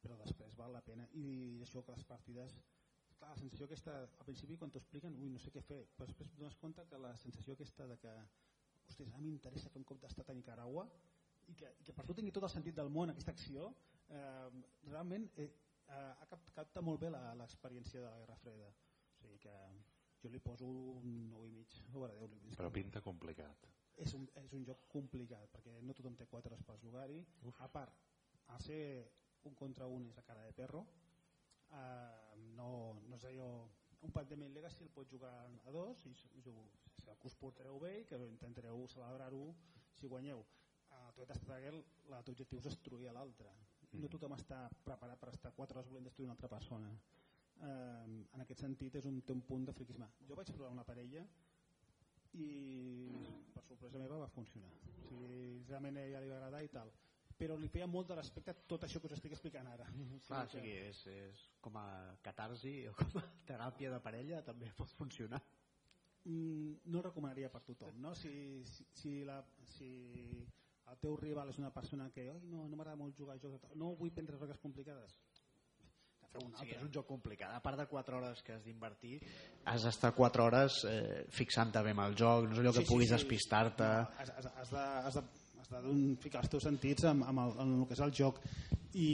però 0.02 0.16
després 0.22 0.56
val 0.56 0.72
la 0.72 0.82
pena. 0.84 1.06
I 1.20 1.60
això 1.66 1.82
que 1.84 1.92
les 1.92 2.06
partides, 2.08 2.54
clar, 3.18 3.32
la 3.34 3.40
sensació 3.40 3.66
aquesta, 3.66 3.98
al 4.06 4.28
principi 4.28 4.56
quan 4.56 4.72
t'ho 4.72 4.80
expliquen, 4.80 5.18
ui, 5.20 5.28
no 5.34 5.42
sé 5.42 5.52
què 5.54 5.62
fer, 5.66 5.82
però 5.96 6.08
després 6.08 6.32
dones 6.38 6.56
compte 6.62 6.86
que 6.88 7.02
la 7.02 7.14
sensació 7.20 7.58
aquesta 7.58 7.86
de 7.90 7.98
que, 8.04 8.14
ostres, 8.88 9.12
ara 9.12 9.20
m'interessa 9.24 9.72
fer 9.74 9.82
un 9.82 9.88
cop 9.90 10.00
d'estat 10.00 10.30
a 10.30 10.36
Nicaragua 10.38 10.86
i 11.48 11.56
que, 11.58 11.74
i 11.80 11.84
que 11.84 11.96
per 11.96 12.06
tu 12.08 12.16
tingui 12.16 12.32
tot 12.32 12.46
el 12.48 12.54
sentit 12.54 12.76
del 12.76 12.88
món 12.92 13.12
aquesta 13.12 13.34
acció, 13.34 13.72
eh, 14.08 14.48
realment 14.88 15.28
eh, 15.36 15.50
eh, 15.88 16.26
cap, 16.28 16.50
capta 16.54 16.80
molt 16.80 17.00
bé 17.00 17.10
la- 17.10 17.34
l'experiència 17.34 18.00
de 18.00 18.06
la 18.10 18.18
Guerra 18.18 18.36
Freda. 18.36 18.68
O 18.68 19.16
sigui 19.20 19.38
que 19.38 19.54
jo 20.22 20.28
li 20.30 20.40
poso 20.40 20.66
un 20.66 21.28
9 21.30 21.48
i 21.48 21.52
mig 21.52 21.70
sobre 21.90 22.12
10. 22.14 22.30
li- 22.30 22.56
Però 22.56 22.70
pinta 22.72 23.00
complicat. 23.00 23.66
és 23.98 24.12
un, 24.14 24.28
és 24.36 24.52
un 24.52 24.64
joc 24.64 24.84
complicat 24.86 25.50
perquè 25.50 25.80
no 25.82 25.92
tothom 25.92 26.14
té 26.14 26.24
4 26.26 26.52
hores 26.52 26.62
per 26.62 26.76
jugar-hi 26.78 27.26
a 27.58 27.66
part, 27.68 27.92
al 28.46 28.60
ser 28.60 29.10
un 29.42 29.54
contra 29.56 29.86
un 29.88 30.06
és 30.08 30.18
a 30.18 30.22
cara 30.22 30.44
de 30.44 30.52
perro 30.52 30.86
eh, 31.72 32.36
no, 32.54 32.94
no 33.08 33.16
és 33.16 33.24
allò 33.24 33.68
un 34.00 34.12
Pandemic 34.12 34.52
Legacy 34.54 34.84
el 34.84 34.90
pots 34.90 35.10
jugar 35.10 35.32
a 35.64 35.70
dos 35.72 36.06
i 36.06 36.14
jugo, 36.14 36.70
si 36.96 37.04
que 37.04 37.26
us 37.26 37.34
portareu 37.34 37.80
bé 37.80 38.00
i 38.00 38.04
que 38.04 38.16
intentareu 38.28 38.86
celebrar-ho 38.86 39.52
si 39.92 40.06
guanyeu 40.06 40.44
a 40.90 41.12
tot 41.16 41.30
Estraguel 41.30 41.82
l'objectiu 42.08 42.58
és 42.58 42.64
destruir 42.64 43.08
a 43.08 43.12
l'altre 43.12 43.50
no 43.92 44.06
Mm. 44.06 44.10
tothom 44.10 44.32
està 44.34 44.68
preparat 44.84 45.18
per 45.18 45.30
estar 45.32 45.52
4 45.56 45.78
hores 45.78 45.88
volent 45.88 46.04
destruir 46.04 46.26
una 46.26 46.32
altra 46.34 46.48
persona. 46.48 46.90
Eh, 47.60 48.26
en 48.34 48.40
aquest 48.40 48.60
sentit 48.60 48.94
és 48.94 49.04
un, 49.04 49.20
té 49.22 49.32
un 49.32 49.40
punt 49.42 49.64
de 49.66 49.72
friquisme. 49.72 50.06
Jo 50.28 50.36
vaig 50.36 50.52
provar 50.52 50.70
una 50.72 50.84
parella 50.84 51.24
i 52.34 52.48
per 53.54 53.62
sorpresa 53.64 53.98
meva 53.98 54.18
va 54.22 54.28
funcionar. 54.28 54.70
O 54.70 55.08
sigui, 55.08 55.64
realment 55.68 55.96
a 55.96 56.04
ella 56.04 56.20
li 56.20 56.28
va 56.28 56.36
agradar 56.36 56.62
i 56.64 56.68
tal. 56.68 56.92
Però 57.38 57.54
li 57.56 57.68
feia 57.70 57.86
molt 57.86 58.08
de 58.10 58.16
respecte 58.18 58.52
tot 58.66 58.82
això 58.84 59.00
que 59.00 59.06
us 59.06 59.12
estic 59.16 59.32
explicant 59.32 59.66
ara. 59.70 59.86
O 59.88 60.18
Clar, 60.26 60.44
o 60.44 60.48
que- 60.48 60.58
sigui, 60.58 60.72
és, 60.88 61.06
és 61.06 61.44
com 61.60 61.76
a 61.76 62.16
catarsi 62.22 62.86
o 62.88 62.94
com 62.94 63.18
a 63.20 63.24
teràpia 63.46 63.90
de 63.94 64.00
parella 64.00 64.42
també 64.44 64.72
pot 64.76 64.90
funcionar. 64.98 65.40
mm, 66.24 66.80
no 66.86 67.00
recomanaria 67.00 67.48
per 67.48 67.62
tothom 67.62 68.00
no? 68.02 68.14
si, 68.14 68.62
si, 68.66 68.84
si, 68.92 69.24
la, 69.24 69.42
si 69.64 70.46
el 70.90 70.98
teu 71.02 71.16
rival 71.16 71.48
és 71.50 71.58
una 71.58 71.70
persona 71.74 72.10
que 72.14 72.30
Oi, 72.30 72.40
no, 72.50 72.66
no 72.68 72.76
m'agrada 72.76 72.96
molt 72.96 73.16
jugar 73.18 73.36
a 73.36 73.42
jocs 73.42 73.74
no 73.76 73.94
vull 73.98 74.10
prendre 74.14 74.36
regles 74.38 74.58
complicades 74.62 75.18
feu 76.28 76.42
un 76.44 76.52
altre 76.54 76.76
és 76.76 76.82
un 76.84 76.90
joc 76.92 77.06
complicat. 77.08 77.54
A 77.56 77.60
part 77.64 77.78
de 77.80 77.86
4 77.88 78.16
hores 78.18 78.42
que 78.44 78.52
has 78.52 78.64
d'invertir, 78.64 79.14
has 79.64 79.84
d'estar 79.86 80.10
4 80.12 80.44
hores 80.44 80.74
eh, 80.84 81.22
fixant-te 81.32 81.80
bé 81.86 81.94
amb 81.94 82.02
el 82.04 82.16
joc, 82.20 82.44
no 82.50 82.52
és 82.52 82.60
allò 82.60 82.72
que 82.76 82.82
puguis 82.84 83.14
despistar-te. 83.14 83.86
No, 83.88 84.18
has, 84.20 84.32
has, 84.36 84.48
has 84.60 84.72
de, 84.74 84.82
has 85.06 85.16
de, 85.16 85.22
has 85.62 85.70
de 85.72 85.80
d'un- 85.86 86.18
ficar 86.20 86.42
els 86.44 86.52
teus 86.52 86.66
sentits 86.68 87.06
amb, 87.08 87.24
amb, 87.30 87.40
el, 87.46 87.54
en 87.64 87.72
el 87.78 87.86
que 87.88 87.96
és 87.96 88.02
el 88.04 88.12
joc 88.20 88.42
i 88.92 89.08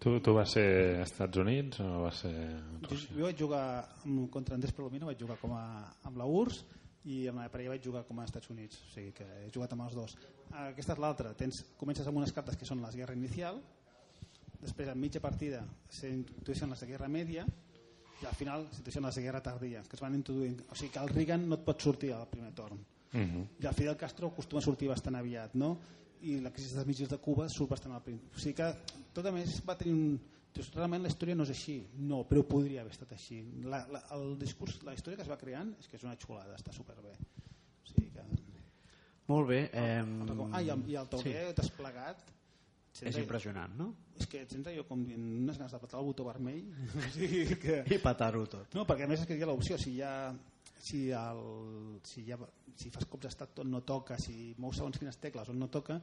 Tu, 0.00 0.14
tu 0.24 0.32
vas 0.36 0.50
ser 0.56 0.64
als 1.02 1.12
Estats 1.12 1.42
Units 1.44 1.80
o 1.84 1.90
vas 2.06 2.22
ser 2.24 2.32
jo, 2.32 2.88
Rússia? 2.88 3.12
jo 3.20 3.28
vaig 3.28 3.38
jugar 3.44 3.62
amb, 4.06 4.24
contra 4.32 4.56
Andrés 4.56 4.72
Palomino 4.76 5.12
vaig 5.12 5.20
jugar 5.20 5.36
com 5.44 5.52
a, 5.60 5.62
amb 6.08 6.16
la 6.16 6.24
URSS 6.24 6.64
i 7.06 7.26
amb 7.30 7.38
la 7.38 7.50
parella 7.52 7.74
vaig 7.74 7.84
jugar 7.84 8.02
com 8.06 8.18
a 8.18 8.24
Estats 8.26 8.50
Units 8.50 8.80
o 8.82 8.90
sigui 8.94 9.12
que 9.14 9.26
he 9.44 9.50
jugat 9.54 9.72
amb 9.76 9.86
els 9.86 9.94
dos 9.94 10.16
aquesta 10.66 10.96
és 10.96 11.02
l'altra, 11.02 11.34
comences 11.78 12.06
amb 12.06 12.18
unes 12.18 12.32
cartes 12.32 12.56
que 12.56 12.66
són 12.66 12.82
les 12.82 12.96
guerra 12.98 13.14
inicial 13.14 13.60
després 14.60 14.90
a 14.90 14.96
mitja 14.98 15.22
partida 15.22 15.62
s'introdueixen 15.88 16.70
les 16.70 16.82
de 16.82 16.90
guerra 16.90 17.08
media 17.08 17.46
i 18.22 18.26
al 18.26 18.34
final 18.34 18.66
s'introdueixen 18.70 19.06
les 19.06 19.20
de 19.20 19.22
guerra 19.22 19.42
tardia 19.44 19.82
que 19.86 19.96
es 19.96 20.02
van 20.02 20.14
introduint, 20.18 20.60
o 20.70 20.74
sigui 20.74 20.92
que 20.92 21.02
el 21.04 21.14
Reagan 21.14 21.48
no 21.48 21.60
et 21.60 21.64
pot 21.64 21.82
sortir 21.82 22.12
al 22.12 22.28
primer 22.28 22.52
torn 22.54 22.84
Uh 23.14 23.20
-huh. 23.22 23.46
i 23.62 23.66
el 23.66 23.74
Fidel 23.74 23.96
Castro 23.96 24.26
acostuma 24.28 24.60
a 24.60 24.64
sortir 24.64 24.88
bastant 24.88 25.14
aviat 25.16 25.54
no? 25.54 25.78
i 26.22 26.40
la 26.40 26.50
crisi 26.50 26.74
dels 26.74 26.86
mitjans 26.86 27.10
de 27.10 27.18
Cuba 27.18 27.48
surt 27.48 27.70
bastant 27.70 27.94
al 27.94 28.02
principi 28.02 28.34
o 28.34 28.38
sigui 28.38 28.54
que 28.54 28.74
tot 29.12 29.26
a 29.26 29.32
més 29.32 29.62
va 29.64 29.76
tenir 29.78 29.94
un 29.94 30.20
Dius, 30.56 30.70
realment 30.74 31.04
la 31.04 31.10
història 31.12 31.36
no 31.36 31.44
és 31.44 31.52
així 31.52 31.76
no, 32.00 32.22
però 32.28 32.42
podria 32.48 32.82
haver 32.82 32.94
estat 32.94 33.12
així 33.16 33.42
la, 33.64 33.82
la, 33.92 34.02
el 34.16 34.38
discurs, 34.40 34.78
la 34.86 34.94
història 34.96 35.20
que 35.20 35.26
es 35.26 35.32
va 35.32 35.36
creant 35.40 35.74
és 35.80 35.90
que 35.90 35.98
és 35.98 36.06
una 36.06 36.16
xulada, 36.22 36.56
està 36.56 36.72
superbé 36.72 37.12
o 37.12 37.90
sigui 37.92 38.10
que 38.14 38.24
Molt 39.26 39.48
bé. 39.48 39.60
Eh, 39.74 40.02
ah, 40.54 40.60
i, 40.62 40.68
el, 40.70 40.82
i 40.86 40.96
el 41.00 41.08
tauler 41.10 41.48
sí. 41.48 41.54
desplegat 41.58 42.20
és 43.04 43.16
impressionant, 43.20 43.72
no? 43.76 43.90
és 44.16 44.28
que 44.30 44.40
et 44.46 44.52
allò 44.70 44.84
com 44.88 45.02
dient 45.04 45.24
unes 45.42 45.58
ganes 45.58 45.74
d'apretar 45.74 45.98
el 46.00 46.06
botó 46.06 46.24
vermell 46.24 46.62
o 47.02 47.08
sigui 47.12 47.58
que 47.60 47.82
I 47.94 47.98
petar-ho 48.00 48.46
tot. 48.48 48.76
no, 48.78 48.86
perquè 48.88 49.04
a 49.04 49.10
més 49.10 49.24
és 49.24 49.28
que 49.28 49.36
hi 49.36 49.42
ha 49.44 49.50
l'opció, 49.50 49.76
si, 49.80 49.98
hi 49.98 50.04
ha, 50.06 50.14
si, 50.78 51.02
el, 51.10 51.42
si, 52.06 52.24
hi 52.24 52.32
ha, 52.32 52.38
si 52.78 52.92
fas 52.94 53.04
cops 53.10 53.28
d'estat 53.28 53.60
on 53.64 53.74
no 53.74 53.82
toca, 53.84 54.16
si 54.22 54.54
mous 54.62 54.78
segons 54.80 54.96
quines 55.02 55.20
tecles 55.20 55.52
on 55.52 55.60
no 55.60 55.68
toca, 55.68 55.98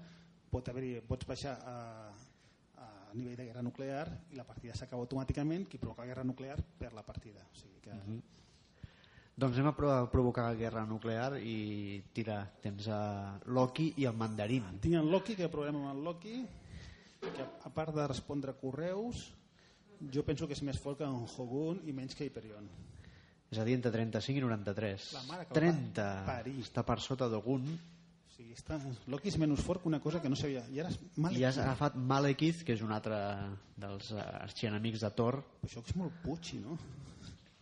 pot 0.54 0.70
haver 0.70 1.00
pots 1.10 1.26
baixar 1.30 1.56
a, 1.66 1.76
a 3.14 3.16
nivell 3.16 3.38
de 3.38 3.46
guerra 3.46 3.62
nuclear 3.62 4.08
i 4.32 4.36
la 4.36 4.44
partida 4.48 4.74
s'acaba 4.76 5.04
automàticament, 5.06 5.68
qui 5.70 5.78
provoca 5.78 6.06
guerra 6.06 6.24
nuclear 6.26 6.58
per 6.80 6.94
la 6.94 7.04
partida. 7.06 7.46
O 7.52 7.56
sigui 7.56 7.80
que, 7.82 7.94
Mhm. 7.94 8.22
Doncs 9.36 9.58
anem 9.58 9.68
a 9.72 10.12
provocar 10.12 10.44
la 10.46 10.54
guerra 10.54 10.86
nuclear 10.86 11.40
i 11.42 12.04
tira, 12.14 12.52
tens 12.62 12.88
a 12.88 13.40
Loki 13.48 13.92
i 13.98 14.06
el 14.06 14.14
mandarín. 14.14 14.80
Tinc 14.80 14.94
en 14.94 15.10
Loki, 15.10 15.36
que 15.36 15.50
provarem 15.50 15.76
amb 15.78 15.90
el 15.98 16.04
Loki, 16.04 16.46
que 17.20 17.42
a 17.64 17.70
part 17.74 17.96
de 17.96 18.06
respondre 18.08 18.54
correus, 18.54 19.34
jo 20.14 20.24
penso 20.24 20.46
que 20.46 20.54
és 20.54 20.62
més 20.62 20.78
fort 20.80 21.00
que 21.00 21.04
en 21.06 21.26
Hogun 21.38 21.82
i 21.88 21.94
menys 21.94 22.14
que 22.14 22.26
Hyperion. 22.26 22.70
És 23.50 23.58
a 23.58 23.64
dir, 23.66 23.74
entre 23.74 23.92
35 23.92 24.38
i 24.38 24.42
93. 24.42 25.14
La 25.14 25.24
mare 25.24 25.48
que 25.48 25.54
el 25.54 25.56
va 25.56 25.60
30. 25.60 26.26
parir. 26.28 26.60
Està 26.62 26.84
per 26.86 27.00
sota 27.00 27.28
d'Ogun. 27.28 27.80
Sigui, 28.34 28.56
està, 28.58 28.80
Loki 29.14 29.30
és 29.30 29.38
menys 29.38 29.62
fort 29.62 29.84
que 29.84 29.88
una 29.92 30.00
cosa 30.02 30.20
que 30.22 30.30
no 30.32 30.36
sabia. 30.40 30.64
I 30.74 30.80
ara 30.82 30.90
és 30.90 30.98
mal 31.22 31.36
I 31.38 31.44
has 31.46 31.60
agafat 31.62 31.96
Malekith, 31.96 32.64
que 32.66 32.74
és 32.74 32.82
un 32.82 32.92
altre 32.96 33.18
dels 33.78 34.10
eh, 34.12 34.24
arxienemics 34.42 35.04
de 35.06 35.12
Thor. 35.14 35.38
Això 35.68 35.84
és 35.86 35.96
molt 36.00 36.16
putxi, 36.24 36.58
no? 36.64 36.78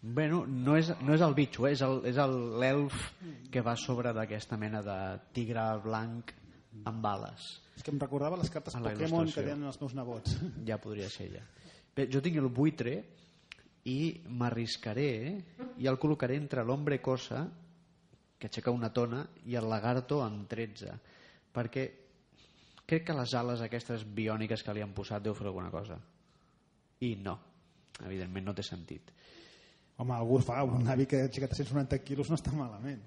Bueno, 0.02 0.46
no 0.48 0.78
és, 0.80 0.88
no 1.04 1.14
és 1.14 1.22
el 1.22 1.36
bitxo, 1.38 1.68
eh? 1.68 1.74
és 1.76 1.82
el- 1.86 2.06
és 2.10 2.18
el- 2.18 2.38
l'elf 2.62 2.96
que 3.52 3.62
va 3.62 3.76
sobre 3.78 4.14
d'aquesta 4.16 4.58
mena 4.58 4.82
de 4.82 4.96
tigre 5.36 5.66
blanc 5.84 6.32
amb 6.86 7.06
ales. 7.06 7.52
És 7.76 7.84
que 7.84 7.92
em 7.92 8.00
recordava 8.00 8.38
les 8.40 8.50
cartes 8.50 8.74
Pokémon 8.74 9.28
que 9.28 9.44
tenen 9.44 9.68
els 9.68 9.80
meus 9.82 9.94
nebots. 9.94 10.38
Ja 10.68 10.80
podria 10.82 11.10
ser 11.10 11.30
ja. 11.36 11.44
Bé, 11.96 12.08
jo 12.10 12.22
tinc 12.24 12.38
el 12.40 12.48
buitre 12.48 12.96
i 13.92 14.22
m'arriscaré 14.30 15.10
i 15.78 15.88
el 15.90 16.00
col·locaré 16.00 16.38
entre 16.40 16.64
l'hombre 16.64 17.02
cosa 17.02 17.44
que 18.42 18.50
aixeca 18.50 18.74
una 18.74 18.90
tona 18.94 19.22
i 19.46 19.56
el 19.60 19.70
lagarto 19.70 20.24
amb 20.26 20.48
13 20.50 20.98
perquè 21.54 21.86
crec 22.90 23.06
que 23.08 23.16
les 23.16 23.38
ales 23.38 23.62
aquestes 23.62 24.04
biòniques 24.18 24.66
que 24.66 24.74
li 24.74 24.84
han 24.84 24.98
posat 24.98 25.24
deu 25.24 25.38
fer 25.38 25.48
alguna 25.48 25.70
cosa 25.74 26.00
i 27.06 27.14
no 27.22 27.38
evidentment 28.02 28.50
no 28.50 28.58
té 28.58 28.66
sentit 28.66 29.14
Home, 30.02 30.16
algú 30.18 30.40
fa, 30.42 30.64
un 30.66 30.88
avi 30.90 31.06
que 31.06 31.20
aixeca 31.28 31.46
390 31.52 32.00
quilos 32.02 32.32
no 32.32 32.38
està 32.40 32.54
malament. 32.58 33.04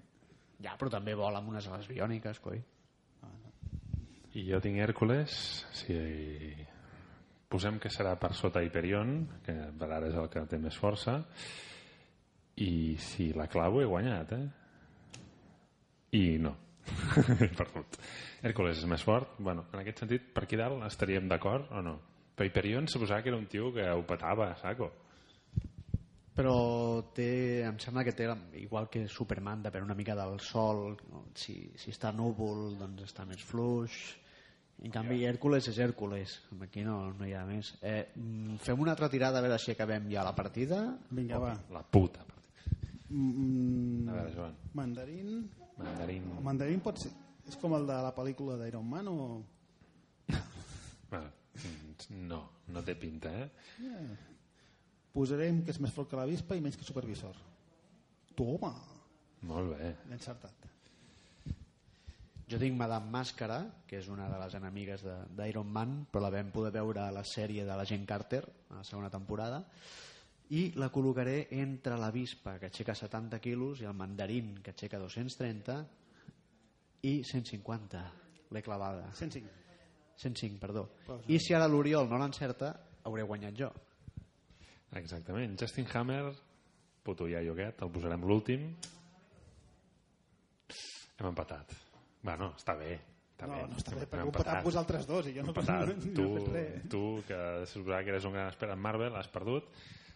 ja, 0.62 0.76
però 0.78 0.88
també 0.92 1.16
vola 1.18 1.40
amb 1.40 1.50
unes 1.50 1.66
ales 1.66 1.88
biòniques 1.90 2.38
coi. 2.40 2.60
I 4.38 4.44
jo 4.46 4.60
tinc 4.62 4.78
Hèrcules, 4.78 5.34
si 5.74 5.96
posem 7.50 7.80
que 7.82 7.90
serà 7.90 8.14
per 8.18 8.32
sota 8.34 8.62
Hyperion, 8.62 9.12
que 9.44 9.54
per 9.78 9.88
ara 9.90 10.08
és 10.08 10.14
el 10.18 10.30
que 10.30 10.42
té 10.50 10.58
més 10.58 10.78
força, 10.78 11.20
i 12.62 12.96
si 12.98 13.32
la 13.34 13.46
clavo 13.50 13.82
he 13.82 13.90
guanyat, 13.90 14.32
eh? 14.38 14.63
I 16.14 16.24
no. 16.38 16.54
he 17.40 17.48
perdut. 17.56 17.96
Hèrcules 18.44 18.78
és 18.82 18.88
més 18.90 19.02
fort. 19.02 19.38
Bueno, 19.38 19.64
en 19.72 19.80
aquest 19.80 20.04
sentit, 20.04 20.26
per 20.34 20.44
aquí 20.44 20.58
dalt 20.60 20.84
estaríem 20.86 21.28
d'acord 21.30 21.70
o 21.72 21.80
no? 21.82 21.94
Però 22.34 22.46
Hyperion 22.48 22.86
suposava 22.90 23.22
que 23.22 23.30
era 23.32 23.38
un 23.38 23.46
tio 23.46 23.72
que 23.72 23.86
ho 23.88 24.02
petava 24.06 24.52
saco. 24.60 24.90
però 26.34 27.04
té, 27.14 27.62
em 27.62 27.76
sembla 27.78 28.02
que 28.02 28.10
té 28.12 28.24
igual 28.58 28.88
que 28.90 29.04
Superman 29.06 29.60
depèn 29.62 29.84
una 29.86 29.94
mica 29.94 30.16
del 30.18 30.40
sol 30.42 30.96
no? 31.12 31.20
si, 31.38 31.54
si 31.78 31.92
està 31.94 32.10
núvol 32.10 32.74
doncs 32.80 33.04
està 33.06 33.22
més 33.28 33.38
fluix 33.46 33.94
en 34.82 34.90
canvi 34.90 35.20
Hèrcules 35.28 35.68
és 35.70 35.78
Hèrcules 35.78 36.34
aquí 36.66 36.82
no, 36.82 37.12
no 37.14 37.28
hi 37.28 37.36
ha 37.38 37.44
més 37.46 37.70
eh, 37.78 38.08
mm, 38.18 38.58
fem 38.66 38.82
una 38.82 38.96
altra 38.96 39.06
tirada 39.12 39.38
a 39.38 39.44
veure 39.46 39.60
si 39.62 39.76
acabem 39.76 40.10
ja 40.10 40.26
la 40.26 40.34
partida 40.34 40.82
Vinga, 41.14 41.38
va. 41.38 41.54
La 41.70 41.84
puta. 41.86 42.26
Mm, 43.10 44.08
A 44.08 44.18
veure, 44.18 44.34
Joan. 44.34 44.58
mandarín... 44.74 45.36
Mandarín... 45.78 46.26
Mandarín 46.44 46.80
pot 46.84 46.98
ser... 47.02 47.10
És 47.48 47.56
com 47.60 47.74
el 47.76 47.84
de 47.88 47.96
la 48.06 48.12
pel·lícula 48.16 48.56
d'Iron 48.60 48.86
Man 48.88 49.08
o... 49.10 49.16
Mm, 51.10 52.26
No, 52.28 52.40
no 52.74 52.82
té 52.82 52.94
pinta, 52.98 53.30
eh? 53.30 53.48
Posarem 55.14 55.60
que 55.64 55.70
és 55.70 55.78
més 55.82 55.92
fort 55.94 56.08
que 56.10 56.18
l'avispa 56.18 56.56
i 56.58 56.62
menys 56.64 56.76
que 56.80 56.86
supervisor. 56.86 57.36
Toma! 58.34 58.72
Molt 59.46 59.74
bé. 59.76 59.92
Ben 60.08 60.16
encertat. 60.16 60.66
Jo 62.50 62.58
tinc 62.60 62.74
Madame 62.76 63.08
Màscara, 63.14 63.60
que 63.88 64.00
és 64.02 64.08
una 64.12 64.26
de 64.28 64.38
les 64.42 64.56
enemigues 64.58 65.04
de- 65.06 65.14
d'Iron 65.38 65.70
Man, 65.72 65.94
però 66.10 66.24
la 66.26 66.32
vam 66.34 66.50
poder 66.52 66.72
veure 66.74 67.00
a 67.06 67.12
la 67.14 67.22
sèrie 67.24 67.64
de 67.64 67.76
l'agent 67.78 68.04
Carter, 68.08 68.42
a 68.70 68.80
la 68.82 68.84
segona 68.84 69.08
temporada, 69.10 69.62
i 70.50 70.72
la 70.76 70.90
col·locaré 70.92 71.46
entre 71.56 71.96
l'avispa, 71.96 72.58
que 72.60 72.68
aixeca 72.68 72.94
70 72.94 73.38
quilos, 73.40 73.80
i 73.80 73.86
el 73.88 73.94
mandarín, 73.96 74.58
que 74.62 74.74
aixeca 74.74 74.98
230, 75.00 75.78
i 77.08 77.14
150. 77.24 78.02
L'he 78.52 78.62
clavada. 78.62 79.06
105. 79.16 79.48
105, 80.20 80.58
perdó. 80.60 80.84
I 81.32 81.38
si 81.42 81.54
ara 81.56 81.66
l'Oriol 81.68 82.06
no 82.10 82.18
l'encerta, 82.20 82.74
hauré 83.04 83.24
guanyat 83.26 83.56
jo. 83.58 83.70
Exactament. 84.94 85.56
Justin 85.58 85.88
Hammer, 85.94 86.28
puto 87.02 87.26
iaio 87.28 87.56
aquest, 87.56 87.82
el 87.82 87.90
posarem 87.90 88.22
l'últim. 88.28 88.68
Hem 91.18 91.28
empatat. 91.30 91.74
Bueno, 92.24 92.52
està 92.58 92.76
bé. 92.78 92.94
Està 93.34 93.48
No, 93.50 93.56
bé. 93.58 93.64
no 93.72 93.76
està 93.80 93.96
bé, 93.96 94.06
perquè 94.06 94.22
ho 94.22 94.30
empatat 94.30 94.62
vosaltres 94.64 95.06
dos 95.08 95.26
i 95.26 95.34
jo 95.34 95.42
no, 95.42 95.50
empatat. 95.50 95.88
no, 95.90 95.96
no 95.98 96.14
tu, 96.14 96.24
he 96.24 96.38
fet 96.38 96.52
res. 96.54 96.88
tu, 96.92 97.02
que 97.26 97.38
se 97.66 97.72
suposava 97.72 98.04
que 98.06 98.10
eres 98.14 98.24
un 98.30 98.32
gran 98.38 98.48
expert 98.52 98.72
en 98.72 98.78
Marvel, 98.80 99.16
has 99.18 99.28
perdut. 99.28 99.66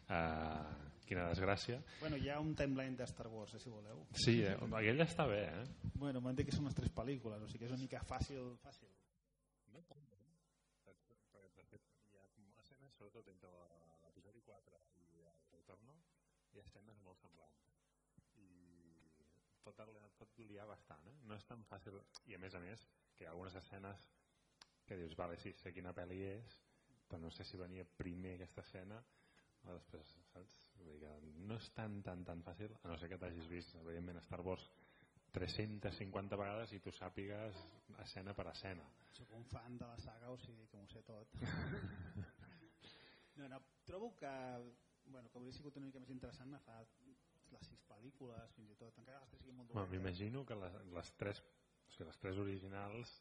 Uh, 0.09 0.89
quina 1.09 1.27
desgràcia. 1.29 1.79
Bueno, 2.01 2.17
hi 2.21 2.29
ha 2.33 2.39
un 2.41 2.55
timeline 2.57 2.97
de 2.97 3.07
Star 3.09 3.29
Wars, 3.33 3.55
eh, 3.55 3.61
si 3.61 3.73
voleu. 3.73 4.05
Sí, 4.13 4.39
eh? 4.45 4.55
aquell 4.81 5.05
està 5.05 5.27
bé, 5.29 5.43
eh? 5.49 5.91
Bueno, 5.97 6.21
m'han 6.25 6.37
dit 6.37 6.49
que 6.49 6.57
són 6.57 6.69
les 6.69 6.77
tres 6.77 6.93
pel·lícules, 6.97 7.43
o 7.45 7.49
sigui 7.49 7.65
que 7.65 7.69
és 7.69 7.75
una 7.75 7.83
mica 7.83 8.01
fàcil. 8.09 8.55
fàcil. 8.65 8.89
hi 12.09 12.57
ha 12.57 12.63
escenes, 12.63 12.95
sobretot 12.97 13.29
entre 13.33 13.51
l'episodi 14.05 14.43
4 14.47 14.81
i 15.17 15.21
el 15.29 15.37
retorno, 15.53 15.97
hi 16.53 16.61
ha 16.61 16.65
escenes 16.65 17.01
molt 17.05 17.21
semblants. 17.21 17.69
I 18.37 18.49
pot, 19.65 19.85
pot 20.19 20.41
liar 20.49 20.67
bastant, 20.69 21.05
eh? 21.09 21.17
No 21.29 21.37
és 21.37 21.45
tan 21.49 21.65
fàcil. 21.69 22.01
I 22.27 22.37
a 22.37 22.41
més 22.43 22.55
a 22.55 22.65
més, 22.65 22.89
que 23.15 23.25
hi 23.25 23.29
ha 23.29 23.37
algunes 23.37 23.57
escenes 23.61 24.09
que 24.89 24.97
dius, 24.97 25.17
vale, 25.17 25.37
sí, 25.37 25.53
sé 25.61 25.73
quina 25.77 25.93
pel·li 25.93 26.23
és, 26.33 26.59
però 27.09 27.21
no 27.21 27.31
sé 27.31 27.45
si 27.45 27.61
venia 27.61 27.85
primer 27.97 28.35
aquesta 28.37 28.65
escena 28.65 29.01
o 29.69 29.77
després, 29.77 30.13
saps? 30.33 30.59
Vull 30.79 30.93
dir 30.93 30.99
que 31.03 31.13
no 31.49 31.59
és 31.61 31.71
tan, 31.77 32.01
tan, 32.07 32.25
tan 32.29 32.45
fàcil, 32.47 32.75
a 32.83 32.91
no 32.91 32.99
ser 33.01 33.11
que 33.13 33.19
t'hagis 33.21 33.49
vist, 33.51 33.77
evidentment, 33.83 34.21
Star 34.27 34.41
Wars 34.47 34.69
350 35.35 36.39
vegades 36.41 36.73
i 36.73 36.81
tu 36.85 36.93
sàpigues 36.95 37.59
escena 38.05 38.35
per 38.35 38.49
escena. 38.53 38.87
Soc 39.19 39.33
un 39.37 39.45
fan 39.51 39.77
de 39.81 39.89
la 39.91 39.99
saga, 40.01 40.33
o 40.33 40.39
sigui 40.41 40.69
que 40.71 40.81
m'ho 40.81 40.89
sé 40.93 41.03
tot. 41.07 41.37
no, 43.39 43.49
no, 43.53 43.61
trobo 43.87 44.15
que, 44.17 44.33
bueno, 45.07 45.29
que 45.29 45.41
hauria 45.41 45.57
sigut 45.57 45.77
una 45.81 45.91
mica 45.91 46.03
més 46.03 46.15
interessant 46.15 46.55
agafar 46.55 46.81
les 47.53 47.71
sis 47.71 47.85
pel·lícules, 47.89 48.55
fins 48.57 48.73
i 48.73 48.77
tot, 48.81 48.97
encara 49.01 49.21
que 49.21 49.25
les 49.25 49.33
tres 49.33 49.45
siguin 49.45 49.61
molt 49.61 49.73
Bueno, 49.73 49.87
dolentes. 49.87 49.99
M'imagino 49.99 50.45
que 50.49 50.59
les, 50.63 50.79
les 50.97 51.13
tres 51.21 51.43
o 51.43 51.93
sigui, 51.93 52.09
les 52.09 52.21
tres 52.23 52.41
originals 52.45 53.15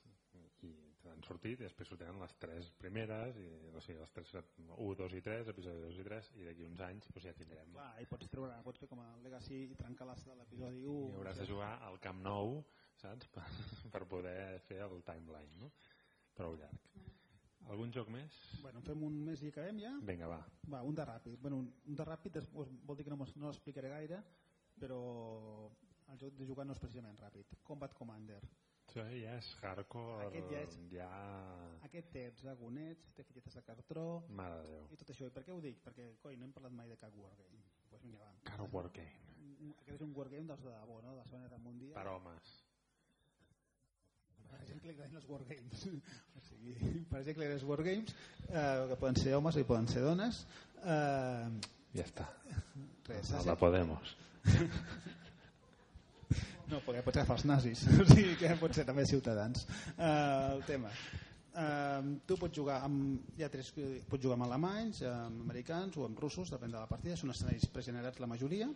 i 0.68 0.74
han 1.12 1.24
sortit 1.28 1.62
i 1.62 1.66
després 1.66 1.89
sortiran 1.91 2.20
les 2.22 2.34
tres 2.41 2.70
primeres 2.82 3.38
i, 3.41 3.47
o 3.74 3.82
sigui, 3.84 3.99
les 3.99 4.14
tres 4.16 4.34
1, 4.39 4.72
2 5.01 5.18
i 5.20 5.22
3 5.28 5.51
episodi 5.53 5.84
2 5.86 6.01
i 6.01 6.08
3 6.08 6.32
i 6.41 6.47
d'aquí 6.47 6.66
uns 6.68 6.84
anys 6.88 7.10
doncs 7.12 7.28
ja 7.28 7.36
tindrem 7.38 7.76
Clar, 7.76 7.91
i 8.03 8.10
pots 8.12 8.32
treure, 8.34 8.58
pots 8.66 8.84
fer 8.84 8.89
com 8.91 9.03
a 9.03 9.10
Legacy 9.26 9.62
i 9.72 9.78
trencar 9.80 10.10
les 10.12 10.26
de 10.28 10.39
l'episodi 10.39 10.84
1. 10.86 10.97
i 11.12 11.20
hauràs 11.20 11.43
de 11.43 11.49
jugar 11.51 11.74
al 11.89 11.99
Camp 12.03 12.24
Nou 12.26 12.60
saps? 13.01 13.30
Per, 13.36 13.45
per 13.93 14.03
poder 14.10 14.39
fer 14.70 14.82
el 14.88 15.03
timeline 15.08 15.62
no? 15.62 15.72
prou 16.38 16.58
llarg 16.60 17.16
algun 17.72 17.91
joc 17.91 18.10
més? 18.14 18.36
Bueno, 18.62 18.80
en 18.80 18.86
fem 18.86 19.01
un 19.03 19.16
més 19.28 19.41
i 19.43 19.51
acabem 19.51 19.82
ja? 19.84 19.93
vinga 20.08 20.30
va 20.32 20.39
Va, 20.72 20.84
un 20.88 20.95
de 20.95 21.03
ràpid. 21.08 21.36
Bueno, 21.41 21.60
un 21.64 21.97
de 21.99 22.05
ràpid 22.08 22.39
és, 22.41 22.47
vol 22.53 22.97
dir 22.97 23.05
que 23.08 23.12
no, 23.14 23.20
no 23.20 23.49
l'explicaré 23.49 23.91
gaire, 23.91 24.22
però 24.80 24.99
el 26.14 26.22
joc 26.22 26.38
de 26.39 26.47
jugar 26.47 26.66
no 26.68 26.76
és 26.76 26.82
precisament 26.82 27.20
ràpid. 27.20 27.58
Combat 27.68 27.93
Commander. 27.97 28.39
Això 28.88 29.04
ja 29.12 29.34
és 29.38 29.48
hardcore 29.62 30.26
Aquest 30.28 30.52
ja 30.52 30.62
és- 30.64 30.78
ja... 30.92 31.08
Aquest 31.88 32.12
té 32.14 32.26
hexagonets, 32.28 33.12
té 33.16 33.24
fitxetes 33.24 33.56
de 33.56 33.64
cartró 33.68 34.06
mare 34.30 34.62
de 34.64 34.68
Déu 34.72 34.88
i 34.92 34.98
tot 35.02 35.10
això. 35.14 35.28
I 35.28 35.34
per 35.36 35.44
què 35.44 35.52
ho 35.54 35.60
dic? 35.62 35.82
Perquè, 35.84 36.08
coi, 36.24 36.38
no 36.38 36.46
hem 36.48 36.54
parlat 36.56 36.72
mai 36.72 36.88
de 36.90 36.98
cap 36.98 37.14
wargame. 37.16 37.60
Doncs 37.60 37.90
pues 37.90 38.02
vinga, 38.04 38.18
va. 38.20 38.32
Card 38.44 38.74
Wargame 38.74 39.26
Aquest 39.82 39.96
és 39.96 40.02
un 40.06 40.14
wargame 40.16 40.48
dels 40.48 40.64
de 40.64 40.72
debò, 40.72 41.02
no? 41.04 41.12
De 41.12 41.18
la 41.18 41.26
Segona 41.26 41.44
Guerra 41.48 41.58
Mundial. 41.64 41.94
per 41.94 42.08
homes 42.08 42.56
Per 44.48 44.62
exemple, 44.62 44.94
que 44.96 45.04
els 45.18 45.26
wargames. 45.28 45.82
o 46.38 46.42
sigui, 46.48 46.74
per 47.10 47.20
exemple, 47.20 47.46
els 47.54 47.64
wargames, 47.68 48.14
eh, 48.48 48.86
que 48.90 48.96
poden 48.96 49.16
ser 49.20 49.34
homes 49.36 49.58
i 49.60 49.64
poden 49.68 49.88
ser 49.92 50.04
dones. 50.06 50.46
Eh, 50.84 51.50
ja 51.98 52.04
està 52.06 52.28
res, 53.08 53.32
el 53.32 53.46
de 53.48 53.56
Podemos 53.60 54.16
No, 56.68 56.82
perquè 56.84 57.01
pots 57.05 57.22
agafar 57.22 57.38
els 57.38 57.45
nazis, 57.47 57.86
o 58.01 58.05
sigui 58.09 58.36
que 58.39 58.51
pot 58.59 58.76
ser 58.76 58.84
també 58.88 59.05
ciutadans. 59.07 59.63
Uh, 59.95 60.57
el 60.57 60.65
tema. 60.68 60.91
Uh, 61.57 62.18
tu 62.28 62.36
pots 62.38 62.53
jugar 62.59 62.82
amb, 62.86 63.30
hi 63.38 63.45
ha 63.45 63.49
tres, 63.49 63.72
pots 64.09 64.22
jugar 64.24 64.36
amb 64.36 64.45
alemanys, 64.49 64.99
amb 65.07 65.45
americans 65.45 65.95
o 65.97 66.03
amb 66.05 66.20
russos, 66.20 66.51
depèn 66.53 66.76
de 66.76 66.78
la 66.78 66.89
partida, 66.89 67.15
són 67.18 67.32
escenaris 67.34 67.70
pregenerats 67.74 68.20
la 68.22 68.30
majoria, 68.30 68.68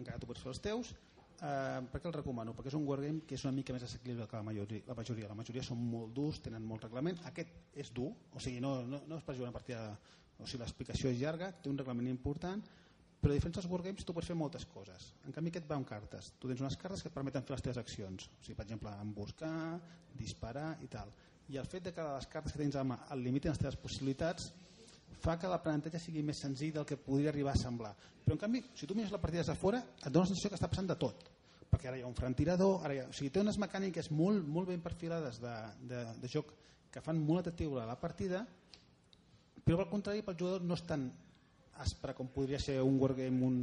encara 0.00 0.18
tu 0.18 0.30
pots 0.30 0.42
fer 0.42 0.50
els 0.54 0.62
teus. 0.64 0.94
Uh, 1.38 1.84
per 1.92 2.00
què 2.00 2.08
el 2.10 2.16
recomano? 2.16 2.56
Perquè 2.56 2.72
és 2.72 2.78
un 2.80 2.88
wargame 2.88 3.22
que 3.28 3.36
és 3.36 3.44
una 3.46 3.54
mica 3.54 3.76
més 3.76 3.84
assequible 3.86 4.26
que 4.26 4.40
la 4.40 4.46
majoria. 4.48 4.82
La 4.88 4.96
majoria, 4.98 5.28
la 5.30 5.36
majoria 5.38 5.62
són 5.62 5.84
molt 5.92 6.16
durs, 6.16 6.40
tenen 6.42 6.64
molt 6.66 6.88
reglament. 6.88 7.20
Aquest 7.30 7.76
és 7.78 7.92
dur, 7.94 8.08
o 8.32 8.42
sigui, 8.42 8.58
no, 8.64 8.80
no, 8.88 9.04
no 9.06 9.20
és 9.20 9.26
per 9.26 9.36
jugar 9.36 9.52
una 9.52 9.58
partida... 9.60 9.84
O 10.38 10.46
sigui, 10.46 10.62
l'explicació 10.62 11.10
és 11.10 11.18
llarga, 11.18 11.48
té 11.50 11.66
un 11.66 11.78
reglament 11.78 12.06
important, 12.10 12.60
però 13.18 13.34
dels 13.34 13.66
wargames 13.66 14.06
tu 14.06 14.14
pots 14.14 14.28
fer 14.30 14.36
moltes 14.38 14.64
coses. 14.70 15.12
En 15.26 15.34
canvi 15.34 15.50
aquest 15.50 15.66
va 15.66 15.78
amb 15.78 15.88
cartes 15.88 16.32
tu 16.38 16.50
tens 16.50 16.60
unes 16.62 16.76
cartes 16.78 17.02
que 17.02 17.10
et 17.10 17.14
permeten 17.14 17.42
fer 17.42 17.56
les 17.56 17.64
teves 17.66 17.80
accions. 17.80 18.28
O 18.28 18.44
sigui, 18.44 18.54
per 18.54 18.66
exemple, 18.66 18.92
emboscar, 19.02 19.78
disparar 20.18 20.76
i 20.84 20.90
tal. 20.92 21.10
I 21.48 21.58
el 21.58 21.66
fet 21.66 21.88
de 21.88 21.94
que 21.96 22.04
les 22.04 22.28
cartes 22.30 22.54
que 22.54 22.60
tens 22.60 22.76
a 22.76 22.84
mà 22.86 23.00
et 23.08 23.18
limitin 23.18 23.50
les 23.50 23.58
teves 23.58 23.78
possibilitats 23.80 24.52
fa 25.18 25.34
que 25.40 25.50
l'aprenentatge 25.50 25.98
sigui 25.98 26.22
més 26.22 26.38
senzill 26.44 26.76
del 26.76 26.86
que 26.86 27.00
podria 27.00 27.32
arribar 27.32 27.56
a 27.56 27.58
semblar. 27.58 27.94
Però 28.24 28.36
en 28.36 28.42
canvi, 28.44 28.62
si 28.76 28.86
tu 28.86 28.94
mires 28.94 29.10
la 29.10 29.18
partida 29.18 29.42
des 29.42 29.50
de 29.50 29.58
fora 29.58 29.80
et 29.80 30.12
dona 30.12 30.26
la 30.26 30.30
sensació 30.30 30.52
que 30.52 30.60
està 30.60 30.70
passant 30.70 30.86
de 30.86 30.98
tot. 31.00 31.26
Perquè 31.68 31.88
ara 31.90 31.98
hi 31.98 32.04
ha 32.04 32.08
un 32.08 32.16
frantirador 32.16 32.84
ara 32.86 33.02
ha... 33.02 33.08
o 33.10 33.16
sigui, 33.16 33.32
té 33.34 33.42
unes 33.42 33.58
mecàniques 33.58 34.12
molt, 34.14 34.46
molt 34.46 34.70
ben 34.70 34.84
perfilades 34.84 35.40
de, 35.42 35.56
de, 35.90 36.04
de 36.22 36.30
joc 36.30 36.54
que 36.92 37.02
fan 37.04 37.18
molt 37.18 37.42
atractiu 37.42 37.74
la 37.76 37.98
partida 38.00 38.46
però 39.68 39.82
al 39.82 39.90
contrari 39.90 40.22
pel 40.24 40.36
jugador 40.38 40.62
no 40.64 40.76
és 40.78 40.84
tan 40.88 41.10
aspre 41.84 42.14
com 42.14 42.28
podria 42.34 42.60
ser 42.62 42.80
un 42.82 42.98
wargame 43.00 43.44
un 43.46 43.58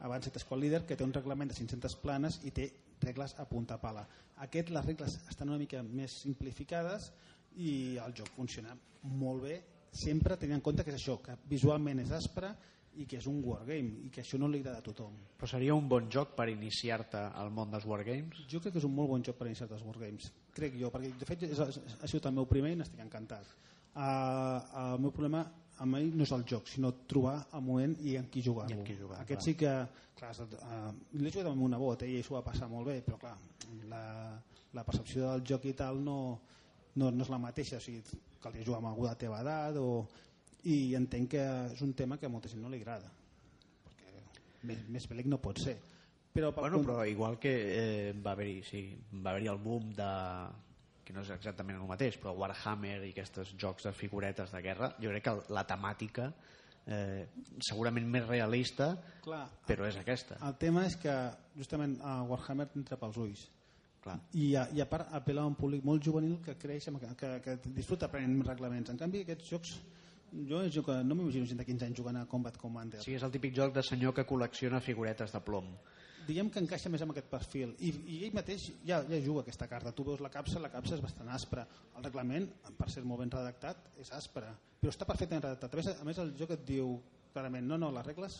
Advanced 0.00 0.38
Squad 0.38 0.60
Leader 0.60 0.84
que 0.86 0.96
té 0.96 1.04
un 1.04 1.12
reglament 1.12 1.50
de 1.50 1.56
500 1.58 1.96
planes 2.02 2.40
i 2.46 2.52
té 2.54 2.68
regles 3.02 3.34
a 3.38 3.46
punta 3.50 3.78
pala. 3.82 4.04
Aquest 4.44 4.70
les 4.70 4.86
regles 4.86 5.18
estan 5.30 5.50
una 5.50 5.58
mica 5.58 5.82
més 5.82 6.20
simplificades 6.22 7.10
i 7.58 7.98
el 7.98 8.14
joc 8.14 8.30
funciona 8.36 8.76
molt 9.02 9.42
bé 9.48 9.58
sempre 9.92 10.36
tenint 10.36 10.58
en 10.58 10.64
compte 10.64 10.84
que 10.84 10.92
és 10.92 11.00
això 11.00 11.18
que 11.22 11.34
visualment 11.50 12.02
és 12.04 12.12
aspre 12.14 12.52
i 12.98 13.06
que 13.06 13.18
és 13.20 13.26
un 13.30 13.38
wargame 13.44 14.04
i 14.06 14.10
que 14.10 14.22
això 14.24 14.38
no 14.40 14.48
li 14.50 14.60
agrada 14.62 14.82
a 14.82 14.84
tothom. 14.84 15.14
Però 15.38 15.48
seria 15.50 15.74
un 15.74 15.88
bon 15.90 16.08
joc 16.10 16.34
per 16.38 16.48
iniciar-te 16.50 17.20
al 17.40 17.50
món 17.54 17.70
dels 17.70 17.86
wargames? 17.86 18.42
jo 18.50 18.60
crec 18.60 18.74
que 18.74 18.82
és 18.82 18.88
un 18.88 18.94
molt 18.94 19.10
bon 19.10 19.24
joc 19.24 19.38
per 19.38 19.46
iniciar 19.46 19.68
els 19.70 19.84
wargames. 19.86 20.32
Crec 20.54 20.78
jo, 20.80 20.90
perquè 20.94 21.12
de 21.18 21.28
fet 21.28 21.46
és, 21.46 21.60
ha 21.60 22.06
sigut 22.10 22.26
el 22.26 22.34
meu 22.34 22.46
primer 22.50 22.72
i 22.74 22.78
n'estic 22.80 23.02
encantat. 23.04 23.46
Uh, 23.94 24.58
el 24.82 25.00
meu 25.02 25.14
problema 25.14 25.44
a 25.78 25.86
mi 25.86 26.10
no 26.10 26.26
és 26.26 26.32
el 26.34 26.44
joc, 26.48 26.68
sinó 26.68 26.92
trobar 27.10 27.36
el 27.54 27.64
moment 27.64 27.96
i 28.02 28.16
en 28.18 28.28
qui 28.32 28.42
jugar-lo. 28.44 28.80
Amb 28.80 28.92
jugar, 29.00 29.20
Aquest 29.22 29.38
clar. 29.38 29.46
sí 29.46 29.54
que, 29.58 29.74
clar, 30.18 30.32
uh, 30.42 30.92
l'he 31.18 31.30
jugat 31.30 31.50
amb 31.52 31.62
una 31.66 31.78
bot 31.80 32.02
eh, 32.02 32.12
i 32.12 32.20
això 32.22 32.38
va 32.38 32.44
passar 32.46 32.68
molt 32.70 32.90
bé, 32.90 33.00
però 33.06 33.18
clar, 33.22 33.36
la, 33.90 34.02
la 34.74 34.84
percepció 34.84 35.28
del 35.30 35.44
joc 35.46 35.68
i 35.70 35.74
tal 35.78 36.02
no, 36.04 36.18
no, 36.96 37.10
no 37.10 37.24
és 37.24 37.30
la 37.30 37.40
mateixa, 37.42 37.78
o 37.78 37.84
sigui, 37.84 38.02
caldria 38.42 38.66
jugar 38.66 38.80
amb 38.82 38.92
algú 38.92 39.06
de 39.06 39.12
la 39.12 39.20
teva 39.20 39.40
edat 39.42 39.78
o, 39.82 40.06
i 40.70 40.94
entenc 40.98 41.30
que 41.36 41.44
és 41.72 41.82
un 41.86 41.94
tema 41.98 42.18
que 42.18 42.26
a 42.26 42.32
molta 42.32 42.50
gent 42.50 42.62
no 42.62 42.70
li 42.72 42.80
agrada 42.82 43.10
perquè 43.86 44.22
més, 44.68 44.82
més 44.90 45.06
bèl·lic 45.10 45.30
no 45.30 45.40
pot 45.42 45.60
ser 45.62 45.78
però, 46.34 46.52
Bueno, 46.54 46.80
però 46.84 47.02
igual 47.08 47.38
que 47.42 47.52
eh, 47.74 48.12
va 48.24 48.34
haver-hi 48.36 48.62
sí, 48.66 48.82
va 49.24 49.32
haver 49.32 49.48
el 49.50 49.58
boom 49.62 49.92
de 49.96 50.10
que 51.08 51.16
no 51.16 51.24
és 51.24 51.32
exactament 51.34 51.80
el 51.80 51.88
mateix, 51.88 52.18
però 52.20 52.34
Warhammer 52.36 52.98
i 53.08 53.14
aquests 53.14 53.54
jocs 53.58 53.88
de 53.88 53.92
figuretes 53.96 54.52
de 54.52 54.60
guerra, 54.62 54.92
jo 55.00 55.08
crec 55.10 55.24
que 55.24 55.36
la 55.56 55.64
temàtica 55.66 56.28
eh, 56.86 57.26
segurament 57.64 58.06
més 58.08 58.26
realista, 58.28 58.92
clar, 59.24 59.46
però 59.66 59.88
és 59.88 59.96
aquesta. 60.00 60.36
El 60.46 60.56
tema 60.60 60.84
és 60.88 60.96
que 61.00 61.14
justament 61.56 61.96
a 62.04 62.20
Warhammer 62.28 62.68
t'entra 62.74 63.00
pels 63.00 63.16
ulls 63.24 63.46
Clar. 64.04 64.14
i 64.38 64.52
a, 64.54 64.68
i 64.76 64.80
a 64.80 64.86
part 64.86 65.10
apel·la 65.18 65.42
a 65.42 65.50
un 65.50 65.56
públic 65.58 65.82
molt 65.84 66.04
juvenil 66.06 66.36
que 66.44 66.54
creix, 66.60 66.86
amb- 66.88 67.02
que, 67.18 67.32
que 67.42 67.56
disfruta 67.74 68.06
aprenent 68.06 68.44
reglaments. 68.46 68.92
En 68.92 69.00
canvi 69.00 69.24
aquests 69.24 69.48
jocs 69.50 69.72
jo, 70.46 70.60
jo 70.70 70.84
que 70.86 71.00
no 71.02 71.16
m'imagino 71.18 71.48
gent 71.48 71.58
de 71.58 71.66
15 71.66 71.88
anys 71.88 71.98
jugant 71.98 72.20
a 72.20 72.26
Combat 72.30 72.56
Commander. 72.60 73.00
Sí, 73.02 73.16
és 73.18 73.24
el 73.26 73.32
típic 73.34 73.56
joc 73.56 73.74
de 73.74 73.82
senyor 73.82 74.14
que 74.14 74.26
col·lecciona 74.28 74.78
figuretes 74.84 75.32
de 75.34 75.40
plom. 75.42 75.72
Diguem 76.28 76.50
que 76.52 76.60
encaixa 76.60 76.90
més 76.92 77.02
amb 77.04 77.14
aquest 77.14 77.30
perfil. 77.32 77.74
I, 77.80 77.92
i 78.12 78.18
ell 78.26 78.34
mateix 78.36 78.68
ja, 78.86 79.00
ja 79.08 79.20
juga 79.24 79.44
aquesta 79.44 79.68
carta. 79.70 79.94
Tu 79.96 80.04
veus 80.06 80.20
la 80.24 80.32
capsa, 80.32 80.60
la 80.60 80.72
capsa 80.72 80.98
és 80.98 81.04
bastant 81.04 81.30
aspra. 81.32 81.64
El 81.96 82.04
reglament, 82.04 82.50
per 82.78 82.90
ser 82.92 83.04
molt 83.08 83.24
ben 83.24 83.32
redactat 83.32 83.88
és 84.02 84.12
aspre, 84.16 84.50
però 84.80 84.92
està 84.92 85.08
perfectament 85.08 85.46
redactat. 85.46 85.72
A 85.72 85.80
més, 85.80 85.90
a 85.94 86.08
més 86.08 86.20
el 86.24 86.34
joc 86.38 86.52
et 86.58 86.66
diu 86.68 86.98
clarament 87.32 87.66
no, 87.68 87.80
no, 87.80 87.92
les 87.94 88.06
regles 88.06 88.36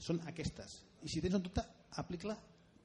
són 0.00 0.22
aquestes. 0.30 0.80
I 1.04 1.12
si 1.12 1.20
tens 1.20 1.36
un 1.36 1.44
dubte, 1.44 1.64
aplica-la 2.00 2.38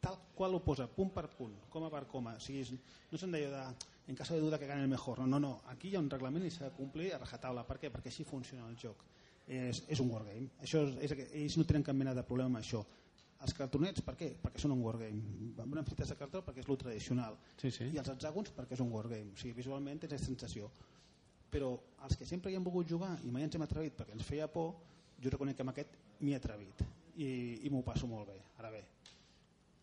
tal 0.06 0.20
qual 0.38 0.54
ho 0.54 0.62
posa, 0.62 0.86
punt 0.92 1.10
per 1.16 1.26
punt 1.34 1.56
coma 1.74 1.88
per 1.90 2.04
coma, 2.12 2.36
o 2.38 2.44
sigui, 2.44 2.78
no 3.10 3.18
són 3.18 3.32
d'allò 3.34 3.48
de 3.50 3.64
en 4.12 4.18
caso 4.20 4.36
de 4.36 4.44
duda 4.44 4.60
que 4.62 4.68
gane 4.70 4.84
el 4.84 4.92
mejor 4.92 5.20
no, 5.20 5.26
no, 5.26 5.40
no, 5.40 5.54
aquí 5.72 5.90
hi 5.90 5.96
ha 5.96 6.04
un 6.04 6.12
reglament 6.12 6.46
i 6.46 6.52
s'ha 6.54 6.68
de 6.68 6.76
complir 6.78 7.08
a 7.16 7.18
rajatabla, 7.24 7.64
per 7.66 7.80
què? 7.82 7.90
perquè 7.90 8.12
així 8.12 8.26
funciona 8.28 8.68
el 8.70 8.78
joc. 8.78 9.02
És, 9.46 9.84
és 9.94 10.00
un 10.02 10.10
wargame. 10.10 10.48
Això 10.66 10.82
és, 10.86 10.96
és, 11.06 11.34
ells 11.38 11.58
no 11.60 11.66
tenen 11.70 11.84
cap 11.86 11.98
mena 11.98 12.16
de 12.18 12.24
problema 12.26 12.56
amb 12.56 12.62
això 12.64 12.82
els 13.46 13.54
cartonets, 13.54 14.02
per 14.06 14.16
què? 14.20 14.32
perquè 14.42 14.62
són 14.62 14.74
un 14.76 14.82
wargame. 14.86 15.22
Amb 15.62 15.76
unes 15.76 15.88
fites 15.90 16.12
de 16.12 16.18
cartó 16.20 16.42
perquè 16.46 16.64
és 16.64 16.70
lo 16.70 16.78
tradicional. 16.82 17.38
Sí, 17.62 17.72
sí. 17.72 17.90
i 17.94 18.00
els 18.02 18.10
hexàgons 18.14 18.52
perquè 18.56 18.78
és 18.78 18.84
un 18.84 18.92
wargame. 18.94 19.34
O 19.36 19.42
sigui, 19.42 19.56
visualment 19.60 20.02
tens 20.02 20.26
sensació. 20.26 20.70
Però 21.54 21.72
els 22.08 22.18
que 22.20 22.28
sempre 22.28 22.52
hi 22.52 22.58
han 22.58 22.66
volgut 22.66 22.90
jugar 22.90 23.14
i 23.24 23.32
mai 23.32 23.46
ens 23.46 23.56
hem 23.56 23.66
atrevit 23.66 23.96
perquè 23.98 24.16
ens 24.18 24.26
feia 24.28 24.48
por 24.52 24.74
jo 25.22 25.32
reconec 25.32 25.58
que 25.58 25.66
amb 25.66 25.74
aquest 25.74 25.96
m'hi 26.20 26.34
he 26.34 26.40
atrevit. 26.42 26.84
I, 27.16 27.30
i 27.64 27.72
m'ho 27.72 27.84
passo 27.86 28.10
molt 28.12 28.28
bé. 28.28 28.40
Ara 28.60 28.72
bé, 28.74 28.82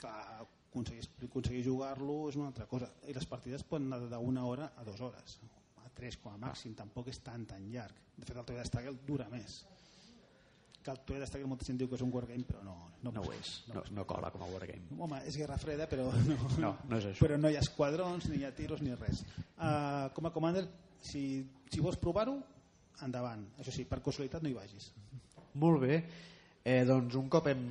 clar, 0.02 0.16
aconseguir, 0.42 1.06
aconseguir 1.28 1.62
jugar-lo 1.64 2.18
és 2.28 2.36
una 2.40 2.50
altra 2.50 2.66
cosa. 2.68 2.90
I 3.08 3.16
les 3.16 3.28
partides 3.28 3.64
poden 3.64 3.88
anar 3.88 4.10
d'una 4.18 4.44
hora 4.48 4.72
a 4.76 4.84
dues 4.84 5.00
hores. 5.00 5.38
A 5.80 5.88
tres 5.96 6.18
com 6.20 6.34
a 6.34 6.40
màxim. 6.48 6.74
Tampoc 6.76 7.08
és 7.14 7.22
tan 7.24 7.46
tan 7.48 7.70
llarg. 7.72 8.02
De 8.18 8.28
fet 8.28 8.36
el 8.36 8.48
Toy 8.48 8.60
Struggle 8.68 8.98
dura 9.08 9.30
més 9.32 9.62
que 10.82 10.90
el 10.90 10.98
Toy 11.06 11.20
Struggle 11.26 11.48
molta 11.48 11.64
gent 11.68 11.78
diu 11.78 11.88
que 11.88 11.94
és 11.98 12.02
un 12.02 12.10
wargame 12.14 12.44
però 12.48 12.62
no, 12.66 12.74
no, 13.02 13.12
No 13.14 13.22
ho 13.22 13.32
és, 13.36 13.52
no, 13.72 13.82
no 13.94 14.04
cola 14.08 14.30
com 14.34 14.42
a 14.42 14.48
wargame. 14.50 14.88
Home, 14.98 15.20
és 15.28 15.36
guerra 15.38 15.56
freda, 15.62 15.86
però 15.90 16.08
no, 16.26 16.36
No, 16.58 16.72
no 16.88 16.98
és 16.98 17.06
això. 17.12 17.22
però 17.24 17.38
no 17.38 17.50
hi 17.50 17.56
ha 17.56 17.62
esquadrons, 17.62 18.26
ni 18.30 18.40
hi 18.42 18.44
ha 18.48 18.52
tiros, 18.56 18.82
ni 18.82 18.94
res. 18.98 19.22
Uh, 19.56 20.08
com 20.16 20.26
a 20.26 20.32
commander, 20.34 20.66
si, 21.00 21.44
si 21.70 21.80
vols 21.80 21.96
provar-ho, 22.02 22.36
endavant. 23.02 23.46
Això 23.62 23.72
sí, 23.74 23.84
per 23.88 24.00
casualitat 24.02 24.42
no 24.42 24.50
hi 24.50 24.54
vagis. 24.58 24.90
Molt 25.54 25.80
bé. 25.82 26.02
Eh, 26.64 26.84
doncs 26.86 27.16
un 27.18 27.26
cop 27.28 27.48
hem 27.50 27.62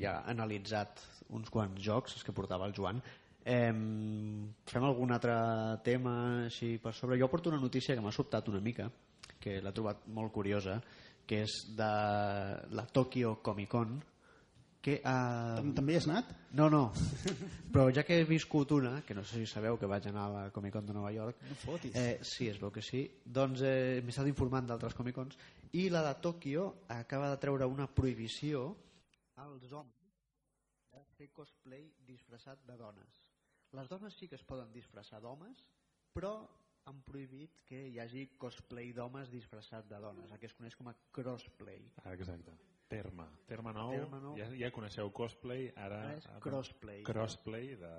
ja 0.00 0.20
analitzat 0.26 0.98
uns 1.36 1.50
quants 1.50 1.78
jocs 1.82 2.16
els 2.16 2.24
que 2.26 2.34
portava 2.34 2.66
el 2.66 2.74
Joan, 2.74 2.98
eh, 3.46 3.70
fem 4.66 4.84
algun 4.86 5.14
altre 5.14 5.34
tema 5.86 6.14
així 6.46 6.76
per 6.82 6.92
sobre. 6.94 7.18
Jo 7.18 7.28
porto 7.30 7.50
una 7.50 7.60
notícia 7.62 7.94
que 7.94 8.02
m'ha 8.02 8.12
sobtat 8.14 8.48
una 8.50 8.60
mica, 8.60 8.88
que 9.38 9.60
l'he 9.62 9.72
trobat 9.72 10.06
molt 10.10 10.32
curiosa, 10.34 10.80
que 11.26 11.42
és 11.42 11.54
de 11.76 11.88
la 12.76 12.84
Tokyo 12.92 13.36
Comic 13.42 13.68
Con, 13.72 13.96
que. 14.82 15.00
Tam- 15.02 15.72
També 15.74 15.94
hi 15.96 15.98
has 15.98 16.06
anat? 16.06 16.28
No, 16.56 16.68
no, 16.70 16.84
però 17.74 17.88
ja 17.92 18.04
que 18.06 18.20
he 18.20 18.24
viscut 18.28 18.70
una, 18.76 19.00
que 19.02 19.14
no 19.18 19.24
sé 19.26 19.40
si 19.42 19.46
sabeu 19.50 19.76
que 19.80 19.88
vaig 19.90 20.06
anar 20.08 20.24
a 20.28 20.32
la 20.36 20.44
Comic 20.54 20.72
Con 20.78 20.86
de 20.86 20.94
Nova 20.94 21.10
York, 21.12 21.42
No 21.50 21.56
fotis. 21.64 21.96
Eh, 21.98 22.18
sí, 22.22 22.46
es 22.48 22.60
veu 22.62 22.70
que 22.70 22.82
sí. 22.86 23.02
Doncs 23.24 23.60
eh, 23.66 24.00
m'he 24.04 24.14
estat 24.14 24.30
informant 24.30 24.68
d'altres 24.70 24.94
Comic 24.94 25.14
Cons 25.18 25.36
i 25.74 25.88
la 25.90 26.04
de 26.06 26.14
Tòquio 26.22 26.68
acaba 26.94 27.28
de 27.32 27.40
treure 27.42 27.66
una 27.66 27.88
prohibició 27.90 28.68
als 29.42 29.66
homes 29.72 29.92
de 30.94 31.02
fer 31.18 31.26
cosplay 31.34 31.90
disfressat 32.06 32.62
de 32.64 32.76
dones. 32.78 33.18
Les 33.76 33.88
dones 33.90 34.14
sí 34.16 34.28
que 34.30 34.38
es 34.38 34.44
poden 34.46 34.70
disfressar 34.72 35.18
d'homes, 35.20 35.58
però 36.14 36.38
han 36.86 37.02
prohibit 37.06 37.62
que 37.66 37.80
hi 37.90 37.98
hagi 38.02 38.26
cosplay 38.38 38.92
d'homes 38.94 39.30
disfressat 39.32 39.88
de 39.90 39.98
dones, 40.02 40.30
el 40.30 40.38
que 40.38 40.46
es 40.50 40.54
coneix 40.54 40.76
com 40.78 40.88
a 40.90 40.94
crossplay. 41.12 41.82
Ah, 42.04 42.12
exacte. 42.14 42.54
Terme. 42.88 43.26
Terme 43.50 43.72
nou. 43.74 43.90
Terme 43.90 44.20
nou. 44.22 44.36
Ja, 44.38 44.46
ja 44.54 44.70
coneixeu 44.74 45.10
cosplay, 45.10 45.72
ara... 45.74 45.98
Ara 46.06 46.18
és 46.20 46.28
crossplay. 46.44 47.02
Crossplay 47.08 47.72
de, 47.80 47.92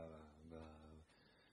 de... 0.54 0.62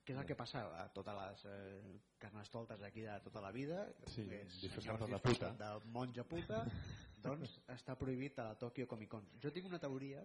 que 0.05 0.15
és 0.15 0.21
el 0.21 0.29
que 0.29 0.37
passa 0.39 0.63
a 0.79 0.85
totes 0.95 1.19
les 1.19 1.43
eh, 1.51 1.97
carnestoltes 2.23 2.85
aquí 2.87 3.03
de 3.09 3.17
tota 3.25 3.43
la 3.43 3.51
vida 3.57 3.89
Sí, 4.07 4.29
que 4.29 4.43
és 4.45 4.61
disfressar-te 4.63 5.09
de 5.11 5.21
puta. 5.25 5.51
de 5.59 5.73
monja 5.97 6.23
puta 6.29 6.63
doncs 7.25 7.57
està 7.75 7.97
prohibit 7.99 8.39
a 8.39 8.51
la 8.51 8.59
Tokyo 8.61 8.87
Comic 8.87 9.11
Con 9.17 9.27
jo 9.43 9.51
tinc 9.51 9.67
una 9.67 9.81
teoria 9.83 10.23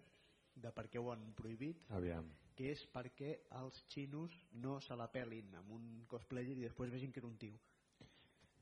de 0.59 0.71
per 0.75 0.85
què 0.91 1.01
ho 1.01 1.09
han 1.13 1.29
prohibit 1.33 1.89
Aviam. 1.95 2.27
Que 2.59 2.73
és 2.75 2.81
perquè 2.91 3.33
els 3.61 3.79
xinos 3.87 4.35
no 4.59 4.79
se 4.83 4.95
la 4.99 5.07
pelin 5.11 5.53
amb 5.61 5.71
un 5.77 5.89
cosplayer 6.11 6.57
i 6.57 6.65
després 6.67 6.91
vegin 6.91 7.13
que 7.15 7.23
era 7.23 7.31
un 7.31 7.37
tio 7.39 7.55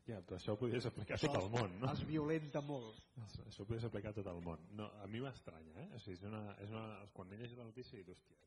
Ja, 0.08 0.22
però 0.24 0.38
això 0.38 0.54
ho 0.54 0.60
podries 0.60 0.86
aplicar 0.88 1.18
a 1.18 1.20
tot 1.20 1.34
el 1.36 1.50
món, 1.52 1.74
no? 1.82 1.89
els 1.91 2.04
violenta 2.08 2.62
molt 2.64 3.02
Això 3.43 3.64
ho 3.64 3.68
podries 3.68 3.88
aplicar 3.89 4.14
a 4.14 4.16
tot 4.16 4.30
el 4.32 4.38
món. 4.45 4.62
No, 4.78 4.86
a 5.04 5.08
mi 5.12 5.20
m'estranya, 5.20 5.74
eh? 5.82 5.88
O 5.98 6.00
sigui, 6.00 6.16
és 6.16 6.24
una, 6.30 6.43
és 6.64 6.70
una, 6.72 6.84
quan 7.18 7.34
he 7.34 7.39
llegit 7.41 7.60
la 7.60 7.66
notícia 7.68 7.98
he 7.98 8.06
dit, 8.06 8.14
hòstia, 8.14 8.38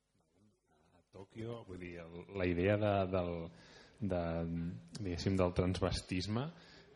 a 0.96 1.02
Tòquio, 1.12 1.58
vull 1.66 1.82
dir, 1.82 1.90
el, 2.00 2.14
la 2.40 2.46
idea 2.48 2.78
de, 2.80 2.92
del, 3.12 3.34
de, 4.14 4.22
diguéssim, 5.02 5.36
del 5.36 5.52
transvestisme 5.58 6.46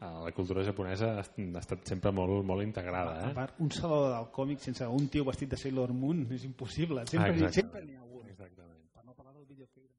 a 0.01 0.13
la 0.25 0.33
cultura 0.37 0.65
japonesa 0.65 1.11
ha 1.19 1.25
estat 1.61 1.85
sempre 1.93 2.13
molt, 2.13 2.41
molt 2.47 2.65
integrada, 2.65 3.19
A 3.21 3.31
eh? 3.31 3.35
part, 3.37 3.61
un 3.65 3.71
saló 3.73 4.01
del 4.15 4.31
còmic 4.39 4.65
sense 4.65 4.89
un 5.01 5.11
tio 5.13 5.27
vestit 5.29 5.53
de 5.53 5.61
Sailor 5.61 5.93
Moon 5.93 6.25
és 6.33 6.49
impossible. 6.49 7.05
Ah, 7.05 7.11
Sempre, 7.11 7.37
exacte. 7.37 7.61
sempre 7.61 7.85
n'hi 7.85 8.01
ha 8.01 8.05
un. 8.05 8.27
Exactament. 8.33 8.89
Per 8.97 9.05
no 9.05 9.15
parlar 9.15 9.35
del 9.37 9.47
videoclip. 9.47 9.91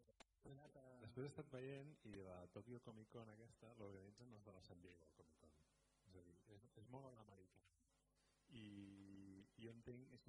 Després 1.16 1.32
he 1.32 1.32
estat 1.32 1.52
veient 1.56 1.92
i 2.10 2.14
la 2.20 2.42
Tokyo 2.52 2.82
Comic 2.84 3.08
Con 3.14 3.30
aquesta 3.32 3.70
l'organitzen 3.80 4.34
els 4.36 4.44
de 4.44 4.52
la 4.52 4.62
San 4.68 4.82
Diego 4.84 5.06
Comic 5.16 5.38
Con. 5.40 5.54
És 6.10 6.18
a 6.20 6.24
dir, 6.26 6.34
és, 6.52 6.66
és 6.82 6.90
molt 6.92 7.08
a 7.08 7.12
l'americà. 7.16 7.62
I 8.60 8.66
jo 9.64 9.72
entenc, 9.72 10.12
és- 10.18 10.26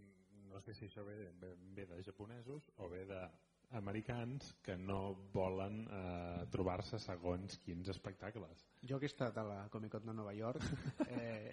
no 0.47 0.61
sé 0.62 0.76
si 0.78 0.87
això 0.87 1.03
ve, 1.09 1.16
ve, 1.43 1.51
ve 1.74 1.87
de 1.91 1.99
japonesos 2.07 2.70
o 2.76 2.87
ve 2.89 3.03
d'americans 3.11 4.53
que 4.62 4.76
no 4.78 5.01
volen 5.34 5.82
eh, 5.91 6.47
trobar-se 6.55 7.03
segons 7.03 7.59
quins 7.66 7.91
espectacles. 7.91 8.62
jo 8.87 9.01
que 9.01 9.11
he 9.11 9.12
estat 9.12 9.43
a 9.43 9.43
la 9.43 9.68
Comic 9.68 9.91
Con 9.91 10.07
de 10.07 10.14
Nova 10.14 10.34
York 10.39 10.62
eh, 11.11 11.51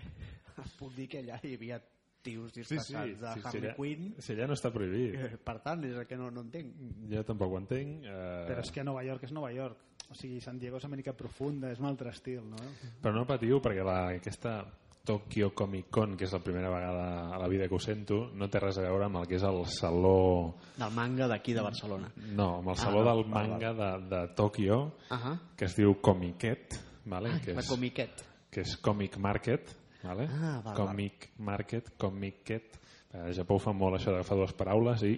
puc 0.78 0.94
dir 0.94 1.10
que 1.10 1.26
allà 1.26 1.42
hi 1.42 1.56
havia 1.58 1.82
tios 2.24 2.54
disfressats 2.56 3.20
de 3.20 3.28
Harley 3.28 3.68
allà, 3.68 3.76
Quinn 3.78 4.14
si 4.18 4.34
allà 4.34 4.48
no 4.48 4.56
està 4.58 4.72
prohibit. 4.74 5.16
Eh, 5.20 5.38
per 5.44 5.60
tant, 5.66 5.84
és 5.86 5.96
el 6.00 6.08
que 6.10 6.18
no, 6.18 6.30
no 6.32 6.42
entenc 6.48 6.74
Jo 7.12 7.24
tampoc 7.28 7.52
ho 7.54 7.58
entenc. 7.60 8.06
Eh, 8.06 8.46
Però 8.50 8.64
és 8.64 8.72
que 8.72 8.84
Nova 8.84 9.04
York 9.04 9.24
és 9.28 9.32
Nova 9.36 9.52
York. 9.54 9.78
O 10.10 10.16
sigui, 10.16 10.40
San 10.42 10.58
Diego 10.60 10.78
és 10.78 10.86
Amèrica 10.86 11.14
Profunda, 11.18 11.72
és 11.72 11.80
un 11.80 11.88
altre 11.90 12.10
estil, 12.12 12.42
no? 12.50 12.58
Però 13.02 13.14
no 13.16 13.26
patiu 13.26 13.60
perquè 13.64 13.84
la, 13.86 14.00
aquesta 14.18 14.62
Tokyo 15.04 15.50
Comic 15.54 15.90
Con, 15.92 16.16
que 16.16 16.24
és 16.28 16.32
la 16.32 16.40
primera 16.40 16.70
vegada 16.72 17.34
a 17.36 17.40
la 17.42 17.48
vida 17.52 17.68
que 17.68 17.76
ho 17.76 17.80
sento, 17.80 18.30
no 18.40 18.48
té 18.48 18.60
res 18.64 18.78
a 18.80 18.86
veure 18.86 19.06
amb 19.10 19.18
el 19.20 19.28
que 19.28 19.36
és 19.36 19.44
el 19.44 19.66
saló... 19.68 20.56
del 20.78 20.94
manga 20.96 21.28
d'aquí 21.28 21.54
de 21.54 21.62
Barcelona 21.66 22.12
No, 22.32 22.60
amb 22.62 22.70
el 22.72 22.78
saló 22.80 23.02
Ah, 23.02 23.10
del 23.12 23.26
manga 23.28 23.74
de, 23.74 23.90
de 24.08 24.22
Tòquio, 24.38 24.78
uh 25.10 25.18
-huh. 25.18 25.38
que 25.58 25.66
es 25.66 25.76
diu 25.76 25.98
Comiquet, 26.00 26.80
vale? 27.06 27.42
que, 27.44 27.54
la 27.54 27.60
és, 27.60 27.68
comiquet 27.68 28.24
que 28.50 28.62
és 28.62 28.78
Comic 28.78 29.18
Market, 29.18 29.76
vale? 30.04 30.28
Ah, 30.32 30.62
val, 30.64 30.76
Comic 30.76 31.30
Market, 31.40 31.94
Comiquet. 31.98 32.80
A 33.14 33.30
Japó 33.36 33.60
fan 33.62 33.78
molt 33.78 34.00
això 34.00 34.12
d'agafar 34.12 34.38
dues 34.40 34.54
paraules 34.58 35.04
i 35.06 35.14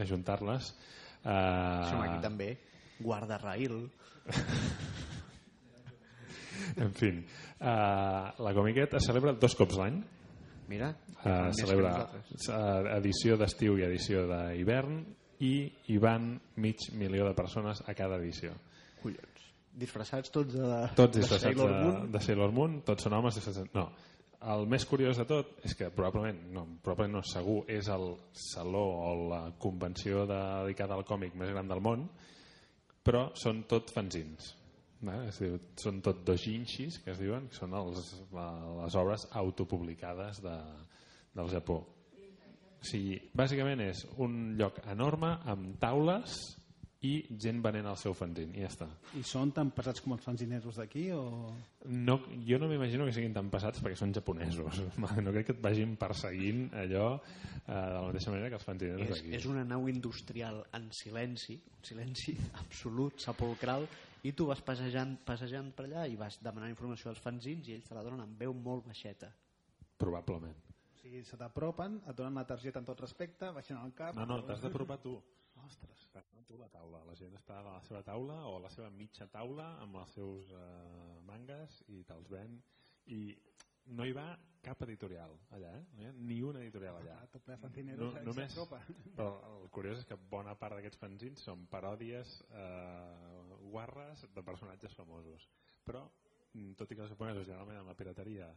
ajuntar-les. 0.00 0.70
Uh, 1.24 1.84
som 1.88 2.02
aquí 2.04 2.18
també 2.20 2.50
guarda-rail 3.00 3.78
En 6.82 6.90
fi, 6.96 7.10
uh, 7.14 8.28
la 8.44 8.52
Comiquet 8.56 8.96
es 8.98 9.06
celebra 9.08 9.32
dos 9.40 9.56
cops 9.56 9.78
l'any. 9.80 10.02
mira 10.68 10.94
Uh, 11.24 11.48
celebra 11.56 12.10
edició 12.98 13.38
d'estiu 13.40 13.78
i 13.80 13.86
edició 13.86 14.26
d'hivern 14.28 14.98
i 15.40 15.54
hi 15.88 15.96
van 15.96 16.34
mig 16.60 16.84
milió 16.92 17.24
de 17.24 17.32
persones 17.38 17.80
a 17.88 17.94
cada 17.96 18.18
edició. 18.20 18.52
collons 19.00 19.46
disfressats 19.74 20.30
tots 20.30 20.52
de, 20.54 20.80
Tots 20.94 21.16
de 21.16 21.22
disfressats 21.22 21.48
Sailor 21.48 21.72
de, 21.72 21.78
Moon 21.80 22.12
de 22.12 22.20
Sailor 22.26 22.52
Moon, 22.54 22.76
tots 22.86 23.06
són 23.06 23.16
homes 23.16 23.38
disfressats. 23.38 23.72
No, 23.74 23.88
el 24.52 24.66
més 24.68 24.84
curiós 24.88 25.18
de 25.20 25.24
tot 25.28 25.54
és 25.64 25.74
que 25.78 25.88
probablement, 25.94 26.40
no, 26.52 26.64
probablement 26.84 27.18
no, 27.18 27.22
segur, 27.28 27.62
és 27.70 27.88
el 27.92 28.10
saló 28.36 28.82
o 29.06 29.14
la 29.30 29.40
convenció 29.60 30.24
de, 30.28 30.40
dedicada 30.64 30.98
al 30.98 31.06
còmic 31.08 31.36
més 31.40 31.52
gran 31.54 31.70
del 31.70 31.82
món, 31.84 32.04
però 33.04 33.28
són 33.38 33.64
tot 33.70 33.92
fanzins. 33.94 34.52
Eh? 35.04 35.20
Es 35.28 35.40
diu, 35.42 35.56
són 35.80 36.00
tot 36.04 36.22
dojinshis, 36.26 37.00
que 37.04 37.12
es 37.12 37.20
diuen, 37.20 37.48
que 37.48 37.58
són 37.58 37.76
els, 37.76 38.14
les 38.32 38.98
obres 39.00 39.26
autopublicades 39.40 40.40
de, 40.44 40.56
del 41.36 41.50
Japó. 41.52 41.80
O 41.84 42.88
sigui, 42.88 43.16
bàsicament 43.36 43.80
és 43.86 44.04
un 44.20 44.54
lloc 44.58 44.80
enorme 44.92 45.34
amb 45.48 45.78
taules 45.80 46.36
i 47.04 47.12
gent 47.40 47.60
venent 47.64 47.86
el 47.90 47.96
seu 48.00 48.14
fanzin, 48.16 48.54
i 48.56 48.62
ja 48.64 48.70
està. 48.70 48.86
I 49.18 49.22
són 49.28 49.52
tan 49.56 49.70
pesats 49.76 50.00
com 50.00 50.14
els 50.16 50.24
fanzineros 50.24 50.78
d'aquí 50.80 51.04
o... 51.12 51.22
No, 51.92 52.16
jo 52.48 52.58
no 52.62 52.68
m'imagino 52.70 53.04
que 53.04 53.12
siguin 53.12 53.34
tan 53.36 53.50
passats 53.52 53.82
perquè 53.84 53.98
són 54.00 54.14
japonesos. 54.16 54.80
No 55.24 55.32
crec 55.34 55.50
que 55.50 55.56
et 55.56 55.62
vagin 55.64 55.94
perseguint 56.00 56.66
allò 56.80 57.06
eh, 57.18 57.68
de 57.68 57.76
la 57.76 58.02
mateixa 58.08 58.32
manera 58.32 58.48
que 58.52 58.58
els 58.60 58.66
fanzineros 58.66 59.04
és, 59.04 59.12
d'aquí. 59.18 59.34
és 59.36 59.46
una 59.50 59.66
nau 59.68 59.86
industrial 59.92 60.62
en 60.76 60.88
silenci 60.96 61.58
un 61.60 61.86
silenci 61.86 62.36
absolut, 62.62 63.20
sepulcral 63.22 63.86
i 64.24 64.32
tu 64.32 64.48
vas 64.48 64.60
passejant, 64.64 65.18
passejant 65.28 65.70
per 65.76 65.86
allà 65.88 66.06
i 66.08 66.16
vas 66.20 66.40
demanar 66.44 66.72
informació 66.72 67.12
als 67.12 67.20
fanzins 67.20 67.68
i 67.68 67.76
ells 67.76 67.88
te 67.88 67.96
la 67.96 68.04
donen 68.06 68.24
amb 68.24 68.40
veu 68.40 68.56
molt 68.56 68.88
baixeta 68.88 69.28
Probablement. 70.00 70.56
sigui, 71.00 71.22
se 71.28 71.36
t'apropen, 71.36 72.00
et 72.08 72.16
donen 72.16 72.40
la 72.40 72.46
targeta 72.48 72.80
amb 72.80 72.88
tot 72.88 73.00
respecte, 73.04 73.50
baixen 73.52 73.76
el 73.76 73.92
cap... 73.96 74.16
No, 74.16 74.24
no, 74.28 74.40
t'has 74.46 74.62
d'apropar 74.64 74.96
tu. 75.02 75.18
Ostres. 75.64 76.04
Tu 76.46 76.58
la 76.60 76.68
taula. 76.68 77.00
La 77.08 77.14
gent 77.18 77.32
està 77.38 77.56
a 77.58 77.64
la 77.66 77.78
seva 77.88 78.02
taula 78.06 78.36
o 78.46 78.56
a 78.58 78.62
la 78.62 78.70
seva 78.70 78.90
mitja 78.92 79.26
taula 79.32 79.70
amb 79.82 79.96
els 79.96 80.12
seus 80.14 80.50
eh, 80.52 81.20
mangas 81.26 81.78
i 81.90 82.02
te'ls 82.06 82.28
ven. 82.30 82.58
I 83.10 83.20
no 83.96 84.04
hi 84.06 84.12
va 84.16 84.26
cap 84.64 84.80
editorial 84.86 85.32
allà, 85.56 85.72
eh? 85.76 85.82
No 85.96 86.04
hi 86.04 86.06
ha 86.08 86.12
ni 86.16 86.36
una 86.44 86.60
editorial 86.62 87.00
allà. 87.00 87.16
Ah, 87.22 87.26
tot 87.32 87.42
ple 87.44 87.56
fanzineros, 87.60 88.00
No, 88.00 88.20
no, 88.20 88.22
només, 88.30 88.52
s'apropa. 88.52 88.80
però 89.16 89.32
el 89.50 89.68
curiós 89.74 89.98
és 90.00 90.06
que 90.08 90.16
bona 90.30 90.54
part 90.60 90.76
d'aquests 90.76 91.00
fanzins 91.00 91.42
són 91.48 91.66
paròdies 91.72 92.36
eh, 92.50 93.58
guarres 93.74 94.24
de 94.36 94.46
personatges 94.46 94.94
famosos. 94.96 95.48
Però, 95.84 96.04
mm, 96.52 96.72
tot 96.80 96.90
i 96.92 96.96
que 96.96 97.04
els 97.04 97.12
japonesos 97.12 97.46
generalment 97.48 97.80
en 97.82 97.90
la 97.90 97.96
pirateria 97.98 98.48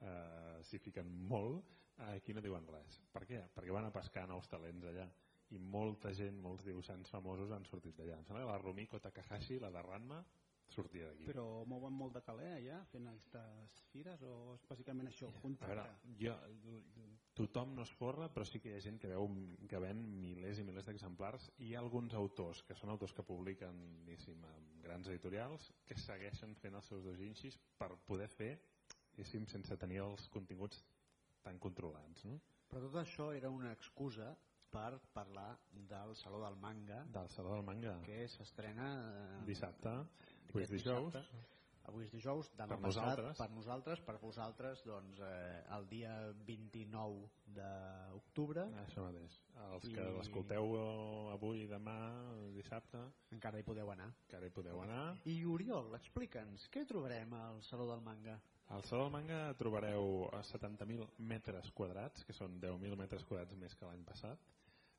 eh, 0.00 0.62
s'hi 0.68 0.78
fiquen 0.78 1.10
molt, 1.28 1.64
aquí 2.12 2.32
no 2.32 2.40
diuen 2.44 2.64
res. 2.70 3.00
Per 3.12 3.26
què? 3.28 3.42
Perquè 3.54 3.72
van 3.74 3.88
a 3.90 3.92
pescar 3.92 4.28
nous 4.28 4.48
talents 4.48 4.88
allà 4.88 5.08
i 5.52 5.58
molta 5.58 6.12
gent, 6.16 6.38
molts 6.40 6.64
dibuixants 6.64 7.10
famosos 7.12 7.52
han 7.52 7.66
sortit 7.68 7.96
d'allà. 7.98 8.18
Em 8.18 8.24
sembla 8.24 8.44
que 8.44 8.50
la 8.52 8.60
Rumiko 8.62 9.00
Takahashi, 9.04 9.58
la 9.60 9.70
de 9.74 9.82
Ranma, 9.84 10.22
sortia 10.72 11.08
d'aquí. 11.10 11.26
Però 11.28 11.44
mouen 11.68 11.92
molt 11.92 12.14
de 12.16 12.22
caler 12.24 12.48
allà 12.56 12.78
fent 12.90 13.08
aquestes 13.10 13.82
fires 13.92 14.22
o 14.24 14.54
és 14.54 14.64
bàsicament 14.70 15.10
això, 15.10 15.28
A 15.28 15.40
junta? 15.42 15.68
veure, 15.68 15.84
jo, 16.20 16.36
tothom 17.36 17.74
no 17.76 17.84
es 17.84 17.92
forra, 17.98 18.28
però 18.32 18.46
sí 18.48 18.60
que 18.60 18.70
hi 18.70 18.76
ha 18.78 18.84
gent 18.84 18.98
que, 19.02 19.10
veu, 19.12 19.28
que 19.68 19.80
ven 19.84 20.00
milers 20.20 20.62
i 20.62 20.64
milers 20.68 20.88
d'exemplars 20.88 21.50
i 21.58 21.68
hi 21.68 21.74
ha 21.74 21.82
alguns 21.82 22.14
autors, 22.14 22.62
que 22.68 22.76
són 22.78 22.94
autors 22.94 23.12
que 23.12 23.26
publiquen 23.26 23.82
diguéssim, 24.06 24.44
en 24.48 24.70
grans 24.86 25.08
editorials, 25.12 25.68
que 25.86 25.98
segueixen 26.00 26.56
fent 26.62 26.74
els 26.80 26.88
seus 26.88 27.04
dojinshis 27.04 27.58
per 27.78 27.92
poder 28.08 28.28
fer, 28.32 28.54
diguéssim, 29.12 29.46
sense 29.46 29.76
tenir 29.76 30.00
els 30.06 30.28
continguts 30.32 30.80
tan 31.42 31.58
controlats. 31.58 32.24
No? 32.24 32.40
Però 32.70 32.80
tot 32.86 32.96
això 33.02 33.32
era 33.36 33.50
una 33.50 33.72
excusa 33.76 34.32
per 34.72 34.98
parlar 35.12 35.50
del 35.92 36.14
Saló 36.16 36.40
del 36.42 36.56
Manga, 36.56 37.02
Del 37.12 37.28
Saló 37.34 37.54
del 37.54 37.64
Manga, 37.66 37.98
que 38.06 38.22
s'estrena 38.34 38.88
eh, 39.12 39.40
dissabte, 39.48 39.92
aquest 40.48 40.72
dijous, 40.72 41.12
dissabte. 41.12 41.50
Avui 41.90 42.04
és 42.04 42.12
dijous, 42.14 42.48
demà 42.56 42.76
Per 42.76 42.78
passat, 42.78 43.02
nosaltres. 43.02 43.38
per 43.38 43.50
nosaltres, 43.50 44.00
per 44.06 44.14
vosaltres, 44.22 44.82
doncs, 44.86 45.18
eh, 45.20 45.62
el 45.76 45.88
dia 45.90 46.12
29 46.46 47.28
d'octubre, 47.56 48.64
això 48.84 49.02
mateix. 49.04 49.38
Els 49.72 49.84
I- 49.88 49.92
que 49.96 50.04
l'escolteu 50.18 50.76
avui, 51.32 51.66
demà, 51.66 51.96
dissabte, 52.54 52.98
encara 53.32 53.58
hi 53.58 53.62
podeu 53.66 53.90
anar. 53.90 54.12
que 54.28 54.36
ara 54.36 54.46
hi 54.46 54.50
podeu 54.50 54.80
anar. 54.82 55.16
I 55.26 55.44
Oriol, 55.44 55.94
explica'ns, 55.94 56.68
què 56.70 56.86
trobarem 56.86 57.32
al 57.34 57.62
Saló 57.62 57.86
del 57.90 58.00
Manga? 58.00 58.40
Al 58.68 58.84
Saló 58.84 59.02
del 59.04 59.12
Manga 59.12 59.54
trobareu 59.58 60.30
a 60.32 60.42
70.000 60.42 61.06
metres 61.18 61.70
quadrats, 61.72 62.24
que 62.24 62.32
són 62.32 62.60
10.000 62.60 62.96
metres 62.96 63.24
quadrats 63.24 63.54
més 63.56 63.74
que 63.74 63.84
l'any 63.86 64.04
passat. 64.04 64.38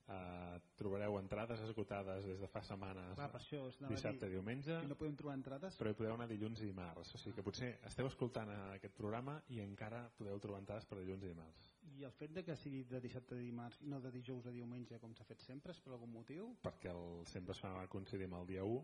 Uh, 0.03 0.57
trobareu 0.75 1.15
entrades 1.15 1.61
esgotades 1.63 2.25
des 2.27 2.39
de 2.41 2.47
fa 2.51 2.59
setmanes, 2.67 3.13
Clar, 3.15 3.29
per 3.31 3.39
això 3.39 3.61
dissabte 3.87 4.27
i 4.27 4.33
diumenge, 4.33 4.81
no 4.89 4.97
podem 4.99 5.15
trobar 5.15 5.37
entrades, 5.37 5.77
però 5.79 5.93
hi 5.93 5.95
podeu 5.95 6.11
anar 6.17 6.27
dilluns 6.27 6.59
i 6.59 6.67
dimarts. 6.67 7.13
O 7.15 7.21
sigui 7.21 7.37
que 7.37 7.45
potser 7.45 7.69
esteu 7.87 8.09
escoltant 8.09 8.51
eh, 8.51 8.57
aquest 8.75 8.97
programa 8.97 9.37
i 9.55 9.61
encara 9.63 10.01
podeu 10.17 10.41
trobar 10.43 10.59
entrades 10.59 10.83
per 10.89 10.97
dilluns 10.99 11.23
i 11.23 11.31
dimarts. 11.31 11.69
i 11.93 12.03
el 12.03 12.11
fet 12.11 12.33
de 12.35 12.43
que 12.43 12.55
sigui 12.59 12.83
de 12.89 12.99
dissabte 12.99 13.35
a 13.35 13.39
dimarts 13.39 13.79
i 13.81 13.87
no 13.87 14.01
de 14.01 14.11
dijous 14.11 14.45
a 14.45 14.51
diumenge 14.51 14.99
com 14.99 15.15
s'ha 15.15 15.23
fet 15.23 15.39
sempre 15.39 15.71
és 15.71 15.79
per 15.79 15.93
algun 15.95 16.11
motiu? 16.11 16.51
Perquè 16.67 16.91
el, 16.91 17.23
sempre 17.31 17.53
es 17.55 17.63
fa 17.63 17.73
coincidir 17.87 18.25
amb 18.27 18.41
el 18.41 18.47
dia 18.47 18.63
1, 18.65 18.83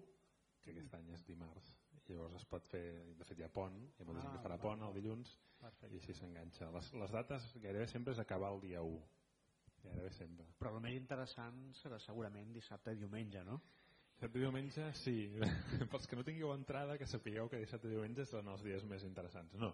que 0.64 0.72
aquest 0.72 0.94
any 1.02 1.12
és 1.18 1.26
dimarts. 1.28 1.76
I 2.08 2.14
llavors 2.16 2.36
es 2.40 2.46
pot 2.46 2.66
fer, 2.66 2.86
de 3.20 3.26
fet 3.28 3.38
hi 3.40 3.44
ha 3.44 3.50
pont, 3.54 3.76
hi 3.76 4.02
ha 4.02 4.06
molta 4.08 4.22
gent 4.24 4.32
Ah, 4.32 4.38
que 4.38 4.44
farà 4.48 4.56
val, 4.58 4.64
pont 4.70 4.88
el 4.88 4.94
dilluns 5.02 5.36
Perfecte. 5.60 5.94
i 5.94 6.00
així 6.00 6.14
s'enganxa. 6.14 6.72
Les, 6.72 6.94
les 6.94 7.12
dates 7.12 7.54
gairebé 7.62 7.88
sempre 7.88 8.14
és 8.16 8.20
acabar 8.24 8.54
el 8.56 8.62
dia 8.62 8.82
1. 8.82 9.02
Gairebé 9.84 10.12
sempre. 10.16 10.48
Però 10.60 10.74
el 10.76 10.82
més 10.84 10.98
interessant 11.00 11.60
serà 11.82 12.00
segurament 12.04 12.52
dissabte 12.56 12.96
i 12.96 13.00
diumenge, 13.00 13.44
no? 13.48 13.60
Dissabte 14.16 14.42
i 14.42 14.44
diumenge, 14.44 14.90
sí. 15.00 15.16
Pels 15.92 16.10
que 16.10 16.20
no 16.20 16.26
tingueu 16.28 16.54
entrada, 16.56 16.98
que 17.00 17.08
sapigueu 17.08 17.50
que 17.52 17.62
dissabte 17.62 17.88
i 17.88 17.96
diumenge 17.96 18.28
són 18.30 18.52
els 18.52 18.66
dies 18.66 18.86
més 18.90 19.06
interessants. 19.08 19.56
No, 19.62 19.74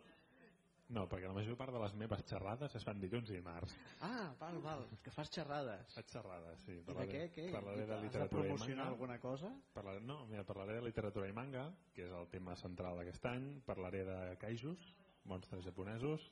no 0.93 1.07
perquè 1.09 1.25
la 1.25 1.33
major 1.33 1.57
part 1.57 1.73
de 1.73 1.79
les 1.81 1.95
meves 1.97 2.21
xerrades 2.29 2.75
es 2.77 2.83
fan 2.85 2.99
dilluns 3.01 3.31
i 3.31 3.39
dimarts. 3.39 3.73
Ah, 4.05 4.27
val, 4.37 4.59
val, 4.61 4.85
que 5.01 5.13
fas 5.13 5.31
xerrades. 5.33 5.95
Faig 5.97 6.11
xerrades, 6.13 6.61
sí. 6.61 6.75
I 6.75 6.83
de 6.83 6.85
Parlaré, 6.91 7.15
què? 7.15 7.23
què? 7.33 7.45
parlaré 7.55 7.87
de 7.89 7.97
literatura 8.03 8.45
i 8.45 8.53
manga. 8.53 8.85
alguna 8.85 9.17
cosa? 9.23 9.49
Parlaré, 9.73 10.03
no, 10.05 10.19
mira, 10.29 10.45
parlaré 10.45 10.77
de 10.77 10.85
literatura 10.85 11.29
i 11.31 11.33
manga, 11.33 11.65
que 11.95 12.05
és 12.05 12.13
el 12.13 12.29
tema 12.29 12.53
central 12.61 13.01
d'aquest 13.01 13.25
any. 13.31 13.47
Parlaré 13.65 14.03
de 14.05 14.19
kaijus, 14.41 14.91
monstres 15.31 15.65
japonesos. 15.65 16.29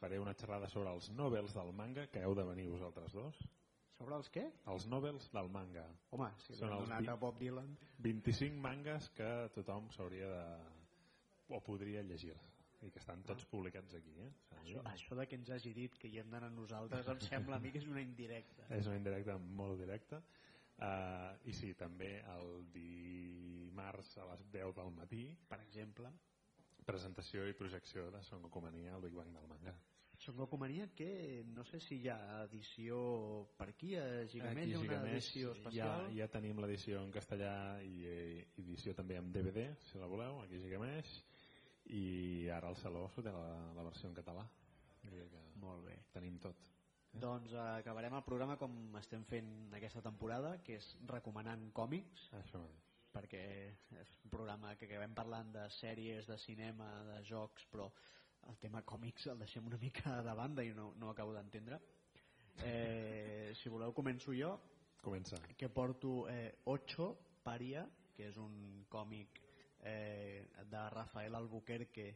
Faré 0.00 0.18
una 0.20 0.32
xerrada 0.32 0.68
sobre 0.72 0.92
els 0.96 1.10
nobels 1.12 1.54
del 1.56 1.72
manga, 1.76 2.06
que 2.12 2.22
heu 2.24 2.34
de 2.36 2.44
venir 2.48 2.68
vosaltres 2.72 3.12
dos. 3.12 3.40
Sobre 3.98 4.16
els 4.16 4.30
què? 4.32 4.46
Els 4.72 4.86
nobels 4.88 5.26
del 5.34 5.50
manga. 5.52 5.84
Home, 6.16 6.30
si 6.40 6.54
Són 6.56 6.72
els 6.72 6.86
donat 6.88 7.10
a 7.12 7.16
Bob 7.20 7.36
Dylan... 7.40 7.74
25 8.06 8.62
mangas 8.64 9.10
que 9.16 9.28
tothom 9.56 9.90
s'hauria 9.92 10.30
de... 10.32 10.46
o 11.52 11.60
podria 11.66 12.00
llegir 12.06 12.32
i 12.80 12.88
que 12.88 13.00
estan 13.02 13.20
tots 13.28 13.44
publicats 13.50 13.92
aquí. 13.98 14.14
Eh? 14.24 14.30
Això, 14.62 14.80
això 14.88 15.18
de 15.18 15.26
que 15.28 15.36
ens 15.36 15.50
hagi 15.52 15.74
dit 15.76 15.98
que 16.00 16.08
hi 16.08 16.20
hem 16.22 16.30
d'anar 16.32 16.48
nosaltres 16.54 17.10
em 17.12 17.20
sembla 17.26 17.58
a 17.58 17.60
mi 17.60 17.72
que 17.74 17.82
és 17.82 17.88
una 17.90 18.00
indirecta. 18.00 18.70
És 18.78 18.88
una 18.88 18.96
indirecta 18.96 19.36
molt 19.60 19.76
directa. 19.82 20.22
Uh, 20.80 21.36
I 21.44 21.52
sí, 21.52 21.74
també 21.76 22.14
el 22.38 22.64
dimarts 22.72 24.14
a 24.16 24.30
les 24.30 24.46
10 24.54 24.72
del 24.78 24.94
matí, 24.96 25.26
Per 25.50 25.60
exemple, 25.60 26.08
presentació 26.88 27.44
i 27.50 27.56
projecció 27.58 28.08
de 28.14 28.22
Son 28.24 28.40
Goku 28.46 28.64
Mania 28.64 28.94
al 28.96 29.04
Big 29.04 29.12
Bang 29.18 29.34
del 29.36 29.48
manga. 29.50 29.76
Son 30.20 30.36
Goku 30.36 30.58
Mania 30.58 30.86
que 30.94 31.44
no 31.48 31.64
sé 31.64 31.80
si 31.80 31.96
hi 32.02 32.08
ha 32.12 32.42
edició 32.44 32.98
per 33.56 33.70
aquí, 33.72 33.94
a 33.96 34.26
Gigamesh 34.28 34.68
hi 34.68 34.74
ha 34.76 34.80
una 34.82 34.98
edició 35.14 35.54
ja, 35.54 35.56
especial. 35.56 36.02
ja 36.18 36.26
tenim 36.28 36.60
l'edició 36.60 37.00
en 37.00 37.14
castellà 37.14 37.52
i 37.80 37.94
eh, 38.04 38.48
edició 38.60 38.92
també 38.98 39.16
en 39.16 39.30
DVD, 39.32 39.70
si 39.88 39.96
la 40.02 40.10
voleu, 40.12 40.42
aquí 40.42 40.60
a 40.60 40.64
Gigamesh, 40.66 41.14
i 41.96 42.02
ara 42.52 42.68
al 42.68 42.76
Saló 42.76 43.06
té 43.16 43.32
la, 43.32 43.46
la 43.78 43.86
versió 43.86 44.10
en 44.10 44.18
català. 44.20 44.44
Que 45.00 45.24
Molt 45.62 45.86
bé. 45.88 45.96
tenim 46.12 46.36
tot. 46.38 46.60
Doncs 47.16 47.56
eh, 47.56 47.64
acabarem 47.80 48.14
el 48.20 48.26
programa 48.28 48.58
com 48.60 48.76
estem 49.00 49.24
fent 49.24 49.50
aquesta 49.80 50.04
temporada, 50.04 50.58
que 50.62 50.76
és 50.76 50.92
recomanant 51.08 51.70
còmics, 51.72 52.28
Això 52.44 52.60
mateix. 52.60 52.86
perquè 53.16 53.42
és 54.04 54.12
un 54.22 54.30
programa 54.36 54.76
que 54.76 54.86
acabem 54.86 55.16
parlant 55.16 55.50
de 55.56 55.64
sèries, 55.80 56.28
de 56.28 56.36
cinema, 56.38 56.92
de 57.08 57.22
jocs, 57.24 57.64
però 57.72 57.88
el 58.48 58.58
tema 58.58 58.82
còmics 58.82 59.26
el 59.32 59.38
deixem 59.44 59.66
una 59.66 59.78
mica 59.78 60.20
de 60.26 60.34
banda 60.34 60.64
i 60.64 60.72
no, 60.76 60.92
no 60.98 61.10
acabo 61.10 61.34
d'entendre. 61.36 61.80
Eh, 62.64 63.52
si 63.56 63.70
voleu 63.72 63.92
començo 63.96 64.34
jo, 64.36 64.56
Comença. 65.02 65.38
que 65.56 65.68
porto 65.68 66.28
eh, 66.28 66.58
Ocho, 66.64 67.16
Paria, 67.42 67.86
que 68.14 68.26
és 68.28 68.36
un 68.36 68.84
còmic 68.92 69.40
eh, 69.82 70.44
de 70.68 70.82
Rafael 70.92 71.34
Albuquerque 71.34 72.10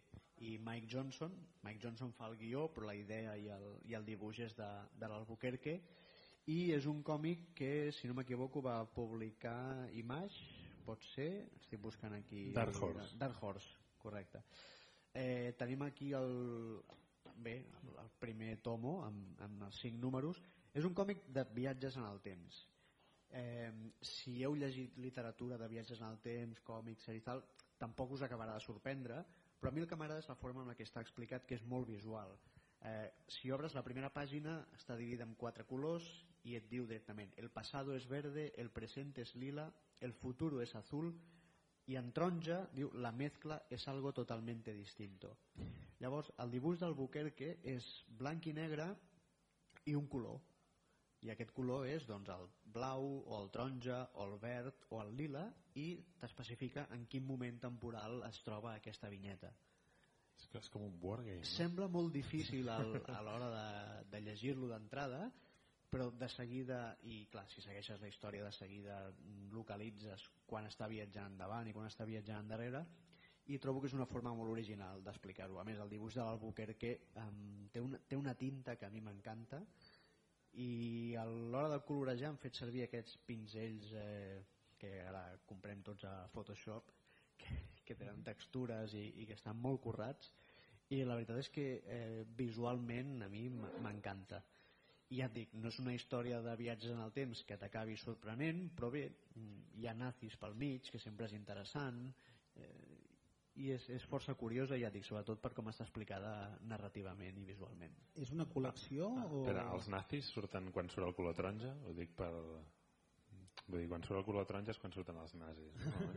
i 0.45 0.59
Mike 0.59 0.89
Johnson. 0.91 1.33
Mike 1.63 1.81
Johnson 1.83 2.13
fa 2.13 2.29
el 2.29 2.37
guió, 2.37 2.67
però 2.75 2.91
la 2.91 2.97
idea 2.99 3.37
i 3.41 3.49
el, 3.49 3.69
i 3.89 3.97
el 3.97 4.05
dibuix 4.05 4.43
és 4.45 4.57
de, 4.59 4.69
de 5.01 5.09
l'Albuquerque. 5.09 5.79
I 6.53 6.59
és 6.77 6.85
un 6.91 7.01
còmic 7.03 7.55
que, 7.57 7.73
si 7.97 8.09
no 8.11 8.19
m'equivoco, 8.19 8.61
va 8.61 8.83
publicar 8.85 9.89
Image, 9.97 10.45
pot 10.85 11.05
ser? 11.15 11.31
Estic 11.63 11.81
buscant 11.81 12.13
aquí... 12.19 12.51
Dark 12.53 12.77
Horse. 12.77 13.17
Dark 13.17 13.41
Horse, 13.41 13.79
correcte. 14.03 14.43
Eh, 15.15 15.55
tenim 15.59 15.83
aquí 15.87 16.13
el, 16.13 16.83
bé, 17.37 17.57
el, 18.03 18.13
primer 18.19 18.57
tomo 18.67 18.97
amb, 19.07 19.41
amb 19.47 19.67
els 19.69 19.81
cinc 19.81 20.01
números. 20.03 20.41
És 20.75 20.87
un 20.87 20.95
còmic 20.95 21.29
de 21.35 21.45
viatges 21.55 21.99
en 22.01 22.09
el 22.09 22.19
temps. 22.25 22.65
Eh, 23.31 23.71
si 24.03 24.41
heu 24.43 24.57
llegit 24.59 24.99
literatura 24.99 25.59
de 25.59 25.69
viatges 25.71 26.03
en 26.03 26.11
el 26.11 26.19
temps, 26.23 26.61
còmics, 26.67 27.09
i 27.15 27.23
tal, 27.23 27.45
tampoc 27.79 28.17
us 28.17 28.27
acabarà 28.27 28.59
de 28.59 28.67
sorprendre, 28.67 29.23
però 29.59 29.71
a 29.71 29.75
mi 29.75 29.83
el 29.83 29.89
que 29.91 29.97
m'agrada 29.99 30.23
és 30.23 30.29
la 30.31 30.39
forma 30.39 30.67
en 30.67 30.75
que 30.75 30.87
està 30.87 31.03
explicat, 31.03 31.47
que 31.47 31.59
és 31.59 31.65
molt 31.65 31.89
visual. 31.89 32.35
Eh, 32.85 33.11
si 33.29 33.51
obres 33.55 33.75
la 33.75 33.83
primera 33.87 34.11
pàgina 34.13 34.59
està 34.77 34.97
dividida 34.99 35.25
en 35.25 35.39
quatre 35.41 35.65
colors 35.65 36.05
i 36.45 36.53
et 36.59 36.67
diu 36.69 36.85
directament 36.85 37.31
el 37.41 37.49
pasado 37.49 37.95
es 37.97 38.05
verde, 38.07 38.51
el 38.61 38.69
presente 38.71 39.23
es 39.23 39.35
lila, 39.35 39.71
el 40.01 40.13
futuro 40.13 40.61
es 40.61 40.75
azul 40.75 41.15
i 41.91 41.97
en 42.01 42.11
taronja 42.17 42.63
diu 42.73 42.91
la 43.05 43.13
mezcla 43.13 43.59
es 43.71 43.87
algo 43.89 44.13
totalmente 44.13 44.75
distinto. 44.75 45.37
Llavors, 46.01 46.31
el 46.39 46.51
dibuix 46.51 46.81
del 46.81 46.97
Buquerque 46.97 47.59
és 47.75 47.87
blanc 48.21 48.47
i 48.49 48.55
negre 48.57 48.89
i 49.91 49.95
un 49.99 50.09
color. 50.09 50.41
I 51.25 51.31
aquest 51.33 51.55
color 51.57 51.87
és 51.89 52.05
doncs, 52.09 52.29
el 52.29 52.49
blau, 52.75 53.05
o 53.25 53.37
el 53.41 53.51
taronja, 53.53 54.01
o 54.15 54.27
el 54.29 54.35
verd, 54.41 54.83
o 54.93 55.01
el 55.01 55.15
lila, 55.17 55.45
i 55.81 55.87
t'especifica 56.21 56.89
en 56.97 57.07
quin 57.09 57.25
moment 57.25 57.61
temporal 57.63 58.21
es 58.29 58.41
troba 58.45 58.75
aquesta 58.75 59.09
vinyeta. 59.13 59.53
És 60.37 60.51
que 60.51 60.61
és 60.61 60.69
com 60.73 60.85
un 60.85 60.99
wargame. 61.01 61.41
no? 61.41 61.49
Sembla 61.55 61.89
molt 61.89 62.13
difícil 62.13 62.69
al, 62.69 62.99
a 63.09 63.21
l'hora 63.25 63.49
de, 63.55 63.67
de 64.13 64.21
llegir-lo 64.27 64.69
d'entrada, 64.73 65.29
però 65.95 66.09
de 66.11 66.27
seguida, 66.27 66.79
i 67.07 67.21
clar, 67.31 67.45
si 67.47 67.63
segueixes 67.63 68.01
la 68.03 68.09
història 68.11 68.43
de 68.43 68.53
seguida 68.53 68.97
localitzes 69.55 70.25
quan 70.51 70.67
està 70.67 70.89
viatjant 70.91 71.37
endavant 71.37 71.69
i 71.71 71.75
quan 71.77 71.87
està 71.87 72.07
viatjant 72.09 72.41
endarrere, 72.43 72.81
i 73.55 73.61
trobo 73.63 73.79
que 73.79 73.87
és 73.87 73.95
una 73.95 74.09
forma 74.11 74.33
molt 74.35 74.51
original 74.51 75.05
d'explicar-ho. 75.07 75.61
A 75.61 75.65
més, 75.69 75.79
el 75.79 75.93
dibuix 75.93 76.17
de 76.17 76.25
l'Albuquerque 76.25 76.91
um, 77.23 77.69
té, 77.71 77.83
una, 77.85 78.01
té 78.09 78.19
una 78.19 78.35
tinta 78.41 78.75
que 78.81 78.89
a 78.89 78.91
mi 78.91 79.03
m'encanta 79.05 79.61
i 80.59 81.15
a 81.21 81.27
l'hora 81.29 81.71
de 81.71 81.79
colorejar 81.87 82.33
han 82.33 82.41
fet 82.43 82.59
servir 82.59 82.83
aquests 82.87 83.21
pinzells 83.29 83.93
eh, 84.01 84.41
que 84.81 84.97
ara 85.05 85.23
comprem 85.47 85.85
tots 85.87 86.07
a 86.11 86.15
Photoshop 86.33 86.91
que, 87.39 87.61
que 87.87 87.99
tenen 88.01 88.27
textures 88.27 88.97
i, 88.99 89.05
i 89.23 89.29
que 89.31 89.39
estan 89.39 89.63
molt 89.63 89.83
currats 89.87 90.33
i 90.95 91.05
la 91.07 91.19
veritat 91.19 91.39
és 91.43 91.53
que 91.55 91.69
eh, 91.87 92.25
visualment 92.39 93.21
a 93.27 93.31
mi 93.31 93.47
m'encanta 93.51 94.43
ja 95.19 95.29
et 95.31 95.37
dic, 95.37 95.55
no 95.61 95.71
és 95.71 95.79
una 95.83 95.95
història 95.95 96.41
de 96.45 96.55
viatges 96.59 96.95
en 96.95 97.03
el 97.05 97.13
temps 97.15 97.43
que 97.49 97.59
t'acabi 97.61 97.97
sorprenent 98.01 98.67
però 98.77 98.91
bé, 98.95 99.05
hi 99.79 99.89
ha 99.89 99.95
nazis 99.97 100.37
pel 100.41 100.57
mig 100.59 100.91
que 100.91 101.01
sempre 101.03 101.29
és 101.29 101.35
interessant 101.37 102.01
eh, 102.57 102.95
i 103.63 103.71
és, 103.75 103.85
és 103.95 104.05
força 104.11 104.35
curiosa, 104.39 104.77
ja 104.81 104.91
dic, 104.91 105.05
sobretot 105.07 105.41
per 105.43 105.53
com 105.55 105.69
està 105.71 105.85
explicada 105.87 106.33
narrativament 106.67 107.37
i 107.39 107.45
visualment. 107.47 107.95
És 108.19 108.33
una 108.35 108.49
col·lecció? 108.51 109.11
Ah, 109.21 109.27
o... 109.31 109.45
Però 109.47 109.67
els 109.77 109.87
nazis 109.93 110.31
surten 110.35 110.73
quan 110.75 110.91
surt 110.91 111.07
el 111.07 111.15
color 111.15 111.37
taronja? 111.39 111.71
Ho 111.87 111.95
dic 111.95 112.17
per... 112.19 112.33
Vull 113.69 113.79
dir, 113.79 113.89
quan 113.93 114.03
surt 114.05 114.19
el 114.19 114.27
color 114.27 114.49
taronja 114.49 114.75
és 114.75 114.81
quan 114.83 114.93
surten 114.93 115.21
els 115.23 115.37
nazis. 115.39 115.87
No? 115.87 116.11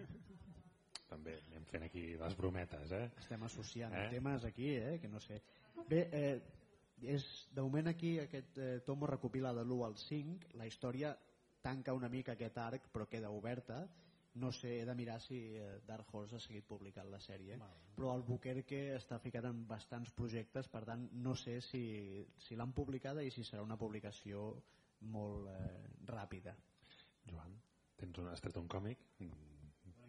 També 1.12 1.38
anem 1.46 1.70
fent 1.70 1.86
aquí 1.86 2.04
les 2.20 2.36
brometes, 2.36 2.92
eh? 2.92 3.06
Estem 3.22 3.46
associant 3.48 3.94
eh? 3.96 4.08
temes 4.12 4.44
aquí, 4.50 4.74
eh? 4.76 4.98
Que 5.00 5.12
no 5.12 5.22
sé. 5.24 5.38
Bé, 5.88 6.02
eh, 6.12 6.57
és, 7.02 7.24
de 7.54 7.62
moment 7.62 7.88
aquí 7.92 8.18
aquest 8.20 8.58
eh, 8.58 8.80
tomo 8.86 9.08
recopila 9.08 9.54
de 9.54 9.64
l'1 9.66 9.86
al 9.86 9.98
5, 10.02 10.54
la 10.58 10.68
història 10.68 11.14
tanca 11.62 11.94
una 11.94 12.10
mica 12.10 12.34
aquest 12.34 12.58
arc 12.58 12.92
però 12.94 13.08
queda 13.10 13.32
oberta 13.34 13.86
no 14.38 14.52
sé, 14.54 14.82
he 14.82 14.86
de 14.86 14.94
mirar 14.96 15.18
si 15.22 15.38
eh, 15.58 15.80
Dark 15.88 16.14
Horse 16.14 16.38
ha 16.38 16.40
seguit 16.40 16.66
publicant 16.68 17.10
la 17.10 17.20
sèrie 17.20 17.58
Val. 17.58 17.78
però 17.96 18.14
el 18.16 18.24
Buquerque 18.28 18.82
està 18.96 19.20
ficat 19.20 19.50
en 19.50 19.66
bastants 19.70 20.14
projectes 20.14 20.70
per 20.70 20.84
tant 20.86 21.08
no 21.14 21.36
sé 21.36 21.60
si, 21.62 21.84
si 22.38 22.56
l'han 22.56 22.74
publicada 22.74 23.26
i 23.26 23.34
si 23.34 23.44
serà 23.44 23.66
una 23.66 23.78
publicació 23.78 24.50
molt 25.14 25.50
eh, 25.54 25.84
ràpida 26.14 26.56
Joan, 27.28 27.60
tens 27.98 28.18
un, 28.22 28.32
has 28.32 28.42
tret 28.42 28.58
un 28.58 28.70
còmic? 28.72 29.06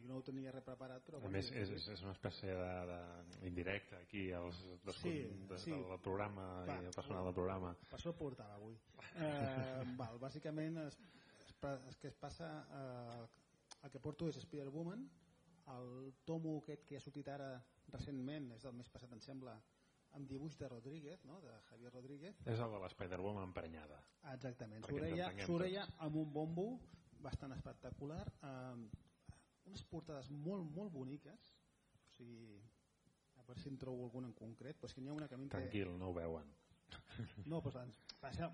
No 0.08 0.18
ho 0.18 0.24
tenia 0.24 0.52
res 0.54 0.64
preparat 0.64 1.04
però 1.04 1.20
a 1.20 1.30
més 1.32 1.50
és, 1.52 1.70
és 1.76 2.02
una 2.04 2.14
espècie 2.16 2.54
de, 2.56 2.70
de 2.88 3.00
indirecte 3.50 3.98
aquí 4.00 4.28
els 4.38 4.60
dos 4.86 4.96
sí, 5.02 5.14
des 5.50 5.66
sí. 5.66 5.74
del 5.74 6.00
programa 6.04 6.46
Va, 6.68 6.78
i 6.80 6.88
el 6.88 6.96
personal 6.96 7.28
del 7.28 7.36
programa. 7.36 7.74
Per 7.90 7.98
això 7.98 8.14
el 8.14 8.18
portava 8.22 8.58
avui. 8.60 8.78
Eh, 9.18 9.82
val, 9.98 10.18
bàsicament 10.22 10.76
es, 10.84 10.94
es, 11.42 11.54
es, 11.90 11.96
que 11.98 12.06
es 12.12 12.16
passa 12.20 12.48
eh, 12.78 13.24
el 13.82 13.90
que 13.90 13.98
porto 14.02 14.28
és 14.30 14.38
Spider-Woman 14.44 15.02
el 15.74 16.14
tomo 16.24 16.58
aquest 16.62 16.86
que 16.88 16.98
ha 16.98 17.02
sortit 17.02 17.28
ara 17.32 17.48
recentment, 17.92 18.52
és 18.56 18.64
del 18.64 18.76
mes 18.78 18.88
passat 18.92 19.12
em 19.16 19.20
sembla 19.24 19.56
amb 20.16 20.28
dibuix 20.30 20.56
de 20.56 20.68
Rodríguez 20.70 21.24
no? 21.28 21.40
de 21.44 21.52
Javier 21.68 21.92
Rodríguez. 21.92 22.38
És 22.48 22.62
el 22.64 22.72
de 22.72 22.80
l'Spider-Woman 22.84 23.50
emprenyada. 23.50 24.00
Exactament, 24.32 24.86
s'oreia 25.44 25.84
amb 26.06 26.16
un 26.22 26.32
bombo 26.32 26.68
bastant 27.24 27.52
espectacular. 27.56 28.22
Amb 28.46 28.94
unes 29.78 29.86
portades 29.90 30.30
molt 30.30 30.66
molt 30.74 30.92
boniques. 30.92 31.52
O 31.94 32.14
sigui 32.16 32.58
a 33.38 33.44
veure 33.46 33.60
si 33.62 33.70
en 33.70 33.78
trobo 33.78 34.04
alguna 34.04 34.28
en 34.28 34.34
concret 34.34 34.78
però 34.78 34.90
és 34.90 34.94
que 34.94 35.02
n'hi 35.02 35.12
ha 35.12 35.14
una 35.16 35.28
que 35.28 35.36
a 35.36 35.38
mi 35.38 35.48
tranquil, 35.48 35.92
no 35.98 36.10
ho 36.10 36.14
veuen. 36.14 36.50
No, 37.50 37.60
doncs, 37.60 37.76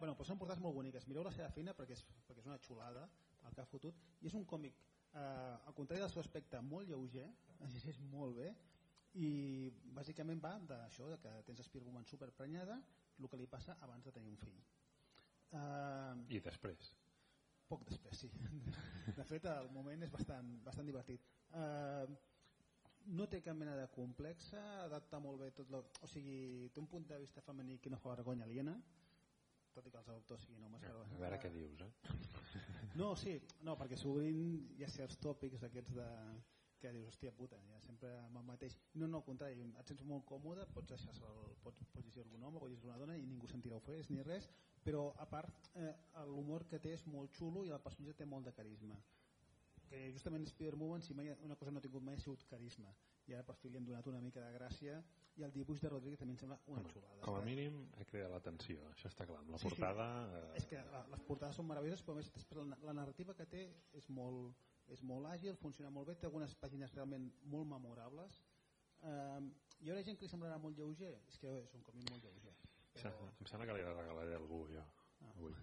bueno, 0.00 0.14
doncs 0.14 0.28
són 0.28 0.38
portades 0.38 0.60
molt 0.60 0.74
boniques. 0.76 1.06
Mireu 1.08 1.24
la 1.24 1.32
seva 1.32 1.50
feina 1.54 1.74
perquè 1.74 1.96
és, 1.96 2.04
perquè 2.26 2.42
és 2.42 2.50
una 2.50 2.58
xulada 2.58 3.06
el 3.46 3.54
que 3.54 3.62
ha 3.62 3.70
fotut. 3.70 3.96
I 4.20 4.28
és 4.28 4.34
un 4.34 4.44
còmic 4.44 4.76
eh, 5.14 5.66
al 5.68 5.74
contrari 5.74 6.02
del 6.02 6.12
seu 6.12 6.20
aspecte 6.20 6.60
molt 6.60 6.88
lleuger 6.88 7.28
és 7.92 8.00
molt 8.12 8.36
bé 8.40 8.50
i 9.14 9.70
bàsicament 9.94 10.40
va 10.42 10.56
d'això 10.68 11.06
que 11.22 11.32
tens 11.46 11.62
Spider-Woman 11.68 12.06
superprenyada 12.10 12.80
el 13.20 13.30
que 13.30 13.38
li 13.38 13.46
passa 13.46 13.78
abans 13.86 14.04
de 14.04 14.12
tenir 14.12 14.32
un 14.32 14.40
fill. 14.40 14.58
Eh, 15.54 16.14
i 16.34 16.40
després 16.42 16.90
poc 17.74 17.84
després, 17.90 18.24
sí 18.24 18.30
de 19.18 19.26
fet 19.28 19.50
el 19.50 19.68
moment 19.74 20.06
és 20.06 20.12
bastant, 20.12 20.54
bastant 20.64 20.88
divertit 20.88 21.26
eh, 21.60 22.06
no 23.18 23.26
té 23.28 23.40
cap 23.44 23.56
mena 23.58 23.74
de 23.76 23.86
complexa 23.92 24.62
adapta 24.84 25.20
molt 25.20 25.42
bé 25.42 25.50
tot 25.56 25.70
lo, 25.72 25.82
o 26.00 26.08
sigui, 26.08 26.70
té 26.72 26.80
un 26.80 26.88
punt 26.90 27.06
de 27.10 27.18
vista 27.20 27.44
femení 27.44 27.78
que 27.78 27.92
no 27.92 28.00
fa 28.00 28.14
vergonya 28.14 28.46
aliena 28.48 28.74
tot 29.74 29.86
i 29.86 29.92
que 29.92 30.00
els 30.00 30.10
autors 30.14 30.46
siguin 30.46 30.64
homes 30.68 30.84
ja, 30.86 30.94
a 30.94 31.20
veure 31.20 31.40
què 31.42 31.50
dius 31.52 31.84
eh? 31.84 31.90
no, 33.00 33.12
sí, 33.18 33.36
no, 33.66 33.76
perquè 33.80 33.98
sovint 34.00 34.44
hi 34.78 34.86
ha 34.86 34.92
certs 34.92 35.18
tòpics 35.22 35.66
aquests 35.68 35.96
de 35.98 36.08
que 36.84 36.92
dius, 36.92 37.08
hòstia 37.08 37.32
puta, 37.32 37.58
ja 37.70 37.80
sempre 37.86 38.12
amb 38.26 38.36
el 38.40 38.46
mateix 38.50 38.76
no, 38.94 39.08
no, 39.08 39.22
al 39.22 39.26
contrari, 39.26 39.64
et 39.80 39.90
sents 39.90 40.04
molt 40.10 40.26
còmode 40.28 40.68
pots 40.76 40.92
deixar 40.92 41.16
el, 41.30 41.56
pots, 41.64 41.88
pots 41.94 42.08
llegir 42.10 42.24
algun 42.26 42.44
home 42.44 42.60
pots 42.60 42.74
llegir 42.74 42.90
una 42.90 43.00
dona 43.00 43.16
i 43.16 43.24
ningú 43.30 43.48
sentirà 43.50 43.80
ofès 43.80 44.12
ni 44.12 44.22
res 44.28 44.50
però 44.84 45.06
a 45.24 45.26
part 45.30 45.70
eh, 45.80 45.90
l'humor 46.28 46.68
que 46.68 46.82
té 46.84 46.92
és 46.98 47.06
molt 47.08 47.32
xulo 47.38 47.64
i 47.64 47.72
el 47.72 47.82
personatge 47.86 48.18
té 48.20 48.28
molt 48.28 48.50
de 48.50 48.56
carisma 48.60 49.00
que 49.88 50.06
justament 50.12 50.46
Spider-Woman 50.50 51.04
si 51.06 51.16
mai 51.16 51.32
una 51.46 51.56
cosa 51.56 51.72
no 51.72 51.80
ha 51.80 51.86
tingut 51.88 52.04
mai 52.04 52.18
ha 52.18 52.24
sigut 52.24 52.44
carisma 52.50 52.92
i 53.28 53.34
ara 53.34 53.44
per 53.48 53.56
fi 53.60 53.70
li 53.70 53.80
hem 53.80 53.86
donat 53.88 54.08
una 54.12 54.20
mica 54.20 54.44
de 54.44 54.52
gràcia 54.58 55.00
i 55.40 55.44
el 55.46 55.52
dibuix 55.54 55.80
de 55.82 55.90
Rodríguez 55.90 56.20
també 56.20 56.34
em 56.34 56.40
sembla 56.40 56.58
una 56.70 56.82
Home, 56.82 56.92
xulada. 56.92 57.22
Com 57.24 57.38
a 57.38 57.42
mínim 57.46 57.80
ha 57.98 58.04
creat 58.10 58.30
l'atenció, 58.30 58.84
això 58.92 59.10
està 59.10 59.26
clar. 59.26 59.40
Amb 59.42 59.54
la 59.54 59.58
sí, 59.58 59.66
portada... 59.66 60.06
Sí. 60.28 60.42
Eh... 60.42 60.52
És 60.60 60.68
que 60.70 60.82
les 61.10 61.24
portades 61.30 61.58
són 61.58 61.66
meravelloses, 61.70 62.04
però 62.06 62.18
més 62.18 62.30
la, 62.60 62.78
la 62.90 62.94
narrativa 63.00 63.34
que 63.38 63.48
té 63.50 63.64
és 63.98 64.06
molt, 64.18 64.68
és 64.92 65.02
molt 65.02 65.28
àgil, 65.30 65.56
funciona 65.60 65.90
molt 65.90 66.10
bé, 66.10 66.16
té 66.18 66.28
algunes 66.28 66.54
pàgines 66.60 66.92
realment 66.94 67.30
molt 67.52 67.68
memorables. 67.70 68.40
Eh, 69.04 69.40
hi 69.80 69.90
haurà 69.90 70.04
gent 70.06 70.18
que 70.18 70.26
li 70.26 70.32
semblarà 70.32 70.58
molt 70.60 70.78
lleuger, 70.78 71.14
és 71.28 71.38
que 71.40 71.58
és 71.62 71.74
un 71.78 71.84
còmic 71.86 72.10
molt 72.10 72.24
lleuger. 72.24 72.54
Però... 72.94 73.14
Em 73.40 73.50
sembla 73.50 73.68
que 73.68 73.78
li 73.78 73.86
regalaré 73.86 74.36
algú 74.38 74.64
jo. 74.72 74.84
Ah. 75.20 75.32
Avui. 75.34 75.54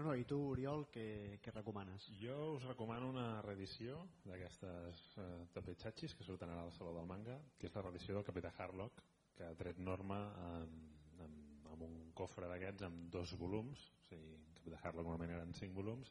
No, 0.01 0.07
no, 0.07 0.13
I 0.17 0.23
tu, 0.25 0.37
Oriol, 0.49 0.87
què, 0.89 1.03
què 1.43 1.51
recomanes? 1.53 2.07
Jo 2.17 2.35
us 2.55 2.63
recomano 2.65 3.11
una 3.11 3.25
reedició 3.45 3.99
d'aquestes 4.25 5.01
eh, 5.21 5.25
tapetxatxis 5.53 6.15
que 6.17 6.25
surten 6.25 6.49
ara 6.49 6.63
al 6.65 6.71
Saló 6.73 6.95
del 6.95 7.05
Manga, 7.05 7.35
que 7.59 7.67
és 7.67 7.75
la 7.75 7.83
reedició 7.85 8.15
del 8.15 8.25
Capità 8.25 8.49
Harlock, 8.55 9.03
que 9.37 9.45
ha 9.45 9.53
tret 9.59 9.77
norma 9.77 10.17
amb, 10.47 10.87
amb, 11.27 11.67
amb 11.75 11.85
un 11.85 11.99
cofre 12.17 12.49
d'aquests 12.49 12.87
amb 12.87 13.11
dos 13.13 13.35
volums, 13.37 13.83
o 13.99 14.07
sigui, 14.07 14.39
Capità 14.57 14.79
Harlock 14.81 15.11
normalment 15.11 15.35
eren 15.37 15.53
cinc 15.59 15.77
volums, 15.77 16.09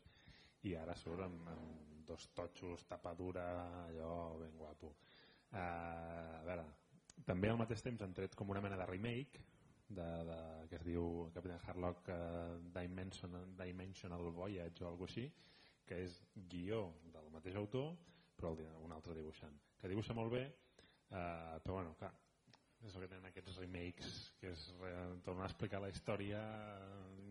i 0.69 0.75
ara 0.77 0.97
surt 0.99 1.25
amb, 1.25 1.49
amb 1.55 2.05
dos 2.11 2.27
totxos, 2.37 2.85
tapadura, 2.91 3.47
allò 3.87 4.37
ben 4.41 4.57
guapo. 4.59 4.95
Uh, 5.51 5.59
a 5.59 6.43
veure, 6.47 6.67
també 7.27 7.51
al 7.51 7.59
mateix 7.61 7.83
temps 7.83 8.03
han 8.05 8.15
tret 8.15 8.37
com 8.39 8.51
una 8.53 8.63
mena 8.63 8.79
de 8.79 8.87
remake 8.89 9.43
de, 9.91 10.07
de, 10.29 10.39
que 10.71 10.79
es 10.79 10.85
diu 10.87 11.07
Captain 11.35 11.59
Harlock 11.67 12.11
uh, 12.15 12.59
Dimensional, 12.77 13.49
Dimensional 13.59 14.31
Voyage 14.37 14.85
o 14.85 14.91
alguna 14.93 15.11
així 15.11 15.27
que 15.87 15.99
és 16.07 16.21
guió 16.53 16.85
del 17.11 17.31
mateix 17.35 17.59
autor 17.59 17.93
però 18.39 18.55
un 18.85 18.95
altre 18.95 19.17
dibuixant 19.19 19.57
que 19.81 19.91
dibuixa 19.91 20.15
molt 20.15 20.31
bé 20.37 20.45
uh, 20.47 21.59
però 21.65 21.81
bueno, 21.81 21.97
clar 21.99 22.13
és 22.87 22.95
el 22.95 23.05
que 23.05 23.11
tenen 23.11 23.29
aquests 23.29 23.59
remakes 23.61 24.15
que 24.41 24.53
és 24.55 24.63
tornar 25.27 25.47
a 25.47 25.51
explicar 25.51 25.83
la 25.83 25.91
història 25.93 26.41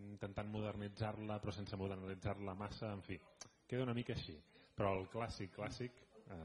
intentant 0.10 0.52
modernitzar-la 0.54 1.40
però 1.42 1.56
sense 1.56 1.80
modernitzar-la 1.80 2.56
massa 2.58 2.94
en 2.94 3.02
fi, 3.06 3.18
queda 3.68 3.88
una 3.88 3.98
mica 3.98 4.14
així 4.18 4.38
però 4.78 4.94
el 4.98 5.10
clàssic 5.12 5.56
clàssic 5.56 5.98
uh, 6.28 6.38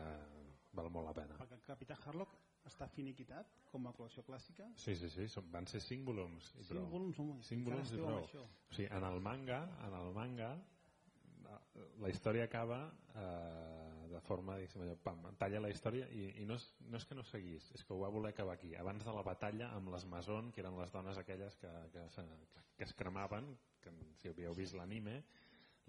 val 0.74 0.90
molt 0.90 1.10
la 1.10 1.16
pena 1.20 1.39
perquè 1.40 1.60
Capità 1.66 1.98
Harlock 2.05 2.40
està 2.64 2.89
finiquitat 2.89 3.51
com 3.68 3.85
a 3.89 3.93
col·lecció 3.93 4.22
clàssica? 4.24 4.70
Sí, 4.81 4.94
sí, 4.97 5.10
sí, 5.12 5.26
van 5.52 5.66
ser 5.68 5.82
5 5.85 6.06
volums. 6.09 6.47
I 6.62 6.64
5 6.70 6.86
volums, 6.89 7.18
home, 7.20 7.35
cinc 7.44 7.66
volums 7.66 7.90
i 7.93 7.98
prou. 8.01 8.22
O 8.24 8.72
sigui, 8.72 8.86
en 8.89 9.05
el 9.05 9.20
manga, 9.20 9.59
en 9.85 9.97
el 9.98 10.09
manga 10.16 10.48
la 12.01 12.10
història 12.10 12.44
acaba 12.44 12.78
eh, 13.14 13.93
de 14.14 14.20
forma, 14.24 14.56
diguéssim, 14.58 14.84
allò, 14.84 14.94
pam, 15.02 15.24
talla 15.40 15.62
la 15.64 15.70
història 15.72 16.06
i, 16.14 16.28
i 16.42 16.46
no, 16.48 16.58
és, 16.60 16.66
no 16.88 17.00
és 17.00 17.06
que 17.08 17.16
no 17.18 17.24
seguís, 17.28 17.66
és 17.76 17.84
que 17.84 17.94
ho 17.94 18.00
va 18.00 18.12
voler 18.14 18.32
acabar 18.34 18.54
aquí, 18.58 18.74
abans 18.78 19.04
de 19.06 19.14
la 19.16 19.24
batalla 19.26 19.72
amb 19.76 19.90
les 19.94 20.06
Mason, 20.10 20.52
que 20.54 20.62
eren 20.62 20.78
les 20.80 20.94
dones 20.94 21.18
aquelles 21.20 21.58
que, 21.60 21.72
que, 21.92 22.06
que 22.78 22.88
es 22.88 22.94
cremaven, 22.98 23.50
que 23.82 23.92
si 24.20 24.30
havíeu 24.30 24.54
vist 24.56 24.78
l'anime, 24.78 25.20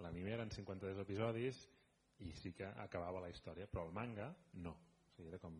l'anime 0.04 0.36
eren 0.36 0.52
52 0.52 1.06
episodis 1.06 1.62
i 2.26 2.32
sí 2.36 2.54
que 2.56 2.68
acabava 2.84 3.24
la 3.24 3.32
història, 3.32 3.68
però 3.72 3.86
el 3.88 3.96
manga 3.96 4.32
no. 4.66 4.76
O 4.76 5.16
sigui, 5.16 5.32
era 5.32 5.40
com 5.40 5.56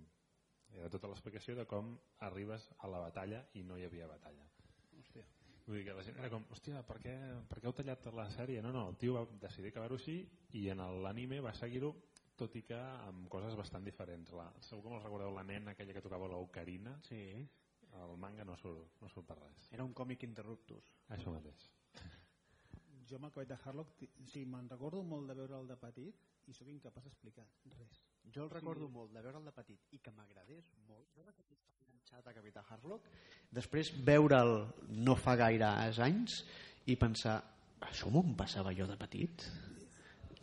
era 0.76 0.90
tota 0.92 1.08
l'explicació 1.08 1.56
de 1.56 1.66
com 1.70 1.94
arribes 2.28 2.68
a 2.84 2.90
la 2.92 3.00
batalla 3.06 3.42
i 3.56 3.64
no 3.64 3.78
hi 3.80 3.86
havia 3.88 4.10
batalla. 4.10 4.44
Hòstia. 5.00 5.24
Vull 5.66 5.80
dir 5.80 5.86
que 5.88 5.96
la 5.98 6.04
gent 6.06 6.20
era 6.22 6.30
com, 6.30 6.44
hòstia, 6.54 6.82
per 6.88 6.98
què, 7.02 7.14
per 7.50 7.60
què 7.62 7.70
heu 7.70 7.76
tallat 7.78 8.10
la 8.14 8.28
sèrie? 8.34 8.62
No, 8.62 8.74
no, 8.76 8.84
el 8.92 9.00
tio 9.02 9.16
va 9.16 9.24
decidir 9.42 9.72
acabar-ho 9.72 9.98
així 9.98 10.20
i 10.60 10.68
en 10.74 10.84
l'anime 11.06 11.40
va 11.46 11.56
seguir-ho 11.58 11.94
tot 12.40 12.56
i 12.60 12.64
que 12.68 12.80
amb 12.80 13.30
coses 13.32 13.56
bastant 13.60 13.86
diferents. 13.86 14.34
La, 14.38 14.50
segur 14.68 14.84
que 14.84 14.94
me'ls 14.94 15.06
recordeu 15.06 15.34
la 15.36 15.46
nena 15.48 15.74
aquella 15.74 15.96
que 15.96 16.04
tocava 16.04 16.30
l'ocarina? 16.32 16.98
Sí. 17.08 17.22
El 17.96 18.18
manga 18.20 18.44
no 18.44 18.58
surt, 18.60 18.98
no 19.02 19.10
surt 19.12 19.28
per 19.30 19.40
res. 19.40 19.70
Era 19.72 19.86
un 19.88 19.94
còmic 19.96 20.26
interruptus. 20.28 20.92
Això 21.16 21.32
mateix. 21.32 21.70
Jo 23.08 23.20
amb 23.20 23.30
el 23.30 23.48
de 23.48 23.58
Harlock, 23.64 24.02
sí, 24.28 24.44
me'n 24.50 24.68
recordo 24.70 25.04
molt 25.06 25.30
de 25.30 25.36
veure 25.38 25.60
el 25.62 25.68
de 25.70 25.78
petit 25.80 26.50
i 26.50 26.54
sóc 26.54 26.70
incapaç 26.70 27.06
d'explicar 27.06 27.46
res 27.78 28.02
Jo 28.34 28.46
el 28.46 28.52
recordo 28.52 28.88
molt 28.90 29.14
de 29.14 29.22
veure'l 29.22 29.46
de 29.46 29.54
petit 29.56 29.94
i 29.96 30.00
que 30.04 30.12
m'agradés 30.14 30.72
molt. 30.90 31.08
Jo 31.16 31.24
recordo 31.24 31.54
estar 31.54 31.86
enganxat 31.86 32.28
a 32.28 32.34
Capità 32.34 32.64
Harlock. 32.70 33.10
Després 33.54 33.92
veure'l 34.08 34.56
no 35.06 35.16
fa 35.16 35.36
gaire 35.40 35.70
anys 36.08 36.42
i 36.90 36.98
pensar 37.00 37.38
això 37.86 38.10
m'ho 38.12 38.24
passava 38.38 38.74
jo 38.74 38.88
de 38.90 38.98
petit? 38.98 39.46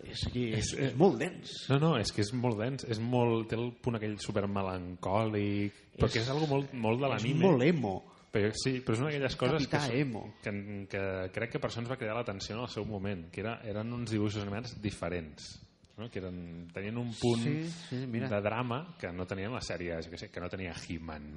És, 0.02 0.24
és, 0.34 0.56
és, 0.58 0.72
és 0.88 0.94
molt 0.98 1.18
dens. 1.20 1.52
No, 1.70 1.78
no, 1.78 1.92
és 2.00 2.10
que 2.12 2.22
és 2.24 2.32
molt 2.34 2.58
dens, 2.58 2.84
és 2.90 2.98
molt, 2.98 3.46
té 3.50 3.56
el 3.58 3.68
punt 3.82 3.96
aquell 4.00 4.16
super 4.20 4.46
melancòlic, 4.50 5.76
perquè 6.00 6.20
és, 6.20 6.26
és 6.26 6.32
algo 6.32 6.48
molt, 6.50 6.72
molt 6.74 7.00
de 7.00 7.06
És 7.06 7.12
l'anime. 7.22 7.44
molt 7.46 7.62
emo. 7.66 7.94
Però, 8.32 8.48
sí, 8.56 8.78
però 8.80 8.94
és 8.96 9.00
una 9.02 9.10
d'aquelles 9.10 9.34
coses 9.36 9.66
que, 9.68 9.80
emo. 10.00 10.22
que, 10.42 10.52
que 10.88 11.00
crec 11.34 11.50
que 11.52 11.58
per 11.60 11.68
això 11.68 11.82
ens 11.82 11.90
va 11.90 11.98
cridar 12.00 12.14
l'atenció 12.16 12.54
en 12.56 12.62
el 12.62 12.70
seu 12.72 12.86
moment, 12.88 13.26
que 13.30 13.42
era, 13.44 13.58
eren 13.68 13.92
uns 13.92 14.10
dibuixos 14.10 14.40
animats 14.46 14.72
diferents, 14.80 15.50
no? 15.98 16.08
que 16.08 16.22
eren, 16.22 16.38
tenien 16.72 16.96
un 16.96 17.10
punt 17.20 17.42
Sí, 17.44 17.58
sí, 17.90 17.98
mira. 18.08 18.30
de 18.32 18.40
drama 18.40 18.86
que 18.98 19.12
no 19.12 19.26
tenien 19.28 19.52
les 19.52 19.68
sèries, 19.68 20.08
què 20.08 20.16
sé, 20.16 20.30
que 20.32 20.40
no 20.40 20.48
tenia 20.48 20.72
He-Man. 20.72 21.28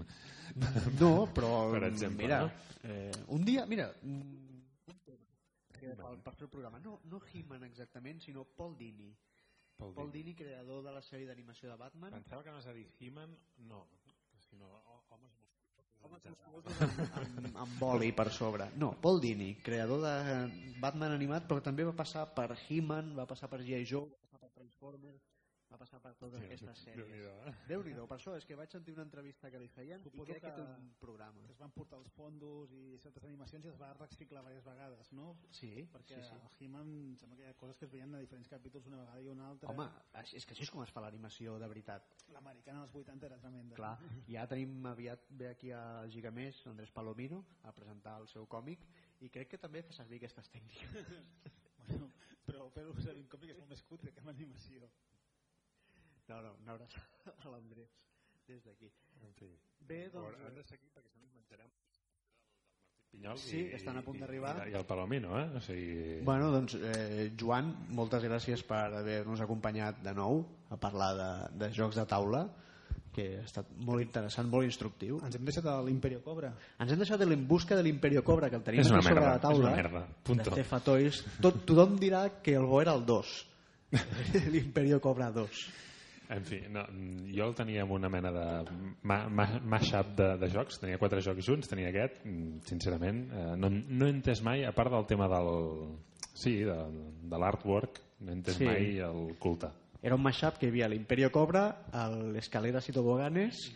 No, 1.01 1.11
però 1.35 1.65
Per 1.75 1.83
exemple, 1.89 2.23
mira, 2.23 2.39
no? 2.45 2.51
eh, 2.87 3.11
un 3.35 3.43
dia, 3.43 3.65
mira, 3.67 3.89
que 5.85 5.95
per, 6.01 6.35
fer 6.35 6.47
el 6.47 6.51
programa, 6.51 6.81
no, 6.83 6.99
no 7.11 7.21
He-Man 7.31 7.63
exactament, 7.67 8.21
sinó 8.25 8.45
Paul 8.57 8.77
Dini. 8.77 9.11
Paul 9.77 9.93
Paul 9.93 10.11
Dini, 10.11 10.33
creador 10.35 10.83
de 10.85 10.93
la 10.95 11.01
sèrie 11.03 11.27
d'animació 11.27 11.69
de 11.71 11.77
Batman. 11.79 12.13
Pensava 12.15 12.43
que 12.43 12.53
anaves 12.53 12.69
a 12.71 12.75
dir 12.75 12.87
He-Man, 12.99 13.35
no, 13.71 13.85
sinó 14.47 14.71
homes 16.05 16.25
amb, 16.25 17.57
amb 17.63 17.79
boli 17.79 18.11
per 18.15 18.29
sobre. 18.31 18.69
No, 18.81 18.93
Paul 19.01 19.21
Dini, 19.23 19.55
creador 19.65 20.03
de 20.05 20.13
Batman 20.81 21.15
animat, 21.15 21.47
però 21.49 21.63
també 21.65 21.85
va 21.87 21.95
passar 21.97 22.27
per 22.37 22.51
He-Man, 22.67 23.15
va 23.17 23.27
passar 23.29 23.49
per 23.51 23.61
G.I. 23.63 23.85
Joe, 23.89 24.05
va 24.05 24.21
passar 24.27 24.41
per 24.45 24.51
Transformers, 24.59 25.23
va 25.75 25.79
passar 25.83 25.99
per 26.01 26.13
totes 26.19 26.41
aquestes 26.45 26.81
sèries. 26.85 26.97
Déu-n'hi-do, 27.03 27.33
eh? 27.49 27.53
Déu-n'hi-do, 27.69 28.05
per 28.09 28.17
això 28.17 28.33
és 28.39 28.45
que 28.47 28.55
vaig 28.57 28.71
sentir 28.71 28.93
una 28.95 29.03
entrevista 29.05 29.51
que 29.51 29.59
li 29.61 29.67
feien 29.73 30.01
Suposo 30.03 30.23
i 30.23 30.33
crec 30.33 30.43
que, 30.45 30.51
que- 30.55 30.63
té 30.63 30.81
un 30.81 30.89
programa. 31.01 31.43
Es 31.51 31.59
van 31.59 31.73
portar 31.75 31.99
els 31.99 32.11
fondos 32.15 32.71
i 32.71 32.97
certes 33.03 33.25
animacions 33.27 33.65
i 33.67 33.71
es 33.73 33.79
va 33.81 33.91
reciclar 33.99 34.41
diverses 34.45 34.65
vegades, 34.65 35.11
no? 35.13 35.27
Sí, 35.51 35.71
Perquè 35.93 36.21
sí, 36.21 36.29
sí. 36.29 36.35
el 36.39 36.67
He-Man 36.67 36.93
em 36.95 37.15
sembla 37.21 37.37
que 37.39 37.43
hi 37.45 37.51
ha 37.51 37.57
coses 37.59 37.77
que 37.77 37.85
es 37.89 37.91
veien 37.91 38.15
a 38.15 38.21
diferents 38.23 38.49
capítols 38.51 38.87
una 38.91 39.01
vegada 39.03 39.21
i 39.21 39.29
una 39.33 39.49
altra. 39.49 39.69
Home, 39.73 39.87
és 40.23 40.45
que 40.45 40.55
així 40.55 40.63
és 40.67 40.71
com 40.73 40.83
es 40.85 40.93
fa 40.95 41.03
l'animació 41.05 41.57
de 41.59 41.67
veritat. 41.71 42.07
L'americana 42.33 42.85
dels 42.85 42.95
80 43.03 43.25
era 43.31 43.39
tremenda. 43.41 43.75
Clar, 43.75 43.93
ja 44.31 44.47
tenim 44.47 44.85
aviat 44.91 45.27
ve 45.29 45.49
aquí 45.51 45.71
a 45.71 45.83
Gigamés, 46.09 46.63
Andrés 46.71 46.91
Palomino, 46.91 47.43
a 47.63 47.73
presentar 47.75 48.19
el 48.21 48.27
seu 48.31 48.47
còmic 48.47 48.87
i 49.21 49.29
crec 49.29 49.49
que 49.55 49.57
també 49.61 49.83
fa 49.83 49.93
servir 49.93 50.21
aquestes 50.23 50.49
tècniques. 50.49 50.89
Bueno, 51.85 52.07
però 52.47 52.63
fer-ho 52.73 52.95
servir 52.97 53.21
en 53.21 53.27
còmic 53.29 53.51
és 53.53 53.57
molt 53.59 53.69
més 53.69 53.83
cutre 53.85 54.09
que 54.11 54.19
amb 54.23 54.31
animació. 54.31 54.87
No, 56.29 56.41
no, 56.41 56.55
un 56.61 56.69
abraçada 56.73 57.33
a 57.43 57.53
l'Andrés 57.53 57.91
des 58.47 58.63
d'aquí. 58.65 58.91
En 59.21 59.33
fi. 59.37 59.49
Bé, 59.85 60.05
doncs... 60.13 60.37
Però 60.37 60.49
hem 60.49 60.59
de 60.59 60.65
seguir 60.69 60.89
perquè 60.93 61.11
si 61.11 61.19
no 61.19 61.27
ens 61.27 61.35
menjarem 61.37 61.73
Pinyol 63.15 63.37
Sí, 63.39 63.61
estan 63.77 63.95
a 63.99 64.03
punt 64.03 64.19
d'arribar. 64.19 64.57
I, 64.65 64.73
i 64.73 64.75
el 64.75 64.85
Palomino, 64.87 65.37
eh? 65.39 65.45
O 65.55 65.61
sigui... 65.63 66.19
Bueno, 66.27 66.49
doncs, 66.51 66.75
eh, 66.75 67.29
Joan, 67.39 67.71
moltes 67.95 68.25
gràcies 68.27 68.65
per 68.67 68.89
haver-nos 68.99 69.43
acompanyat 69.45 70.01
de 70.03 70.13
nou 70.17 70.43
a 70.73 70.79
parlar 70.81 71.11
de, 71.15 71.31
de 71.61 71.69
jocs 71.77 71.95
de 72.01 72.05
taula, 72.09 72.43
que 73.15 73.27
ha 73.39 73.45
estat 73.45 73.69
molt 73.87 74.03
interessant, 74.03 74.49
molt 74.51 74.67
instructiu. 74.67 75.21
Ens 75.23 75.37
hem 75.37 75.47
deixat 75.47 75.69
a 75.71 75.77
l'Imperio 75.85 76.19
Cobra. 76.25 76.51
Ens 76.83 76.91
hem 76.91 76.99
deixat 76.99 77.23
en 77.23 77.47
busca 77.47 77.77
de 77.79 77.85
l'Imperio 77.85 78.25
Cobra, 78.27 78.49
que 78.51 78.59
el 78.59 78.65
tenim 78.67 78.83
una 78.83 78.99
aquí 78.99 79.07
sobre 79.07 79.21
merda, 79.21 79.31
la 79.37 79.43
taula. 79.45 79.55
és 79.55 79.63
una 79.63 79.75
merda, 79.79 80.03
punto. 80.27 80.49
De 80.49 80.59
Cefa 80.59 80.81
Toys. 80.83 81.23
Tot, 81.39 81.63
tothom 81.69 81.95
dirà 82.01 82.25
que 82.43 82.57
el 82.59 82.67
bo 82.67 82.83
era 82.83 82.97
el 82.99 83.07
2. 83.07 83.33
L'Imperio 84.57 84.99
Cobra 84.99 85.31
2. 85.31 85.65
En 86.29 86.43
fi, 86.45 86.57
no, 86.73 86.81
jo 87.29 87.45
el 87.45 87.53
tenia 87.57 87.83
amb 87.85 87.91
una 87.93 88.09
mena 88.09 88.31
de 88.33 88.45
ma- 89.03 89.27
ma- 89.29 89.59
mashup 89.61 90.15
de, 90.17 90.31
de 90.41 90.49
jocs, 90.49 90.79
tenia 90.81 90.97
quatre 90.97 91.21
jocs 91.21 91.45
junts, 91.45 91.69
tenia 91.69 91.89
aquest, 91.91 92.23
mm, 92.25 92.63
sincerament, 92.65 93.19
eh, 93.31 93.55
no, 93.61 93.69
no 93.69 94.07
he 94.07 94.13
entès 94.15 94.41
mai, 94.45 94.63
a 94.65 94.71
part 94.73 94.91
del 94.95 95.05
tema 95.05 95.27
del... 95.29 95.51
Sí, 96.35 96.57
de, 96.67 96.75
de 97.29 97.37
l'artwork, 97.39 98.01
no 98.21 98.31
he 98.31 98.35
entès 98.39 98.57
Sí. 98.57 98.63
sí. 98.63 98.69
mai 98.71 98.97
el 99.05 99.35
culte. 99.39 99.69
Era 100.01 100.15
un 100.17 100.21
mashup 100.21 100.57
que 100.59 100.67
hi 100.67 100.69
havia 100.73 100.89
l'Imperio 100.89 101.31
Cobra, 101.31 101.67
l'Escaleras 102.33 102.89
i 102.89 102.93
Toboganes... 102.93 103.67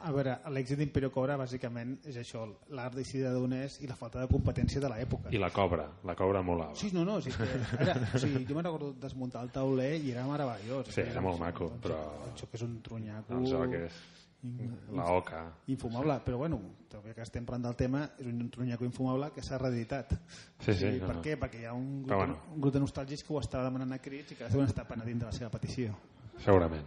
A 0.00 0.12
veure, 0.14 0.36
l'èxit 0.54 0.78
d'Imperio 0.78 1.10
Cobra 1.10 1.34
bàsicament 1.36 1.96
és 2.06 2.16
això, 2.20 2.44
l'art 2.70 2.94
decidida 2.94 3.32
d'on 3.34 3.52
és 3.56 3.80
i 3.82 3.88
la 3.90 3.96
falta 3.98 4.20
de 4.22 4.28
competència 4.30 4.80
de 4.80 4.88
l'època. 4.92 5.32
I 5.34 5.38
la 5.42 5.50
cobra, 5.50 5.88
la 6.06 6.14
cobra 6.14 6.42
molava. 6.42 6.74
Sí, 6.78 6.90
no, 6.94 7.04
no, 7.04 7.20
sí, 7.20 7.32
que 7.34 7.48
era, 7.82 7.96
o 8.14 8.18
sigui, 8.22 8.44
jo 8.46 8.54
me'n 8.54 8.64
recordo 8.68 8.92
desmuntar 9.02 9.42
el 9.42 9.50
tauler 9.50 9.96
i 9.98 10.12
era 10.12 10.26
meravellós. 10.28 10.92
Sí, 10.94 11.00
era 11.02 11.20
molt 11.24 11.40
maco, 11.42 11.72
El 11.74 11.80
però- 11.82 12.04
El 12.28 12.36
joc 12.38 12.54
és 12.54 12.62
un 12.62 12.80
trunyaco 12.82 13.34
El 13.40 13.46
joc 13.50 13.74
és 13.74 13.98
la 14.94 15.04
oca. 15.16 15.40
infumable, 15.66 16.20
però 16.24 16.36
bueno, 16.38 16.60
també 16.88 17.12
que 17.12 17.22
estem 17.26 17.44
parlant 17.44 17.64
del 17.66 17.74
tema, 17.76 18.04
és 18.20 18.26
un 18.26 18.48
trunyaco 18.54 18.84
infumable 18.86 19.32
que 19.34 19.42
s'ha 19.42 19.58
reeditat. 19.58 20.14
Sí, 20.60 20.74
sí, 20.74 20.86
I 20.86 21.00
no, 21.00 21.06
per 21.08 21.16
no. 21.16 21.22
què? 21.22 21.34
Perquè 21.40 21.60
hi 21.60 21.64
ha 21.66 21.72
un 21.74 22.04
grup, 22.04 22.16
bueno. 22.16 22.38
un 22.54 22.60
grup 22.60 22.74
de 22.74 22.80
nostàlgics 22.86 23.24
que 23.26 23.32
ho 23.34 23.40
estava 23.40 23.64
demanant 23.64 23.92
a 23.92 23.98
crits 23.98 24.30
i 24.30 24.36
que 24.36 24.48
deuen 24.48 24.66
estar 24.70 24.86
penedint 24.86 25.18
de 25.18 25.26
la 25.26 25.32
seva 25.32 25.50
petició. 25.50 25.90
Segurament. 26.38 26.86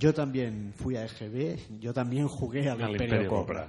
Yo 0.00 0.12
también 0.14 0.72
fui 0.76 0.96
a 0.96 1.04
EGB, 1.04 1.80
yo 1.80 1.92
también 1.92 2.26
jugué 2.28 2.68
a 2.68 2.74
l'Imperio 2.74 2.98
l'Imperio 2.98 3.28
Cobra. 3.28 3.66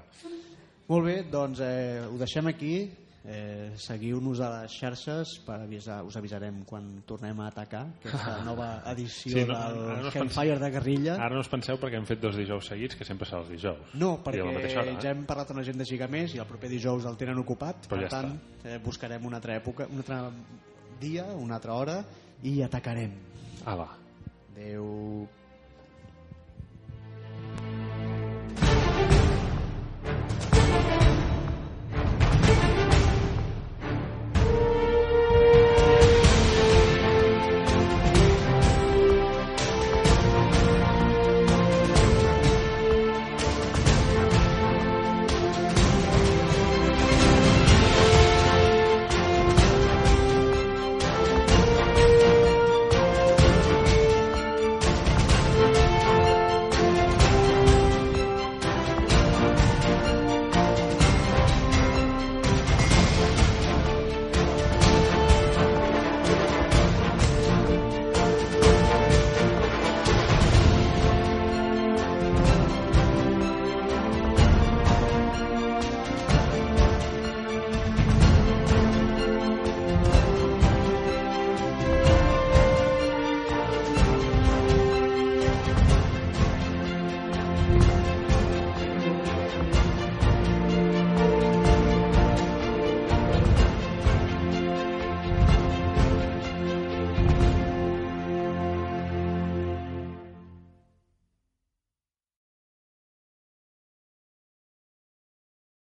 Molt 0.87 1.05
bé, 1.05 1.23
doncs 1.31 1.59
eh, 1.63 2.01
ho 2.07 2.17
deixem 2.17 2.47
aquí. 2.47 2.75
Eh, 3.23 3.71
seguiu-nos 3.79 4.41
a 4.43 4.49
les 4.51 4.73
xarxes 4.75 5.37
per 5.45 5.55
avisar, 5.63 6.01
us 6.03 6.17
avisarem 6.19 6.57
quan 6.67 6.89
tornem 7.07 7.37
a 7.39 7.45
atacar 7.47 7.85
aquesta 8.01 8.33
nova 8.43 8.81
edició 8.91 9.31
Sí, 9.31 9.45
no, 9.47 9.55
del 9.55 10.01
no 10.03 10.11
Hellfire 10.11 10.57
de 10.59 10.69
Guerrilla 10.73 11.13
Ara 11.15 11.37
no 11.37 11.39
us 11.39 11.47
penseu 11.47 11.77
perquè 11.79 11.95
hem 12.01 12.03
fet 12.09 12.19
dos 12.19 12.35
dijous 12.35 12.67
seguits, 12.67 12.97
que 12.99 13.07
sempre 13.07 13.23
serà 13.23 13.39
els 13.39 13.53
dijous. 13.53 13.93
no, 13.95 14.17
perquè 14.25 14.41
hora, 14.43 14.59
eh? 14.67 14.97
ja 14.99 15.13
hem 15.15 15.23
parlat 15.23 15.53
amb 15.53 15.61
la 15.61 15.63
gent 15.63 15.79
de 15.79 15.87
Gigamés 15.87 16.35
i 16.35 16.41
el 16.43 16.49
proper 16.49 16.67
dijous 16.73 17.07
el 17.07 17.15
tenen 17.15 17.39
ocupat 17.39 17.87
Però 17.87 17.95
per 17.95 18.09
ja 18.09 18.11
tant 18.11 18.35
eh, 18.65 18.75
buscarem 18.83 19.23
una 19.23 19.39
altra 19.39 19.55
època 19.55 19.87
un 19.87 20.03
altre 20.03 20.19
dia, 20.99 21.23
una 21.39 21.55
altra 21.61 21.79
hora 21.79 21.95
i 22.43 22.57
atacarem 22.61 23.15
Ala. 23.63 23.87
adeu 24.51 25.29